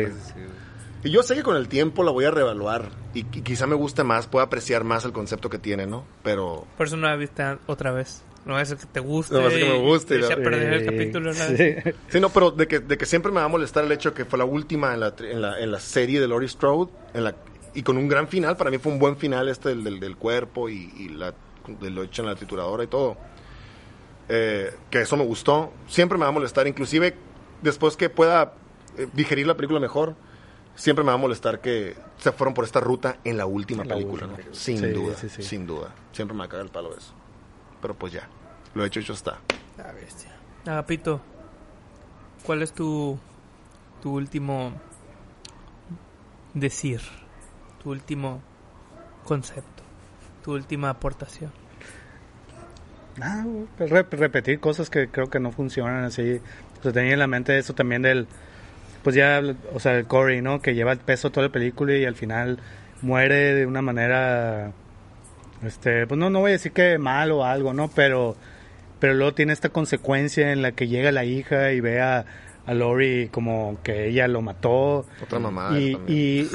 Y 1.03 1.11
yo 1.11 1.23
sé 1.23 1.35
que 1.35 1.43
con 1.43 1.57
el 1.57 1.67
tiempo 1.69 2.05
la 2.05 2.11
voy 2.13 2.27
a 2.27 2.31
reevaluar. 2.31 2.91
Y, 3.15 3.25
qui- 3.25 3.43
quizá 3.43 3.67
me 3.67 3.75
guste 3.75 4.05
más, 4.05 4.27
pueda 4.29 4.45
apreciar 4.45 4.85
más 4.85 5.05
el 5.05 5.13
concepto 5.13 5.49
que 5.51 5.59
tiene, 5.59 5.87
¿no? 5.87 6.05
Pero 6.23 6.67
Por 6.77 6.87
eso 6.87 6.97
no 6.97 7.09
la 7.09 7.17
viste 7.17 7.43
otra 7.67 7.91
vez. 7.91 8.23
No 8.45 8.59
es 8.59 8.71
el 8.71 8.79
que 8.79 8.87
te 8.87 9.01
guste. 9.01 9.35
No, 9.35 9.47
es 9.49 9.55
que 9.55 9.65
me 9.65 9.79
guste, 9.79 10.19
Y 10.19 10.23
se 10.23 10.29
la- 10.31 10.37
perder 10.37 10.73
el 10.73 10.81
Sí, 10.81 10.87
capítulo. 10.87 11.33
¿no? 11.33 11.57
sí. 11.57 11.75
Sí, 12.09 12.21
no, 12.21 12.31
pero 12.31 12.51
de 12.51 12.67
que, 12.67 12.81
de 12.81 12.97
que 12.97 13.05
siempre 13.07 13.31
me 13.31 13.39
va 13.41 13.45
a 13.45 13.49
molestar 13.49 13.85
el 13.85 13.93
hecho 13.93 14.15
que 14.15 14.25
fue 14.25 14.39
la 14.39 14.45
última 14.47 14.95
en 14.95 15.01
la, 15.01 15.15
en 15.21 15.43
la, 15.43 15.61
en 15.61 15.71
la 15.71 15.79
serie 15.81 16.21
de 16.21 16.27
Laurie 16.29 16.49
Strode, 16.49 16.91
en 17.15 17.25
la, 17.25 17.35
y 17.75 17.83
con 17.83 17.97
un 17.99 18.09
gran 18.09 18.29
final, 18.29 18.57
para 18.57 18.71
mí 18.71 18.79
fue 18.79 18.93
un 18.93 18.99
buen 18.99 19.17
final 19.17 19.49
este 19.49 19.69
del, 19.71 19.85
del, 19.85 20.01
del 20.01 20.17
cuerpo 20.17 20.69
y, 20.69 20.91
y 20.97 21.09
la, 21.11 21.35
de 21.81 21.91
lo 21.91 22.03
hecho 22.03 22.23
en 22.23 22.29
la 22.29 22.35
trituradora 22.35 22.83
y 22.83 22.87
todo. 22.87 23.17
Eh, 24.29 24.73
que 24.91 25.03
eso 25.03 25.17
me 25.17 25.25
gustó. 25.25 25.73
Siempre 25.89 26.17
me 26.17 26.23
va 26.25 26.29
a 26.29 26.33
molestar, 26.33 26.67
inclusive 26.67 27.15
después 27.63 27.97
que 27.97 28.09
pueda 28.09 28.55
eh, 28.97 29.07
digerir 29.13 29.47
la 29.47 29.55
película 29.55 29.81
mejor, 29.81 30.15
siempre 30.75 31.05
me 31.05 31.09
va 31.09 31.15
a 31.15 31.19
molestar 31.19 31.61
que 31.61 31.95
se 32.19 32.33
fueron 32.33 32.55
por 32.55 32.65
esta 32.65 32.81
ruta 32.81 33.19
en 33.25 33.37
la 33.37 33.47
última 33.47 33.83
En 33.83 33.89
la 33.89 33.95
película, 33.97 34.27
última. 34.27 34.49
¿no? 34.49 34.55
Sin 34.55 34.79
Sí, 34.79 34.87
duda, 34.87 35.15
sí, 35.17 35.29
sí. 35.29 35.43
sin 35.43 35.67
duda. 35.67 35.95
Siempre 36.13 36.35
me 36.35 36.39
va 36.41 36.45
a 36.47 36.49
cagar 36.49 36.67
el 36.67 36.73
palo 36.73 36.97
eso. 36.97 37.13
Pero 37.81 37.95
pues 37.95 38.13
ya, 38.13 38.29
lo 38.75 38.85
hecho, 38.85 39.01
hecho 39.01 39.13
está. 39.15 39.39
La 39.79 39.93
bestia. 39.93 40.31
Agapito, 40.67 41.21
¿cuál 42.45 42.63
es 42.63 42.73
tu, 42.73 43.19
tu 44.03 44.15
último 44.15 44.73
decir? 46.55 47.01
Tu 47.83 47.91
último 47.91 48.43
concepto? 49.25 49.83
Tu 50.45 50.53
última 50.53 50.91
aportación? 50.91 51.51
Nada, 53.17 53.43
güey, 53.45 53.67
pues 53.77 53.91
rep- 53.91 54.11
repetir 54.13 54.61
cosas 54.61 54.89
que 54.91 55.09
creo 55.09 55.29
que 55.29 55.41
no 55.41 55.53
funcionan 55.53 56.05
así. 56.05 56.41
O 56.79 56.83
sea, 56.83 56.93
tenía 56.93 57.13
en 57.15 57.19
la 57.19 57.27
mente 57.27 57.59
eso 57.59 57.75
también 57.75 58.03
del, 58.03 58.27
pues 59.03 59.17
ya, 59.17 59.43
o 59.75 59.81
sea, 59.81 59.97
el 59.97 60.07
Corey, 60.07 60.41
¿no? 60.43 60.61
Que 60.63 60.75
lleva 60.75 60.93
el 60.93 60.99
peso 60.99 61.29
de 61.29 61.35
toda 61.35 61.47
la 61.47 61.53
película 61.53 61.95
y 61.95 62.05
al 62.05 62.15
final 62.17 62.59
muere 63.03 63.55
de 63.55 63.67
una 63.67 63.83
manera, 63.83 64.73
este, 65.65 66.07
pues 66.07 66.19
no, 66.19 66.31
no 66.31 66.41
voy 66.41 66.51
a 66.51 66.53
decir 66.53 66.73
que 66.73 66.99
mal 66.99 67.31
o 67.33 67.45
algo, 67.45 67.73
¿no? 67.73 67.89
Pero, 67.89 68.37
pero 68.99 69.15
luego 69.15 69.35
tiene 69.35 69.53
esta 69.53 69.69
consecuencia 69.71 70.53
en 70.53 70.63
la 70.63 70.73
que 70.73 70.89
llega 70.89 71.13
la 71.13 71.25
hija 71.25 71.73
y 71.73 71.81
ve 71.81 72.01
a, 72.01 72.25
a 72.67 72.75
Lori 72.75 73.29
como 73.33 73.79
que 73.83 74.09
ella 74.09 74.29
lo 74.29 74.43
mató. 74.43 75.07
Otra 75.23 75.39
mamada. 75.39 75.79
Y, 75.79 75.97
y, 76.07 76.41
y- 76.43 76.51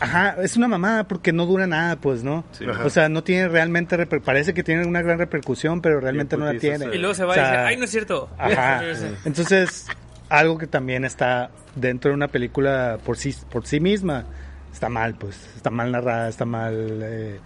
ajá, 0.00 0.36
es 0.42 0.56
una 0.56 0.68
mamada 0.68 1.04
porque 1.04 1.32
no 1.32 1.46
dura 1.46 1.66
nada, 1.66 1.96
pues, 1.96 2.22
¿no? 2.22 2.44
Ajá. 2.68 2.84
O 2.84 2.90
sea, 2.90 3.08
no 3.08 3.22
tiene 3.24 3.48
realmente, 3.48 3.96
reper- 3.96 4.20
parece 4.22 4.54
que 4.54 4.62
tiene 4.62 4.86
una 4.86 5.02
gran 5.02 5.18
repercusión, 5.18 5.80
pero 5.80 6.00
realmente 6.00 6.36
no 6.36 6.44
la 6.44 6.58
tiene. 6.58 6.86
Y 6.94 6.98
luego 6.98 7.14
se 7.14 7.24
va 7.24 7.30
O 7.30 7.32
y 7.32 7.36
sea, 7.36 7.50
dice, 7.50 7.56
ay, 7.62 7.76
no 7.76 7.84
es 7.84 7.90
cierto. 7.90 8.28
Ajá. 8.38 8.82
Entonces, 9.24 9.86
algo 10.28 10.58
que 10.58 10.66
también 10.66 11.04
está 11.04 11.50
dentro 11.74 12.10
de 12.10 12.14
una 12.16 12.28
película 12.28 12.98
por 13.04 13.16
sí, 13.16 13.34
por 13.50 13.66
sí 13.66 13.80
misma, 13.80 14.26
está 14.72 14.88
mal, 14.88 15.14
pues, 15.14 15.48
está 15.56 15.70
mal 15.70 15.90
narrada, 15.92 16.28
está 16.28 16.44
mal 16.44 17.00
eh, 17.02 17.40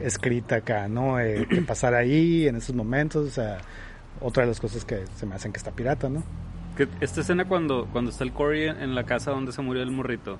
escrita 0.00 0.56
acá, 0.56 0.88
¿no? 0.88 1.18
Eh, 1.20 1.46
que 1.48 1.60
pasar 1.62 1.94
ahí 1.94 2.46
en 2.48 2.56
esos 2.56 2.74
momentos, 2.74 3.26
o 3.26 3.30
sea, 3.30 3.58
otra 4.20 4.42
de 4.44 4.48
las 4.48 4.60
cosas 4.60 4.84
que 4.84 5.04
se 5.16 5.26
me 5.26 5.34
hacen 5.34 5.52
que 5.52 5.58
está 5.58 5.70
pirata, 5.72 6.08
¿no? 6.08 6.22
Que 6.76 6.86
esta 7.00 7.20
escena 7.22 7.46
cuando, 7.46 7.88
cuando 7.92 8.10
está 8.10 8.24
el 8.24 8.32
Corey 8.32 8.68
en, 8.68 8.94
la 8.94 9.04
casa 9.04 9.30
donde 9.32 9.52
se 9.52 9.62
murió 9.62 9.82
el 9.82 9.90
morrito 9.90 10.38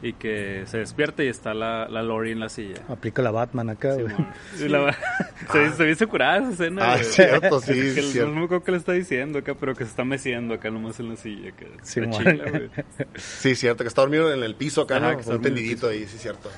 y 0.00 0.12
que 0.12 0.62
se 0.66 0.78
despierta 0.78 1.24
y 1.24 1.26
está 1.26 1.54
la, 1.54 1.88
la 1.88 2.02
Lori 2.04 2.30
en 2.30 2.38
la 2.38 2.48
silla. 2.48 2.82
Aplica 2.88 3.20
la 3.20 3.32
Batman 3.32 3.68
acá, 3.70 3.96
la- 3.96 4.96
se, 5.52 5.70
se 5.72 5.84
dice 5.86 6.06
curada 6.06 6.38
esa 6.38 6.50
escena. 6.52 6.92
Ah, 6.92 6.94
güey. 6.94 7.04
cierto, 7.04 7.60
sí, 7.60 7.72
Que 7.72 7.88
es 7.90 7.96
el- 7.96 8.04
cierto. 8.04 8.30
no 8.32 8.38
me 8.38 8.44
acuerdo 8.44 8.62
qué 8.64 8.70
le 8.70 8.78
está 8.78 8.92
diciendo 8.92 9.40
acá, 9.40 9.54
pero 9.58 9.74
que 9.74 9.82
se 9.84 9.90
está 9.90 10.04
meciendo 10.04 10.54
acá 10.54 10.70
nomás 10.70 11.00
en 11.00 11.08
la 11.08 11.16
silla. 11.16 11.50
Que 11.50 11.66
Sí, 11.82 12.00
chila, 12.10 12.32
man. 12.44 12.48
güey. 12.48 12.70
Sí, 13.16 13.56
cierto, 13.56 13.82
que 13.82 13.88
está 13.88 14.02
dormido 14.02 14.32
en 14.32 14.40
el 14.44 14.54
piso 14.54 14.82
acá, 14.82 14.98
Ajá, 14.98 15.10
¿no? 15.10 15.14
que 15.16 15.22
está 15.22 15.34
Un 15.34 15.42
tendidito 15.42 15.88
ahí, 15.88 16.06
sí, 16.06 16.16
cierto. 16.18 16.48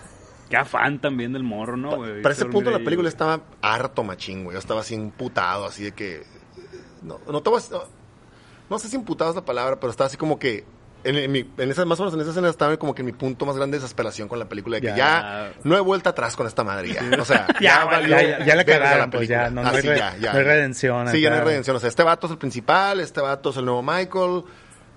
Qué 0.53 0.59
afán 0.59 1.01
también 1.01 1.33
del 1.33 1.43
morro, 1.45 1.79
¿no, 1.79 1.97
güey? 1.97 2.21
Para 2.21 2.35
ese 2.35 2.45
punto 2.45 2.71
la 2.71 2.79
película 2.81 3.09
estaba 3.09 3.41
harto 3.63 4.05
machín, 4.05 4.45
güey. 4.45 4.53
Yo 4.55 4.59
estaba 4.59 4.83
así 4.83 4.95
imputado, 4.95 5.65
así 5.65 5.85
de 5.85 5.93
que... 5.93 6.25
No, 7.01 7.19
no, 7.27 7.41
te 7.43 7.49
a- 7.49 7.71
no, 7.71 7.83
no 8.69 8.79
sé 8.79 8.89
si 8.91 8.97
imputado 8.97 9.31
es 9.31 9.37
la 9.37 9.47
palabra, 9.47 9.81
pero 9.81 9.91
estaba 9.91 10.09
así 10.09 10.19
como 10.19 10.39
que... 10.39 10.67
En, 11.05 11.17
en 11.17 11.33
mi, 11.33 11.39
en 11.57 11.71
esa, 11.71 11.87
más 11.87 11.99
o 12.01 12.03
menos 12.03 12.15
en 12.15 12.21
esa 12.21 12.31
escena 12.33 12.51
estaba 12.51 12.77
como 12.77 12.95
que 12.95 13.01
en 13.01 13.07
mi 13.07 13.13
punto 13.13 13.47
más 13.47 13.57
grande 13.57 13.79
de 13.79 13.81
desesperación 13.81 14.29
con 14.29 14.39
la 14.39 14.45
película. 14.45 14.77
De 14.77 14.83
que 14.83 14.87
Ya. 14.89 14.97
ya, 14.97 15.53
no 15.65 15.75
he 15.75 15.81
vuelta 15.81 16.11
atrás 16.11 16.37
con 16.37 16.47
esta 16.47 16.65
madre 16.65 16.93
ya. 16.93 17.01
O 17.19 17.25
sea, 17.25 17.47
Ya, 17.63 17.87
valió 17.87 18.11
ya, 18.11 18.39
ya, 18.41 18.45
ya 18.45 18.55
la 18.55 18.65
cagaron, 18.65 19.11
pues, 19.11 19.27
ya, 19.27 19.49
no- 19.49 19.63
no 19.63 19.69
Así, 19.71 19.89
hay 19.89 19.99
re- 19.99 19.99
no 20.21 20.31
hay 20.39 20.45
redención 20.45 21.09
Sí, 21.09 21.21
ya 21.23 21.31
no 21.31 21.37
hay 21.37 21.43
redención. 21.43 21.75
O 21.77 21.81
sea, 21.81 21.89
este 21.89 22.03
vato 22.03 22.27
es 22.27 22.33
el 22.33 22.39
principal, 22.39 23.01
este 23.01 23.23
vato 23.23 23.51
es 23.51 23.57
el 23.57 23.65
nuevo 23.65 23.83
Michael. 23.83 24.45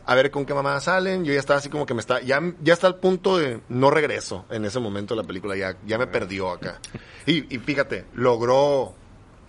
A 0.08 0.14
ver 0.16 0.30
con 0.32 0.46
qué 0.46 0.54
mamá 0.54 0.80
salen. 0.82 1.26
Yo 1.26 1.34
ya 1.34 1.40
estaba 1.40 1.58
así 1.60 1.70
como 1.70 1.86
que 1.86 1.94
me 1.96 2.00
está... 2.00 2.22
Ya, 2.22 2.40
ya 2.62 2.74
está 2.74 2.88
al 2.88 2.98
punto 2.98 3.38
de 3.38 3.60
no 3.70 3.90
regreso 3.90 4.46
en 4.52 4.64
ese 4.66 4.80
momento 4.80 5.16
de 5.16 5.22
la 5.22 5.28
película. 5.28 5.56
Ya, 5.56 5.76
ya 5.86 5.98
me 5.98 6.06
perdió 6.08 6.52
acá. 6.52 6.80
Y, 7.26 7.54
y 7.56 7.58
fíjate, 7.60 8.06
logró 8.14 8.94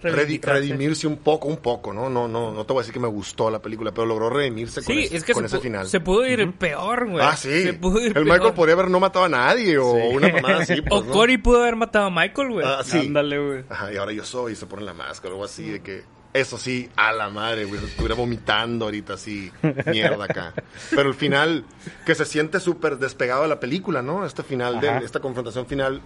redi- 0.03 0.41
redimirse 0.43 1.07
un 1.07 1.19
poco, 1.19 1.49
un 1.49 1.59
poco, 1.59 1.93
¿no? 1.93 2.09
No, 2.09 2.27
no, 2.29 2.53
no 2.53 2.65
te 2.65 2.73
voy 2.73 2.81
a 2.81 2.83
decir 2.83 2.95
que 2.95 3.01
me 3.01 3.09
gustó 3.09 3.51
la 3.51 3.61
película, 3.61 3.93
pero 3.93 4.07
logró 4.07 4.31
redimirse 4.31 4.83
con, 4.83 4.95
Sí, 4.95 5.05
ese, 5.05 5.17
es 5.19 5.25
que 5.25 5.33
con 5.35 5.45
ese 5.45 5.59
final. 5.59 5.87
se 5.89 6.01
pudo 6.01 6.27
ir 6.27 6.51
peor, 6.55 7.11
güey. 7.11 7.23
Ah, 7.25 7.37
sí. 7.37 7.65
Se 7.65 7.73
pudo 7.75 7.99
ir 8.01 8.07
El 8.09 8.13
peor. 8.15 8.27
Michael 8.27 8.55
podría 8.55 8.75
haber 8.75 8.89
no 8.91 8.99
matado 9.01 9.25
a 9.27 9.29
nadie 9.29 9.77
o 9.77 9.91
una 9.93 10.29
mamada 10.31 10.59
así. 10.63 10.81
Pues, 10.81 10.91
O 11.03 11.05
¿no? 11.05 11.13
Cory 11.13 11.37
pudo 11.39 11.61
haber 11.63 11.77
matado 11.77 12.07
a 12.07 12.11
Michael, 12.11 12.49
güey. 12.51 12.67
Ah, 12.67 12.81
sí. 12.83 12.99
Ándale, 12.99 13.39
güey. 13.39 13.65
Ajá, 13.69 13.93
y 13.93 13.97
ahora 13.97 14.13
yo 14.13 14.25
soy, 14.25 14.53
y 14.53 14.57
se 14.57 14.65
pone 14.67 14.83
la 14.85 14.95
máscara, 14.95 15.33
algo 15.35 15.45
así, 15.45 15.69
de 15.69 15.83
que... 15.83 16.16
Eso 16.37 16.59
sí, 16.59 16.91
a 16.97 17.13
la 17.13 17.31
madre, 17.31 17.65
güey. 17.65 17.83
Estuviera 17.83 18.15
vomitando 18.15 18.85
ahorita 18.85 19.15
así, 19.15 19.51
mierda 19.87 20.25
acá. 20.27 20.53
Pero 20.91 21.09
el 21.09 21.15
final, 21.15 21.65
que 22.05 22.15
se 22.15 22.27
siente 22.27 22.61
súper 22.61 22.99
despegado 22.99 23.43
de 23.43 23.49
la 23.49 23.59
película, 23.59 24.03
¿no? 24.03 24.27
Este 24.27 24.43
final, 24.43 24.79
de, 24.81 24.99
esta 24.99 25.21
confrontación 25.21 25.67
final 25.67 26.03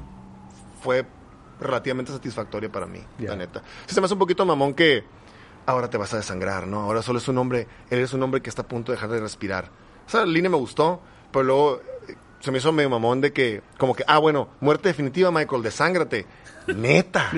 fue 0.82 1.04
relativamente 1.60 2.12
satisfactoria 2.12 2.70
para 2.70 2.86
mí, 2.86 3.02
Ya. 3.18 3.30
la 3.30 3.36
neta. 3.36 3.62
Sí, 3.86 3.94
se 3.94 4.00
me 4.00 4.04
hace 4.04 4.14
un 4.14 4.20
poquito 4.20 4.46
mamón 4.46 4.72
que 4.74 5.04
ahora 5.66 5.90
te 5.90 5.98
vas 5.98 6.14
a 6.14 6.18
desangrar, 6.18 6.66
¿no? 6.66 6.80
Ahora 6.82 7.02
solo 7.02 7.18
es 7.18 7.26
un 7.28 7.36
hombre, 7.38 7.66
él 7.90 7.98
es 7.98 8.12
un 8.12 8.22
hombre 8.22 8.40
que 8.40 8.50
está 8.50 8.62
a 8.62 8.68
punto 8.68 8.92
de 8.92 8.96
dejar 8.96 9.10
de 9.10 9.20
respirar. 9.20 9.68
Esa 10.06 10.24
línea 10.24 10.50
me 10.50 10.56
gustó, 10.56 11.00
pero 11.32 11.42
luego 11.44 11.80
eh, 12.08 12.14
se 12.40 12.50
me 12.50 12.58
hizo 12.58 12.72
medio 12.72 12.88
mamón 12.88 13.20
de 13.20 13.32
que, 13.32 13.62
como 13.78 13.94
que, 13.94 14.04
ah, 14.06 14.18
bueno, 14.18 14.48
muerte 14.60 14.88
definitiva, 14.88 15.30
Michael, 15.30 15.62
desángrate. 15.62 16.26
Neta. 16.76 17.30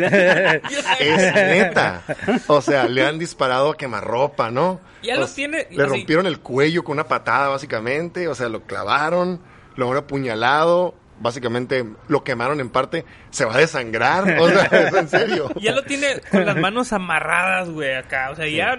es 1.00 1.34
neta. 1.34 2.02
O 2.46 2.60
sea, 2.60 2.84
le 2.88 3.06
han 3.06 3.18
disparado 3.18 3.70
a 3.70 3.76
quemarropa, 3.76 4.50
¿no? 4.50 4.80
Ya 5.02 5.16
O 5.16 5.20
lo 5.20 5.26
sea, 5.26 5.34
tiene- 5.36 5.66
Le 5.70 5.82
así- 5.82 5.90
rompieron 5.92 6.26
el 6.26 6.40
cuello 6.40 6.84
con 6.84 6.94
una 6.94 7.08
patada, 7.08 7.48
básicamente. 7.48 8.28
O 8.28 8.34
sea, 8.34 8.48
lo 8.48 8.62
clavaron, 8.62 9.40
lo 9.76 9.90
han 9.90 9.98
apuñalado. 9.98 10.94
Básicamente 11.20 11.84
lo 12.08 12.24
quemaron 12.24 12.58
en 12.60 12.68
parte. 12.70 13.04
Se 13.30 13.44
va 13.44 13.54
a 13.54 13.58
desangrar. 13.58 14.38
O 14.40 14.48
sea, 14.48 14.62
es 14.88 14.94
en 14.94 15.08
serio. 15.08 15.50
Ya 15.60 15.72
lo 15.72 15.82
tiene 15.84 16.20
con 16.30 16.44
las 16.46 16.56
manos 16.56 16.92
amarradas, 16.92 17.68
güey, 17.70 17.94
acá. 17.94 18.30
O 18.30 18.34
sea, 18.36 18.48
ya 18.48 18.76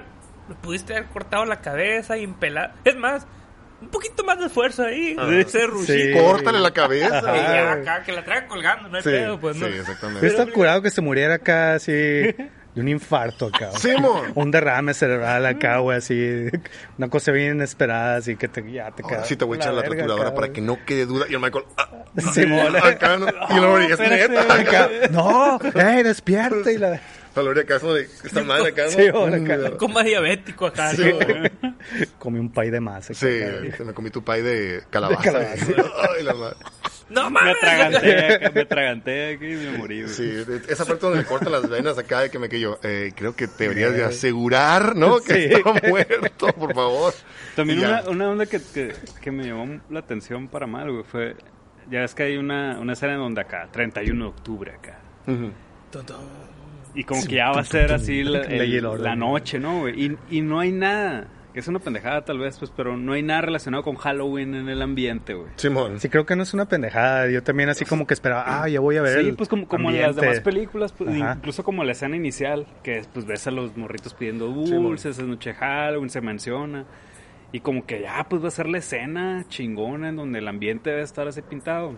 le 0.50 0.56
pudiste 0.62 0.94
haber 0.94 1.08
cortado 1.10 1.46
la 1.46 1.62
cabeza 1.62 2.18
y 2.18 2.24
empelar. 2.24 2.74
Es 2.84 2.98
más, 2.98 3.26
un 3.84 3.90
poquito 3.90 4.24
más 4.24 4.40
de 4.40 4.46
esfuerzo 4.48 4.84
ahí. 4.84 5.16
Ah. 5.20 5.28
ese 5.34 5.66
rushito. 5.68 5.94
Sí. 5.94 6.12
Córtale 6.14 6.60
la 6.60 6.72
cabeza. 6.72 7.20
Y 7.20 7.22
ya 7.38 7.64
Ajá. 7.64 7.74
acá, 7.74 8.04
que 8.04 8.12
la 8.12 8.24
traiga 8.24 8.48
colgando, 8.48 8.90
no 8.90 8.98
hay 8.98 9.04
Sí, 9.04 9.10
pedo, 9.10 9.40
pues, 9.40 9.58
¿no? 9.58 9.68
sí, 9.68 9.74
exactamente. 9.74 10.26
Está 10.28 10.46
curado 10.48 10.82
que 10.82 10.90
se 10.90 11.02
muriera 11.02 11.36
acá 11.36 11.76
así 11.76 11.92
de 11.94 12.82
un 12.82 12.88
infarto 12.88 13.48
acá. 13.54 13.70
Sí. 13.78 13.92
Un 14.36 14.50
derrame 14.52 14.94
cerebral 14.94 15.46
acá, 15.46 15.78
güey, 15.78 15.98
así. 16.00 16.46
Una 16.98 17.08
cosa 17.10 17.32
bien 17.32 17.56
inesperada, 17.56 18.16
así 18.18 18.36
que 18.36 18.48
te, 18.48 18.72
ya 18.72 18.90
te 18.92 19.04
quedas 19.04 19.28
sí 19.28 19.36
te 19.36 19.46
voy 19.46 19.58
a 19.58 19.62
echar 19.62 19.74
la 19.74 19.82
verga 19.82 19.98
torturadora 19.98 20.30
acá, 20.30 20.36
para 20.36 20.52
que 20.54 20.62
no 20.62 20.84
quede 20.86 21.06
duda. 21.06 21.26
Y 21.30 21.34
el 21.36 21.40
Michael. 21.40 21.66
ah, 21.78 21.90
Simón. 22.34 22.76
acá, 22.76 23.18
¿no? 23.18 23.28
Y 23.28 23.60
luego, 23.60 23.78
es 23.80 23.92
espérate. 23.92 24.30
neta. 24.30 24.54
Acá, 24.56 24.90
no, 25.12 25.60
ey, 25.76 26.04
despierta 26.04 26.72
y 26.72 26.78
la... 26.78 27.00
Como 27.80 27.94
de, 27.94 28.08
esta 28.24 28.44
madre 28.46 28.70
acá. 28.70 28.88
Sí, 28.90 29.08
ahora 29.08 29.38
acá. 29.38 29.58
Mm, 29.58 29.78
Coma 29.78 30.04
diabético 30.04 30.68
acá. 30.68 30.92
Comí 32.20 32.40
un 32.40 32.52
pay 32.52 32.70
de 32.70 32.80
masa. 32.80 33.14
Sí, 33.14 33.40
se 33.78 33.84
me 33.84 33.94
comí 33.94 34.10
tu 34.10 34.24
pay 34.24 34.42
de 34.42 34.84
calabaza. 34.90 35.22
De 35.22 35.26
calabaza. 35.26 35.66
Ay, 36.18 36.24
la 36.24 36.34
madre. 36.34 36.58
No 37.10 37.26
Me 37.30 37.32
mames. 37.42 37.56
atraganté, 37.58 38.34
acá, 38.36 38.52
me 38.56 38.62
atraganté 38.62 39.34
aquí 39.36 39.46
y 39.46 39.56
me 39.56 39.78
morí, 39.78 40.02
güey. 40.04 40.14
Sí, 40.14 40.44
esa 40.70 40.86
parte 40.86 41.06
donde 41.06 41.20
le 41.20 41.26
cortan 41.26 41.52
las 41.52 41.70
venas 41.70 41.98
acá 41.98 42.22
de 42.22 42.32
que 42.32 42.40
me 42.40 42.50
quedo, 42.50 42.80
eh, 42.82 43.12
creo 43.16 43.36
que 43.36 43.48
te 43.48 43.66
deberías 43.66 43.94
de 43.94 44.04
asegurar, 44.06 44.96
¿no? 44.96 45.20
Que 45.20 45.54
está 45.54 45.74
muerto, 45.88 46.48
por 46.54 46.74
favor. 46.74 47.14
También 47.56 47.80
una, 47.80 48.04
una 48.10 48.30
onda 48.30 48.46
que, 48.46 48.60
que, 48.74 48.94
que 49.22 49.32
me 49.32 49.46
llamó 49.46 49.82
la 49.90 50.00
atención 50.00 50.48
para 50.48 50.66
mal, 50.66 50.92
güey, 50.92 51.04
fue... 51.04 51.36
Ya 51.92 52.00
ves 52.00 52.16
que 52.16 52.24
hay 52.24 52.38
una, 52.38 52.80
una 52.80 52.94
escena 52.94 53.14
en 53.14 53.20
donde 53.20 53.42
acá, 53.42 53.68
31 53.72 54.24
de 54.24 54.30
octubre 54.30 54.72
acá. 54.72 55.00
Ujú. 55.28 55.52
Y 56.96 57.04
como 57.04 57.26
que 57.26 57.36
ya 57.36 57.52
va 57.52 57.62
a 57.62 57.66
ser 57.66 57.92
así 57.92 58.24
la, 58.24 58.42
el- 58.42 59.20
noche, 59.20 59.60
¿no, 59.60 59.80
güey? 59.82 60.00
Y, 60.06 60.18
y 60.30 60.42
no 60.42 60.60
hay 60.60 60.72
nada, 60.72 61.28
que 61.54 61.60
es 61.60 61.68
una 61.68 61.80
pendejada 61.80 62.24
tal 62.24 62.40
vez, 62.40 62.58
pues, 62.60 62.72
pero 62.76 62.98
no 62.98 63.14
hay 63.14 63.24
nada 63.24 63.42
relacionado 63.42 63.84
con 63.84 63.96
Halloween 63.96 64.54
en 64.54 64.70
el 64.70 64.82
ambiente, 64.82 65.34
güey. 65.34 65.50
Simón. 65.56 66.00
Sí, 66.00 66.10
creo 66.10 66.26
que 66.26 66.36
no 66.36 66.44
es 66.44 66.54
una 66.54 66.66
pendejada. 66.68 67.30
Yo 67.30 67.42
también 67.44 67.70
así 67.70 67.86
como 67.86 68.06
que 68.06 68.14
esperaba, 68.14 68.44
ah, 68.64 68.70
ya 68.70 68.80
voy 68.80 68.98
a 68.98 69.02
ver 69.02 69.22
Sí, 69.22 69.30
el 69.30 69.36
pues 69.36 69.50
como, 69.50 69.68
como 69.68 69.90
en 69.90 70.02
las 70.02 70.16
demás 70.16 70.40
películas, 70.42 70.92
pues, 70.94 71.16
incluso 71.16 71.64
como 71.64 71.84
la 71.84 71.94
escena 71.94 72.16
inicial, 72.16 72.68
que 72.84 72.98
es, 73.00 73.08
pues 73.08 73.26
ves 73.26 73.48
a 73.48 73.52
los 73.52 73.76
morritos 73.76 74.14
pidiendo 74.14 74.48
dulces, 74.48 75.18
es 75.18 75.26
noche 75.26 75.54
Halloween, 75.54 76.10
se 76.10 76.22
menciona. 76.22 76.86
Y 77.52 77.60
como 77.60 77.86
que 77.86 78.02
ya, 78.02 78.26
pues 78.28 78.44
va 78.44 78.48
a 78.48 78.52
ser 78.52 78.68
la 78.68 78.80
escena 78.80 79.46
chingona 79.48 80.10
en 80.10 80.16
donde 80.16 80.40
el 80.40 80.48
ambiente 80.48 80.90
debe 80.90 81.04
estar 81.04 81.28
así 81.28 81.44
pintado. 81.44 81.96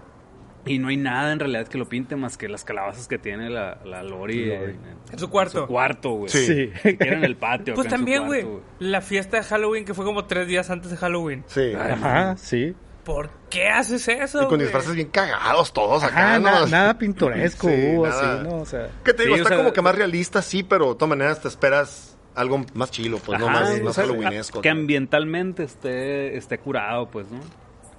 Y 0.65 0.79
no 0.79 0.87
hay 0.87 0.97
nada 0.97 1.31
en 1.31 1.39
realidad 1.39 1.67
que 1.67 1.77
lo 1.77 1.87
pinte 1.87 2.15
más 2.15 2.37
que 2.37 2.47
las 2.49 2.63
calabazas 2.63 3.07
que 3.07 3.17
tiene 3.19 3.49
la, 3.49 3.77
la 3.85 4.01
Lori, 4.03 4.45
Lori. 4.45 4.71
En, 4.73 4.79
En 5.13 5.19
su 5.19 5.29
cuarto. 5.29 5.61
su 5.61 5.67
cuarto, 5.67 6.09
güey. 6.11 6.29
Sí. 6.29 6.71
Sí. 6.81 6.97
Que 6.97 7.07
era 7.07 7.17
en 7.17 7.23
el 7.23 7.35
patio. 7.37 7.75
Pues 7.75 7.85
en 7.85 7.91
también, 7.91 8.25
güey, 8.25 8.45
la 8.79 9.01
fiesta 9.01 9.37
de 9.37 9.43
Halloween 9.43 9.85
que 9.85 9.93
fue 9.93 10.05
como 10.05 10.25
tres 10.25 10.47
días 10.47 10.69
antes 10.69 10.89
de 10.91 10.97
Halloween. 10.97 11.43
Sí. 11.47 11.73
Ajá, 11.73 12.35
sí. 12.37 12.75
¿Por 13.03 13.29
qué 13.51 13.67
haces 13.69 14.07
eso? 14.07 14.41
Y 14.41 14.47
con 14.47 14.59
disfraces 14.59 14.95
bien 14.95 15.09
cagados 15.09 15.71
todos 15.71 16.03
acá, 16.03 16.29
Ajá, 16.35 16.39
¿no? 16.39 16.49
na- 16.51 16.65
nada 16.71 16.97
pintoresco 16.97 17.67
Sí, 17.69 17.75
hubo 17.93 18.07
nada. 18.07 18.33
así, 18.41 18.47
¿no? 18.49 18.55
O 18.57 18.65
sea, 18.65 18.89
Que 19.03 19.13
te 19.13 19.23
digo, 19.23 19.35
Sí, 19.35 19.41
o 19.41 19.43
está 19.43 19.49
sea- 19.49 19.57
como 19.63 19.71
que 19.73 19.81
más 19.83 19.93
realista, 19.95 20.41
sí, 20.41 20.63
pero 20.63 20.87
de 20.89 20.93
todas 20.95 21.09
maneras 21.09 21.39
te 21.39 21.47
esperas 21.47 22.17
algo 22.33 22.65
más 22.73 22.89
chilo, 22.89 23.19
pues, 23.23 23.39
no 23.39 23.47
más, 23.47 23.79
más 23.83 23.93
sea, 23.93 24.05
halloweenesco. 24.05 24.61
Que 24.61 24.69
ambientalmente 24.71 25.61
esté, 25.63 26.35
esté 26.35 26.57
curado, 26.57 27.07
pues, 27.11 27.27
¿no? 27.29 27.39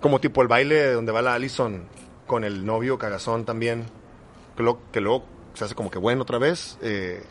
Como 0.01 0.21
tipo 0.21 0.43
el 0.43 0.49
baile 0.49 0.91
donde 0.93 1.13
va 1.13 1.23
la 1.23 1.35
Allison 1.35 1.85
con 2.27 2.45
el 2.45 2.65
novio 2.65 2.99
cagazón 2.99 3.45
también. 3.45 3.85
Que 4.57 4.63
luego, 4.63 4.81
que 4.93 5.01
luego 5.01 5.25
se 5.55 5.65
hace 5.65 5.75
como 5.75 5.91
que 5.91 5.99
bueno 5.99 6.23
otra 6.23 6.39
vez. 6.39 6.79
Eh, 6.83 7.23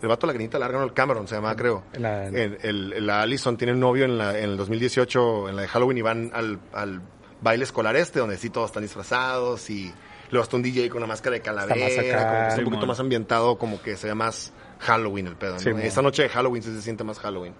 el 0.00 0.08
vato 0.08 0.26
de 0.26 0.32
la 0.32 0.34
granita 0.34 0.58
larga, 0.60 0.78
no, 0.78 0.84
el 0.84 0.92
Cameron 0.92 1.26
se 1.26 1.34
llamaba, 1.34 1.56
creo. 1.56 1.82
La- 1.94 2.26
El, 2.28 2.58
el- 2.62 3.06
la 3.06 3.22
Allison 3.22 3.56
tiene 3.56 3.72
un 3.72 3.80
novio 3.80 4.04
en, 4.04 4.16
la, 4.16 4.38
en 4.38 4.50
el 4.50 4.56
2018, 4.56 5.48
en 5.48 5.56
la 5.56 5.62
de 5.62 5.68
Halloween, 5.68 5.98
y 5.98 6.02
van 6.02 6.30
al, 6.34 6.60
al 6.72 7.02
baile 7.40 7.64
escolar 7.64 7.96
este, 7.96 8.20
donde 8.20 8.36
sí 8.36 8.48
todos 8.50 8.66
están 8.66 8.84
disfrazados 8.84 9.68
y 9.70 9.92
luego 10.30 10.44
está 10.44 10.56
un 10.56 10.62
DJ 10.62 10.88
con 10.88 10.98
una 10.98 11.08
máscara 11.08 11.34
de 11.34 11.42
calavera, 11.42 11.74
acá. 12.00 12.18
como 12.28 12.30
que 12.42 12.48
está 12.48 12.58
un 12.60 12.64
poquito 12.64 12.86
más 12.86 13.00
ambientado, 13.00 13.58
como 13.58 13.82
que 13.82 13.96
se 13.96 14.06
ve 14.06 14.14
más 14.14 14.52
Halloween 14.78 15.26
el 15.26 15.36
pedo. 15.36 15.58
¿no? 15.72 15.78
Esa 15.88 16.00
noche 16.02 16.22
de 16.22 16.28
Halloween 16.28 16.62
sí 16.62 16.72
se 16.74 16.82
siente 16.82 17.02
más 17.02 17.18
Halloween. 17.18 17.54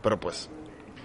Pero 0.00 0.20
pues, 0.20 0.48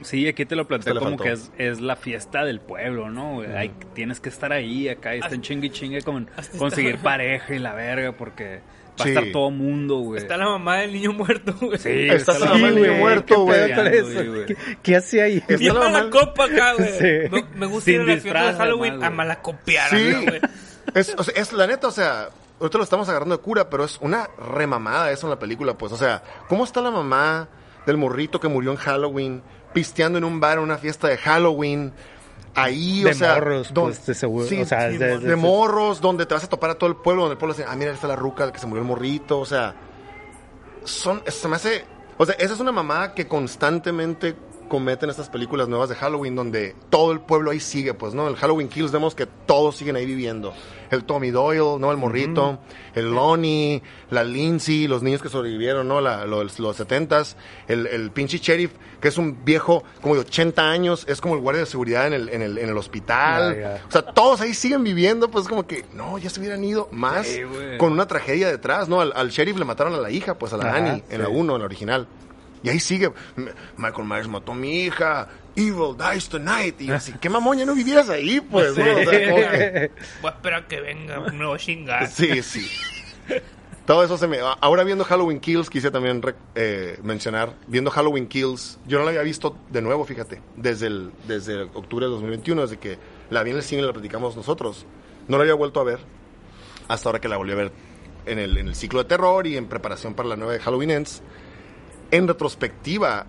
Sí, 0.01 0.27
aquí 0.27 0.45
te 0.45 0.55
lo 0.55 0.67
planteé 0.67 0.91
Este 0.93 0.99
le 1.03 1.11
como 1.11 1.17
que 1.23 1.31
es, 1.31 1.51
es 1.57 1.81
la 1.81 1.95
fiesta 1.95 2.43
del 2.45 2.59
pueblo, 2.61 3.09
¿no? 3.09 3.41
Hay- 3.41 3.71
tienes 3.93 4.19
que 4.19 4.29
estar 4.29 4.51
ahí, 4.53 4.89
acá, 4.89 5.15
y 5.15 5.19
están 5.19 5.41
chingue 5.41 5.67
y 5.67 5.69
chingue 5.71 6.01
con 6.01 6.29
hasta 6.35 6.57
conseguir 6.57 6.95
está- 6.95 7.03
pareja 7.03 7.53
y 7.53 7.59
la 7.59 7.73
verga, 7.73 8.11
porque 8.13 8.61
va 8.99 9.03
Sí. 9.05 9.09
a 9.09 9.13
estar 9.13 9.31
todo 9.31 9.49
mundo, 9.51 9.97
güey. 9.99 10.21
Está 10.21 10.35
la 10.37 10.45
mamá 10.45 10.77
del 10.79 10.93
niño 10.93 11.13
muerto, 11.13 11.53
güey. 11.61 11.77
Sí, 11.77 11.89
Está 12.09 12.33
la 12.33 12.39
la 12.39 12.45
mamá 12.53 12.67
del 12.67 12.75
niño 12.75 12.93
muerto, 12.95 13.45
muerto, 13.45 13.83
¿Qué 13.83 14.01
güey. 14.01 14.45
¿Qué, 14.45 14.55
qué 14.83 14.95
hace 14.95 15.21
ahí? 15.21 15.37
Está 15.37 15.55
Lleva 15.57 15.79
la 15.79 15.89
la 15.89 15.99
mamá- 15.99 16.09
copa 16.09 16.45
acá, 16.45 16.73
güey. 16.73 16.89
Sí. 16.99 17.29
Me, 17.31 17.45
me 17.55 17.65
gusta 17.65 17.85
Sin 17.85 17.95
ir 17.95 18.01
a 18.01 18.05
la 18.05 18.17
fiesta 18.21 18.43
de 18.51 18.53
Halloween 18.57 18.91
además, 18.93 19.03
a 19.05 19.07
güey. 19.09 19.17
malacopiar, 19.17 19.89
Sí. 19.89 20.09
¿no, 20.13 20.21
güey? 20.23 20.41
Es, 20.95 21.15
o 21.17 21.23
sea, 21.23 21.33
es 21.41 21.53
la 21.53 21.67
neta, 21.67 21.87
o 21.87 21.91
sea, 21.91 22.29
ahorita 22.59 22.77
lo 22.77 22.83
estamos 22.83 23.07
agarrando 23.09 23.37
de 23.37 23.41
cura, 23.43 23.69
pero 23.69 23.83
es 23.85 23.97
una 24.01 24.27
remamada 24.37 25.11
eso 25.11 25.27
en 25.27 25.31
la 25.31 25.39
película, 25.39 25.77
pues. 25.77 25.91
O 25.93 25.97
sea, 25.97 26.23
¿cómo 26.47 26.63
está 26.63 26.81
la 26.81 26.91
mamá 26.91 27.47
del 27.85 27.95
morrito 27.97 28.39
que 28.39 28.47
murió 28.47 28.71
en 28.71 28.77
Halloween, 28.77 29.41
pisteando 29.73 30.17
en 30.17 30.23
un 30.23 30.39
bar 30.39 30.57
en 30.57 30.63
una 30.63 30.77
fiesta 30.77 31.07
de 31.07 31.17
Halloween? 31.17 31.91
Ahí, 32.55 33.03
De 33.03 33.11
o 33.11 33.13
sea. 33.13 33.35
morros, 33.35 33.73
don- 33.73 33.85
pues, 33.85 34.05
de 34.05 34.13
seguro, 34.15 34.45
Sí, 34.47 34.61
o 34.61 34.65
sea, 34.65 34.89
sí, 34.91 34.97
de- 34.97 35.17
de, 35.19 35.19
de- 35.19 35.35
morros, 35.35 36.01
donde 36.01 36.25
te 36.25 36.33
vas 36.33 36.43
a 36.43 36.49
topar 36.49 36.71
a 36.71 36.75
todo 36.75 36.89
el 36.89 36.95
pueblo, 36.95 37.21
donde 37.23 37.33
el 37.33 37.37
pueblo 37.37 37.53
dice, 37.53 37.65
ah, 37.69 37.75
mira, 37.75 37.91
ahí 37.91 37.95
está 37.95 38.07
la 38.07 38.15
ruca 38.15 38.51
que 38.51 38.59
se 38.59 38.65
murió 38.67 38.81
el 38.81 38.87
morrito, 38.87 39.39
o 39.39 39.45
sea. 39.45 39.75
Son, 40.83 41.21
se 41.27 41.47
me 41.47 41.55
hace. 41.57 41.85
O 42.17 42.25
sea, 42.25 42.35
esa 42.35 42.53
es 42.53 42.59
una 42.59 42.71
mamada 42.71 43.13
que 43.13 43.27
constantemente 43.27 44.35
cometen 44.67 45.09
estas 45.09 45.29
películas 45.29 45.67
nuevas 45.67 45.89
de 45.89 45.95
Halloween 45.95 46.35
donde 46.35 46.75
todo 46.89 47.11
el 47.11 47.19
pueblo 47.21 47.51
ahí 47.51 47.59
sigue, 47.59 47.93
pues, 47.93 48.13
¿no? 48.13 48.27
El 48.27 48.35
Halloween 48.35 48.67
Kills 48.69 48.91
vemos 48.91 49.15
que 49.15 49.25
todos 49.25 49.75
siguen 49.77 49.95
ahí 49.95 50.05
viviendo. 50.05 50.53
El 50.91 51.03
Tommy 51.03 51.29
Doyle, 51.31 51.77
¿no? 51.79 51.91
El 51.91 51.97
morrito, 51.97 52.59
el 52.95 53.11
Lonnie, 53.11 53.81
la 54.09 54.23
Lindsay, 54.23 54.87
los 54.87 55.03
niños 55.03 55.21
que 55.21 55.29
sobrevivieron, 55.29 55.87
¿no? 55.87 56.01
La- 56.01 56.25
los, 56.25 56.59
los 56.59 56.79
70s, 56.79 57.35
el, 57.67 57.85
el 57.87 58.11
pinche 58.11 58.39
sheriff, 58.39 58.71
que 58.99 59.07
es 59.09 59.17
un 59.17 59.45
viejo 59.45 59.83
como 60.01 60.15
de 60.15 60.21
80 60.21 60.61
años, 60.69 61.05
es 61.07 61.21
como 61.21 61.35
el 61.35 61.41
guardia 61.41 61.61
de 61.61 61.65
seguridad 61.67 62.07
en 62.07 62.13
el, 62.13 62.29
en 62.29 62.41
el, 62.41 62.57
en 62.57 62.69
el 62.69 62.77
hospital. 62.77 63.79
O 63.87 63.91
sea, 63.91 64.01
todos 64.01 64.41
ahí 64.41 64.53
siguen 64.53 64.83
viviendo, 64.83 65.29
pues 65.29 65.47
como 65.47 65.65
que, 65.67 65.85
no, 65.93 66.17
ya 66.17 66.29
se 66.29 66.39
hubieran 66.39 66.63
ido 66.63 66.87
más 66.91 67.27
Sí, 67.27 67.41
con 67.77 67.91
una 67.93 68.07
tragedia 68.07 68.47
detrás, 68.49 68.89
¿no? 68.89 69.01
Al, 69.01 69.13
al 69.15 69.29
sheriff 69.29 69.57
le 69.57 69.65
mataron 69.65 69.93
a 69.93 69.97
la 69.97 70.09
hija, 70.11 70.37
pues 70.37 70.53
a 70.53 70.57
la 70.57 70.65
Ajá, 70.69 70.77
Annie, 70.77 71.03
en 71.09 71.21
la 71.21 71.27
sí. 71.27 71.33
1, 71.35 71.53
en 71.55 71.59
la 71.59 71.65
original. 71.65 72.07
Y 72.61 72.67
ahí 72.69 72.79
sigue, 72.81 73.09
Michael 73.77 74.05
Myers 74.05 74.27
mató 74.27 74.51
a 74.51 74.55
mi 74.55 74.81
hija, 74.81 75.29
Evil 75.55 75.95
dies 75.97 76.29
tonight. 76.29 76.79
Y 76.81 76.85
yo 76.87 76.95
así, 76.95 77.13
qué 77.21 77.29
mamón, 77.29 77.57
ya 77.57 77.65
no 77.65 77.75
vivieras 77.75 78.09
ahí, 78.09 78.39
pues, 78.41 78.77
¿no? 78.77 78.83
O 78.83 79.03
sea, 79.03 79.29
como 79.29 79.35
que- 79.51 79.91
Voy 80.21 80.31
a 80.31 80.33
esperar 80.35 80.67
que 80.67 80.81
venga, 80.81 81.19
voy 81.19 81.55
a 81.55 81.57
chingar. 81.57 82.07
sí, 82.07 82.41
sí. 82.43 82.69
Todo 83.85 84.03
eso 84.03 84.19
se 84.19 84.27
me... 84.27 84.37
Ahora 84.61 84.83
viendo 84.83 85.03
Halloween 85.03 85.39
Kills, 85.39 85.67
quise 85.67 85.89
también 85.89 86.21
re- 86.21 86.35
eh, 86.53 86.99
mencionar, 87.01 87.55
viendo 87.65 87.89
Halloween 87.89 88.27
Kills, 88.27 88.77
yo 88.85 88.99
no 88.99 89.03
la 89.03 89.09
había 89.09 89.23
visto 89.23 89.57
de 89.71 89.81
nuevo, 89.81 90.05
fíjate, 90.05 90.43
desde, 90.55 90.85
el, 90.87 91.11
desde 91.27 91.63
octubre 91.63 92.05
de 92.05 92.11
2021, 92.11 92.61
desde 92.61 92.77
que 92.77 92.99
la 93.31 93.41
vi 93.41 93.49
en 93.49 93.57
el 93.57 93.63
cine 93.63 93.81
y 93.81 93.85
la 93.85 93.91
platicamos 93.93 94.35
nosotros. 94.35 94.85
No 95.27 95.37
la 95.37 95.41
había 95.43 95.55
vuelto 95.55 95.79
a 95.79 95.83
ver 95.85 95.99
hasta 96.87 97.09
ahora 97.09 97.19
que 97.19 97.27
la 97.29 97.37
volví 97.37 97.51
a 97.53 97.55
ver 97.55 97.71
en 98.27 98.37
el, 98.37 98.57
en 98.59 98.67
el 98.67 98.75
ciclo 98.75 98.99
de 99.01 99.05
terror 99.09 99.47
y 99.47 99.57
en 99.57 99.65
preparación 99.65 100.13
para 100.13 100.29
la 100.29 100.35
nueva 100.35 100.53
de 100.53 100.59
Halloween 100.59 100.91
Ends. 100.91 101.23
En 102.11 102.27
retrospectiva, 102.27 103.25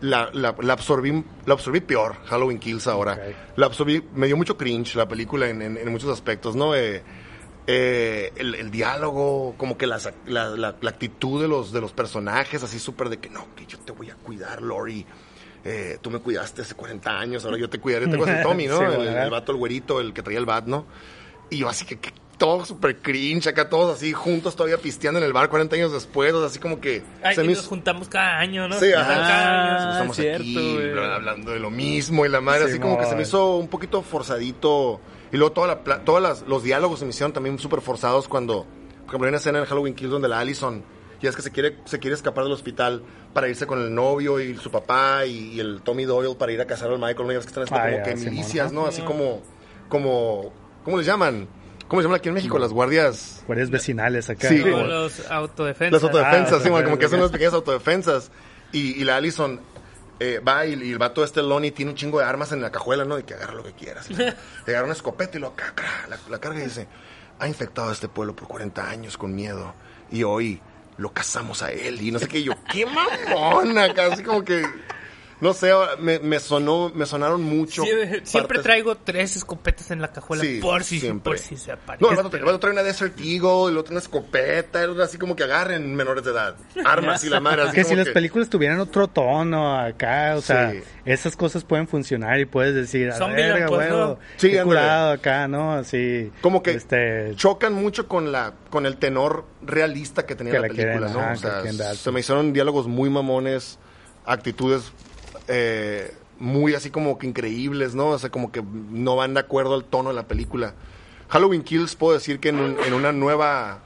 la, 0.00 0.30
la, 0.32 0.54
la 0.60 0.72
absorbí, 0.72 1.24
la 1.46 1.54
absorbí 1.54 1.80
peor, 1.80 2.16
Halloween 2.26 2.58
Kills 2.58 2.86
ahora. 2.86 3.14
La 3.56 3.66
absorbí, 3.66 4.02
me 4.14 4.26
dio 4.26 4.36
mucho 4.36 4.56
cringe 4.56 4.94
la 4.96 5.06
película 5.08 5.48
en, 5.48 5.60
en- 5.62 5.76
en 5.76 5.88
muchos 5.90 6.10
aspectos, 6.10 6.56
¿no? 6.56 6.74
Eh, 6.74 7.02
eh, 7.66 8.32
el, 8.36 8.54
el 8.54 8.70
diálogo, 8.70 9.54
como 9.56 9.76
que 9.76 9.86
las- 9.86 10.10
la, 10.26 10.48
la- 10.50 10.76
la 10.80 10.90
actitud 10.90 11.40
de 11.40 11.48
los, 11.48 11.72
de 11.72 11.80
los 11.80 11.92
personajes, 11.92 12.62
así 12.62 12.78
súper 12.78 13.08
de 13.10 13.18
que 13.18 13.28
no, 13.30 13.54
que 13.54 13.66
yo 13.66 13.78
te 13.78 13.92
voy 13.92 14.10
a 14.10 14.14
cuidar, 14.14 14.62
Lori. 14.62 15.04
Eh, 15.62 15.98
tú 16.00 16.10
me 16.10 16.20
cuidaste 16.20 16.62
hace 16.62 16.74
40 16.74 17.10
años, 17.18 17.44
ahora 17.44 17.58
yo 17.58 17.68
te 17.68 17.78
cuidaré. 17.78 18.06
Te 18.06 18.14
acuerdas 18.14 18.38
de 18.38 18.42
Tommy, 18.42 18.66
¿no? 18.66 18.78
Sí, 18.78 18.84
el, 18.84 19.06
el 19.24 19.30
vato, 19.30 19.52
el 19.52 19.58
güerito, 19.58 20.00
el 20.00 20.14
que 20.14 20.22
traía 20.22 20.38
el 20.38 20.46
bat, 20.46 20.64
¿no? 20.66 20.86
Y 21.50 21.58
yo 21.58 21.68
así 21.68 21.84
que, 21.84 21.98
que 21.98 22.10
todo 22.40 22.64
súper 22.64 22.96
cringe, 22.96 23.46
acá 23.46 23.68
todos 23.68 23.94
así 23.96 24.12
juntos 24.12 24.56
todavía 24.56 24.78
pisteando 24.78 25.20
en 25.20 25.24
el 25.26 25.32
bar 25.32 25.48
40 25.50 25.76
años 25.76 25.92
después, 25.92 26.32
o 26.32 26.38
sea, 26.38 26.46
así 26.48 26.58
como 26.58 26.80
que... 26.80 27.02
Ay, 27.22 27.34
se 27.36 27.42
y 27.42 27.46
me 27.46 27.52
nos 27.52 27.60
hizo- 27.62 27.68
juntamos 27.68 28.08
cada 28.08 28.38
año, 28.40 28.66
¿no? 28.66 28.80
Sí, 28.80 28.90
Cada 28.90 29.02
ajá. 29.04 29.12
año. 29.74 29.86
Ah, 29.86 29.92
estamos 29.92 30.16
cierto, 30.16 30.42
aquí 30.42 30.76
bla, 30.92 31.14
hablando 31.16 31.52
de 31.52 31.60
lo 31.60 31.70
mismo 31.70 32.24
y 32.26 32.28
la 32.30 32.40
madre, 32.40 32.64
así 32.64 32.72
Sí, 32.74 32.78
como 32.80 32.98
que 32.98 33.04
se 33.06 33.14
me 33.14 33.22
hizo 33.22 33.56
un 33.58 33.68
poquito 33.68 34.02
forzadito. 34.02 35.00
Y 35.32 35.36
luego 35.36 35.52
toda 35.52 35.66
la, 36.18 36.20
las- 36.20 36.42
los 36.48 36.62
diálogos 36.64 36.98
se 36.98 37.04
me 37.04 37.10
hicieron 37.10 37.32
también 37.32 37.58
súper 37.58 37.82
forzados 37.82 38.26
cuando, 38.26 38.64
por 38.64 39.06
ejemplo, 39.08 39.26
hay 39.26 39.28
una 39.28 39.36
escena 39.36 39.58
en 39.60 39.66
Halloween 39.66 39.94
Kills 39.94 40.10
donde 40.10 40.28
la 40.28 40.40
Allison 40.40 40.82
ya 41.20 41.28
es 41.28 41.36
que 41.36 41.42
se 41.42 41.50
quiere, 41.52 41.76
se 41.84 41.98
quiere 41.98 42.14
escapar 42.16 42.44
del 42.44 42.52
hospital 42.54 43.02
para 43.34 43.46
irse 43.48 43.66
con 43.66 43.78
el 43.82 43.94
novio 43.94 44.40
y 44.40 44.56
su 44.56 44.70
papá 44.70 45.26
y, 45.26 45.52
y 45.52 45.60
el 45.60 45.82
Tommy 45.82 46.06
Doyle 46.06 46.34
para 46.36 46.50
ir 46.52 46.60
a 46.62 46.66
casar 46.66 46.90
al 46.90 46.98
Michael. 46.98 47.26
¿no? 47.26 47.32
Ya 47.32 47.38
ves 47.38 47.44
que 47.44 47.50
están 47.50 47.64
estas 47.64 47.78
Ah, 47.78 47.82
como 47.84 47.96
ya, 47.98 48.02
que 48.02 48.14
milicias, 48.16 48.72
¿no? 48.72 48.86
Así 48.86 49.02
como, 49.02 49.42
como, 49.90 50.52
¿cómo 50.82 50.96
les 50.96 51.04
llaman? 51.06 51.46
¿Cómo 51.90 52.00
les 52.00 52.06
llaman 52.06 52.20
aquí 52.20 52.28
en 52.28 52.34
México? 52.36 52.56
Las 52.58 52.72
guardias... 52.72 53.42
Guardias 53.46 53.68
vecinales 53.68 54.30
acá. 54.30 54.48
Sí, 54.48 54.60
Como 54.60 54.72
como- 54.76 54.86
los 54.86 55.28
autodefensas. 55.30 55.92
Las 55.92 56.02
autodefensas, 56.04 56.60
Ah, 56.60 56.62
sí, 56.62 56.70
como 56.84 56.98
que 56.98 57.04
hacen 57.06 57.18
unas 57.18 57.32
pequeñas 57.32 57.52
autodefensas. 57.52 58.30
Y, 58.72 58.92
y 59.00 59.04
la 59.04 59.16
Allison 59.16 59.60
eh, 60.20 60.38
va 60.38 60.64
y, 60.66 60.74
y 60.82 60.92
el 60.92 60.98
vato 60.98 61.24
este 61.24 61.42
Lonnie 61.42 61.72
tiene 61.72 61.90
un 61.90 61.96
chingo 61.96 62.20
de 62.20 62.24
armas 62.24 62.52
en 62.52 62.62
la 62.62 62.70
cajuela, 62.70 63.04
¿no? 63.04 63.18
Y 63.18 63.24
que 63.24 63.34
agarra 63.34 63.54
lo 63.54 63.64
que 63.64 63.72
quieras. 63.72 64.08
Le 64.16 64.24
agarra 64.68 64.84
una 64.84 64.92
escopeta 64.94 65.36
y 65.36 65.40
lo 65.40 65.54
ca- 65.56 65.74
cra- 65.74 66.06
la, 66.08 66.16
la 66.30 66.38
carga 66.38 66.60
y 66.60 66.64
dice, 66.64 66.86
ha 67.40 67.48
infectado 67.48 67.90
a 67.90 67.92
este 67.92 68.06
pueblo 68.08 68.36
por 68.36 68.46
40 68.46 68.88
años 68.88 69.18
con 69.18 69.34
miedo. 69.34 69.74
Y 70.12 70.22
hoy 70.22 70.60
lo 70.96 71.12
cazamos 71.12 71.62
a 71.64 71.72
él. 71.72 72.00
Y 72.00 72.12
no 72.12 72.18
sé 72.20 72.28
qué, 72.28 72.38
y 72.38 72.44
yo, 72.44 72.52
qué 72.72 72.86
mamona, 72.86 73.92
casi 73.94 74.22
como 74.22 74.44
que... 74.44 74.62
No 75.40 75.54
sé, 75.54 75.72
me, 76.00 76.18
me 76.18 76.38
sonó, 76.38 76.90
me 76.94 77.06
sonaron 77.06 77.42
mucho. 77.42 77.82
Siempre 78.24 78.58
traigo 78.58 78.96
tres 78.96 79.36
escopetas 79.36 79.90
en 79.90 80.00
la 80.02 80.08
cajuela 80.12 80.42
Sí, 80.44 80.58
por 80.60 80.84
si, 80.84 81.00
siempre. 81.00 81.30
por 81.30 81.38
si 81.38 81.56
se 81.56 81.72
aparece. 81.72 82.04
No, 82.04 82.10
el 82.10 82.16
vato, 82.22 82.36
el 82.36 82.44
vato 82.44 82.58
trae 82.60 82.72
una 82.72 82.82
Desert 82.82 83.18
Eagle, 83.18 83.70
el 83.70 83.78
otro 83.78 83.92
una 83.92 84.00
escopeta, 84.00 84.82
el 84.84 84.90
otro 84.90 85.02
así 85.02 85.16
como 85.16 85.34
que 85.34 85.44
agarren 85.44 85.94
menores 85.94 86.24
de 86.24 86.32
edad. 86.32 86.56
Armas 86.84 87.24
y 87.24 87.30
la 87.30 87.40
madre. 87.40 87.62
Así 87.62 87.74
que 87.74 87.84
si 87.84 87.96
las 87.96 88.08
que- 88.08 88.12
películas 88.12 88.50
tuvieran 88.50 88.80
otro 88.80 89.08
tono 89.08 89.78
acá, 89.78 90.34
o 90.36 90.42
sea, 90.42 90.72
Sí. 90.72 90.80
esas 91.06 91.36
cosas 91.36 91.64
pueden 91.64 91.88
funcionar 91.88 92.38
y 92.38 92.44
puedes 92.44 92.74
decir, 92.74 93.08
a 93.10 93.16
Son 93.16 93.32
verga, 93.32 93.66
pues, 93.66 93.88
¿no? 93.90 94.18
Sí, 94.36 94.52
curado 94.62 95.12
acá, 95.12 95.48
¿no? 95.48 95.72
Así, 95.72 96.30
Como 96.42 96.62
que 96.62 96.72
este, 96.72 97.32
chocan 97.36 97.72
mucho 97.72 98.08
con 98.08 98.30
la 98.30 98.52
con 98.68 98.84
el 98.84 98.98
tenor 98.98 99.46
realista 99.62 100.26
que 100.26 100.34
tenía 100.36 100.52
Que 100.52 100.58
la 100.60 100.68
le 100.68 100.74
película, 100.74 101.06
quieren, 101.06 101.12
¿no? 101.14 101.20
ajá, 101.20 101.32
o 101.32 101.72
sea, 101.72 101.94
se 101.94 102.10
me 102.12 102.20
hicieron 102.20 102.52
diálogos 102.52 102.86
muy 102.86 103.08
mamones, 103.10 103.78
actitudes 104.26 104.92
eh, 105.50 106.14
muy 106.38 106.74
así 106.74 106.90
como 106.90 107.18
que 107.18 107.26
increíbles, 107.26 107.94
¿no? 107.94 108.08
O 108.08 108.18
sea, 108.18 108.30
como 108.30 108.50
que 108.52 108.62
no 108.62 109.16
van 109.16 109.34
de 109.34 109.40
acuerdo 109.40 109.74
al 109.74 109.84
tono 109.84 110.08
de 110.10 110.14
la 110.14 110.26
película. 110.26 110.74
Halloween 111.28 111.62
Kills 111.62 111.96
puedo 111.96 112.14
decir 112.14 112.40
que 112.40 112.48
en, 112.48 112.58
un- 112.60 112.76
en 112.86 112.94
una 112.94 113.12
nueva 113.12 113.80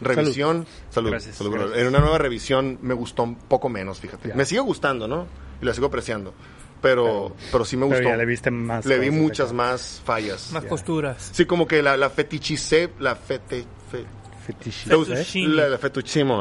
revisión, 0.00 0.66
salud, 0.90 1.10
Gracias, 1.10 1.36
salud, 1.36 1.52
gracias. 1.52 1.78
en 1.78 1.86
una 1.86 1.98
nueva 2.00 2.18
revisión 2.18 2.78
me 2.82 2.94
gustó 2.94 3.22
un 3.22 3.36
poco 3.36 3.68
menos, 3.68 4.00
fíjate. 4.00 4.28
Ya. 4.30 4.34
Me 4.34 4.44
sigue 4.44 4.60
gustando, 4.60 5.06
¿no? 5.06 5.26
Y 5.62 5.64
la 5.66 5.74
sigo 5.74 5.86
apreciando. 5.86 6.34
Pero, 6.82 7.36
pero 7.52 7.66
sí 7.66 7.76
me 7.76 7.84
pero 7.86 7.96
gustó. 7.98 8.08
ya 8.08 8.16
le 8.16 8.24
viste 8.24 8.50
más 8.50 8.86
Le 8.86 8.98
vi 8.98 9.10
muchas 9.10 9.52
más 9.52 10.00
fallas. 10.02 10.50
Más 10.52 10.62
Ya. 10.62 10.68
costuras. 10.70 11.30
Sí, 11.34 11.44
como 11.44 11.66
que 11.66 11.82
la, 11.82 11.98
la 11.98 12.08
fetichicé, 12.08 12.88
la 12.98 13.14
fete, 13.16 13.66
fe-. 13.92 14.06
Fettuccine. 14.46 15.54
la, 15.54 15.68
la 15.68 15.78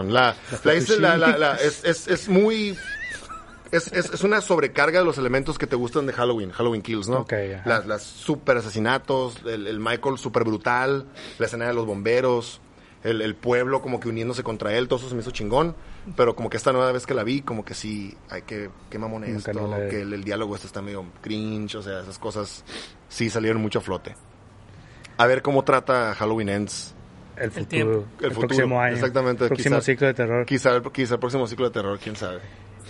la, 0.10 0.36
la, 0.64 0.74
hice- 0.76 1.00
la- 1.00 1.18
la- 1.18 1.38
la- 1.38 1.56
es, 1.56 1.84
es, 1.84 2.08
es 2.08 2.30
muy, 2.30 2.76
es, 3.72 3.92
es, 3.94 4.14
es 4.14 4.24
una 4.24 4.42
sobrecarga 4.42 5.00
de 5.00 5.06
los 5.06 5.18
elementos 5.18 5.58
que 5.58 5.68
te 5.68 5.76
gustan 5.76 6.06
de 6.06 6.14
Halloween, 6.14 6.52
Halloween 6.52 6.82
Kills, 6.82 7.08
¿no? 7.08 7.20
Ok, 7.20 7.34
ajá. 7.34 7.70
las, 7.70 7.86
las 7.88 8.04
super 8.04 8.58
asesinatos, 8.58 9.38
el, 9.46 9.68
el 9.68 9.80
Michael 9.80 10.18
super 10.18 10.44
brutal, 10.44 11.06
la 11.38 11.46
escena 11.46 11.68
de 11.68 11.74
los 11.74 11.86
bomberos, 11.86 12.62
el, 13.04 13.22
el 13.22 13.36
pueblo 13.36 13.82
como 13.82 14.00
que 14.00 14.10
uniéndose 14.10 14.44
contra 14.44 14.74
él, 14.76 14.88
todo 14.88 15.00
eso 15.00 15.10
se 15.10 15.16
me 15.16 15.22
hizo 15.22 15.32
chingón, 15.32 15.76
pero 16.18 16.36
como 16.36 16.50
que 16.50 16.58
esta 16.58 16.72
nueva 16.74 16.92
vez 16.92 17.06
que 17.06 17.14
la 17.14 17.24
vi, 17.24 17.42
como 17.42 17.64
que 17.64 17.74
sí, 17.74 18.16
ay, 18.30 18.42
que, 18.42 18.70
qué 18.90 19.00
mamón 19.00 19.22
Nunca 19.22 19.52
esto, 19.52 19.68
no 19.68 19.76
que 19.90 20.02
el, 20.02 20.14
el 20.14 20.24
diálogo 20.24 20.56
este 20.56 20.68
está 20.68 20.82
medio 20.82 21.06
cringe, 21.22 21.76
o 21.76 21.82
sea, 21.82 22.02
esas 22.02 22.20
cosas 22.20 22.64
sí 23.08 23.30
salieron 23.30 23.62
mucho 23.62 23.80
a 23.80 23.82
flote. 23.82 24.16
A 25.18 25.28
ver 25.28 25.42
cómo 25.42 25.64
trata 25.64 26.14
Halloween 26.16 26.50
Ends. 26.50 26.96
El 27.38 27.52
futuro, 27.52 28.06
el, 28.20 28.26
El 28.26 28.32
futuro, 28.32 28.48
próximo 28.50 28.82
año, 28.82 28.96
exactamente, 28.96 29.48
próximo 29.48 29.76
quizá- 29.78 29.86
ciclo 29.86 30.08
de 30.08 30.14
terror. 30.14 30.46
Quizá, 30.46 30.76
el- 30.76 30.92
quizá 30.92 31.14
el 31.14 31.20
próximo 31.22 31.48
ciclo 31.48 31.66
de 31.68 31.72
terror, 31.72 31.98
quién 32.04 32.16
sabe. 32.18 32.40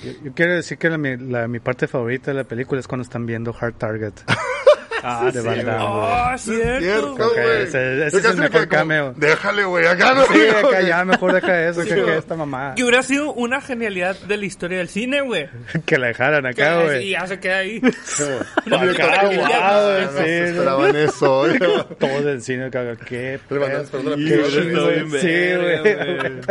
Yo, 0.03 0.11
yo 0.23 0.31
quiero 0.33 0.53
decir 0.55 0.77
que 0.77 0.89
la, 0.89 0.97
mi, 0.97 1.17
la- 1.17 1.47
mi 1.47 1.59
parte 1.59 1.87
favorita 1.87 2.31
de 2.31 2.37
la 2.37 2.43
película 2.43 2.79
es 2.79 2.87
cuando 2.87 3.03
están 3.03 3.25
viendo 3.25 3.55
Hard 3.59 3.73
Target. 3.75 4.13
Ah, 5.01 5.31
de 5.33 5.39
sí, 5.39 5.47
Van. 5.47 5.65
Damme, 5.65 5.77
güey. 5.79 6.11
¡Oh, 6.11 6.37
cierto! 6.37 7.15
Güey. 7.33 7.61
ese- 7.63 8.05
ese 8.07 8.17
es 8.17 8.25
el 8.25 8.35
mejor 8.35 8.67
como, 8.67 8.69
cameo. 8.69 9.13
Déjale, 9.15 9.63
güey, 9.63 9.87
acá 9.87 10.13
no. 10.13 10.25
Sí, 10.25 10.41
acá 10.49 10.81
ya 10.81 11.05
mejor 11.05 11.31
deja 11.35 11.69
eso, 11.69 11.83
Sí, 11.83 11.87
que, 11.87 12.03
que 12.03 12.17
esta 12.17 12.35
mamá. 12.35 12.73
Que 12.75 12.83
hubiera 12.83 13.01
sido 13.01 13.31
una 13.31 13.61
genialidad 13.61 14.19
de 14.19 14.35
la 14.35 14.45
historia 14.45 14.79
del 14.79 14.89
cine, 14.89 15.21
güey. 15.21 15.47
Que 15.85 15.97
la 15.97 16.07
dejaran 16.07 16.45
acá, 16.45 16.83
güey. 16.83 17.11
ya 17.11 17.25
se 17.27 17.39
queda 17.39 17.59
ahí. 17.59 17.77
Acá, 18.65 19.29
Sí, 19.29 19.35
guau, 19.37 19.49
Ah, 19.53 19.99
no 20.01 20.11
sí, 20.11 20.17
se 20.17 20.39
¿no? 20.41 20.45
esperaban 20.47 20.95
eso. 20.97 21.39
güey. 21.45 21.59
Todo 21.97 22.29
el 22.29 22.41
cine, 22.41 22.69
caga, 22.69 22.97
qué 22.97 23.39
Le 23.49 23.57
bien 23.57 25.11
Sí, 25.11 25.55
güey. 25.55 26.41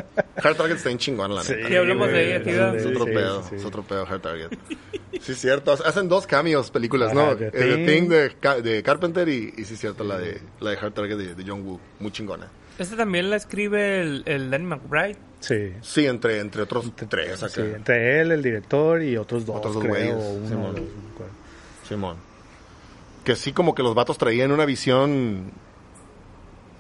Hard 0.43 0.57
Target 0.57 0.77
está 0.77 0.91
en 0.91 0.99
chingón, 0.99 1.35
la 1.35 1.43
Sí, 1.43 1.53
neta. 1.55 1.69
Y 1.71 1.77
hablamos 1.77 2.09
de 2.09 2.39
¿verdad? 2.39 2.77
Es 2.77 2.83
sí, 2.83 2.89
otro 2.89 3.05
sí, 3.07 3.11
pedo, 3.13 3.43
sí. 3.49 3.55
es 3.57 3.65
otro 3.65 3.83
pedo 3.83 4.07
Hard 4.07 4.21
Target. 4.21 4.49
Sí, 5.21 5.33
es 5.33 5.39
cierto. 5.41 5.73
Hacen 5.73 6.09
dos 6.09 6.27
cambios 6.27 6.71
películas, 6.71 7.13
¿no? 7.13 7.37
The 7.37 7.47
Eh, 7.49 7.51
The 7.53 7.77
Thing. 7.87 8.09
De, 8.09 8.33
Ca- 8.41 8.61
de 8.61 8.83
Carpenter 8.83 9.29
y, 9.29 9.53
y 9.57 9.65
sí 9.65 9.75
es 9.75 9.81
cierto, 9.81 10.05
la 10.05 10.19
de, 10.19 10.41
la 10.61 10.71
de 10.71 10.77
Hard 10.79 10.93
Target 10.93 11.17
de, 11.17 11.35
de 11.35 11.45
John 11.47 11.63
Woo. 11.67 11.81
Muy 12.01 12.13
chingona. 12.13 12.49
Esta 12.79 12.97
también 12.97 13.29
la 13.29 13.37
escribe 13.37 14.01
el, 14.03 14.23
el 14.27 14.51
Danny 14.51 14.65
McBride. 14.65 15.17
Sí. 15.41 15.73
Sí, 15.83 16.07
entre, 16.07 16.39
entre 16.41 16.63
otros 16.63 16.93
tres 17.09 17.43
acá. 17.43 17.49
Sí, 17.55 17.61
entre 17.63 18.21
él, 18.21 18.31
el 18.33 18.43
director 18.43 19.03
y 19.03 19.17
otros 19.17 19.45
dos, 19.45 19.57
Otros 19.57 19.75
dos 19.75 19.83
creo, 19.85 20.17
güeyes, 20.17 20.49
Simón. 20.49 20.75
dos. 20.75 20.85
Simón. 21.89 22.17
Que 23.25 23.35
sí, 23.35 23.53
como 23.53 23.75
que 23.75 23.83
los 23.83 23.95
vatos 23.95 24.17
traían 24.19 24.53
una 24.53 24.65
visión 24.65 25.51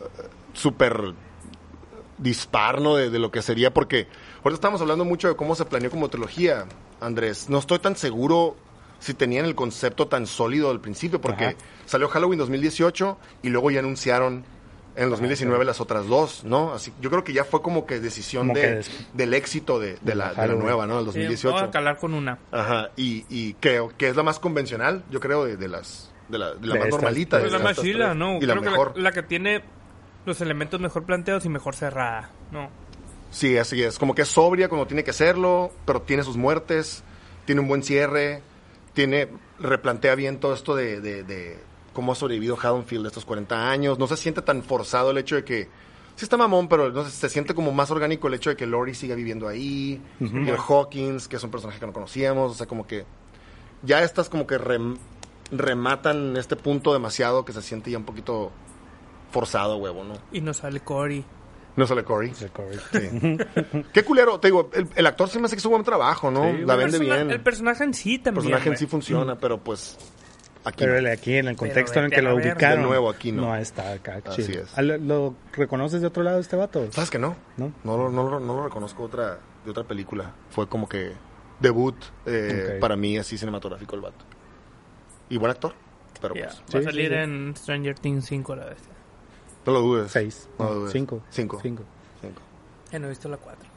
eh, 0.00 0.04
súper 0.54 1.12
dispar, 2.18 2.80
¿no? 2.80 2.96
De, 2.96 3.10
de 3.10 3.18
lo 3.18 3.30
que 3.30 3.42
sería, 3.42 3.72
porque 3.72 4.06
ahorita 4.38 4.54
estamos 4.54 4.80
hablando 4.80 5.04
mucho 5.04 5.28
de 5.28 5.36
cómo 5.36 5.54
se 5.54 5.64
planeó 5.64 5.90
como 5.90 6.08
trilogía, 6.08 6.66
Andrés. 7.00 7.48
No 7.48 7.58
estoy 7.58 7.78
tan 7.78 7.96
seguro 7.96 8.56
si 9.00 9.14
tenían 9.14 9.44
el 9.44 9.54
concepto 9.54 10.08
tan 10.08 10.26
sólido 10.26 10.70
al 10.70 10.80
principio, 10.80 11.20
porque 11.20 11.44
Ajá. 11.46 11.56
salió 11.86 12.08
Halloween 12.08 12.38
2018 12.40 13.16
y 13.42 13.48
luego 13.50 13.70
ya 13.70 13.78
anunciaron 13.80 14.44
en 14.96 15.04
el 15.04 15.10
2019 15.10 15.64
las 15.64 15.80
otras 15.80 16.08
dos, 16.08 16.42
¿no? 16.42 16.72
Así, 16.72 16.92
yo 17.00 17.08
creo 17.08 17.22
que 17.22 17.32
ya 17.32 17.44
fue 17.44 17.62
como 17.62 17.86
que 17.86 18.00
decisión 18.00 18.48
Como 18.48 18.58
de, 18.58 18.80
que 18.80 18.84
del 19.14 19.32
éxito 19.34 19.78
de, 19.78 19.96
de 20.02 20.14
la, 20.16 20.34
de 20.34 20.48
la 20.48 20.54
nueva, 20.54 20.88
¿no? 20.88 20.96
Del 20.96 21.04
Sí, 21.12 21.20
2018. 21.20 21.48
vamos 21.54 21.68
a 21.68 21.70
calar 21.70 21.98
con 21.98 22.14
una. 22.14 22.38
Ajá, 22.50 22.90
y, 22.96 23.24
y 23.28 23.54
creo 23.54 23.92
que 23.96 24.08
es 24.08 24.16
la 24.16 24.24
más 24.24 24.40
convencional, 24.40 25.04
yo 25.10 25.20
creo, 25.20 25.44
de, 25.44 25.56
de 25.56 25.68
las 25.68 26.10
de 26.28 26.38
la, 26.38 26.54
de 26.54 26.66
la 26.66 26.74
De 26.74 26.80
más 26.80 26.88
estas 26.88 26.90
normalita. 26.90 27.36
de 27.36 27.42
Pues 27.44 27.52
la 27.52 27.58
más 27.60 27.80
chila. 27.80 28.14
¿no? 28.14 28.38
Y 28.38 28.46
la 28.46 28.54
Creo 28.54 28.62
que 28.64 28.70
mejor. 28.70 28.92
la, 28.96 29.02
la 29.04 29.12
que 29.12 29.22
tiene 29.22 29.62
los 30.28 30.40
elementos 30.40 30.80
mejor 30.80 31.04
planteados 31.04 31.44
y 31.44 31.48
mejor 31.48 31.74
cerrada, 31.74 32.30
¿no? 32.52 32.68
Sí, 33.30 33.58
así 33.58 33.82
es. 33.82 33.98
Como 33.98 34.14
que 34.14 34.22
es 34.22 34.28
sobria 34.28 34.68
cuando 34.68 34.86
tiene 34.86 35.04
que 35.04 35.12
serlo, 35.12 35.72
pero 35.84 36.02
tiene 36.02 36.22
sus 36.22 36.36
muertes, 36.36 37.02
tiene 37.44 37.60
un 37.60 37.68
buen 37.68 37.82
cierre, 37.82 38.42
tiene 38.94 39.28
replantea 39.58 40.14
bien 40.14 40.38
todo 40.40 40.54
esto 40.54 40.74
de, 40.76 41.00
de, 41.00 41.24
de 41.24 41.58
cómo 41.92 42.12
ha 42.12 42.14
sobrevivido 42.14 42.56
Haddonfield 42.56 43.06
estos 43.06 43.24
40 43.24 43.70
años. 43.70 43.98
No 43.98 44.06
se 44.06 44.16
siente 44.16 44.40
tan 44.42 44.62
forzado 44.62 45.10
el 45.10 45.18
hecho 45.18 45.34
de 45.36 45.44
que... 45.44 45.68
Sí 46.16 46.24
está 46.24 46.36
mamón, 46.36 46.68
pero 46.68 46.90
no 46.90 47.04
sé, 47.04 47.10
se 47.12 47.28
siente 47.28 47.54
como 47.54 47.70
más 47.70 47.90
orgánico 47.92 48.26
el 48.28 48.34
hecho 48.34 48.50
de 48.50 48.56
que 48.56 48.66
Lori 48.66 48.94
siga 48.94 49.14
viviendo 49.14 49.46
ahí. 49.46 50.00
Y 50.20 50.48
el 50.48 50.56
Hawkins, 50.56 51.28
que 51.28 51.36
es 51.36 51.42
un 51.44 51.50
personaje 51.50 51.78
que 51.78 51.86
no 51.86 51.92
conocíamos. 51.92 52.50
O 52.52 52.54
sea, 52.54 52.66
como 52.66 52.86
que... 52.86 53.04
Ya 53.84 54.02
estas 54.02 54.28
como 54.28 54.46
que 54.46 54.58
rem- 54.58 54.98
rematan 55.52 56.36
este 56.36 56.56
punto 56.56 56.92
demasiado 56.92 57.44
que 57.44 57.52
se 57.52 57.62
siente 57.62 57.90
ya 57.90 57.98
un 57.98 58.04
poquito 58.04 58.50
forzado, 59.30 59.76
huevo, 59.78 60.04
¿no? 60.04 60.14
Y 60.32 60.40
nos 60.40 60.58
sale 60.58 60.80
Cory. 60.80 61.24
No 61.76 61.86
sale 61.86 62.02
Corey. 62.02 62.32
Sí. 62.34 62.46
Sí. 62.92 63.38
Qué 63.92 64.02
culero, 64.02 64.40
te 64.40 64.48
digo, 64.48 64.68
el, 64.74 64.88
el 64.96 65.06
actor 65.06 65.28
sí 65.28 65.38
me 65.38 65.46
hace 65.46 65.54
que 65.54 65.60
hizo 65.60 65.68
buen 65.68 65.84
trabajo, 65.84 66.28
¿no? 66.30 66.42
Sí, 66.42 66.64
la 66.64 66.74
El 66.74 66.78
vende 66.80 66.98
persona- 66.98 67.14
bien. 67.16 67.30
El 67.30 67.40
personaje 67.40 67.84
en 67.84 67.94
sí 67.94 68.14
El 68.16 68.22
también. 68.22 68.34
personaje 68.42 68.64
en 68.68 68.70
güey. 68.72 68.78
sí 68.78 68.86
funciona, 68.88 69.38
pero 69.38 69.58
pues 69.62 69.96
aquí 70.64 70.78
Pero 70.80 70.92
no. 70.94 70.98
el- 70.98 71.06
aquí, 71.06 71.36
en 71.36 71.46
el 71.46 71.56
contexto 71.56 72.00
en 72.00 72.06
el 72.06 72.10
que 72.10 72.20
lo 72.20 72.34
ubicaron. 72.34 72.80
De 72.82 72.86
nuevo, 72.88 73.08
aquí 73.08 73.30
no. 73.30 73.42
No 73.42 73.54
está 73.56 73.92
acá. 73.92 74.20
Así 74.26 74.44
chido. 74.44 74.64
es. 74.64 74.76
Ah, 74.76 74.82
¿Lo, 74.82 74.96
lo 74.98 75.34
reconoces 75.52 76.00
de 76.00 76.08
otro 76.08 76.24
lado 76.24 76.40
este 76.40 76.56
vato? 76.56 76.90
¿Sabes 76.90 77.10
que 77.10 77.18
no? 77.20 77.36
¿No? 77.56 77.72
No, 77.84 77.96
lo- 77.96 78.10
no, 78.10 78.40
no 78.40 78.64
reconozco 78.64 79.04
otra, 79.04 79.38
de 79.64 79.70
otra 79.70 79.84
película. 79.84 80.32
Fue 80.50 80.66
como 80.68 80.88
que 80.88 81.12
debut 81.60 81.94
eh, 82.26 82.78
para 82.80 82.96
mí 82.96 83.18
así 83.18 83.38
cinematográfico 83.38 83.94
el 83.94 84.02
vato. 84.02 84.24
Y 85.28 85.36
buen 85.36 85.52
actor, 85.52 85.74
pero 86.20 86.34
pues... 86.34 86.46
Va 86.46 86.52
Sí, 86.66 86.76
a 86.76 86.80
sí, 86.80 86.84
salir 86.86 87.08
sí. 87.10 87.14
en 87.14 87.54
Stranger 87.56 87.96
Things 88.00 88.24
5 88.26 88.56
la 88.56 88.64
vez. 88.64 88.78
No 89.68 89.74
lo 89.74 89.80
dudes. 89.82 90.10
Seis. 90.10 90.48
No 90.58 90.64
lo 90.64 90.70
No, 90.70 90.80
dudes. 90.80 90.92
cinco. 90.92 91.22
Cinco. 91.30 91.58
Cinco. 91.62 91.82
Cinco. 92.22 92.40
Ya 92.90 92.98
no 92.98 93.06
he 93.06 93.10
visto 93.10 93.28
la 93.28 93.36
4. 93.36 93.68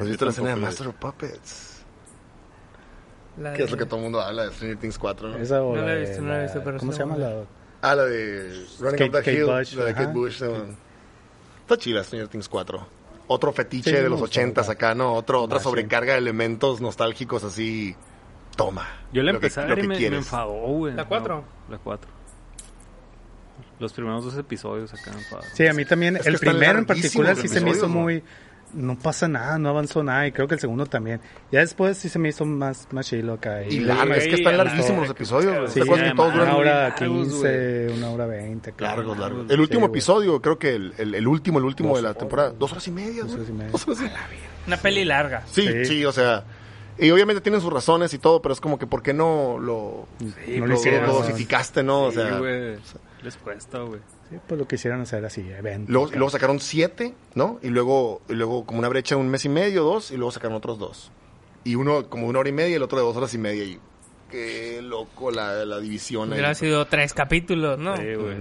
¿Has 0.00 0.08
visto 0.08 0.24
la 0.24 0.30
escena 0.30 0.48
de 0.50 0.56
Master 0.56 0.88
of 0.88 0.94
Puppets? 0.94 1.82
La 3.38 3.52
Que 3.52 3.64
es 3.64 3.70
lo 3.70 3.76
de- 3.76 3.82
que 3.82 3.86
todo 3.88 3.96
el 3.98 4.02
mundo 4.04 4.20
habla 4.20 4.44
de 4.46 4.52
Stranger 4.52 4.78
Things 4.78 4.98
4, 4.98 5.28
¿no? 5.28 5.36
Esa 5.36 5.58
No 5.58 5.76
la 5.76 5.92
he 5.92 5.96
de 5.96 6.00
visto, 6.06 6.22
no 6.22 6.28
la 6.30 6.38
he 6.40 6.42
visto, 6.44 6.60
pero 6.64 6.78
¿Cómo 6.78 6.92
se 6.92 6.98
la 7.00 7.04
llama 7.04 7.16
la...? 7.18 7.44
Ah, 7.82 7.94
la 7.94 8.04
de 8.06 8.66
Running 8.80 8.96
Kate- 8.98 9.04
Up 9.04 9.12
That 9.12 9.18
Kate 9.20 9.32
Hill. 9.34 9.44
Bush, 9.44 9.74
la 9.74 9.84
de 9.84 9.94
Kate. 9.94 10.06
Bush. 10.12 10.38
sí. 10.38 10.44
Está 11.60 11.76
chila 11.76 12.02
Stranger 12.04 12.28
Things 12.28 12.48
4. 12.48 12.86
Otro 13.28 13.52
fetiche 13.52 13.90
Sí, 13.90 13.96
de 13.96 14.08
los 14.08 14.22
ochentas 14.22 14.70
acá. 14.70 14.94
¿no? 14.94 15.12
Otro, 15.14 15.42
otra 15.42 15.60
sobrecarga 15.60 16.14
de 16.14 16.18
elementos 16.18 16.80
nostálgicos 16.80 17.44
así. 17.44 17.94
Toma. 18.56 18.88
Yo 19.12 19.22
la 19.22 19.32
Lo 19.32 19.36
empecé 19.36 19.60
a 19.60 19.66
lo 19.66 19.76
ver 19.76 19.84
y 19.84 19.88
me, 19.88 19.98
me 19.98 20.16
enfadó, 20.16 20.52
güey. 20.54 20.94
¿La 20.94 21.04
cuatro? 21.04 21.44
No, 21.68 21.72
la 21.74 21.78
4. 21.78 22.10
Los 23.78 23.92
primeros 23.92 24.24
dos 24.24 24.36
episodios 24.36 24.92
acá. 24.92 25.12
Sí, 25.54 25.66
a 25.66 25.72
mí 25.72 25.84
también. 25.84 26.16
Es 26.16 26.26
el 26.26 26.38
primero 26.38 26.78
en 26.78 26.86
particular 26.86 27.36
sí 27.36 27.48
se 27.48 27.60
me 27.60 27.70
hizo 27.70 27.88
muy... 27.88 28.22
No 28.74 28.98
pasa 28.98 29.28
nada, 29.28 29.58
no 29.58 29.70
avanzó 29.70 30.02
nada. 30.02 30.26
Y 30.26 30.32
creo 30.32 30.46
que 30.46 30.52
el 30.52 30.60
segundo 30.60 30.84
también. 30.84 31.22
Ya 31.50 31.60
después 31.60 31.96
sí 31.96 32.10
se 32.10 32.18
me 32.18 32.28
hizo 32.28 32.44
más, 32.44 32.86
más 32.92 33.06
chilo 33.06 33.32
acá. 33.32 33.62
Y 33.64 33.76
Y 33.76 33.80
larga, 33.80 34.16
es 34.16 34.28
que 34.28 34.34
están 34.34 34.58
larguísimos 34.58 35.00
los 35.02 35.10
episodios. 35.10 35.72
Sí, 35.72 35.80
¿Te 35.80 35.84
acuerdas 35.86 36.10
que 36.10 36.14
todos 36.16 36.28
además, 36.34 36.48
una 36.48 36.58
duran 36.58 36.76
hora 36.76 36.94
quince, 36.94 37.88
una 37.96 38.10
hora 38.10 38.26
veinte. 38.26 38.72
claro. 38.72 38.96
largos, 38.98 39.18
largos? 39.18 39.46
Sí, 39.48 39.54
El 39.54 39.60
último 39.60 39.86
episodio, 39.86 40.42
creo 40.42 40.58
que 40.58 40.74
el, 40.74 40.92
el, 40.98 41.14
el 41.14 41.26
último, 41.26 41.58
el 41.60 41.64
último 41.64 41.90
Dos 41.90 41.98
de 41.98 42.02
la 42.02 42.12
temporada. 42.14 42.50
Dos 42.50 42.72
horas 42.72 42.86
y 42.88 42.90
media, 42.90 43.22
Dos 43.22 43.34
horas 43.36 43.48
y 43.48 43.52
media. 43.52 43.70
Dos 43.72 43.86
horas 43.88 44.00
y 44.00 44.02
media. 44.04 44.18
Una 44.66 44.76
peli 44.76 45.04
larga. 45.06 45.44
Sí, 45.46 45.66
sí, 45.66 45.84
Sí. 45.86 46.04
o 46.04 46.12
sea. 46.12 46.44
Y 46.98 47.10
obviamente 47.10 47.40
tienen 47.40 47.60
sus 47.62 47.72
razones 47.72 48.12
y 48.12 48.18
todo, 48.18 48.42
pero 48.42 48.52
es 48.52 48.60
como 48.60 48.78
que 48.78 48.86
¿por 48.86 49.02
qué 49.02 49.14
no 49.14 49.56
lo, 49.58 50.08
no 50.20 50.58
lo, 50.58 50.66
lo 50.66 50.74
hicieron. 50.74 51.06
lo 51.06 51.14
dosificaste, 51.14 51.82
no? 51.84 52.02
O 52.06 52.10
Sí, 52.10 52.16
sea, 52.16 52.38
güey. 52.38 52.76
Les 53.22 53.36
cuesta, 53.36 53.78
güey. 53.80 54.00
Sí, 54.30 54.36
pues 54.46 54.58
lo 54.60 54.66
quisieron 54.68 55.00
hacer 55.00 55.24
así, 55.24 55.40
evento. 55.40 55.90
luego, 55.90 56.10
luego 56.12 56.30
sacaron 56.30 56.60
siete, 56.60 57.14
¿no? 57.34 57.58
Y 57.62 57.68
luego, 57.68 58.20
y 58.28 58.34
luego 58.34 58.64
como 58.64 58.78
una 58.78 58.88
brecha 58.88 59.14
de 59.16 59.20
un 59.20 59.28
mes 59.28 59.44
y 59.44 59.48
medio, 59.48 59.82
dos, 59.82 60.10
y 60.10 60.16
luego 60.16 60.30
sacaron 60.30 60.56
otros 60.56 60.78
dos. 60.78 61.10
Y 61.64 61.74
uno 61.74 62.08
como 62.08 62.26
una 62.28 62.38
hora 62.38 62.48
y 62.48 62.52
media 62.52 62.70
y 62.70 62.74
el 62.74 62.82
otro 62.82 62.98
de 62.98 63.04
dos 63.04 63.16
horas 63.16 63.34
y 63.34 63.38
media. 63.38 63.64
Y 63.64 63.80
qué 64.30 64.80
loco 64.82 65.30
la, 65.30 65.64
la 65.64 65.80
división 65.80 66.28
ahí. 66.30 66.38
Hubiera 66.38 66.54
sido 66.54 66.86
tres 66.86 67.12
capítulos, 67.14 67.78
¿no? 67.78 67.96
Sí, 67.96 68.14
güey. 68.14 68.36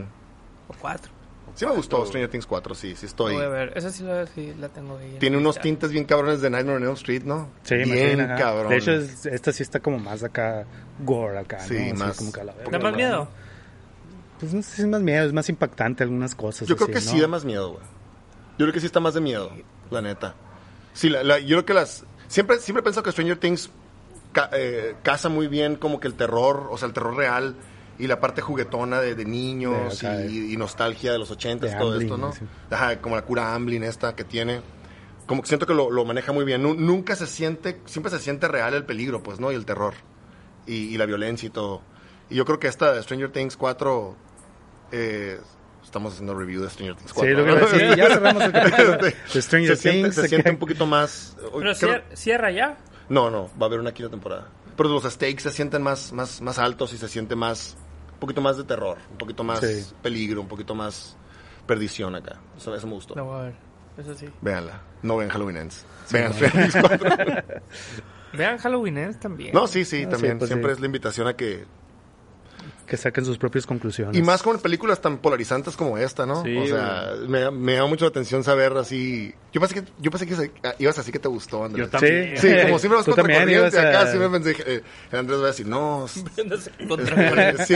O 0.68 0.74
cuatro. 0.80 1.12
Sí 1.56 1.66
me 1.66 1.72
gustó 1.72 2.06
Stranger 2.06 2.30
Things 2.30 2.46
4, 2.46 2.76
sí, 2.76 2.96
sí 2.96 3.08
estoy. 3.08 3.34
Voy 3.34 3.44
a 3.44 3.48
ver. 3.48 3.74
Esa 3.76 3.90
sí 3.90 4.04
la, 4.04 4.28
sí 4.28 4.54
la 4.60 4.70
tengo 4.70 4.98
ahí. 4.98 5.14
en 5.14 5.20
Tiene 5.20 5.38
unos 5.38 5.60
tintes 5.60 5.92
bien 5.92 6.06
cabrones 6.06 6.40
de 6.40 6.52
Nightmare 6.52 6.78
on 6.78 6.84
Elm 6.84 6.94
Street, 6.94 7.24
¿no? 7.24 7.50
Sí, 7.64 7.76
bien 7.78 8.18
cabrón. 8.38 8.70
De 8.70 8.78
hecho, 8.78 8.92
es- 8.92 9.26
esta 9.26 9.52
sí 9.52 9.64
está 9.64 9.80
como 9.80 9.98
más 9.98 10.22
acá, 10.24 10.68
gore 11.00 11.40
acá, 11.40 11.60
Sí, 11.62 11.74
¿no? 11.74 11.82
Así 11.86 11.94
más- 11.96 12.18
como 12.18 12.32
que 12.32 12.42
a 12.42 12.44
la 12.44 12.54
verga. 12.54 12.70
¿Da 12.72 12.80
más 12.80 12.96
miedo? 12.96 13.28
Pues 14.40 14.54
no 14.54 14.62
sé 14.62 14.76
si 14.76 14.82
es 14.82 14.88
más 14.88 15.02
miedo, 15.02 15.26
es 15.26 15.34
más 15.34 15.50
impactante 15.50 16.04
algunas 16.04 16.36
cosas. 16.36 16.68
Yo 16.68 16.76
creo 16.76 16.86
así, 16.88 16.94
que 16.94 17.06
¿no? 17.06 17.12
sí 17.12 17.22
da 17.22 17.28
más 17.28 17.44
miedo, 17.46 17.70
güey. 17.72 17.84
Yo 18.58 18.66
creo 18.66 18.74
que 18.74 18.80
sí 18.80 18.86
está 18.86 19.00
más 19.00 19.14
de 19.14 19.22
miedo, 19.22 19.52
la 19.92 20.02
neta. 20.02 20.36
Sí, 20.94 21.10
la, 21.10 21.24
la- 21.24 21.40
yo 21.40 21.58
creo 21.58 21.66
que 21.66 21.74
las... 21.74 22.06
Siempre, 22.28 22.60
siempre 22.60 22.82
he 22.82 22.84
pensado 22.84 23.04
que 23.04 23.12
Stranger 23.12 23.38
Things 23.38 23.70
ca- 24.34 24.50
eh, 24.54 24.96
casa 25.04 25.30
muy 25.30 25.48
bien 25.48 25.76
como 25.76 26.00
que 26.00 26.08
el 26.08 26.16
terror, 26.16 26.68
o 26.72 26.78
sea, 26.78 26.88
el 26.88 26.94
terror 26.94 27.16
real 27.16 27.56
y 28.00 28.08
la 28.08 28.20
parte 28.20 28.42
juguetona 28.42 29.00
de, 29.00 29.16
de 29.16 29.26
niños 29.26 30.00
De 30.02 30.08
acá, 30.08 30.26
y, 30.26 30.54
y 30.54 30.58
nostalgia 30.58 31.12
de 31.12 31.18
los 31.20 31.32
ochentas, 31.32 31.72
de 31.72 31.78
todo 31.78 31.92
Amblin, 31.94 32.08
esto, 32.08 32.18
¿no? 32.18 32.32
sí. 32.34 32.46
Ajá, 32.70 33.00
como 33.02 33.16
la 33.16 33.24
cura 33.24 33.56
Amblin 33.56 33.84
esta 33.84 34.16
que 34.16 34.24
tiene. 34.24 34.62
Como 35.26 35.42
que 35.42 35.48
siento 35.48 35.66
que 35.66 35.74
lo, 35.74 35.90
lo 35.92 36.06
maneja 36.06 36.32
muy 36.32 36.46
bien. 36.46 36.62
Nu- 36.64 36.76
nunca 36.76 37.16
se 37.16 37.28
siente, 37.28 37.82
siempre 37.86 38.12
se 38.12 38.20
siente 38.20 38.48
real 38.48 38.74
el 38.74 38.86
peligro, 38.86 39.24
pues, 39.24 39.40
¿no? 39.40 39.52
Y 39.52 39.56
el 39.56 39.66
terror. 39.66 39.94
Y, 40.66 40.74
y 40.94 40.98
la 40.98 41.06
violencia 41.06 41.48
y 41.48 41.50
todo. 41.50 41.82
Y 42.30 42.36
yo 42.36 42.46
creo 42.46 42.60
que 42.60 42.68
esta 42.68 42.94
de 42.94 43.02
Stranger 43.04 43.32
Things 43.32 43.56
4... 43.58 44.16
eh, 44.92 45.40
estamos 45.84 46.14
haciendo 46.14 46.36
review 46.36 46.62
de 46.64 46.70
Stranger 46.70 46.96
Things 46.96 47.14
4. 47.14 47.32
Sí, 47.32 47.38
lo 47.38 47.46
que 47.46 47.60
¿no? 47.60 47.68
decir, 47.68 47.96
ya 47.98 48.08
cerramos 48.08 48.44
el 48.44 48.52
capítulo 48.52 48.98
de 49.04 49.16
se 49.28 49.42
Stranger 49.42 49.78
siente, 49.78 50.02
Things. 50.04 50.16
se 50.16 50.28
siente 50.28 50.50
un 50.52 50.58
poquito 50.58 50.86
más... 50.86 51.36
Pero 51.60 51.74
creo- 51.76 52.04
cierra 52.14 52.52
ya. 52.52 52.78
no, 53.10 53.30
no, 53.30 53.50
va 53.60 53.66
a 53.66 53.70
haber 53.70 53.80
una 53.80 53.94
quinta 53.94 54.10
temporada. 54.12 54.48
Pero 54.76 54.90
los 54.90 55.04
stakes 55.04 55.42
se 55.42 55.52
sienten 55.52 55.82
más, 55.82 56.12
más, 56.14 56.42
más 56.42 56.60
altos 56.60 56.94
y 56.94 56.98
se 56.98 57.08
siente 57.08 57.36
más, 57.36 57.76
un 58.14 58.20
poquito 58.20 58.42
más 58.42 58.58
de 58.58 58.64
terror, 58.64 58.98
un 59.12 59.18
poquito 59.18 59.44
más 59.44 59.60
Sí. 59.62 59.86
peligro, 60.04 60.42
un 60.42 60.48
poquito 60.48 60.76
más 60.76 61.18
perdición 61.66 62.16
acá. 62.16 62.40
Eso, 62.58 62.76
eso 62.76 62.86
me 62.88 62.94
gustó. 62.94 63.16
La 63.16 63.22
voy 63.24 63.40
a 63.40 63.44
ver. 63.44 63.56
Eso 63.98 64.14
sí. 64.14 64.28
Véanla. 64.42 64.80
No 65.02 65.18
vean 65.18 65.30
Halloween 65.32 65.58
Ends. 65.58 65.84
Vean 66.12 66.32
Stranger 66.34 66.70
Things 66.70 66.78
4. 66.88 67.10
Vean 68.34 68.58
Halloween 68.60 68.98
Ends 68.98 69.20
también. 69.20 69.52
No, 69.54 69.66
sí, 69.68 69.84
sí, 69.86 70.04
Ah, 70.06 70.10
también. 70.10 70.34
sí, 70.34 70.38
pues 70.40 70.50
Siempre 70.50 70.70
sí. 70.72 70.74
es 70.76 70.80
la 70.80 70.86
invitación 70.86 71.28
a 71.28 71.34
que... 71.36 71.66
que 72.88 72.96
saquen 72.98 73.26
sus 73.26 73.38
propias 73.38 73.66
conclusiones. 73.66 74.18
Y 74.18 74.22
más 74.24 74.42
con 74.42 74.58
películas 74.60 75.02
tan 75.02 75.18
polarizantes 75.18 75.76
como 75.76 75.98
esta, 75.98 76.26
¿no? 76.26 76.42
Sí, 76.44 76.56
o 76.58 76.68
sea, 76.68 77.12
me, 77.28 77.52
me 77.52 77.76
llama 77.76 77.88
mucho 77.90 78.06
la 78.06 78.10
atención 78.10 78.44
saber 78.46 78.72
así... 78.78 79.34
Yo 79.52 79.60
pensé 79.60 79.76
que, 79.76 79.84
yo 80.00 80.10
pensé 80.10 80.26
que 80.26 80.36
se- 80.36 80.52
ah, 80.64 80.74
ibas 80.80 80.98
así 80.98 81.12
que 81.12 81.20
te 81.20 81.28
gustó, 81.28 81.64
Andrés. 81.66 81.88
Yo 81.88 81.92
también. 81.92 82.38
Sí, 82.38 82.48
como 82.64 82.80
siempre 82.80 82.96
vas 82.98 83.06
Tú 83.06 83.12
contra 83.12 83.24
también 83.24 83.40
corriente 83.42 83.76
ibas 83.76 83.76
a- 83.76 83.90
acá, 83.90 84.08
siempre 84.08 84.30
pensé 84.30 84.56
que 84.56 84.74
eh, 84.76 84.82
Andrés 85.12 85.40
va 85.40 85.44
a 85.44 85.48
decir, 85.48 85.68
no, 85.68 86.06
Contra- 86.88 87.66
sí, 87.66 87.76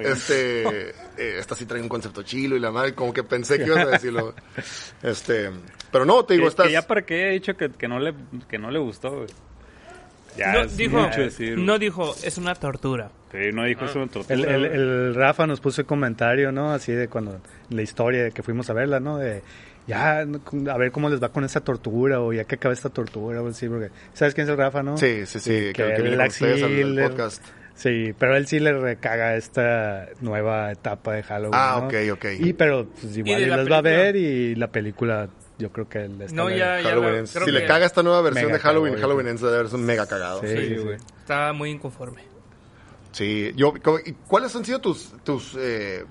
este, 0.00 0.90
eh, 0.90 1.38
esta 1.38 1.54
sí 1.54 1.66
trae 1.66 1.80
un 1.82 1.88
concepto 1.88 2.22
chilo 2.22 2.56
y 2.56 2.60
la 2.60 2.70
madre, 2.70 2.94
como 2.94 3.12
que 3.12 3.24
pensé 3.24 3.58
que 3.58 3.64
ibas 3.64 3.86
a 3.86 3.90
decirlo. 3.90 4.34
Este, 5.02 5.50
pero 5.92 6.04
no, 6.04 6.24
te 6.24 6.34
digo, 6.34 6.44
Que- 6.46 6.48
estás... 6.50 6.66
que 6.66 6.72
ya 6.72 6.82
para 6.82 7.02
qué 7.04 7.28
he 7.28 7.32
dicho 7.32 7.54
que, 7.56 7.70
que 7.70 7.88
no 7.88 7.98
le 7.98 8.14
que 8.48 8.58
no 8.58 8.70
le 8.70 8.78
gustó, 8.78 9.10
güey. 9.10 9.26
Ya 10.36 10.52
no, 10.52 10.60
es 10.62 10.76
dijo, 10.76 10.98
mucho 10.98 11.20
decir. 11.20 11.58
no 11.58 11.78
dijo, 11.78 12.14
es 12.22 12.38
una 12.38 12.54
tortura. 12.54 13.10
Sí, 13.32 13.38
no 13.52 13.64
dijo 13.64 13.84
eso 13.86 14.02
en 14.02 14.08
tortura, 14.08 14.34
El, 14.34 14.44
el, 14.44 14.58
güey. 14.60 14.72
el 14.74 15.14
Rafa 15.14 15.46
nos 15.46 15.60
puso 15.60 15.80
el 15.80 15.86
comentario, 15.86 16.52
¿no? 16.52 16.72
Así 16.72 16.92
de 16.92 17.08
cuando 17.08 17.40
la 17.70 17.82
historia 17.82 18.24
de 18.24 18.32
que 18.32 18.42
fuimos 18.42 18.68
a 18.70 18.72
verla, 18.72 19.00
¿no? 19.00 19.18
De 19.18 19.42
ya, 19.86 20.18
a 20.20 20.76
ver 20.78 20.90
cómo 20.90 21.08
les 21.08 21.22
va 21.22 21.28
con 21.28 21.44
esa 21.44 21.60
tortura 21.60 22.20
o 22.20 22.32
ya 22.32 22.44
que 22.44 22.56
acaba 22.56 22.72
esta 22.74 22.88
tortura 22.88 23.40
o 23.42 23.48
así, 23.48 23.68
porque 23.68 23.90
¿sabes 24.14 24.34
quién 24.34 24.46
es 24.46 24.50
el 24.50 24.56
Rafa, 24.56 24.82
no? 24.82 24.96
Sí, 24.96 25.26
sí, 25.26 25.38
sí, 25.38 25.50
que, 25.50 25.72
que 25.72 25.94
que 25.94 26.02
viene 26.02 26.16
con 26.16 26.20
al, 26.48 26.98
al 26.98 27.08
podcast. 27.10 27.44
Sí, 27.76 28.14
pero 28.18 28.36
él 28.36 28.46
sí 28.46 28.58
le 28.58 28.72
recaga 28.72 29.36
esta 29.36 30.08
nueva 30.22 30.72
etapa 30.72 31.12
de 31.12 31.22
Halloween. 31.22 31.52
Ah, 31.54 31.78
¿no? 31.80 31.86
ok, 31.86 31.94
ok. 32.14 32.24
Y 32.40 32.52
pero 32.54 32.86
pues 33.00 33.16
igual 33.18 33.42
y 33.42 33.46
la 33.46 33.58
les 33.58 33.70
va 33.70 33.78
a 33.78 33.82
ver 33.82 34.16
y 34.16 34.54
la 34.54 34.68
película, 34.68 35.28
yo 35.58 35.70
creo 35.72 35.88
que 35.88 36.04
está 36.04 36.34
No, 36.34 36.50
ya, 36.50 36.80
ya. 36.80 36.90
Halloween 36.90 37.12
la- 37.12 37.18
Ends. 37.20 37.32
creo 37.32 37.46
Si 37.46 37.52
le 37.52 37.66
caga 37.66 37.86
esta 37.86 38.02
nueva 38.02 38.20
versión 38.22 38.52
de 38.52 38.58
Halloween, 38.58 38.94
cagado, 38.94 39.08
Halloween 39.08 39.28
Ends 39.28 39.42
debe 39.42 39.66
ser 39.68 39.74
un 39.78 39.84
mega 39.86 40.06
cagado. 40.06 40.40
Sí, 40.42 40.48
Sí, 40.48 40.56
sí, 40.56 40.74
sí. 40.76 40.82
sí. 40.82 41.04
Estaba 41.20 41.52
muy 41.52 41.70
inconforme. 41.70 42.22
Sí, 43.12 43.52
yo, 43.56 43.72
co- 43.82 43.98
¿y 44.04 44.12
¿cuáles 44.26 44.54
han 44.56 44.64
sido 44.64 44.80
tus, 44.80 45.12
tus 45.24 45.54
eh, 45.58 46.04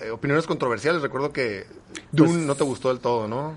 eh, 0.00 0.10
opiniones 0.10 0.46
controversiales? 0.46 1.02
Recuerdo 1.02 1.32
que 1.32 1.66
Dune 2.12 2.30
Pues- 2.34 2.42
no 2.46 2.54
te 2.54 2.64
gustó 2.64 2.88
del 2.90 3.00
todo, 3.00 3.26
¿no? 3.26 3.56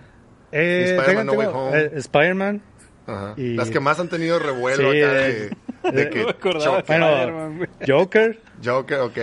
Eh, 0.51 0.95
Spider-Man 0.97 1.25
No 1.27 1.33
Way 1.33 1.47
Home. 1.53 1.79
eh, 1.79 1.91
Spider-Man. 1.95 2.61
Ajá. 3.05 3.33
Y- 3.37 3.55
Las 3.55 3.69
que 3.69 3.79
más 3.79 3.99
han 3.99 4.09
tenido 4.09 4.39
revuelo 4.39 4.91
Sí, 4.91 5.01
acá 5.01 5.27
eh, 5.27 5.49
de, 5.83 5.91
de 5.91 6.09
que 6.09 6.19
No 6.23 6.25
me 6.25 6.31
acordaba 6.31 6.75
Joker, 6.81 7.31
Bueno. 7.31 7.67
Joker, 7.85 8.41
Joker, 8.63 8.99
ok. 8.99 9.17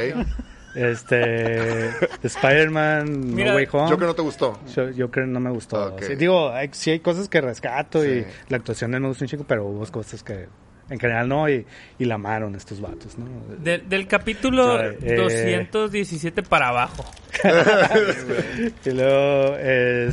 Este, 0.74 1.88
Spider-Man, 2.22 3.34
No 3.36 3.54
Way 3.54 3.68
Home. 3.72 3.90
Joker 3.90 4.06
no 4.08 4.14
te 4.14 4.22
gustó. 4.22 4.58
Yo- 4.74 4.90
Joker 4.96 5.26
no 5.26 5.40
me 5.40 5.50
gustó. 5.50 5.92
Ok. 5.94 6.02
Sí, 6.02 6.14
digo, 6.16 6.50
hay, 6.50 6.68
sí 6.72 6.90
hay 6.90 7.00
cosas 7.00 7.28
que 7.28 7.40
rescato 7.40 8.04
y 8.04 8.20
Sí. 8.22 8.26
la 8.48 8.56
actuación 8.58 8.90
de 8.92 9.00
me 9.00 9.08
gusta 9.08 9.24
un 9.24 9.28
chico, 9.28 9.44
pero 9.46 9.64
hubo 9.66 9.84
cosas 9.86 10.22
que 10.22 10.46
en 10.88 10.98
general 10.98 11.28
no 11.28 11.48
y, 11.48 11.64
y 12.00 12.04
la 12.04 12.16
amaron 12.16 12.54
estos 12.56 12.80
vatos, 12.80 13.16
¿no? 13.16 13.26
De- 13.62 13.78
del 13.78 14.08
capítulo 14.08 14.80
eh. 14.82 15.14
217 15.16 16.42
para 16.42 16.68
abajo. 16.68 17.04
y 18.84 18.90
luego 18.90 19.54
eh, 19.58 20.10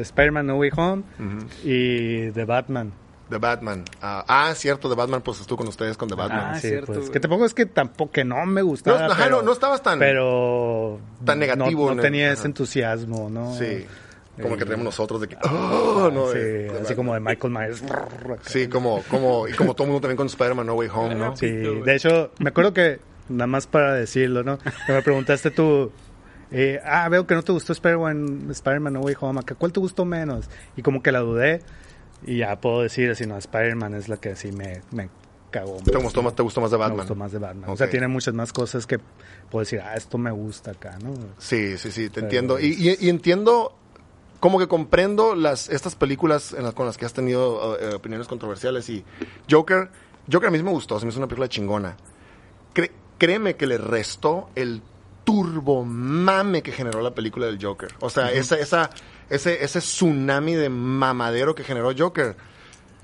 Spider-Man 0.00 0.46
No 0.46 0.56
Way 0.56 0.70
Home 0.76 1.02
y 1.64 2.30
The 2.30 2.44
Batman. 2.44 2.92
The 3.28 3.38
Batman. 3.38 3.84
Ah, 4.00 4.24
ah, 4.26 4.54
cierto, 4.54 4.88
The 4.88 4.94
Batman, 4.94 5.20
pues 5.22 5.40
estuvo 5.40 5.58
con 5.58 5.68
ustedes 5.68 5.96
con 5.96 6.08
The 6.08 6.14
Batman. 6.14 6.52
Ah, 6.54 6.60
sí, 6.60 6.68
cierto, 6.68 6.92
pues, 6.94 7.10
que 7.10 7.20
tampoco 7.20 7.44
es 7.44 7.54
que 7.54 7.66
tampoco 7.66 8.10
que 8.12 8.24
no 8.24 8.44
me 8.46 8.62
gustaba. 8.62 9.06
No, 9.06 9.12
ajá, 9.12 9.24
pero, 9.24 9.36
no- 9.38 9.42
no 9.42 9.52
estabas 9.52 9.82
tan- 9.82 9.98
pero 9.98 10.98
tan 11.24 11.38
negativo, 11.38 11.88
No, 11.90 11.96
no 11.96 12.02
tenía 12.02 12.32
ese 12.32 12.46
entusiasmo, 12.46 13.28
¿no? 13.30 13.54
Sí. 13.54 13.86
Como 14.40 14.54
el 14.54 14.58
que 14.58 14.62
Eh, 14.62 14.66
tenemos 14.66 14.84
nosotros 14.84 15.20
de 15.20 15.26
que... 15.28 15.36
"Oh", 15.42 16.10
no, 16.14 16.28
sí, 16.28 16.38
de- 16.38 16.72
de 16.72 16.78
así 16.80 16.94
como 16.94 17.12
de 17.12 17.18
Michael 17.20 17.52
Myers. 17.52 17.82
Sí, 18.42 18.68
como, 18.68 19.02
como, 19.10 19.48
y 19.48 19.52
como 19.52 19.74
todo 19.74 19.84
el 19.86 19.90
mundo 19.90 20.02
también 20.02 20.16
con 20.16 20.28
Spider-Man 20.28 20.64
No 20.66 20.74
Way 20.74 20.88
Home, 20.94 21.14
¿no? 21.16 21.36
Sí, 21.36 21.48
de 21.50 21.94
hecho, 21.96 22.30
me 22.38 22.50
acuerdo 22.50 22.72
que, 22.72 23.00
nada 23.28 23.48
más 23.48 23.66
para 23.66 23.94
decirlo, 23.94 24.44
¿no? 24.44 24.58
Que 24.86 24.92
me 24.92 25.02
preguntaste 25.02 25.50
tú, 25.50 25.90
eh, 26.52 26.80
ah, 26.84 27.08
veo 27.08 27.26
que 27.26 27.34
no 27.34 27.42
te 27.42 27.50
gustó 27.50 27.72
Spider-Man 27.72 28.46
Spider-Man 28.50 28.92
No 28.92 29.00
Way 29.00 29.16
Home, 29.20 29.40
acá, 29.40 29.56
¿cuál 29.56 29.72
te 29.72 29.80
gustó 29.80 30.04
menos? 30.04 30.48
Y 30.76 30.82
como 30.82 31.02
que 31.02 31.10
la 31.10 31.18
dudé, 31.18 31.62
y 32.26 32.38
ya 32.38 32.60
puedo 32.60 32.82
decir, 32.82 33.10
así, 33.10 33.26
no, 33.26 33.36
Spider-Man 33.38 33.94
es 33.94 34.08
la 34.08 34.16
que 34.16 34.34
sí 34.36 34.52
me, 34.52 34.82
me 34.90 35.08
cagó. 35.50 35.76
¿Te 35.84 35.96
gustó 35.98 36.22
más, 36.22 36.34
te 36.34 36.42
gustó 36.42 36.60
más 36.60 36.70
de 36.70 36.76
Me 36.76 36.80
Batman? 36.82 36.98
gustó 36.98 37.14
más 37.14 37.32
de 37.32 37.38
Batman. 37.38 37.70
O 37.70 37.76
sea, 37.76 37.88
tiene 37.88 38.08
muchas 38.08 38.34
más 38.34 38.52
cosas 38.52 38.86
que 38.86 38.98
puedo 39.50 39.60
decir, 39.60 39.80
ah, 39.80 39.94
esto 39.94 40.18
me 40.18 40.30
gusta 40.30 40.72
acá, 40.72 40.98
¿no? 41.02 41.14
Sí, 41.38 41.78
sí, 41.78 41.90
sí, 41.90 42.04
te 42.08 42.14
Pero- 42.16 42.26
entiendo. 42.26 42.60
Y, 42.60 42.66
y- 43.00 43.06
y 43.06 43.08
entiendo, 43.08 43.74
como 44.40 44.58
que 44.58 44.68
comprendo 44.68 45.34
las 45.34 45.68
estas 45.68 45.94
películas 45.96 46.52
en 46.52 46.64
las, 46.64 46.74
con 46.74 46.86
las 46.86 46.96
que 46.98 47.06
has 47.06 47.12
tenido 47.14 47.78
eh, 47.80 47.94
opiniones 47.94 48.28
controversiales. 48.28 48.88
Y 48.90 49.04
Joker, 49.50 49.88
Joker 50.30 50.48
a 50.48 50.52
mí 50.52 50.62
me 50.62 50.70
gustó, 50.70 50.98
se 51.00 51.06
me 51.06 51.10
hizo 51.10 51.18
una 51.18 51.26
película 51.28 51.48
chingona. 51.48 51.96
Cre- 52.74 52.92
créeme 53.16 53.56
que 53.56 53.66
le 53.66 53.78
restó 53.78 54.50
el 54.54 54.82
turbo 55.24 55.84
mame 55.84 56.62
que 56.62 56.72
generó 56.72 57.00
la 57.02 57.14
película 57.14 57.46
del 57.46 57.58
Joker. 57.62 57.94
O 58.00 58.10
sea, 58.10 58.30
esa, 58.32 58.56
esa, 58.58 58.90
ese, 59.30 59.64
ese 59.64 59.80
tsunami 59.80 60.54
de 60.54 60.68
mamadero 60.68 61.54
que 61.54 61.64
generó 61.64 61.92
Joker. 61.96 62.36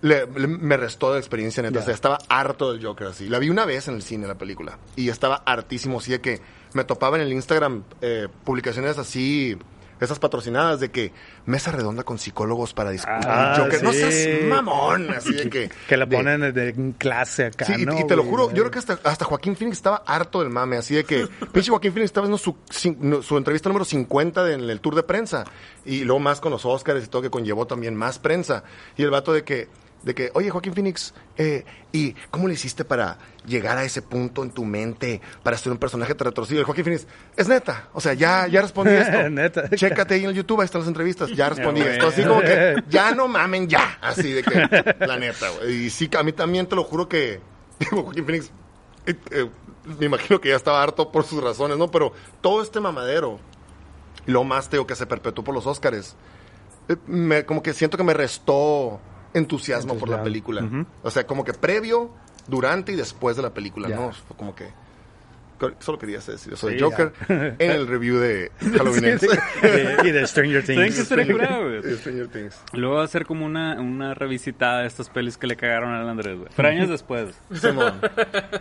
le- 0.01 0.27
le- 0.27 0.47
me 0.49 0.77
restó 0.77 1.13
de 1.15 1.19
experiencia 1.19 1.63
neta. 1.63 1.79
O 1.81 1.83
sea, 1.83 1.95
estaba 1.95 2.19
harto 2.29 2.73
del 2.73 2.85
Joker 2.85 3.07
así. 3.07 3.29
La 3.31 3.39
vi 3.39 3.49
una 3.49 3.65
vez 3.65 3.89
en 3.89 3.95
el 3.95 4.03
cine 4.03 4.27
la 4.27 4.35
película. 4.37 4.79
Y 4.97 5.09
estaba 5.09 5.37
hartísimo. 5.47 5.99
Así 5.99 6.11
de 6.11 6.21
que 6.21 6.43
me 6.75 6.85
topaba 6.85 7.17
en 7.17 7.23
el 7.23 7.33
Instagram 7.33 7.85
eh, 8.03 8.29
publicaciones 8.45 8.99
así, 8.99 9.57
esas 10.01 10.19
patrocinadas 10.19 10.81
de 10.81 10.91
que 10.91 11.12
mesa 11.47 11.71
redonda 11.71 12.03
con 12.03 12.19
psicólogos 12.19 12.75
para 12.75 12.91
discutir 12.91 13.27
Ah, 13.29 13.57
Joker. 13.59 13.83
No 13.83 13.93
sí. 13.93 13.99
seas 13.99 14.45
mamón. 14.49 15.11
Así 15.11 15.33
de 15.35 15.49
que. 15.51 15.71
Que 15.89 15.97
la 15.97 16.07
ponen 16.07 16.41
de, 16.41 16.53
de 16.53 16.69
en 16.71 16.93
clase 16.93 17.47
acá, 17.47 17.65
Sí, 17.66 17.75
y, 17.79 17.87
¿no, 17.87 17.99
y 17.99 18.07
te 18.07 18.16
lo 18.16 18.25
juro, 18.25 18.49
yo 18.51 18.62
creo 18.62 18.71
que 18.71 18.79
hasta, 18.79 18.99
hasta 19.05 19.25
Joaquín 19.25 19.57
Phoenix 19.57 19.79
estaba 19.79 20.03
harto 20.07 20.41
del 20.41 20.51
mame, 20.51 20.77
así 20.77 20.95
de 20.95 21.05
que 21.05 21.27
pinche 21.53 21.71
Joaquín 21.71 21.93
Phoenix 21.93 22.07
estaba 22.11 22.27
haciendo 22.27 22.39
su, 22.39 22.57
no, 23.01 23.23
su 23.23 23.37
entrevista 23.37 23.69
número 23.69 23.85
50 23.85 24.45
de- 24.45 24.55
en 24.55 24.61
el 24.71 24.81
tour 24.81 24.95
de 24.95 25.03
prensa, 25.03 25.45
y 25.85 26.01
luego 26.05 26.21
más 26.21 26.41
con 26.41 26.51
los 26.53 26.65
Oscars 26.65 27.05
y 27.05 27.09
todo, 27.09 27.23
que 27.23 27.31
conllevó 27.31 27.66
también 27.66 27.95
más 27.95 28.19
prensa, 28.19 28.65
y 28.97 29.03
el 29.03 29.11
vato 29.11 29.33
de 29.33 29.45
que, 29.45 29.69
de 30.05 30.14
que 30.14 30.31
oye 30.35 30.51
Joaquín 30.51 30.74
Phoenix, 30.74 31.14
eh, 31.36 31.64
¿y 31.93 32.12
cómo 32.31 32.47
le 32.48 32.55
hiciste 32.55 32.85
para 32.85 33.18
llegar 33.47 33.78
a 33.78 33.85
ese 33.85 34.02
punto 34.02 34.43
en 34.43 34.51
tu 34.51 34.64
mente, 34.64 35.20
para 35.43 35.56
ser 35.56 35.72
un 35.72 35.78
personaje 35.78 36.14
tan 36.14 36.26
retorcido? 36.26 36.60
El 36.60 36.66
Joaquín 36.66 36.85
Phoenix, 36.85 37.06
es 37.36 37.48
neta, 37.48 37.89
o 37.93 38.01
sea, 38.01 38.14
ya, 38.14 38.47
ya 38.47 38.62
respondí 38.62 38.93
esto, 38.94 39.31
Neta. 39.31 39.68
chécate 39.70 40.14
ahí 40.14 40.24
en 40.24 40.31
el 40.31 40.36
YouTube, 40.36 40.60
ahí 40.60 40.66
están 40.66 40.82
las 40.82 40.89
entrevistas, 40.89 41.31
ya 41.31 41.48
respondí 41.48 41.81
esto, 41.81 42.09
así 42.09 42.22
como 42.22 42.40
que, 42.40 42.82
ya 42.89 43.14
no 43.14 43.28
mamen, 43.28 43.68
ya, 43.68 43.98
así 44.01 44.32
de 44.32 44.43
que, 44.43 44.97
la 45.06 45.16
neta, 45.18 45.48
güey. 45.51 45.86
Y 45.86 45.90
sí, 45.90 46.10
a 46.16 46.22
mí 46.22 46.32
también 46.32 46.66
te 46.66 46.76
lo 46.76 46.85
juro 46.85 47.09
que, 47.09 47.40
digo, 47.81 48.02
Joaquín 48.02 48.24
Phoenix, 48.26 48.51
eh, 49.06 49.14
eh, 49.31 49.48
me 49.98 50.06
imagino 50.06 50.40
que 50.40 50.51
ya 50.51 50.56
estaba 50.56 50.82
harto 50.82 51.10
por 51.10 51.24
sus 51.24 51.43
razones, 51.43 51.76
¿no? 51.76 51.90
Pero 51.90 52.12
todo 52.40 52.62
este 52.62 52.81
mamadero, 52.81 53.39
y 54.26 54.31
lo 54.31 54.44
más 54.44 54.68
teo 54.68 54.86
que 54.86 54.94
se 54.94 55.06
perpetuó 55.06 55.44
por 55.44 55.55
los 55.55 55.66
Óscares, 55.66 56.16
me, 57.06 57.44
como 57.44 57.62
que 57.62 57.72
siento 57.72 57.97
que 57.97 58.05
me 58.05 58.14
restó 58.14 59.01
entusiasmo 59.35 59.97
por 59.97 60.09
la 60.09 60.23
película. 60.23 60.86
O 61.02 61.11
sea, 61.11 61.27
como 61.27 61.44
que 61.44 61.52
previo, 61.52 62.11
durante 62.47 62.93
y 62.93 62.97
después 62.97 63.36
de 63.36 63.43
la 63.43 63.52
película. 63.52 63.89
¿no? 63.89 64.12
Fue 64.12 64.36
como 64.36 64.55
que... 64.55 64.69
Solo 65.78 65.98
quería 65.98 66.18
decir 66.18 66.52
eso 66.52 66.66
de 66.66 66.74
Sí, 66.74 66.81
Joker 66.82 67.12
ya. 67.28 67.35
en 67.59 67.70
el 67.70 67.86
review 67.86 68.18
de 68.18 68.51
Halloween 68.76 69.18
y 70.05 70.10
de 70.10 70.26
Stranger 70.26 70.64
¿Saben 70.64 70.93
qué 70.93 71.35
Things. 71.35 71.60
güey? 71.60 71.82
De 71.82 71.97
Stranger 71.97 72.28
Things. 72.28 72.62
Luego 72.72 72.97
va 72.97 73.02
a 73.02 73.05
hacer 73.05 73.24
como 73.26 73.47
una, 73.47 73.81
una 73.81 74.14
revisitada 74.14 74.81
de 74.82 74.86
estas 74.86 75.09
pelis 75.10 75.36
que 75.36 75.47
le 75.47 75.56
cagaron 75.56 75.93
al 75.93 76.09
Andrés, 76.09 76.36
güey. 76.39 76.48
Pero 76.55 76.68
años 76.68 76.89
después. 76.89 77.40
Nada 77.62 78.01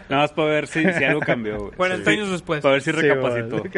más 0.09 0.31
para 0.31 0.47
ver 0.49 0.67
si, 0.67 0.81
si 0.81 1.03
algo 1.03 1.19
cambió, 1.21 1.59
güey. 1.59 1.71
40 1.73 2.09
años 2.09 2.31
después. 2.31 2.61
Para 2.61 2.73
ver 2.73 2.81
si 2.81 2.91
recapacitó. 2.91 3.63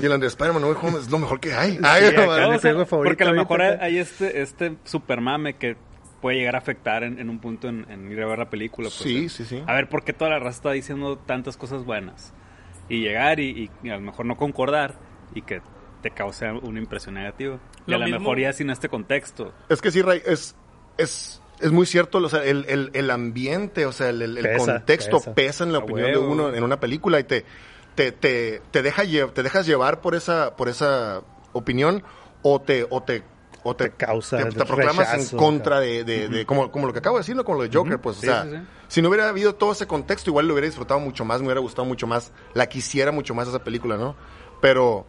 Y 0.00 0.06
el 0.06 0.12
Andrés 0.12 0.32
Spider-Man 0.32 0.62
No 0.62 0.98
es 0.98 1.10
lo 1.10 1.18
mejor 1.18 1.40
que 1.40 1.54
hay. 1.54 1.78
Ay, 1.82 2.06
acá 2.06 2.48
o 2.48 2.58
sea, 2.58 2.84
favorito 2.84 3.10
porque 3.10 3.24
a 3.24 3.26
lo 3.28 3.34
mejor 3.34 3.62
ahorita. 3.62 3.84
hay 3.84 3.98
este, 3.98 4.42
este 4.42 4.76
super 4.84 5.20
mame 5.20 5.54
que 5.54 5.76
puede 6.24 6.38
llegar 6.38 6.54
a 6.54 6.58
afectar 6.58 7.02
en, 7.04 7.18
en 7.18 7.28
un 7.28 7.38
punto 7.38 7.68
en, 7.68 7.84
en 7.90 8.10
ir 8.10 8.18
a 8.22 8.26
ver 8.26 8.38
la 8.38 8.48
película. 8.48 8.88
Pues, 8.88 8.94
Sí, 8.94 9.26
eh. 9.26 9.28
sí, 9.28 9.44
sí. 9.44 9.62
A 9.66 9.74
ver, 9.74 9.90
¿por 9.90 10.04
qué 10.04 10.14
toda 10.14 10.30
la 10.30 10.38
raza 10.38 10.56
está 10.56 10.72
diciendo 10.72 11.18
tantas 11.18 11.58
cosas 11.58 11.84
buenas? 11.84 12.32
Y 12.88 13.00
llegar 13.00 13.40
y, 13.40 13.50
y- 13.50 13.70
y 13.86 13.90
a 13.90 13.96
lo 13.96 14.00
mejor 14.00 14.24
no 14.24 14.34
concordar 14.38 14.94
y 15.34 15.42
que 15.42 15.60
te 16.00 16.10
cause 16.12 16.50
una 16.50 16.78
impresión 16.78 17.16
negativa. 17.16 17.58
Y 17.86 17.90
Lo 17.90 17.98
a 17.98 18.06
lo 18.08 18.18
mejor 18.18 18.38
ya 18.40 18.54
sin 18.54 18.70
este 18.70 18.88
contexto. 18.88 19.52
Es 19.68 19.82
que 19.82 19.90
sí, 19.90 20.00
Ray, 20.00 20.22
es, 20.24 20.56
es, 20.96 21.42
es 21.60 21.72
muy 21.72 21.84
cierto, 21.84 22.16
o 22.16 22.28
sea, 22.30 22.42
el, 22.42 22.64
el, 22.70 22.90
el 22.94 23.10
ambiente, 23.10 23.84
o 23.84 23.92
sea, 23.92 24.08
el, 24.08 24.22
el- 24.22 24.38
el 24.38 24.44
Pesa, 24.44 24.56
contexto 24.76 25.18
pesa. 25.18 25.34
pesa. 25.34 25.64
en 25.64 25.72
la 25.72 25.78
A 25.80 25.82
opinión 25.82 26.10
de 26.10 26.16
uno 26.16 26.54
en 26.54 26.64
una 26.64 26.80
película 26.80 27.20
y 27.20 27.24
te, 27.24 27.44
te, 27.96 28.12
te, 28.12 28.62
te, 28.70 28.80
deja 28.82 29.04
lle- 29.04 29.30
te 29.30 29.42
dejas 29.42 29.66
llevar 29.66 30.00
por 30.00 30.14
esa, 30.14 30.56
por 30.56 30.70
esa 30.70 31.20
opinión 31.52 32.02
o 32.40 32.62
te, 32.62 32.86
o 32.88 33.02
te, 33.02 33.22
o 33.64 33.74
te, 33.74 33.88
Te 33.88 33.96
causa 33.96 34.36
te, 34.38 34.44
te 34.52 34.64
proclamas 34.64 35.10
rechazo, 35.10 35.36
en 35.36 35.38
contra 35.38 35.80
de, 35.80 36.04
de, 36.04 36.28
de- 36.28 36.46
como, 36.46 36.70
como 36.70 36.86
lo 36.86 36.92
que 36.92 36.98
acabo 37.00 37.16
de 37.16 37.20
decir, 37.22 37.34
¿no? 37.34 37.44
como 37.44 37.58
lo 37.58 37.68
de 37.68 37.76
Joker, 37.76 37.98
pues, 37.98 38.18
Sí, 38.18 38.28
o 38.28 38.30
sea, 38.30 38.44
sí, 38.44 38.50
sí. 38.50 38.58
si 38.88 39.02
no 39.02 39.08
hubiera 39.08 39.28
habido 39.28 39.54
todo 39.54 39.72
ese 39.72 39.86
contexto, 39.86 40.30
igual 40.30 40.46
lo 40.46 40.52
hubiera 40.54 40.66
disfrutado 40.66 41.00
mucho 41.00 41.24
más, 41.24 41.40
me 41.40 41.46
hubiera 41.46 41.60
gustado 41.60 41.86
mucho 41.86 42.06
más, 42.06 42.32
la 42.52 42.66
quisiera 42.68 43.10
mucho 43.10 43.34
más 43.34 43.48
esa 43.48 43.64
película, 43.64 43.96
¿no? 43.96 44.14
Pero, 44.60 45.06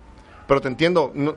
pero 0.48 0.62
te 0.62 0.68
entiendo, 0.70 1.12
no, 1.14 1.36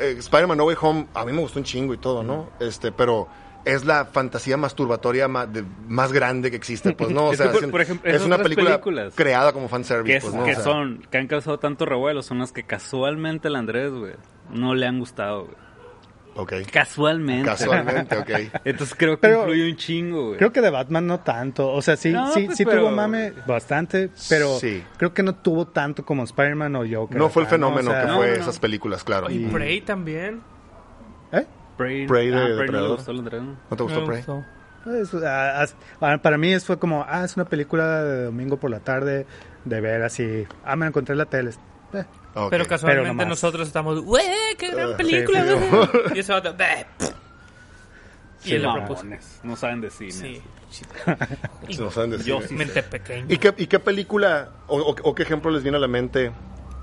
eh, 0.00 0.16
Spider-Man 0.18 0.58
No 0.58 0.64
Way 0.64 0.76
Home, 0.80 1.06
a 1.14 1.24
mí 1.24 1.32
me 1.32 1.40
gustó 1.40 1.58
un 1.60 1.64
chingo 1.64 1.94
y 1.94 1.98
todo, 1.98 2.22
¿no? 2.22 2.50
Este, 2.60 2.92
pero 2.92 3.28
es 3.64 3.84
la 3.84 4.04
fantasía 4.06 4.56
masturbatoria 4.56 5.28
más, 5.28 5.52
de- 5.52 5.64
más 5.88 6.12
grande 6.12 6.50
que 6.50 6.56
existe, 6.56 6.92
pues, 6.92 7.10
¿no? 7.10 7.26
O 7.28 7.34
sea, 7.36 7.50
por- 7.52 7.80
ejemplo, 7.82 8.10
es 8.10 8.22
una 8.24 8.38
película 8.38 8.80
creada 9.14 9.52
como 9.52 9.68
fanservice, 9.68 10.10
Que, 10.12 10.16
es- 10.18 10.24
pues, 10.24 10.34
¿no? 10.34 10.42
O 10.42 10.44
que 10.46 10.54
sea, 10.54 10.64
son, 10.64 11.06
que 11.10 11.18
han 11.18 11.26
causado 11.26 11.58
tanto 11.58 11.84
revuelo, 11.84 12.22
son 12.22 12.38
las 12.40 12.52
que 12.52 12.62
casualmente 12.64 13.48
al 13.48 13.56
Andrés, 13.56 13.92
güey, 13.92 14.14
no 14.50 14.74
le 14.74 14.86
han 14.86 14.98
gustado, 14.98 15.44
güey. 15.44 15.67
Ok. 16.40 16.52
Casualmente. 16.72 17.44
Casualmente, 17.44 18.16
ok. 18.16 18.30
Entonces 18.64 18.94
creo 18.96 19.16
que 19.16 19.22
Pero- 19.22 19.40
influye 19.40 19.68
un 19.70 19.76
chingo, 19.76 20.26
güey. 20.28 20.38
Creo 20.38 20.52
que 20.52 20.60
de 20.60 20.70
Batman 20.70 21.04
no 21.06 21.18
tanto. 21.20 21.72
O 21.72 21.82
sea, 21.82 21.96
sí, 21.96 22.12
No, 22.12 22.32
sí, 22.32 22.44
pues, 22.44 22.56
sí 22.56 22.64
pero- 22.64 22.82
tuvo 22.82 22.90
mame 22.92 23.32
bastante, 23.44 24.10
pero 24.28 24.56
Sí. 24.60 24.84
creo 24.96 25.12
que 25.12 25.24
no 25.24 25.34
tuvo 25.34 25.66
tanto 25.66 26.04
como 26.04 26.22
Spider-Man 26.22 26.76
o 26.76 26.84
Joker. 26.88 27.18
No 27.18 27.28
fue 27.28 27.42
el 27.42 27.48
fenómeno 27.48 27.90
O 27.90 27.92
sea, 27.92 28.02
que 28.02 28.06
no, 28.08 28.16
fue 28.18 28.28
no, 28.28 28.34
esas 28.34 28.58
películas, 28.60 29.02
claro. 29.02 29.28
Y 29.30 29.38
¿No 29.40 29.52
Prey 29.52 29.80
también. 29.80 30.42
¿Eh? 31.32 31.44
Prey, 31.76 32.06
Prey 32.06 32.28
de 32.30 32.36
ah, 32.36 32.56
Prey 32.56 32.70
no 32.70 32.88
gustó 32.94 33.12
¿no? 33.12 33.22
te 33.76 33.82
gustó 33.82 34.00
Me 34.00 34.06
Prey? 34.06 34.16
gustó. 34.18 34.44
Pues, 34.84 35.14
ah, 35.24 35.60
as- 35.62 35.74
ah, 36.00 36.18
para 36.22 36.38
mí 36.38 36.56
fue 36.60 36.78
como, 36.78 37.04
ah, 37.08 37.24
es 37.24 37.34
una 37.36 37.46
película 37.46 38.04
de 38.04 38.24
domingo 38.26 38.58
por 38.58 38.70
la 38.70 38.78
tarde, 38.80 39.26
de 39.64 39.80
ver 39.80 40.02
así, 40.02 40.46
ah, 40.64 40.76
me 40.76 40.84
la 40.84 40.88
encontré 40.90 41.12
en 41.14 41.18
la 41.18 41.26
tele. 41.26 41.50
Eh, 41.94 42.04
Ok. 42.34 42.50
Pero 42.50 42.66
casualmente 42.66 43.08
nomás. 43.08 43.26
nosotros 43.26 43.66
estamos, 43.66 44.00
¡güey, 44.02 44.24
qué 44.58 44.70
gran 44.70 44.96
película! 44.96 45.44
sí, 45.44 45.54
güey". 45.70 45.88
y 46.14 46.18
ese 46.20 46.32
vato. 46.32 46.54
Y 48.44 48.50
Sí, 48.50 48.58
propuso. 48.58 49.04
No 49.42 49.56
saben 49.56 49.80
de 49.80 49.90
cine. 49.90 50.12
Sí. 50.12 50.42
sí. 50.70 50.84
Nos 51.80 51.94
saben 51.94 52.10
decir. 52.10 52.26
Yo 52.26 52.40
sí 52.42 52.54
Mente 52.54 52.82
pequeña. 52.84 53.26
¿Y 53.28 53.38
qué, 53.38 53.52
¿Y 53.56 53.66
qué 53.66 53.78
película 53.80 54.50
o, 54.68 54.78
o- 54.78 54.96
o 55.02 55.14
qué 55.14 55.24
ejemplo 55.24 55.50
les 55.50 55.62
viene 55.62 55.78
a 55.78 55.80
la 55.80 55.88
mente? 55.88 56.30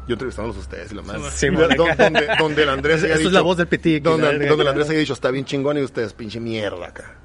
Yo 0.08 0.14
entrevistándolos 0.14 0.58
a 0.58 0.60
ustedes 0.60 0.92
y 0.92 0.96
lo 0.96 1.04
más. 1.04 1.22
Sí, 1.34 1.48
donde, 1.48 1.76
bueno. 1.78 1.96
donde, 1.98 2.28
donde 2.38 2.64
el 2.64 2.70
Andrés 2.70 3.04
haya 3.06 3.14
es 3.14 3.20
dicho, 3.20 3.32
la 3.32 3.42
voz 3.42 3.58
del 3.58 3.68
Pitic, 3.68 4.04
Donde, 4.04 4.48
donde 4.48 4.64
el 4.64 4.68
Andrés 4.68 4.90
haya 4.90 5.00
dicho, 5.00 5.14
está 5.14 5.32
bien 5.32 5.46
chingón 5.46 5.78
y 5.78 5.82
ustedes, 5.82 6.14
pinche 6.14 6.40
mierda 6.40 6.88
acá. 6.88 7.16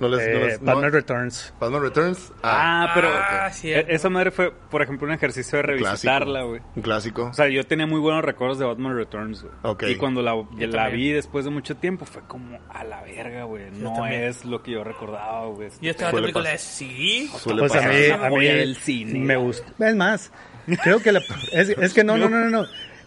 No 0.00 0.08
les, 0.08 0.18
no 0.18 0.24
eh, 0.24 0.44
les- 0.46 0.60
no- 0.60 0.66
Batman 0.74 0.92
Returns. 0.92 1.54
Batman 1.60 1.82
Returns. 1.82 2.32
Ah, 2.42 2.90
pero 2.94 3.08
Ah, 3.12 3.46
e- 3.48 3.52
cierto. 3.52 3.92
esa 3.92 4.08
madre 4.10 4.30
fue, 4.32 4.50
por 4.52 4.82
ejemplo, 4.82 5.06
un 5.06 5.12
ejercicio 5.14 5.56
de 5.58 5.62
revisitarla, 5.62 6.42
güey. 6.42 6.60
Un 6.74 6.82
clásico. 6.82 7.24
O 7.26 7.32
sea, 7.32 7.48
yo 7.48 7.64
tenía 7.64 7.86
muy 7.86 8.00
buenos 8.00 8.24
recuerdos 8.24 8.58
de 8.58 8.64
Batman 8.66 8.96
Returns, 8.96 9.42
güey. 9.42 9.54
Ok. 9.62 9.84
Y 9.88 9.94
cuando 9.96 10.20
la, 10.22 10.34
vi 10.90 11.12
después 11.12 11.44
de 11.44 11.50
mucho 11.52 11.76
tiempo, 11.76 12.04
fue 12.06 12.22
como 12.26 12.58
a 12.70 12.82
la 12.84 13.02
verga, 13.02 13.44
güey. 13.44 13.70
No 13.72 13.92
también. 13.94 14.24
es 14.24 14.44
lo 14.44 14.62
que 14.62 14.72
yo 14.72 14.82
recordaba, 14.82 15.46
güey. 15.46 15.68
Y 15.80 15.88
esta 15.88 16.10
Suele 16.10 16.22
película 16.26 16.52
es, 16.52 16.60
sí. 16.62 17.30
Suele 17.38 17.60
Pues 17.60 17.72
a 17.72 17.76
pasar. 17.76 17.92
mí, 17.94 18.10
a 18.10 18.30
mí 18.30 18.44
del 18.46 18.76
cine. 18.76 19.18
me 19.20 19.36
gusta. 19.36 19.72
Es 19.86 19.94
más, 19.94 20.32
creo 20.82 20.98
que 20.98 21.12
la, 21.12 21.20
es, 21.52 21.68
es 21.70 21.94
que 21.94 22.02
no, 22.02 22.16
no, 22.18 22.28
no, 22.28 22.38
no, 22.40 22.50
no. 22.50 22.66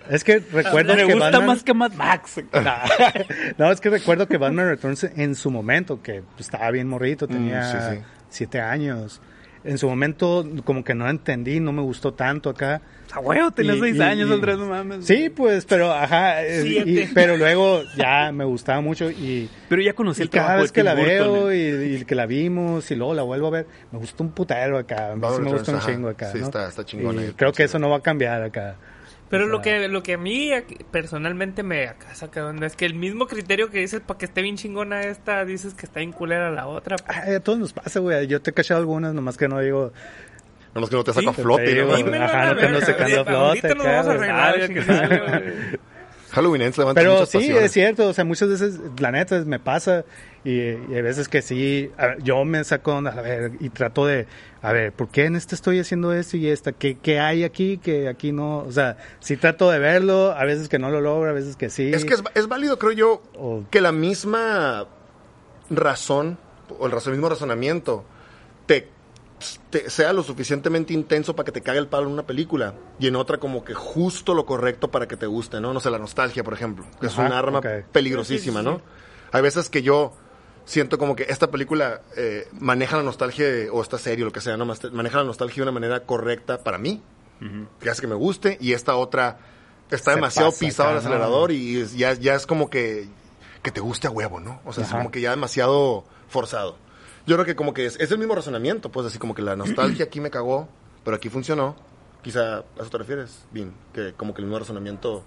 Es 0.10 0.24
que 0.24 0.40
recuerdo 0.40 0.94
Me 0.96 1.06
que 1.06 1.14
gusta 1.14 1.30
Batman, 1.32 1.46
más 1.48 1.64
que 1.64 1.74
Mad 1.74 1.92
Max. 1.94 2.42
no, 3.58 3.72
es 3.72 3.82
que 3.82 3.90
recuerdo 3.90 4.28
que 4.28 4.38
Batman 4.38 4.68
Returns 4.68 5.04
en 5.04 5.36
su 5.36 5.52
momento, 5.52 6.02
que 6.02 6.24
estaba 6.40 6.72
bien 6.72 6.88
morrito, 6.88 7.28
tenía 7.28 7.62
Mm, 7.62 7.72
sí, 7.72 7.96
sí. 7.98 8.04
siete 8.30 8.60
años. 8.62 9.22
En 9.64 9.78
su 9.78 9.90
momento, 9.90 10.48
como 10.64 10.82
que 10.84 10.94
no 10.94 11.10
entendí, 11.10 11.60
no 11.60 11.74
me 11.74 11.82
gustó 11.82 12.14
tanto 12.14 12.50
acá. 12.50 12.80
A 13.12 13.20
huevo, 13.20 13.52
tenía 13.52 13.74
Y- 13.76 13.80
seis 13.82 13.96
y- 13.98 14.02
años, 14.02 14.30
y- 14.30 14.34
Andrés, 14.34 14.58
no 14.58 14.68
mames. 14.68 15.06
Sí, 15.06 15.30
pues, 15.30 15.66
pero 15.66 15.92
ajá, 15.92 16.42
eh, 16.46 16.84
y- 16.86 17.08
pero 17.14 17.36
luego 17.36 17.82
ya 17.98 18.32
me 18.32 18.46
gustaba 18.46 18.80
mucho 18.80 19.10
y, 19.10 19.50
Pero 19.68 19.82
ya 19.82 19.92
conocí 19.94 20.22
el 20.22 20.30
trabajo 20.30 20.50
cada 20.52 20.62
vez 20.62 20.72
de 20.72 20.74
que 20.74 20.82
Tim 20.82 20.86
la 20.86 20.94
Burton, 20.96 21.34
veo 21.34 21.52
eh. 21.52 21.88
y, 21.90 21.96
y 21.98 22.06
que 22.06 22.16
la 22.16 22.26
vimos 22.28 22.90
y 22.92 22.96
luego 22.96 23.14
la 23.14 23.24
vuelvo 23.24 23.48
a 23.48 23.52
ver, 23.52 23.68
me 23.92 24.00
gustó 24.00 24.24
un 24.24 24.32
putero 24.32 24.78
acá, 24.78 25.12
a 25.12 25.16
mí 25.16 25.22
Batman 25.22 25.40
sí 25.40 25.46
me 25.46 25.52
gusta 25.58 25.72
un 25.74 25.80
chingo 25.82 26.10
acá, 26.10 26.32
Sí, 26.32 26.38
¿no? 26.40 26.46
está- 26.46 26.68
está 26.70 26.86
chingona 26.86 27.22
Y 27.22 27.26
ahí, 27.26 27.34
creo 27.36 27.52
que 27.52 27.64
eso 27.64 27.78
no 27.80 27.90
va 27.90 27.98
a 27.98 28.02
cambiar 28.02 28.44
acá. 28.44 28.76
Pero 29.30 29.44
O 29.46 29.48
lo 29.48 29.62
que, 29.62 29.88
lo 29.88 30.04
que 30.04 30.14
a 30.14 30.18
mí 30.18 30.52
personalmente 30.92 31.62
me 31.64 31.88
acá 31.88 32.16
saca 32.16 32.42
de 32.42 32.46
onda 32.48 32.68
es 32.68 32.76
que 32.76 32.86
el 32.86 32.94
mismo 32.94 33.28
criterio 33.28 33.70
que 33.70 33.80
dices 33.80 34.00
para 34.00 34.18
que 34.18 34.26
esté 34.26 34.42
bien 34.42 34.56
chingona 34.56 35.02
esta, 35.02 35.44
dices 35.44 35.74
que 35.74 35.86
está 35.86 36.00
bien 36.00 36.12
culera 36.14 36.50
la 36.52 36.68
otra. 36.68 36.96
ay, 37.08 37.36
a 37.36 37.40
todos 37.42 37.60
nos 37.60 37.74
pasa, 37.74 38.00
güey, 38.00 38.28
yo 38.28 38.42
te 38.42 38.52
he 38.52 38.54
cachado 38.54 38.80
algunas, 38.80 39.14
nomás 39.14 39.38
que 39.38 39.48
no 39.48 39.60
digo, 39.60 39.92
Nada 40.70 40.82
más 40.82 40.90
que 40.90 40.96
no 40.96 41.04
te 41.04 41.12
saca 41.14 41.22
Sí, 41.22 41.28
a 41.28 41.34
flote. 41.34 41.76
¿no? 41.84 42.24
Ajá, 42.24 42.54
no 42.54 42.56
te 42.58 42.66
ando 42.68 42.82
sacando 42.82 43.22
a 43.22 43.26
flote, 43.26 43.68
Ahorita 43.68 43.76
nos 43.76 43.86
vamos 43.86 44.08
a 44.08 44.12
arreglar. 44.12 45.80
Halloween 46.38 46.62
Ends 46.62 46.78
levanta 46.78 47.02
Pero 47.02 47.14
muchas 47.14 47.30
sí, 47.30 47.38
pasiones. 47.40 47.64
es 47.66 47.72
cierto, 47.72 48.08
o 48.08 48.14
sea, 48.14 48.24
muchas 48.26 48.50
veces, 48.50 48.80
la 49.00 49.12
neta, 49.12 49.40
me 49.46 49.60
pasa 49.60 50.06
y, 50.44 50.52
y 50.52 50.94
hay 50.96 51.02
veces 51.02 51.28
que 51.28 51.42
sí, 51.42 51.92
a 51.98 52.08
ver, 52.08 52.24
yo 52.24 52.46
me 52.46 52.64
saco 52.64 52.94
onda, 52.96 53.12
a 53.12 53.22
ver, 53.22 53.52
y 53.60 53.70
trato 53.70 54.06
de, 54.06 54.28
a 54.62 54.72
ver, 54.72 54.94
¿por 54.94 55.10
qué 55.10 55.26
en 55.26 55.36
este 55.36 55.56
estoy 55.56 55.80
haciendo 55.80 56.14
esto 56.14 56.38
y 56.38 56.48
esta? 56.48 56.72
¿Qué, 56.72 56.98
qué 56.98 57.20
hay 57.20 57.44
aquí 57.44 57.78
que 57.80 58.08
aquí 58.08 58.32
no? 58.32 58.60
O 58.60 58.72
sea, 58.72 58.98
sí 59.20 59.36
trato 59.38 59.70
de 59.72 59.80
verlo, 59.80 60.32
a 60.32 60.46
veces 60.46 60.70
que 60.70 60.80
no 60.80 60.90
lo 60.90 61.02
logro, 61.02 61.30
a 61.30 61.34
veces 61.34 61.56
que 61.56 61.70
sí. 61.70 61.92
Es 61.94 62.06
que 62.06 62.14
es, 62.14 62.24
es 62.36 62.48
válido, 62.48 62.78
creo 62.80 62.92
yo, 62.94 63.22
O- 63.36 63.64
que 63.70 63.82
la 63.82 63.92
misma 63.92 64.86
razón, 65.70 66.38
o 66.80 66.86
el 66.86 66.92
razón- 66.92 67.14
mismo 67.14 67.30
razonamiento, 67.30 68.06
te 68.66 68.90
te- 69.70 69.90
sea 69.90 70.14
lo 70.14 70.24
suficientemente 70.24 70.94
intenso 70.94 71.36
para 71.36 71.46
que 71.46 71.52
te 71.52 71.62
cague 71.62 71.80
el 71.80 71.88
palo 71.88 72.08
en 72.08 72.14
una 72.14 72.26
película 72.26 72.74
y 73.00 73.08
en 73.08 73.16
otra 73.16 73.38
como 73.38 73.64
que 73.64 73.74
justo 73.74 74.34
lo 74.34 74.46
correcto 74.46 74.90
para 74.90 75.08
que 75.08 75.16
te 75.18 75.26
guste, 75.28 75.60
¿no? 75.62 75.74
No 75.74 75.80
sé, 75.80 75.90
la 75.92 76.00
nostalgia, 76.00 76.44
por 76.44 76.54
ejemplo, 76.54 76.86
que 77.00 77.08
es 77.08 77.18
un 77.18 77.26
arma 77.32 77.60
peligrosísima, 77.92 78.62
¿no? 78.64 78.82
Hay 79.32 79.42
veces 79.42 79.70
que 79.70 79.82
yo 79.84 80.14
siento 80.66 80.98
como 80.98 81.16
que 81.16 81.24
esta 81.30 81.52
película 81.52 82.02
eh, 82.18 82.48
maneja 82.60 82.98
la 82.98 83.04
nostalgia, 83.04 83.46
de- 83.46 83.70
o 83.70 83.82
esta 83.82 83.98
serie, 83.98 84.24
o 84.24 84.28
lo 84.28 84.32
que 84.34 84.42
sea, 84.42 84.58
¿no? 84.58 84.66
Maneja 84.66 85.18
la 85.20 85.24
nostalgia 85.24 85.58
de 85.58 85.62
una 85.64 85.72
manera 85.72 86.02
correcta 86.02 86.64
para 86.64 86.78
mí, 86.78 87.02
que 87.80 87.90
hace 87.92 88.02
que 88.02 88.08
me 88.08 88.16
guste, 88.16 88.58
y 88.60 88.74
esta 88.74 88.96
otra 88.96 89.38
está 89.92 90.12
Se 90.12 90.16
demasiado 90.16 90.50
pisado 90.66 90.90
el 90.90 90.98
acelerador 90.98 91.52
y 91.52 91.86
ya, 91.96 92.14
ya 92.14 92.34
es 92.34 92.48
como 92.48 92.70
que, 92.70 93.08
que 93.62 93.72
te 93.72 93.80
guste 93.80 94.08
a 94.08 94.10
huevo, 94.10 94.40
¿no? 94.40 94.60
O 94.66 94.74
sea, 94.74 94.84
es 94.84 94.90
como 94.98 95.12
que 95.12 95.22
ya 95.22 95.30
demasiado 95.30 96.04
forzado. 96.28 96.78
Yo 97.28 97.36
creo 97.36 97.46
que 97.46 97.56
como 97.56 97.74
que 97.74 97.86
es, 97.86 98.00
es 98.00 98.10
el 98.12 98.18
mismo 98.18 98.34
razonamiento, 98.36 98.90
pues 98.92 99.06
así 99.06 99.20
como 99.20 99.36
que 99.36 99.42
la 99.44 99.56
nostalgia 99.56 100.06
aquí 100.06 100.20
me 100.22 100.32
cagó, 100.32 100.68
pero 101.04 101.18
aquí 101.18 101.30
funcionó. 101.30 101.76
Quizá 102.24 102.58
a 102.60 102.64
eso 102.80 102.90
te 102.90 102.98
refieres, 102.98 103.46
Vin, 103.52 103.74
que 103.94 104.14
como 104.14 104.34
que 104.34 104.42
el 104.42 104.48
mismo 104.48 104.58
razonamiento... 104.60 105.24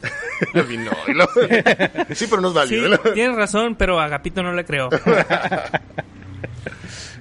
Vin, 0.68 0.84
no, 0.84 0.92
y 1.06 1.12
lo- 1.14 1.26
sí, 2.14 2.26
pero 2.28 2.40
no 2.40 2.48
es 2.48 2.68
Sí, 2.68 2.76
válido. 2.80 2.88
¿no? 2.88 2.98
tienes 3.12 3.36
razón, 3.36 3.76
pero 3.76 4.00
a 4.00 4.04
Agapito 4.06 4.42
no 4.42 4.52
le 4.54 4.64
creo. 4.64 4.88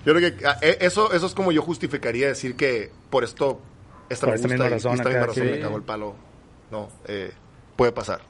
Yo 0.05 0.15
creo 0.15 0.35
que 0.37 0.45
ah, 0.47 0.57
eh, 0.61 0.77
eso, 0.81 1.11
eso 1.11 1.25
es 1.25 1.33
como 1.33 1.51
yo 1.51 1.61
justificaría 1.61 2.27
decir 2.27 2.55
que 2.55 2.89
por 3.09 3.23
esto 3.25 3.61
esta 4.09 4.25
Por 4.27 4.29
me 4.29 4.35
esta 4.35 4.47
gusta 4.47 4.63
misma 4.63 4.65
y 4.65 4.69
razón 4.69 4.93
esta 4.95 5.09
misma 5.09 5.25
razón 5.27 5.43
sí. 5.43 5.49
me 5.51 5.59
cagó 5.59 5.75
el 5.77 5.83
palo. 5.83 6.15
No, 6.71 6.89
eh, 7.05 7.31
puede 7.75 7.91
pasar. 7.91 8.21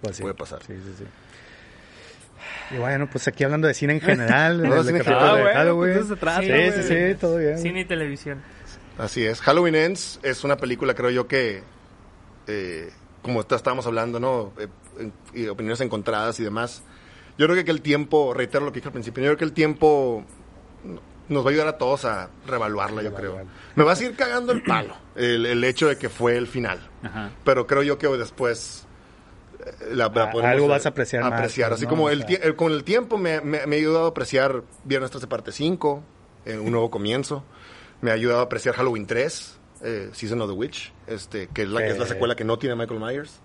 Pues 0.00 0.16
sí. 0.16 0.22
Puede 0.22 0.34
pasar. 0.34 0.62
Sí, 0.64 0.74
sí, 0.74 0.94
sí. 0.98 1.04
Y 2.70 2.76
bueno, 2.76 3.08
pues 3.10 3.26
aquí 3.28 3.44
hablando 3.44 3.66
de 3.68 3.74
cine 3.74 3.94
en 3.94 4.00
general, 4.00 4.62
No, 4.62 4.82
general. 4.82 5.04
de 5.04 5.12
Ah, 5.14 5.32
bueno, 5.32 5.50
Halloween. 5.52 5.76
pues 5.78 5.94
de 5.94 6.00
eso 6.00 6.14
se 6.14 6.20
trata, 6.20 6.42
sí, 6.42 6.82
sí, 6.82 7.08
sí, 7.12 7.14
todo 7.20 7.36
bien. 7.38 7.58
Cine 7.58 7.80
y 7.80 7.84
televisión. 7.84 8.40
Así 8.98 9.24
es. 9.24 9.40
Halloween 9.40 9.74
Ends 9.74 10.20
es 10.22 10.44
una 10.44 10.56
película, 10.56 10.94
creo 10.94 11.10
yo, 11.10 11.26
que, 11.26 11.62
eh, 12.46 12.90
como 13.22 13.40
estábamos 13.40 13.86
hablando, 13.86 14.20
¿no? 14.20 14.52
Eh, 15.34 15.48
opiniones 15.48 15.80
encontradas 15.80 16.38
y 16.40 16.44
demás. 16.44 16.82
Yo 17.38 17.46
creo 17.48 17.64
que 17.64 17.70
el 17.70 17.80
tiempo, 17.82 18.34
reitero 18.34 18.64
lo 18.64 18.72
que 18.72 18.76
dije 18.80 18.88
al 18.88 18.92
principio, 18.92 19.22
yo 19.24 19.28
creo 19.30 19.38
que 19.38 19.44
el 19.44 19.52
tiempo 19.52 20.24
nos 21.28 21.44
va 21.44 21.48
a 21.48 21.50
ayudar 21.52 21.68
a 21.68 21.78
todos 21.78 22.04
a 22.04 22.28
reevaluarla, 22.46 23.02
yo 23.02 23.14
creo. 23.14 23.38
Me 23.74 23.84
va 23.84 23.92
a 23.92 23.96
seguir 23.96 24.14
cagando 24.16 24.52
el 24.52 24.62
palo, 24.62 24.94
el, 25.16 25.46
el 25.46 25.64
hecho 25.64 25.88
de 25.88 25.96
que 25.96 26.08
fue 26.10 26.36
el 26.36 26.46
final. 26.46 26.78
Ajá. 27.02 27.30
Pero 27.44 27.66
creo 27.66 27.82
yo 27.82 27.96
que 27.96 28.06
después 28.08 28.86
la, 29.90 30.08
la 30.08 30.12
podemos, 30.12 30.44
algo 30.44 30.66
eh, 30.66 30.68
vas 30.68 30.86
a 30.86 30.90
apreciar 30.90 31.22
más, 31.24 31.32
apreciar. 31.34 31.68
pues, 31.70 31.78
Así 31.80 31.84
¿no? 31.84 31.90
como 31.90 32.04
O 32.04 32.10
el, 32.10 32.24
el- 32.42 32.56
con 32.56 32.72
el 32.72 32.84
tiempo 32.84 33.18
me, 33.18 33.40
me- 33.40 33.66
me 33.66 33.76
ha 33.76 33.78
ayudado 33.78 34.06
a 34.06 34.08
apreciar 34.08 34.62
Viernes 34.84 35.10
13 35.10 35.26
parte 35.26 35.52
5, 35.52 36.02
eh, 36.46 36.58
un 36.58 36.70
nuevo 36.72 36.90
comienzo. 36.90 37.44
Me 38.00 38.10
ha 38.10 38.14
ayudado 38.14 38.40
a 38.40 38.44
apreciar 38.44 38.74
Halloween 38.74 39.06
3, 39.06 39.58
eh, 39.82 40.10
Season 40.12 40.40
of 40.40 40.48
the 40.50 40.56
Witch, 40.56 40.92
este, 41.06 41.46
que 41.48 41.62
es 41.62 41.68
la, 41.68 41.80
que 41.80 41.88
es 41.90 41.98
la 41.98 42.04
Eh. 42.04 42.08
secuela 42.08 42.34
que 42.34 42.44
no 42.44 42.58
tiene 42.58 42.74
Michael 42.76 42.98
Myers. 43.00 43.40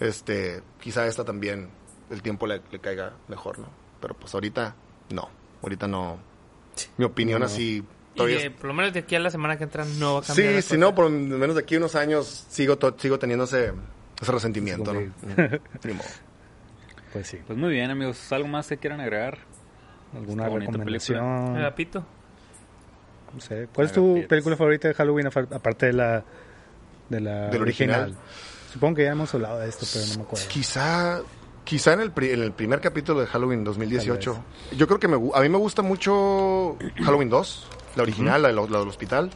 Este, 0.00 0.62
quizá 0.80 1.06
esta 1.06 1.24
también 1.24 1.68
el 2.10 2.22
tiempo 2.22 2.46
le, 2.46 2.60
le 2.70 2.78
caiga 2.80 3.12
mejor, 3.28 3.58
¿no? 3.58 3.68
Pero 4.00 4.14
pues 4.14 4.34
ahorita 4.34 4.74
no. 5.10 5.28
Ahorita 5.62 5.86
no. 5.86 6.18
Mi 6.96 7.04
opinión 7.04 7.40
No. 7.40 7.46
así 7.46 7.84
Y 8.14 8.24
de- 8.26 8.46
es- 8.46 8.50
por 8.50 8.66
lo 8.66 8.74
menos 8.74 8.92
de 8.92 9.00
aquí 9.00 9.14
a 9.14 9.20
la 9.20 9.30
semana 9.30 9.56
que 9.56 9.64
entra 9.64 9.84
no 9.84 10.14
va 10.14 10.20
a 10.20 10.22
cambiar. 10.22 10.48
Sí, 10.56 10.62
si 10.62 10.68
cosa. 10.70 10.76
no, 10.78 10.94
por 10.94 11.04
lo 11.04 11.10
menos 11.10 11.54
de 11.54 11.62
aquí 11.62 11.76
a 11.76 11.78
unos 11.78 11.94
años 11.94 12.46
sigo, 12.50 12.76
to- 12.78 12.96
sigo 12.98 13.18
teniendo 13.18 13.44
ese, 13.44 13.72
ese 14.22 14.32
resentimiento, 14.32 14.92
¿no? 14.92 15.00
Ni 15.84 15.92
modo. 15.92 16.08
Pues 17.12 17.26
sí. 17.26 17.38
Pues 17.46 17.58
muy 17.58 17.70
bien, 17.70 17.90
amigos. 17.90 18.32
¿Algo 18.32 18.48
más 18.48 18.66
que 18.68 18.78
quieran 18.78 19.00
agregar? 19.00 19.38
¿Alguna 20.14 20.48
bonita 20.48 20.72
recomendación? 20.72 21.56
Agapito. 21.56 22.04
No 23.34 23.40
sé. 23.40 23.68
¿Cuál 23.74 23.86
es 23.86 23.92
tu 23.92 24.26
película 24.28 24.56
favorita 24.56 24.88
de 24.88 24.94
Halloween 24.94 25.26
aparte 25.26 25.86
de 25.86 25.92
la, 25.92 26.22
de 27.08 27.20
la 27.20 27.48
Del 27.48 27.62
original. 27.62 28.14
Supongo 28.72 28.96
que 28.96 29.04
ya 29.04 29.12
hemos 29.12 29.32
hablado 29.34 29.58
de 29.58 29.68
esto, 29.68 29.86
pero 29.92 30.06
no 30.06 30.16
me 30.16 30.22
acuerdo. 30.22 30.48
Quizá, 30.48 31.20
quizá 31.64 31.92
en 31.92 32.00
el, 32.00 32.10
pri- 32.12 32.30
en 32.30 32.42
el 32.42 32.52
primer 32.52 32.80
capítulo 32.80 33.20
de 33.20 33.26
Halloween 33.26 33.64
2018. 33.64 34.44
Yo 34.76 34.86
creo 34.86 34.98
que 34.98 35.08
me, 35.08 35.16
a 35.34 35.40
mí 35.40 35.48
me 35.48 35.58
gusta 35.58 35.82
mucho 35.82 36.76
Halloween 37.04 37.28
2, 37.28 37.66
la 37.96 38.02
original, 38.02 38.40
la, 38.42 38.48
del- 38.48 38.56
la 38.72 38.78
del 38.78 38.88
hospital. 38.88 39.30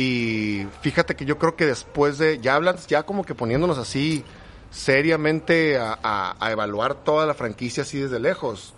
Y 0.00 0.66
fíjate 0.82 1.16
que 1.16 1.24
yo 1.24 1.38
creo 1.38 1.56
que 1.56 1.66
después 1.66 2.18
de, 2.18 2.38
ya 2.38 2.54
hablan, 2.54 2.76
ya 2.86 3.02
como 3.04 3.24
que 3.24 3.34
poniéndonos 3.34 3.78
así 3.78 4.24
seriamente 4.70 5.76
a, 5.78 5.98
a- 6.02 6.36
a 6.38 6.52
evaluar 6.52 6.94
toda 6.94 7.26
la 7.26 7.34
franquicia 7.34 7.82
así 7.82 7.98
desde 8.00 8.20
lejos. 8.20 8.74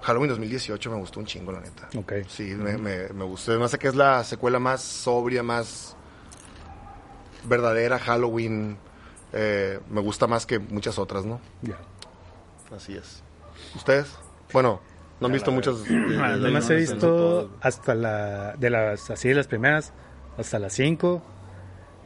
Halloween 0.00 0.30
2018 0.30 0.90
me 0.90 0.96
gustó 0.96 1.20
un 1.20 1.26
chingo, 1.26 1.52
la 1.52 1.60
neta. 1.60 1.88
Ok. 1.96 2.12
Sí, 2.28 2.44
me, 2.54 2.78
me, 2.78 3.08
me 3.10 3.24
gustó. 3.24 3.50
Además 3.52 3.72
de 3.72 3.78
que 3.78 3.88
es 3.88 3.94
la 3.94 4.24
secuela 4.24 4.58
más 4.58 4.80
sobria, 4.82 5.42
más 5.42 5.96
verdadera 7.44 7.98
Halloween. 7.98 8.78
Eh, 9.32 9.80
me 9.90 10.00
gusta 10.00 10.26
más 10.26 10.44
que 10.46 10.58
muchas 10.58 10.98
otras, 10.98 11.24
¿no? 11.24 11.40
Ya. 11.62 11.76
Así 12.74 12.94
es. 12.96 13.22
¿Ustedes? 13.74 14.06
Bueno, 14.52 14.80
no 15.20 15.26
han 15.26 15.32
visto 15.32 15.50
muchas. 15.52 15.74
no, 15.88 16.48
he 16.70 16.74
visto 16.76 17.50
hasta 17.60 17.94
la, 17.94 18.54
de 18.56 18.70
las, 18.70 19.10
así 19.10 19.28
de 19.28 19.34
las 19.36 19.46
primeras, 19.46 19.92
hasta 20.38 20.58
las 20.58 20.72
5. 20.74 21.22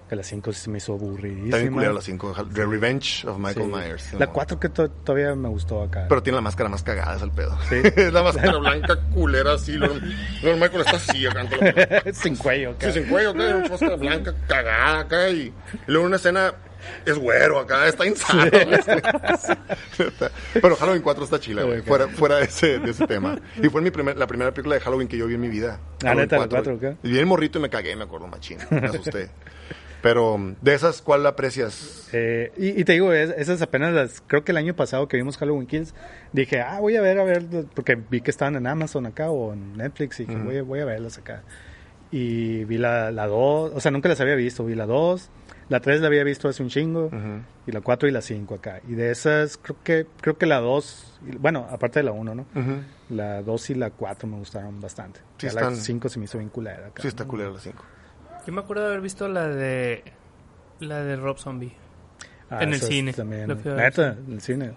Que 0.09 0.15
las 0.15 0.28
5 0.28 0.53
se 0.53 0.70
me 0.70 0.78
hizo 0.78 0.93
aburridísima. 0.93 1.47
Está 1.47 1.59
bien 1.59 1.73
culera 1.73 1.93
las 1.93 2.05
5. 2.05 2.35
The 2.55 2.65
Revenge 2.65 3.24
of 3.27 3.39
Michael 3.39 3.66
Sí. 3.66 3.73
Myers. 3.73 4.12
La 4.15 4.27
¿no? 4.27 4.32
4 4.35 4.61
que 4.61 4.69
to- 4.69 4.89
todavía 4.89 5.35
me 5.35 5.48
gustó 5.48 5.82
acá. 5.82 6.07
Pero 6.09 6.23
tiene 6.23 6.36
la 6.36 6.43
máscara 6.43 6.69
más 6.69 6.85
cagada, 6.85 7.16
es 7.16 7.23
el 7.23 7.32
pedo. 7.32 7.59
Sí. 7.69 7.74
es 7.97 8.12
la 8.12 8.23
máscara 8.23 8.57
blanca 8.59 9.01
culera 9.12 9.55
así. 9.55 9.73
Luego, 9.73 9.97
luego 10.43 10.59
Michael 10.61 10.82
está 10.82 10.97
así 10.97 11.27
acá. 11.27 11.43
la- 11.43 12.12
Sin 12.15 12.36
cuello 12.36 12.70
acá. 12.70 12.93
Sí, 12.93 13.01
sin 13.01 13.09
cuello, 13.11 13.31
acá, 13.31 13.57
una 13.57 13.69
máscara 13.69 13.97
blanca 13.97 14.35
cagada 14.47 15.01
acá. 15.01 15.28
Y, 15.31 15.40
y 15.40 15.53
luego 15.89 16.07
una 16.07 16.16
escena 16.16 16.55
es 17.04 17.18
güero 17.18 17.58
acá, 17.58 17.86
está 17.88 18.06
insano. 18.06 18.44
Pero 20.54 20.76
Halloween 20.80 21.02
4 21.02 21.24
está 21.24 21.40
chila, 21.40 21.62
güey. 21.64 21.82
Fuera, 21.82 22.08
fuera 22.08 22.36
de, 22.36 22.44
ese, 22.44 22.78
de 22.78 22.90
ese 22.90 23.06
tema. 23.06 23.38
Y 23.62 23.68
fue 23.68 23.80
mi 23.82 23.90
primer, 23.90 24.16
la 24.16 24.26
primera 24.26 24.52
película 24.52 24.74
de 24.76 24.80
Halloween 24.80 25.08
que 25.08 25.16
yo 25.16 25.26
vi 25.26 25.34
en 25.34 25.40
mi 25.40 25.48
vida. 25.48 25.80
Ah, 26.04 26.14
neta, 26.14 26.38
la 26.38 26.48
cuatro, 26.48 26.78
¿qué? 26.78 26.96
Y 27.02 27.10
vi 27.12 27.18
el 27.18 27.26
morrito 27.26 27.58
y 27.58 27.62
me 27.62 27.70
cagué, 27.70 27.94
me 27.96 28.04
acuerdo, 28.04 28.26
machín. 28.26 28.58
Me 28.70 28.86
asusté. 28.86 29.30
Pero 30.02 30.38
de 30.60 30.74
esas, 30.74 31.02
¿cuál 31.02 31.22
la 31.24 31.30
aprecias? 31.30 32.08
Eh, 32.12 32.52
y, 32.56 32.80
y 32.80 32.84
te 32.84 32.92
digo, 32.92 33.12
es- 33.12 33.34
esas 33.38 33.60
apenas 33.62 33.92
las, 33.92 34.22
creo 34.26 34.44
que 34.44 34.52
el 34.52 34.58
año 34.58 34.74
pasado 34.76 35.08
que 35.08 35.16
vimos 35.16 35.36
Halloween 35.38 35.66
Kills, 35.66 35.94
dije, 36.32 36.60
ah, 36.60 36.78
voy 36.80 36.96
a 36.96 37.00
ver, 37.00 37.18
a 37.18 37.24
ver, 37.24 37.44
porque 37.74 37.96
vi 38.08 38.20
que 38.20 38.30
estaban 38.30 38.54
en 38.56 38.66
Amazon 38.68 39.06
acá 39.06 39.30
o 39.30 39.52
en 39.52 39.76
Netflix 39.76 40.20
y 40.20 40.26
dije, 40.26 40.38
voy, 40.40 40.58
a, 40.58 40.62
voy 40.62 40.80
a 40.80 40.84
verlas 40.84 41.18
acá. 41.18 41.42
Y 42.12 42.62
vi 42.64 42.78
la 42.78 43.10
2, 43.10 43.72
o 43.74 43.80
sea, 43.80 43.90
nunca 43.90 44.08
las 44.08 44.20
había 44.20 44.36
visto, 44.36 44.64
vi 44.64 44.76
la 44.76 44.86
2, 44.86 45.28
la 45.68 45.80
3 45.80 46.01
la 46.01 46.06
había 46.06 46.22
visto 46.24 46.48
hace 46.48 46.62
un 46.62 46.68
chingo, 46.68 47.06
Ujú. 47.06 47.43
y 47.66 47.72
la 47.72 47.80
4 47.80 48.09
y 48.09 48.12
la 48.12 48.20
5 48.22 48.55
acá. 48.56 48.80
Y 48.88 48.94
de 48.94 49.10
esas, 49.10 49.56
creo 49.56 49.76
que 49.82 50.06
creo 50.20 50.38
que 50.38 50.47
la 50.47 50.60
2, 50.60 51.20
bueno, 51.40 51.66
aparte 51.70 51.98
de 52.01 52.05
la 52.05 52.12
1, 52.12 52.34
¿no? 52.34 52.47
Ujú. 52.55 52.82
La 53.10 53.43
2 53.43 53.70
y 53.70 53.74
la 53.74 53.90
4 53.90 54.28
me 54.28 54.36
gustaron 54.38 54.80
bastante. 54.80 55.20
Sí 55.38 55.47
Ya 55.48 55.52
la 55.55 55.60
están- 55.62 55.76
5 55.76 56.09
se 56.09 56.18
me 56.18 56.26
hizo 56.26 56.38
bien 56.38 56.51
culera 56.51 56.86
acá. 56.88 57.02
Sí, 57.02 57.09
está 57.09 57.24
culera 57.24 57.51
la 57.51 57.60
5. 57.60 57.84
Yo 58.47 58.52
me 58.52 58.60
acuerdo 58.60 58.82
de 58.84 58.88
haber 58.90 59.01
visto 59.01 59.26
la 59.28 59.48
de 59.48 60.05
la 60.80 61.02
de 61.02 61.16
Rob 61.16 61.38
Zombie. 61.38 61.72
Ah, 62.48 62.62
En 62.62 62.72
el 62.74 62.80
cine. 62.80 63.12
También. 63.12 63.48
Neta, 63.48 64.12
en 64.24 64.32
el 64.34 64.40
cine. 64.40 64.72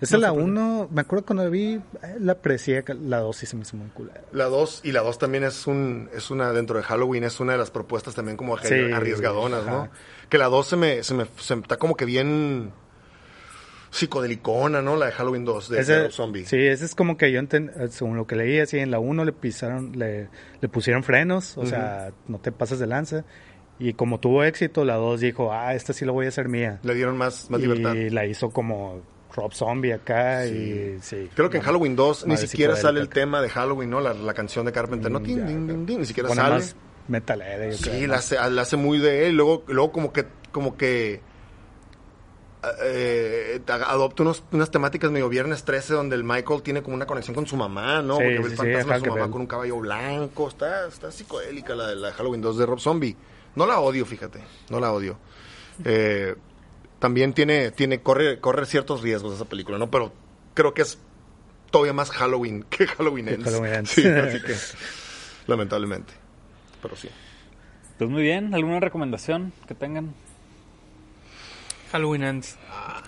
Esa 0.00 0.16
No 0.16 0.18
es 0.18 0.22
la 0.22 0.28
sé 0.28 0.34
por 0.34 0.36
qué. 0.36 0.44
1, 0.44 0.88
me 0.92 1.00
acuerdo 1.00 1.26
cuando 1.26 1.42
la 1.42 1.50
vi, 1.50 1.72
eh, 1.74 1.80
la 2.20 2.32
aprecié, 2.34 2.84
la 3.02 3.18
2 3.18 3.36
sí 3.38 3.46
se 3.46 3.56
me 3.56 3.62
hizo 3.62 3.76
muy 3.76 3.88
culera. 3.88 4.20
La 4.30 4.44
2 4.44 4.82
y 4.84 4.92
la 4.92 5.00
2 5.00 5.18
también 5.18 5.42
es 5.42 5.66
un 5.66 6.08
es 6.14 6.30
una 6.30 6.52
dentro 6.52 6.76
de 6.76 6.84
Halloween 6.84 7.24
es 7.24 7.40
una 7.40 7.52
de 7.54 7.58
las 7.58 7.72
propuestas 7.72 8.14
también 8.14 8.36
como 8.36 8.56
Sí, 8.58 8.72
arriesgadonas, 8.92 9.66
¿no? 9.66 9.76
ajá. 9.84 9.90
Que 10.28 10.38
la 10.38 10.46
2 10.46 10.66
se 10.66 10.76
me 10.76 11.02
se 11.02 11.14
me 11.14 11.26
se 11.38 11.56
me- 11.56 11.62
está 11.62 11.76
como 11.76 11.96
que 11.96 12.04
bien 12.04 12.72
psicodelicona, 13.90 14.82
¿no? 14.82 14.96
La 14.96 15.06
de 15.06 15.12
Halloween 15.12 15.44
2 15.44 15.70
de, 15.70 15.80
Ese- 15.80 15.92
de 15.94 16.02
Rob 16.04 16.12
Zombie. 16.12 16.44
Sí, 16.44 16.58
ese 16.58 16.84
es 16.84 16.94
como 16.94 17.16
que 17.16 17.32
yo, 17.32 17.40
enten- 17.40 17.70
eh, 17.80 17.88
según 17.88 18.16
lo 18.16 18.26
que 18.26 18.36
leí, 18.36 18.58
así 18.60 18.78
en 18.78 18.90
la 18.90 18.98
1 18.98 19.24
le 19.24 19.32
pisaron, 19.32 19.92
le, 19.98 20.28
le 20.60 20.68
pusieron 20.68 21.02
frenos, 21.02 21.56
o 21.56 21.64
sea, 21.66 22.12
no 22.26 22.38
te 22.38 22.52
pasas 22.52 22.78
de 22.78 22.86
lanza. 22.86 23.24
Y 23.78 23.94
como 23.94 24.18
tuvo 24.20 24.42
éxito, 24.44 24.84
la 24.84 24.96
2 24.96 25.20
dijo, 25.20 25.52
ah, 25.52 25.72
esta 25.74 25.92
sí 25.92 26.04
la 26.04 26.12
voy 26.12 26.26
a 26.26 26.28
hacer 26.30 26.48
mía. 26.48 26.80
Le 26.82 26.94
dieron 26.94 27.16
más 27.16 27.48
más 27.50 27.60
y 27.60 27.62
libertad. 27.62 27.94
la 28.10 28.26
hizo 28.26 28.50
como 28.50 29.00
Rob 29.34 29.52
Zombie 29.54 29.92
acá 29.92 30.44
Sí. 30.44 30.52
y 30.52 30.98
sí. 31.00 31.30
Creo 31.34 31.48
que 31.48 31.58
en 31.58 31.62
Halloween 31.62 31.94
2 31.96 32.26
ni 32.26 32.36
siquiera 32.36 32.74
sale 32.76 33.00
el 33.00 33.08
tema 33.08 33.40
de 33.40 33.48
Halloween, 33.48 33.88
¿no? 33.88 34.00
La, 34.00 34.12
la 34.14 34.34
canción 34.34 34.66
de 34.66 34.72
Carpenter, 34.72 35.10
no, 35.10 35.20
din, 35.20 35.46
din, 35.46 35.86
din, 35.86 36.00
ni 36.00 36.06
siquiera 36.06 36.28
sale. 36.30 36.54
más 36.56 36.76
metalera, 37.08 37.66
yo 37.66 37.76
Sí, 37.76 37.84
creo, 37.84 38.08
la 38.08 38.16
hace, 38.16 38.36
la 38.50 38.62
hace 38.62 38.76
muy 38.76 38.98
de 38.98 39.26
él. 39.26 39.36
Luego, 39.36 39.64
luego 39.66 39.92
como 39.92 40.12
que, 40.12 40.26
como 40.52 40.76
que 40.76 41.20
eh, 42.82 43.60
adopta 43.66 44.22
unos, 44.22 44.42
unas 44.50 44.70
temáticas 44.70 45.10
medio 45.10 45.28
viernes 45.28 45.64
13 45.64 45.94
donde 45.94 46.16
el 46.16 46.24
Michael 46.24 46.62
tiene 46.62 46.82
como 46.82 46.96
una 46.96 47.06
conexión 47.06 47.34
con 47.34 47.46
su 47.46 47.56
mamá, 47.56 48.02
¿no? 48.02 48.16
Sí, 48.16 48.24
Porque 48.24 48.38
ve 48.38 48.50
sí, 48.50 48.56
fantasma 48.56 48.94
de 48.94 49.00
su 49.00 49.06
mamá 49.06 49.30
con 49.30 49.40
un 49.42 49.46
caballo 49.46 49.76
blanco. 49.78 50.48
Está, 50.48 50.88
está 50.88 51.10
psicodélica 51.10 51.74
la 51.74 51.88
de 51.88 51.96
la 51.96 52.12
Halloween 52.12 52.40
2 52.40 52.58
de 52.58 52.66
Rob 52.66 52.80
Zombie. 52.80 53.16
No 53.54 53.66
la 53.66 53.80
odio, 53.80 54.04
fíjate. 54.04 54.40
No 54.70 54.80
la 54.80 54.92
odio. 54.92 55.18
Eh, 55.84 56.34
también 56.98 57.32
tiene, 57.32 57.70
tiene, 57.70 58.02
corre, 58.02 58.40
corre 58.40 58.66
ciertos 58.66 59.02
riesgos 59.02 59.34
esa 59.34 59.44
película, 59.44 59.78
¿no? 59.78 59.90
Pero 59.90 60.12
creo 60.54 60.74
que 60.74 60.82
es 60.82 60.98
todavía 61.70 61.92
más 61.92 62.10
Halloween 62.10 62.64
que 62.64 62.86
Halloween 62.86 63.28
Ends. 63.28 63.44
Halloween 63.44 63.74
Ends. 63.74 63.90
Sí, 63.90 64.06
así 64.06 64.42
que... 64.42 64.54
lamentablemente. 65.46 66.12
Pero 66.82 66.96
sí. 66.96 67.08
Pues 67.98 68.08
muy 68.10 68.22
bien, 68.22 68.54
¿alguna 68.54 68.80
recomendación 68.80 69.52
que 69.66 69.74
tengan? 69.74 70.14
Halloween 71.92 72.22
Ends. 72.22 72.56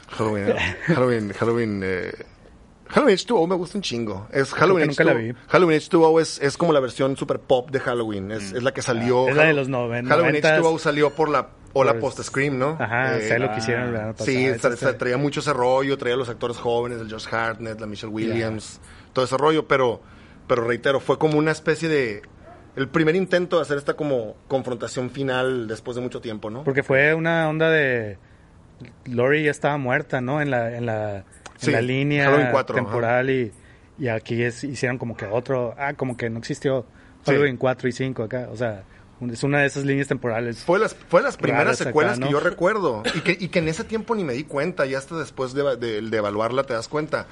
Halloween, 0.09 0.55
Halloween, 0.87 1.33
Halloween, 1.33 1.81
eh, 1.85 2.13
Halloween 2.89 3.17
H2O 3.17 3.47
me 3.47 3.55
gusta 3.55 3.79
un 3.79 3.83
chingo. 3.83 4.27
Es 4.33 4.53
Halloween 4.53 4.89
nunca 4.89 5.05
la 5.05 5.13
H2O. 5.13 5.19
vi. 5.23 5.35
Halloween 5.49 5.79
H2O 5.81 6.21
es, 6.21 6.41
es 6.41 6.57
como 6.57 6.73
la 6.73 6.81
versión 6.81 7.17
super 7.17 7.39
pop 7.39 7.71
de 7.71 7.79
Halloween. 7.79 8.33
Es, 8.33 8.53
es 8.53 8.63
la 8.63 8.73
que 8.73 8.83
salió. 8.83 9.29
Es 9.29 9.37
la 9.37 9.45
de 9.45 9.53
los 9.53 9.69
noven- 9.69 10.09
Halloween 10.09 10.33
noventas. 10.43 10.61
H2O 10.61 10.79
salió 10.79 11.11
por 11.11 11.29
la 11.29 11.51
ola 11.73 11.93
Pues- 11.93 12.15
post 12.17 12.23
Scream, 12.29 12.59
¿no? 12.59 12.77
Ajá, 12.81 13.17
Eh, 13.19 13.29
sé 13.29 13.39
lo 13.39 13.47
ah, 13.47 13.53
que 13.53 13.59
hicieron 13.61 13.93
pasado. 13.93 14.25
Sí, 14.25 14.45
tra- 14.47 14.77
tra- 14.77 14.99
traía 14.99 15.17
mucho 15.19 15.39
ese 15.41 15.53
rollo, 15.53 15.97
traía 15.99 16.15
a 16.15 16.19
los 16.19 16.29
actores 16.29 16.57
jóvenes, 16.57 17.01
el 17.01 17.09
Josh 17.13 17.29
Hartnett, 17.33 17.79
la 17.81 17.87
Michelle 17.87 18.13
Williams, 18.13 18.81
todo 19.13 19.25
ese 19.25 19.37
rollo, 19.37 19.69
pero, 19.69 20.01
pero 20.49 20.65
reitero, 20.67 20.99
fue 21.01 21.17
como 21.19 21.39
una 21.39 21.53
especie 21.53 21.89
de... 21.89 22.23
El 22.77 22.89
primer 22.89 23.17
intento 23.17 23.57
de 23.57 23.63
hacer 23.63 23.79
esta 23.79 23.95
como 23.95 24.37
confrontación 24.49 25.11
final 25.11 25.67
después 25.67 25.97
de 25.97 26.03
mucho 26.03 26.21
tiempo, 26.21 26.51
¿no? 26.51 26.65
Porque 26.65 26.83
fue 26.83 27.15
una 27.15 27.49
onda 27.49 27.69
de... 27.71 28.19
Lori 29.05 29.45
ya 29.45 29.51
estaba 29.51 29.77
muerta, 29.77 30.21
¿no? 30.21 30.41
En 30.41 30.51
la, 30.51 30.77
en 30.77 30.87
la, 30.87 31.17
en 31.19 31.25
Sí, 31.57 31.71
la 31.71 31.83
línea 31.83 32.25
Halloween 32.25 32.49
4, 32.53 32.75
temporal 32.75 33.29
y, 33.29 33.53
y 33.99 34.09
aquí 34.09 34.43
es, 34.43 34.65
hicieron 34.65 34.99
como 34.99 35.17
que 35.17 35.27
otro... 35.27 35.75
Ah, 35.77 35.95
como 35.95 36.17
que 36.17 36.31
no 36.31 36.39
existió 36.39 36.87
Halloween 37.27 37.57
4 37.57 37.89
y 37.89 37.93
5 37.93 38.23
acá. 38.23 38.49
O 38.51 38.57
sea, 38.57 38.85
es 39.31 39.43
una 39.43 39.61
de 39.61 39.67
esas 39.67 39.85
líneas 39.85 40.09
temporales. 40.09 40.65
Fue 40.65 40.79
las, 40.79 40.95
fue 40.95 41.23
las 41.23 41.37
primeras 41.37 41.81
acá, 41.81 41.91
secuelas 41.91 42.19
¿no? 42.19 42.27
que 42.27 42.33
yo 42.33 42.41
recuerdo. 42.41 43.03
Y 43.15 43.21
que, 43.21 43.37
y 43.39 43.49
que 43.49 43.59
en 43.59 43.69
ese 43.69 43.85
tiempo 43.85 44.15
ni 44.15 44.25
me 44.25 44.33
di 44.33 44.45
cuenta. 44.45 44.87
Y 44.87 44.95
hasta 44.95 45.19
después 45.19 45.53
de, 45.53 45.77
de, 45.77 46.01
de 46.01 46.17
evaluarla 46.17 46.65
te 46.65 46.73
das 46.73 46.89
cuenta. 46.89 47.27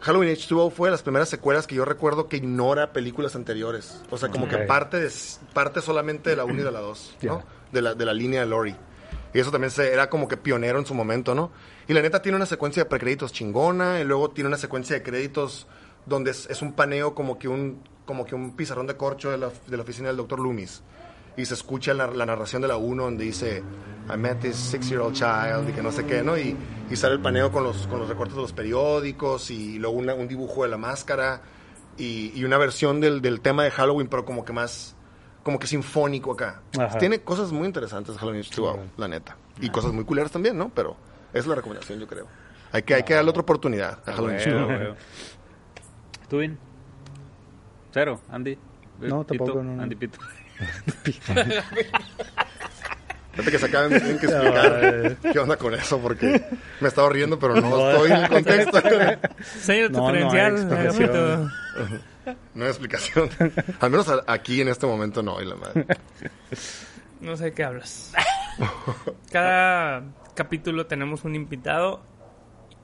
Halloween 0.00 0.30
H2O 0.30 0.70
fue 0.70 0.88
de 0.88 0.92
las 0.92 1.02
primeras 1.02 1.28
secuelas 1.28 1.66
que 1.66 1.74
yo 1.74 1.84
recuerdo 1.84 2.28
que 2.28 2.36
ignora 2.36 2.92
películas 2.92 3.34
anteriores. 3.34 4.00
O 4.10 4.18
sea, 4.18 4.28
como 4.28 4.48
que 4.48 4.58
parte, 4.58 5.00
de, 5.00 5.10
parte 5.52 5.80
solamente 5.80 6.30
de 6.30 6.36
la 6.36 6.44
1 6.44 6.60
y 6.60 6.62
de 6.62 6.70
la 6.70 6.80
2, 6.80 7.16
¿no? 7.22 7.42
De, 7.72 7.82
la, 7.82 7.94
de 7.94 8.04
la 8.04 8.14
línea 8.14 8.40
de 8.40 8.46
Lori. 8.46 8.76
Y 9.34 9.40
eso 9.40 9.50
también 9.50 9.70
se, 9.70 9.92
era 9.92 10.08
como 10.08 10.28
que 10.28 10.36
pionero 10.36 10.78
en 10.78 10.86
su 10.86 10.94
momento, 10.94 11.34
¿no? 11.34 11.50
Y 11.88 11.94
la 11.94 12.00
neta 12.00 12.22
tiene 12.22 12.36
una 12.36 12.46
secuencia 12.46 12.84
de 12.84 12.88
precréditos 12.88 13.32
chingona. 13.32 14.00
Y 14.00 14.04
luego 14.04 14.30
tiene 14.30 14.48
una 14.48 14.56
secuencia 14.56 14.94
de 14.96 15.02
créditos 15.02 15.66
donde 16.06 16.30
es, 16.30 16.46
es 16.46 16.62
un 16.62 16.72
paneo 16.72 17.14
como 17.14 17.38
que 17.38 17.48
un, 17.48 17.82
como 18.06 18.24
que 18.24 18.34
un 18.34 18.54
pizarrón 18.56 18.86
de 18.86 18.96
corcho 18.96 19.30
de 19.30 19.38
la, 19.38 19.50
de 19.66 19.76
la 19.76 19.82
oficina 19.82 20.08
del 20.08 20.16
Dr. 20.16 20.38
Loomis 20.38 20.82
y 21.38 21.44
se 21.46 21.54
escucha 21.54 21.94
la, 21.94 22.06
la 22.08 22.26
narración 22.26 22.60
de 22.62 22.68
la 22.68 22.76
1 22.76 23.02
donde 23.02 23.24
dice 23.24 23.62
I 24.12 24.16
met 24.16 24.40
this 24.40 24.56
six-year-old 24.56 25.14
child 25.14 25.68
y 25.68 25.72
que 25.72 25.82
no 25.82 25.92
sé 25.92 26.04
qué, 26.04 26.22
¿no? 26.22 26.36
Y, 26.36 26.56
y 26.90 26.96
sale 26.96 27.14
el 27.14 27.20
paneo 27.20 27.52
con 27.52 27.62
los, 27.64 27.86
con 27.86 27.98
los 28.00 28.08
recortes 28.08 28.34
de 28.36 28.42
los 28.42 28.52
periódicos 28.52 29.50
y 29.50 29.78
luego 29.78 29.96
una- 29.96 30.14
un 30.14 30.26
dibujo 30.28 30.62
de 30.64 30.68
la 30.70 30.78
máscara 30.78 31.42
y, 31.96 32.32
y 32.34 32.44
una 32.44 32.56
versión 32.58 33.00
del, 33.00 33.20
del 33.22 33.40
tema 33.40 33.64
de 33.64 33.70
Halloween, 33.70 34.08
pero 34.08 34.24
como 34.24 34.44
que 34.44 34.52
más, 34.52 34.96
como 35.42 35.58
que 35.58 35.66
sinfónico 35.66 36.32
acá. 36.32 36.62
Ajá. 36.78 36.98
Tiene 36.98 37.20
cosas 37.20 37.52
muy 37.52 37.66
interesantes 37.66 38.16
Halloween 38.16 38.42
H2O, 38.42 38.78
la 38.96 39.08
neta. 39.08 39.36
Y 39.60 39.68
cosas 39.70 39.92
muy 39.92 40.04
culeras 40.04 40.30
también, 40.32 40.56
¿no? 40.56 40.70
Pero 40.74 40.96
es 41.34 41.46
la 41.46 41.54
recomendación, 41.54 41.98
yo 42.00 42.06
creo. 42.06 42.26
Hay 42.72 42.82
que, 42.82 42.94
hay 42.94 43.02
que 43.02 43.14
darle 43.14 43.30
otra 43.30 43.42
oportunidad 43.42 43.98
a 44.06 44.12
Halloween 44.12 44.36
Huevo, 44.38 44.58
H2O. 44.60 44.68
huevo. 44.68 44.94
¿Tú, 46.28 46.38
Vin? 46.38 46.58
Cero, 47.92 48.20
Andy. 48.30 48.56
No, 49.00 49.24
Pito, 49.24 49.44
tampoco, 49.44 49.62
no, 49.62 49.74
no. 49.76 49.82
Andy 49.82 49.96
Pito. 49.96 50.18
Fíjate 53.32 53.50
que 53.52 53.58
se 53.58 53.66
acaban 53.66 53.90
de 53.90 54.00
que 54.00 54.10
explicar 54.26 55.16
qué 55.32 55.38
onda 55.38 55.56
con 55.56 55.74
eso, 55.74 55.98
porque 56.00 56.44
me 56.80 56.88
estaba 56.88 57.08
riendo, 57.08 57.38
pero 57.38 57.60
no 57.60 57.90
estoy 57.90 58.10
en 58.10 58.16
el 58.24 58.28
contexto. 58.28 58.80
Señor, 59.60 59.88
tu 59.90 59.98
No, 59.98 60.12
no 60.12 60.14
hay 60.14 60.28
credencial. 60.28 60.86
explicación. 60.86 61.52
No 62.54 62.64
hay 62.64 62.70
explicación. 62.70 63.30
Al 63.80 63.90
menos 63.90 64.12
aquí 64.26 64.60
en 64.60 64.68
este 64.68 64.86
momento 64.86 65.22
no 65.22 65.38
hay 65.38 65.46
la 65.46 65.54
madre. 65.56 65.86
No 67.20 67.36
sé 67.36 67.44
de 67.44 67.52
qué 67.52 67.64
hablas. 67.64 68.12
Cada 69.30 70.02
capítulo 70.34 70.86
tenemos 70.86 71.24
un 71.24 71.34
invitado, 71.36 72.02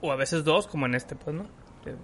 o 0.00 0.12
a 0.12 0.16
veces 0.16 0.44
dos, 0.44 0.66
como 0.68 0.86
en 0.86 0.94
este, 0.94 1.16
pues, 1.16 1.34
¿no? 1.34 1.42
Eh, 1.86 1.96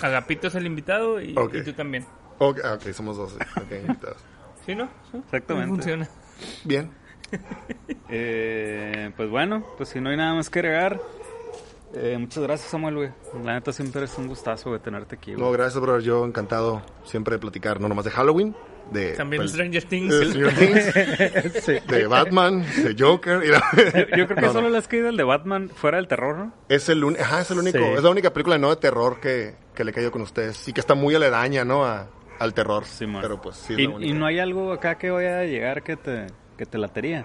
Agapito 0.00 0.48
es 0.48 0.54
el 0.54 0.66
invitado 0.66 1.20
y, 1.20 1.34
Ok. 1.36 1.54
y 1.54 1.62
tú 1.62 1.72
también. 1.72 2.06
Ok, 2.38 2.58
ah, 2.64 2.74
ok, 2.74 2.92
somos 2.92 3.16
dos. 3.16 3.34
Ok, 3.34 3.72
invitados. 3.86 4.18
¿Sí, 4.66 4.74
no? 4.74 4.88
¿Sí? 5.10 5.18
Exactamente. 5.18 5.68
¿Cómo 5.68 5.76
funciona? 5.76 6.08
Bien. 6.64 6.90
Eh, 8.14 9.10
pues 9.16 9.30
bueno, 9.30 9.66
pues 9.76 9.88
si 9.88 10.00
no 10.00 10.10
hay 10.10 10.16
nada 10.16 10.34
más 10.34 10.50
que 10.50 10.58
agregar. 10.58 11.00
eh, 11.94 12.16
muchas 12.18 12.42
gracias, 12.42 12.70
Samuel, 12.70 12.94
güey. 12.96 13.08
La 13.44 13.54
neta 13.54 13.72
siempre 13.72 14.04
es 14.04 14.16
un 14.18 14.26
gustazo 14.28 14.70
de 14.72 14.78
tenerte 14.80 15.14
aquí, 15.16 15.32
güey. 15.32 15.42
No, 15.42 15.50
gracias, 15.50 15.80
brother. 15.80 16.02
Yo 16.02 16.24
encantado 16.24 16.82
siempre 17.04 17.36
de 17.36 17.38
platicar, 17.38 17.80
no 17.80 17.88
nomás 17.88 18.04
de 18.04 18.10
Halloween, 18.10 18.54
de, 18.90 19.12
También 19.12 19.42
pel- 19.42 19.48
Stranger 19.48 19.84
Things. 19.84 20.10
de 20.18 20.26
Stranger 20.30 20.54
Things, 21.52 21.64
Sí. 21.64 21.72
de 21.88 22.06
Batman, 22.06 22.62
de 22.84 22.94
Joker. 22.98 23.42
y 23.44 23.48
la- 23.48 23.62
Yo, 24.16 24.26
creo 24.26 24.28
que 24.28 24.34
No, 24.42 24.46
no. 24.48 24.52
solo 24.52 24.68
las 24.68 24.86
que 24.88 25.06
el 25.06 25.16
de 25.16 25.24
Batman 25.24 25.70
fuera 25.74 25.96
del 25.96 26.08
terror, 26.08 26.36
¿no? 26.36 26.52
Es 26.68 26.88
el, 26.90 27.02
un- 27.04 27.16
ajá, 27.18 27.40
es 27.40 27.50
el 27.50 27.58
único, 27.60 27.78
Sí. 27.78 27.84
es 27.96 28.02
la 28.02 28.10
única 28.10 28.30
película 28.32 28.58
no 28.58 28.68
de 28.70 28.76
terror 28.76 29.20
que, 29.20 29.54
que 29.74 29.84
le 29.84 29.90
he 29.92 29.94
caído 29.94 30.10
con 30.10 30.20
ustedes 30.22 30.68
y 30.68 30.72
que 30.74 30.80
está 30.80 30.94
muy 30.94 31.14
aledaña, 31.14 31.64
¿no? 31.64 31.84
A- 31.86 32.08
al 32.42 32.54
terror. 32.54 32.84
Simón. 32.84 33.22
Pero 33.22 33.40
pues 33.40 33.56
sí 33.56 33.74
y, 33.76 34.08
y 34.08 34.12
no 34.12 34.26
hay 34.26 34.38
algo 34.38 34.72
acá 34.72 34.98
que 34.98 35.10
vaya 35.10 35.40
a 35.40 35.44
llegar 35.44 35.82
que 35.82 35.96
te, 35.96 36.26
que 36.56 36.66
te 36.66 36.78
latería. 36.78 37.24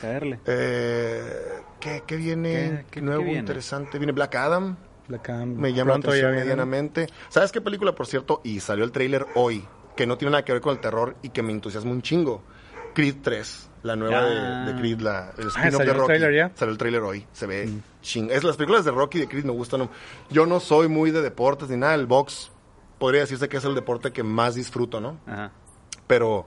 Caerle. 0.00 0.38
Eh, 0.46 1.32
¿qué, 1.80 2.02
qué 2.06 2.16
viene? 2.16 2.52
¿Qué- 2.52 2.84
qué- 2.92 3.00
nuevo, 3.02 3.22
viene? 3.24 3.38
interesante. 3.40 3.98
Viene 3.98 4.12
Black 4.12 4.34
Adam. 4.36 4.76
Black 5.08 5.28
Adam. 5.30 5.54
Me 5.56 5.72
llama 5.72 5.92
Pronto 5.92 6.08
la 6.08 6.14
atención 6.14 6.34
medianamente. 6.36 7.06
¿Sabes 7.28 7.50
qué 7.50 7.60
película, 7.60 7.92
por 7.94 8.06
cierto? 8.06 8.40
Y 8.44 8.60
salió 8.60 8.84
el 8.84 8.92
tráiler 8.92 9.26
hoy, 9.34 9.64
que 9.96 10.06
no 10.06 10.16
tiene 10.18 10.32
nada 10.32 10.44
que 10.44 10.52
ver 10.52 10.60
con 10.60 10.72
el 10.74 10.80
terror 10.80 11.16
y 11.22 11.30
que 11.30 11.42
me 11.42 11.52
entusiasma 11.52 11.90
un 11.90 12.02
chingo. 12.02 12.42
Creed 12.94 13.16
3, 13.22 13.70
la 13.84 13.96
nueva 13.96 14.18
Ah. 14.20 14.64
de, 14.66 14.72
de 14.72 14.78
Creed, 14.80 15.00
la, 15.00 15.32
el 15.38 15.48
spin-off 15.48 15.54
¿salió 15.54 15.78
de 15.78 15.84
el 15.84 15.94
Rocky. 15.94 16.06
tráiler 16.06 16.34
ya? 16.34 16.50
Salió 16.54 16.72
el 16.72 16.78
tráiler 16.78 17.02
hoy, 17.02 17.26
se 17.32 17.46
ve 17.46 17.68
ching. 18.02 18.30
Es, 18.30 18.42
las 18.44 18.56
películas 18.56 18.84
de 18.84 18.90
Rocky 18.90 19.18
y 19.18 19.20
de 19.22 19.28
Creed 19.28 19.44
me 19.44 19.52
gustan. 19.52 19.88
Yo 20.30 20.46
no 20.46 20.58
soy 20.60 20.88
muy 20.88 21.10
de 21.10 21.22
deportes 21.22 21.68
ni 21.70 21.76
nada. 21.76 21.94
El 21.94 22.06
box 22.06 22.50
podría 22.98 23.20
decirse 23.22 23.48
que 23.48 23.56
es 23.58 23.64
el 23.64 23.74
deporte 23.74 24.12
que 24.12 24.22
más 24.22 24.54
disfruto, 24.54 25.00
¿no? 25.00 25.18
Ajá. 25.26 25.50
Pero 26.06 26.30
o 26.38 26.46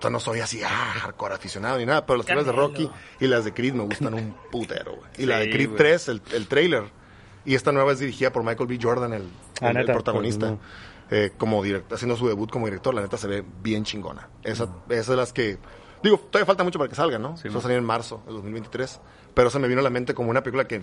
sea, 0.00 0.10
no 0.10 0.20
soy 0.20 0.40
así, 0.40 0.60
ah, 0.62 0.68
hardcore 1.00 1.34
aficionado 1.34 1.78
ni 1.78 1.86
nada. 1.86 2.04
Pero 2.04 2.18
las 2.18 2.26
películas 2.26 2.46
de 2.46 2.52
Rocky 2.52 2.90
y 3.20 3.26
las 3.26 3.44
de 3.44 3.54
Creed 3.54 3.74
me 3.74 3.84
gustan 3.84 4.12
un 4.14 4.34
putero, 4.50 4.96
güey. 4.96 5.10
Y 5.18 5.26
la 5.26 5.38
de 5.38 5.44
Sí, 5.46 5.50
Creed 5.52 5.66
güey. 5.68 5.78
3, 5.78 6.08
el, 6.08 6.22
el 6.32 6.48
trailer. 6.48 6.84
Y 7.46 7.54
esta 7.54 7.72
nueva 7.72 7.92
es 7.92 7.98
dirigida 7.98 8.32
por 8.32 8.42
Michael 8.42 8.66
B. 8.66 8.78
Jordan, 8.82 9.12
el, 9.12 9.22
Ah, 9.60 9.66
el- 9.66 9.68
el 9.68 9.74
neta, 9.76 9.92
protagonista. 9.92 10.48
pues, 10.48 10.58
Eh, 11.10 11.32
como 11.36 11.62
director, 11.62 11.94
haciendo 11.94 12.16
su 12.16 12.26
debut 12.26 12.50
como 12.50 12.64
director, 12.66 12.94
la 12.94 13.02
neta 13.02 13.18
se 13.18 13.28
ve 13.28 13.44
bien 13.62 13.84
chingona. 13.84 14.30
Esa, 14.42 14.64
esa 14.88 15.00
es 15.00 15.06
de 15.06 15.16
las 15.16 15.32
que. 15.34 15.58
Digo, 16.02 16.18
todavía 16.18 16.46
falta 16.46 16.64
mucho 16.64 16.78
para 16.78 16.88
que 16.88 16.94
salga, 16.96 17.18
¿no? 17.18 17.36
Sí, 17.36 17.48
Eso 17.48 17.54
man. 17.54 17.62
salió 17.62 17.76
en 17.78 17.84
marzo 17.84 18.22
del 18.24 18.34
2023. 18.36 19.00
Pero 19.34 19.50
se 19.50 19.58
me 19.58 19.68
vino 19.68 19.80
a 19.80 19.84
la 19.84 19.90
mente 19.90 20.14
como 20.14 20.30
una 20.30 20.42
película 20.42 20.66
que 20.66 20.82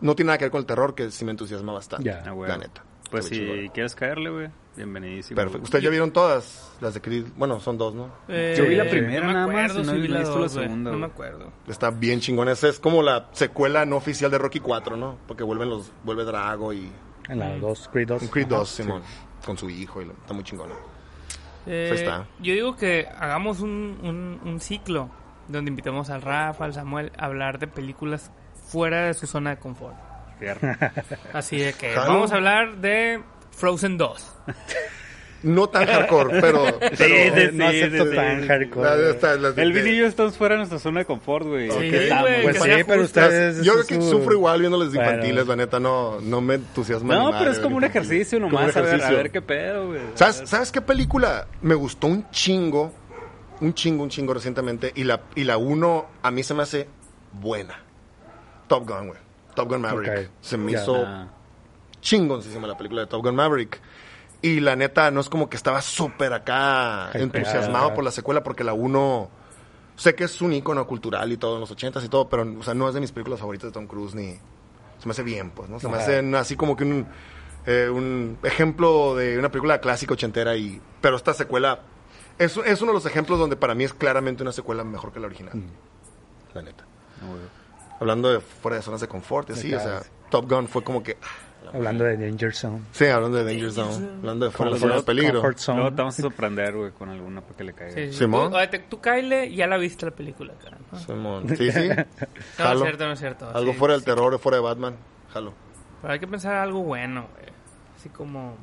no 0.00 0.16
tiene 0.16 0.28
nada 0.28 0.38
que 0.38 0.44
ver 0.46 0.50
con 0.52 0.60
el 0.60 0.66
terror, 0.66 0.94
que 0.94 1.10
sí 1.10 1.24
me 1.26 1.32
entusiasma 1.32 1.74
bastante. 1.74 2.06
Ya. 2.08 2.22
Ah, 2.26 2.30
güey. 2.30 2.48
La 2.50 2.56
neta. 2.56 2.82
Pues 3.10 3.26
si 3.26 3.36
chingona. 3.36 3.72
quieres 3.72 3.94
caerle, 3.94 4.30
güey, 4.30 4.48
bienvenidísimo. 4.76 5.36
Perfecto. 5.36 5.64
¿Ustedes 5.64 5.84
ya 5.84 5.90
vieron 5.90 6.10
todas 6.12 6.76
las 6.80 6.92
de 6.94 7.00
Creed? 7.00 7.24
Bueno, 7.36 7.58
son 7.60 7.78
dos, 7.78 7.94
¿no? 7.94 8.10
Eh, 8.28 8.54
Yo 8.58 8.64
vi 8.66 8.74
la 8.76 8.84
no 8.84 8.90
primera 8.90 9.26
me 9.26 9.32
nada 9.32 9.46
más, 9.46 9.74
no 9.74 9.84
si 9.84 9.90
he 9.90 9.94
vi 10.00 10.08
la 10.08 10.24
segunda, 10.48 10.90
No 10.92 10.98
me 10.98 11.06
acuerdo. 11.06 11.50
Está 11.66 11.90
bien 11.90 12.20
chingona. 12.20 12.52
Esa 12.52 12.68
es 12.68 12.78
como 12.78 13.02
la 13.02 13.28
secuela 13.32 13.86
no 13.86 13.96
oficial 13.96 14.30
de 14.30 14.38
Rocky 14.38 14.60
4, 14.60 14.96
¿no? 14.96 15.16
Porque 15.26 15.42
vuelven 15.42 15.70
los, 15.70 15.90
vuelve 16.04 16.24
Drago 16.24 16.72
y 16.72 16.90
En 17.28 17.38
la 17.38 17.56
2, 17.56 17.88
Creed 17.92 18.08
2. 18.08 18.22
un 18.22 18.28
Creed 18.28 18.46
Ajá, 18.46 18.56
2, 18.56 18.68
sí. 18.68 18.82
Simón, 18.82 19.02
con 19.46 19.56
su 19.56 19.70
hijo 19.70 20.02
y 20.02 20.04
la- 20.06 20.12
está 20.12 20.34
muy 20.34 20.44
chingona. 20.44 20.74
Eh, 21.66 21.88
Ahí 21.90 21.98
está. 21.98 22.26
Yo 22.40 22.52
digo 22.52 22.76
que 22.76 23.06
hagamos 23.18 23.60
un, 23.60 23.98
un, 24.02 24.40
un 24.48 24.60
ciclo 24.60 25.10
donde 25.48 25.70
invitemos 25.70 26.10
al 26.10 26.20
Rafa, 26.22 26.64
al 26.66 26.74
Samuel 26.74 27.10
a 27.18 27.24
hablar 27.26 27.58
de 27.58 27.66
películas 27.68 28.30
fuera 28.66 29.06
de 29.06 29.14
su 29.14 29.26
zona 29.26 29.50
de 29.50 29.56
confort. 29.58 29.96
Así 31.32 31.58
de 31.58 31.72
que 31.72 31.94
vamos 31.94 32.32
a 32.32 32.36
hablar 32.36 32.76
de 32.78 33.20
Frozen 33.52 33.98
2. 33.98 34.34
No 35.44 35.68
tan 35.68 35.86
hardcore, 35.86 36.40
pero... 36.40 36.64
pero 36.80 36.96
sí, 36.96 37.50
no 37.52 37.68
acepto 37.68 38.10
sí, 38.10 38.16
tan 38.16 38.48
hardcore. 38.48 39.62
El 39.62 39.72
Vin 39.72 39.86
y 39.86 39.96
yo 39.98 40.06
estamos 40.06 40.36
fuera 40.36 40.54
de 40.54 40.58
nuestra 40.58 40.80
zona 40.80 41.00
de 41.00 41.04
confort, 41.06 41.46
güey. 41.46 41.70
Ok. 41.70 41.76
Aquí 41.76 41.90
Sí, 41.90 41.96
estamos. 41.96 42.22
güey, 42.28 42.42
Pues 42.42 42.62
que 42.62 42.74
sí, 42.76 42.84
pero 42.84 43.02
ustedes... 43.02 43.62
Yo 43.64 43.72
creo 43.74 43.86
que 43.86 43.94
es 43.98 44.04
su- 44.04 44.10
sufro 44.10 44.32
igual 44.32 44.58
viendo 44.60 44.76
los 44.78 44.92
Bueno. 44.92 45.10
infantiles, 45.12 45.46
la 45.46 45.54
neta, 45.54 45.78
no, 45.78 46.20
no 46.20 46.40
me 46.40 46.54
entusiasma 46.54 47.14
No, 47.14 47.30
ni 47.32 47.38
pero 47.38 47.52
es 47.52 47.60
como 47.60 47.76
un 47.76 47.84
ejercicio 47.84 48.40
Como 48.40 48.48
un 48.48 48.52
nomás, 48.62 48.76
a 48.76 48.80
ver, 48.80 48.88
a 48.90 48.96
ejercicio. 48.96 49.16
ver 49.16 49.30
qué 49.30 49.42
pedo, 49.42 49.86
güey. 49.86 50.00
¿Sabes, 50.14 50.42
¿Sabes 50.44 50.72
qué 50.72 50.80
película 50.80 51.46
me 51.62 51.76
gustó 51.76 52.08
un 52.08 52.28
chingo? 52.32 52.92
Un 53.60 53.74
chingo, 53.74 54.02
un 54.02 54.10
chingo 54.10 54.34
recientemente. 54.34 54.90
Y 54.96 55.04
la, 55.04 55.20
y 55.36 55.44
la 55.44 55.56
uno 55.56 56.06
a 56.20 56.32
mí 56.32 56.42
se 56.42 56.54
me 56.54 56.64
hace 56.64 56.88
buena. 57.32 57.80
Top 58.66 58.88
Gun, 58.88 59.06
güey. 59.08 59.20
Top 59.62 59.68
Gun 59.68 59.80
Maverick. 59.82 60.30
Se 60.40 60.56
me 60.56 60.72
hizo 60.72 61.04
Ah, 61.04 61.26
chingoncísima 62.00 62.66
la 62.66 62.76
película 62.76 63.02
de 63.02 63.06
Top 63.08 63.22
Gun 63.24 63.34
Maverick. 63.34 63.80
Y 64.40 64.60
la 64.60 64.76
neta, 64.76 65.10
no 65.10 65.20
es 65.20 65.28
como 65.28 65.50
que 65.50 65.56
estaba 65.56 65.82
súper 65.82 66.32
acá 66.32 67.08
Hypeada. 67.10 67.24
entusiasmado 67.24 67.92
por 67.94 68.04
la 68.04 68.10
secuela, 68.12 68.42
porque 68.42 68.62
la 68.64 68.72
1. 68.72 69.30
Sé 69.96 70.14
que 70.14 70.24
es 70.24 70.40
un 70.40 70.52
icono 70.52 70.86
cultural 70.86 71.32
y 71.32 71.36
todo 71.38 71.54
en 71.54 71.60
los 71.60 71.74
80s 71.76 72.04
y 72.04 72.08
todo, 72.08 72.28
pero 72.28 72.46
o 72.58 72.62
sea, 72.62 72.72
no 72.72 72.86
es 72.88 72.94
de 72.94 73.00
mis 73.00 73.10
películas 73.10 73.40
favoritas 73.40 73.70
de 73.70 73.72
Tom 73.72 73.86
Cruise 73.88 74.14
ni. 74.14 74.38
Se 74.98 75.06
me 75.06 75.10
hace 75.10 75.24
bien, 75.24 75.50
pues, 75.50 75.68
¿no? 75.68 75.80
Se 75.80 75.88
me 75.88 75.96
hace 75.96 76.18
así 76.36 76.54
como 76.56 76.76
que 76.76 76.84
un, 76.84 77.06
eh, 77.66 77.88
un 77.92 78.38
ejemplo 78.44 79.16
de 79.16 79.38
una 79.38 79.50
película 79.50 79.80
clásica 79.80 80.14
ochentera 80.14 80.56
y. 80.56 80.80
Pero 81.00 81.16
esta 81.16 81.34
secuela 81.34 81.80
Es, 82.38 82.56
es 82.58 82.80
uno 82.80 82.92
de 82.92 82.94
los 82.94 83.06
ejemplos 83.06 83.40
donde 83.40 83.56
para 83.56 83.74
mí 83.74 83.82
es 83.82 83.92
claramente 83.92 84.44
una 84.44 84.52
secuela 84.52 84.84
mejor 84.84 85.12
que 85.12 85.18
la 85.18 85.26
original. 85.26 85.56
Mm. 85.56 85.70
La 86.54 86.62
neta. 86.62 86.84
No. 87.20 87.57
Hablando 88.00 88.30
de 88.32 88.40
fuera 88.40 88.76
de 88.76 88.82
zonas 88.82 89.00
de 89.00 89.08
confort, 89.08 89.50
y 89.50 89.52
así, 89.52 89.74
o 89.74 89.80
sea, 89.80 90.02
Top 90.30 90.48
Gun 90.48 90.68
fue 90.68 90.82
como 90.84 91.02
que... 91.02 91.16
Hablando 91.72 92.04
de 92.04 92.16
Danger 92.16 92.54
Zone. 92.54 92.80
Sí, 92.92 93.04
hablando 93.06 93.36
de 93.36 93.44
Danger 93.44 93.70
Zone, 93.72 94.08
hablando 94.20 94.46
de 94.46 94.52
fuera 94.52 94.72
de 94.72 94.78
zona 94.78 94.94
de 94.96 95.02
peligro. 95.02 95.42
Luego 95.42 95.90
te 95.90 95.96
vamos 95.96 96.18
a 96.18 96.22
sorprender, 96.22 96.74
güey, 96.74 96.92
con 96.92 97.10
alguna 97.10 97.42
para 97.42 97.56
que 97.56 97.64
le 97.64 97.72
caiga. 97.74 97.92
Sí, 97.94 98.06
sí. 98.12 98.18
Simón. 98.20 98.52
Tú, 98.52 98.78
tú, 98.88 99.00
Kyle, 99.02 99.54
ya 99.54 99.66
la 99.66 99.76
viste 99.76 100.06
la 100.06 100.12
película, 100.12 100.54
cara. 100.62 100.78
Simón. 101.06 101.46
Sí, 101.48 101.70
sí. 101.70 101.88
No, 102.58 102.72
es 102.72 102.80
cierto, 102.80 103.06
no 103.06 103.12
es 103.12 103.18
cierto. 103.18 103.50
Algo 103.52 103.72
sí, 103.72 103.78
fuera 103.78 103.92
del 103.94 104.00
sí. 104.00 104.06
terror, 104.06 104.38
fuera 104.38 104.56
de 104.56 104.62
Batman. 104.62 104.96
Jalo. 105.32 105.52
Pero 106.00 106.12
hay 106.14 106.20
que 106.20 106.26
pensar 106.26 106.54
algo 106.54 106.82
bueno, 106.84 107.26
güey. 107.34 107.52
Así 107.96 108.08
como... 108.08 108.56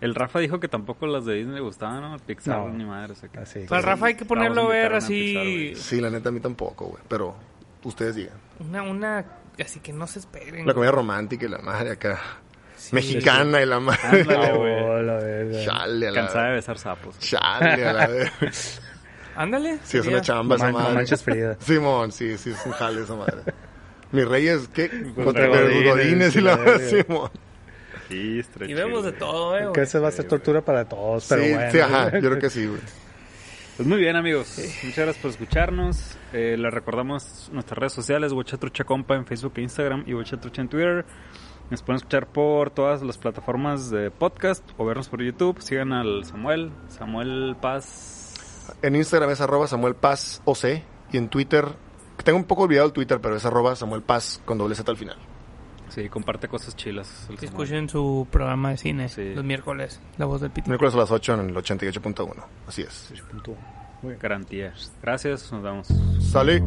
El 0.00 0.14
Rafa 0.14 0.38
dijo 0.38 0.60
que 0.60 0.68
tampoco 0.68 1.06
las 1.06 1.24
de 1.24 1.34
Disney 1.34 1.56
le 1.56 1.60
gustaban, 1.62 2.00
¿no? 2.00 2.16
Pixar 2.18 2.58
No. 2.58 2.68
ni 2.68 2.84
madre. 2.84 3.12
O 3.12 3.16
sea, 3.16 3.28
que- 3.28 3.38
Así. 3.38 3.60
Para 3.60 3.82
Rafa 3.82 4.06
hay 4.06 4.14
que 4.14 4.24
ponerlo 4.24 4.62
a 4.62 4.64
a 4.64 4.68
ver 4.68 4.94
a 4.94 4.98
así... 4.98 5.34
una 5.36 5.44
Pixar, 5.44 5.82
Sí, 5.84 6.00
la 6.00 6.10
neta 6.10 6.28
a 6.28 6.32
mí 6.32 6.40
tampoco, 6.40 6.86
güey. 6.86 7.02
Pero 7.08 7.34
ustedes 7.88 8.14
digan. 8.16 8.34
Una, 8.60 8.82
una... 8.82 9.24
Así 9.58 9.80
que 9.80 9.92
no 9.92 10.06
se 10.06 10.18
esperen. 10.18 10.66
La 10.66 10.74
comedia 10.74 10.92
romántica 10.92 11.46
y 11.46 11.48
la 11.48 11.58
madre 11.58 11.92
acá. 11.92 12.18
Mexicana 12.92 13.62
y 13.62 13.66
la 13.66 13.80
madre. 13.80 14.20
Ándale, 14.20 14.52
güey. 14.52 15.64
Chale 15.64 16.08
a 16.08 16.10
la 16.10 16.20
Cansada 16.20 16.48
de 16.48 16.54
besar 16.56 16.78
sapos. 16.78 17.18
Chale 17.18 17.86
a 17.86 17.92
la 17.92 18.06
vez. 18.40 18.80
Ándale. 19.34 19.78
Sí, 19.84 19.98
es 19.98 20.06
una 20.06 20.20
chamba 20.20 20.56
esa 20.56 20.70
madre. 20.70 20.94
manches 20.94 21.22
Frida. 21.22 21.56
Simón, 21.60 22.12
sí, 22.12 22.36
sí, 22.38 22.50
es 22.50 22.66
un 22.66 22.72
jale 22.72 23.02
esa 23.02 23.14
madre. 23.14 23.42
Mis 24.12 24.26
reyes, 24.26 24.68
¿qué? 24.72 24.88
Contra 25.14 25.46
Godines, 25.48 25.84
los 25.84 25.94
godines 25.96 26.36
y 26.36 26.40
la 26.40 26.56
verga. 26.56 26.78
Simón. 26.86 27.30
Sí, 28.08 28.40
Y 28.60 28.74
vemos 28.74 29.04
de 29.04 29.12
todo, 29.12 29.58
eh. 29.58 29.68
Que 29.74 29.82
ese 29.82 29.98
va 29.98 30.08
a 30.08 30.12
ser 30.12 30.26
tortura 30.26 30.60
para 30.64 30.84
todos, 30.88 31.26
pero 31.28 31.42
sí, 31.42 31.52
bueno. 31.52 31.70
sí, 31.72 31.80
ajá, 31.80 32.12
yo 32.12 32.30
creo 32.30 32.38
que 32.38 32.50
sí, 32.50 32.66
güey. 32.66 32.80
Pues 33.76 33.86
muy 33.88 33.98
bien, 33.98 34.16
amigos. 34.16 34.56
Muchas 34.84 34.96
gracias 35.04 35.16
por 35.18 35.30
escucharnos. 35.32 36.16
Eh, 36.38 36.54
les 36.58 36.70
recordamos 36.74 37.48
nuestras 37.50 37.78
redes 37.78 37.94
sociales, 37.94 38.30
Huachatrucha 38.30 38.84
Compa 38.84 39.14
en 39.14 39.24
Facebook 39.24 39.54
e 39.56 39.62
Instagram 39.62 40.04
y 40.06 40.12
Huachatrucha 40.12 40.60
en 40.60 40.68
Twitter. 40.68 41.06
Nos 41.70 41.82
pueden 41.82 41.96
escuchar 41.96 42.26
por 42.26 42.68
todas 42.68 43.00
las 43.02 43.16
plataformas 43.16 43.88
de 43.88 44.10
podcast 44.10 44.62
o 44.76 44.84
vernos 44.84 45.08
por 45.08 45.22
YouTube. 45.22 45.58
Sigan 45.62 45.94
al 45.94 46.24
Samuel, 46.26 46.72
Samuel 46.88 47.56
Paz. 47.58 48.34
En 48.82 48.96
Instagram 48.96 49.30
es 49.30 49.40
arroba 49.40 49.66
Samuel 49.66 49.94
Paz 49.94 50.42
OC 50.44 50.82
y 51.12 51.16
en 51.16 51.30
Twitter, 51.30 51.64
que 52.18 52.22
tengo 52.22 52.38
un 52.38 52.44
poco 52.44 52.64
olvidado 52.64 52.86
el 52.86 52.92
Twitter, 52.92 53.18
pero 53.18 53.34
es 53.36 53.46
arroba 53.46 53.74
Samuel 53.74 54.02
Paz 54.02 54.42
con 54.44 54.58
doble 54.58 54.74
Z 54.74 54.90
al 54.90 54.98
final. 54.98 55.16
Sí, 55.88 56.10
comparte 56.10 56.48
cosas 56.48 56.76
chilas. 56.76 57.28
el 57.30 57.42
escuchen 57.42 57.88
su 57.88 58.28
programa 58.30 58.72
de 58.72 58.76
cine 58.76 59.08
Sí. 59.08 59.32
los 59.34 59.44
miércoles. 59.44 60.02
La 60.18 60.26
voz 60.26 60.42
del 60.42 60.50
pito. 60.50 60.68
Miércoles 60.68 60.92
a 60.94 60.98
las 60.98 61.10
8 61.10 61.32
en 61.32 61.48
el 61.48 61.56
88.1. 61.56 62.44
Así 62.68 62.82
es. 62.82 63.10
Garantías. 64.02 64.92
Gracias, 65.02 65.50
nos 65.52 65.62
vemos. 65.62 65.88
Salí. 66.20 66.62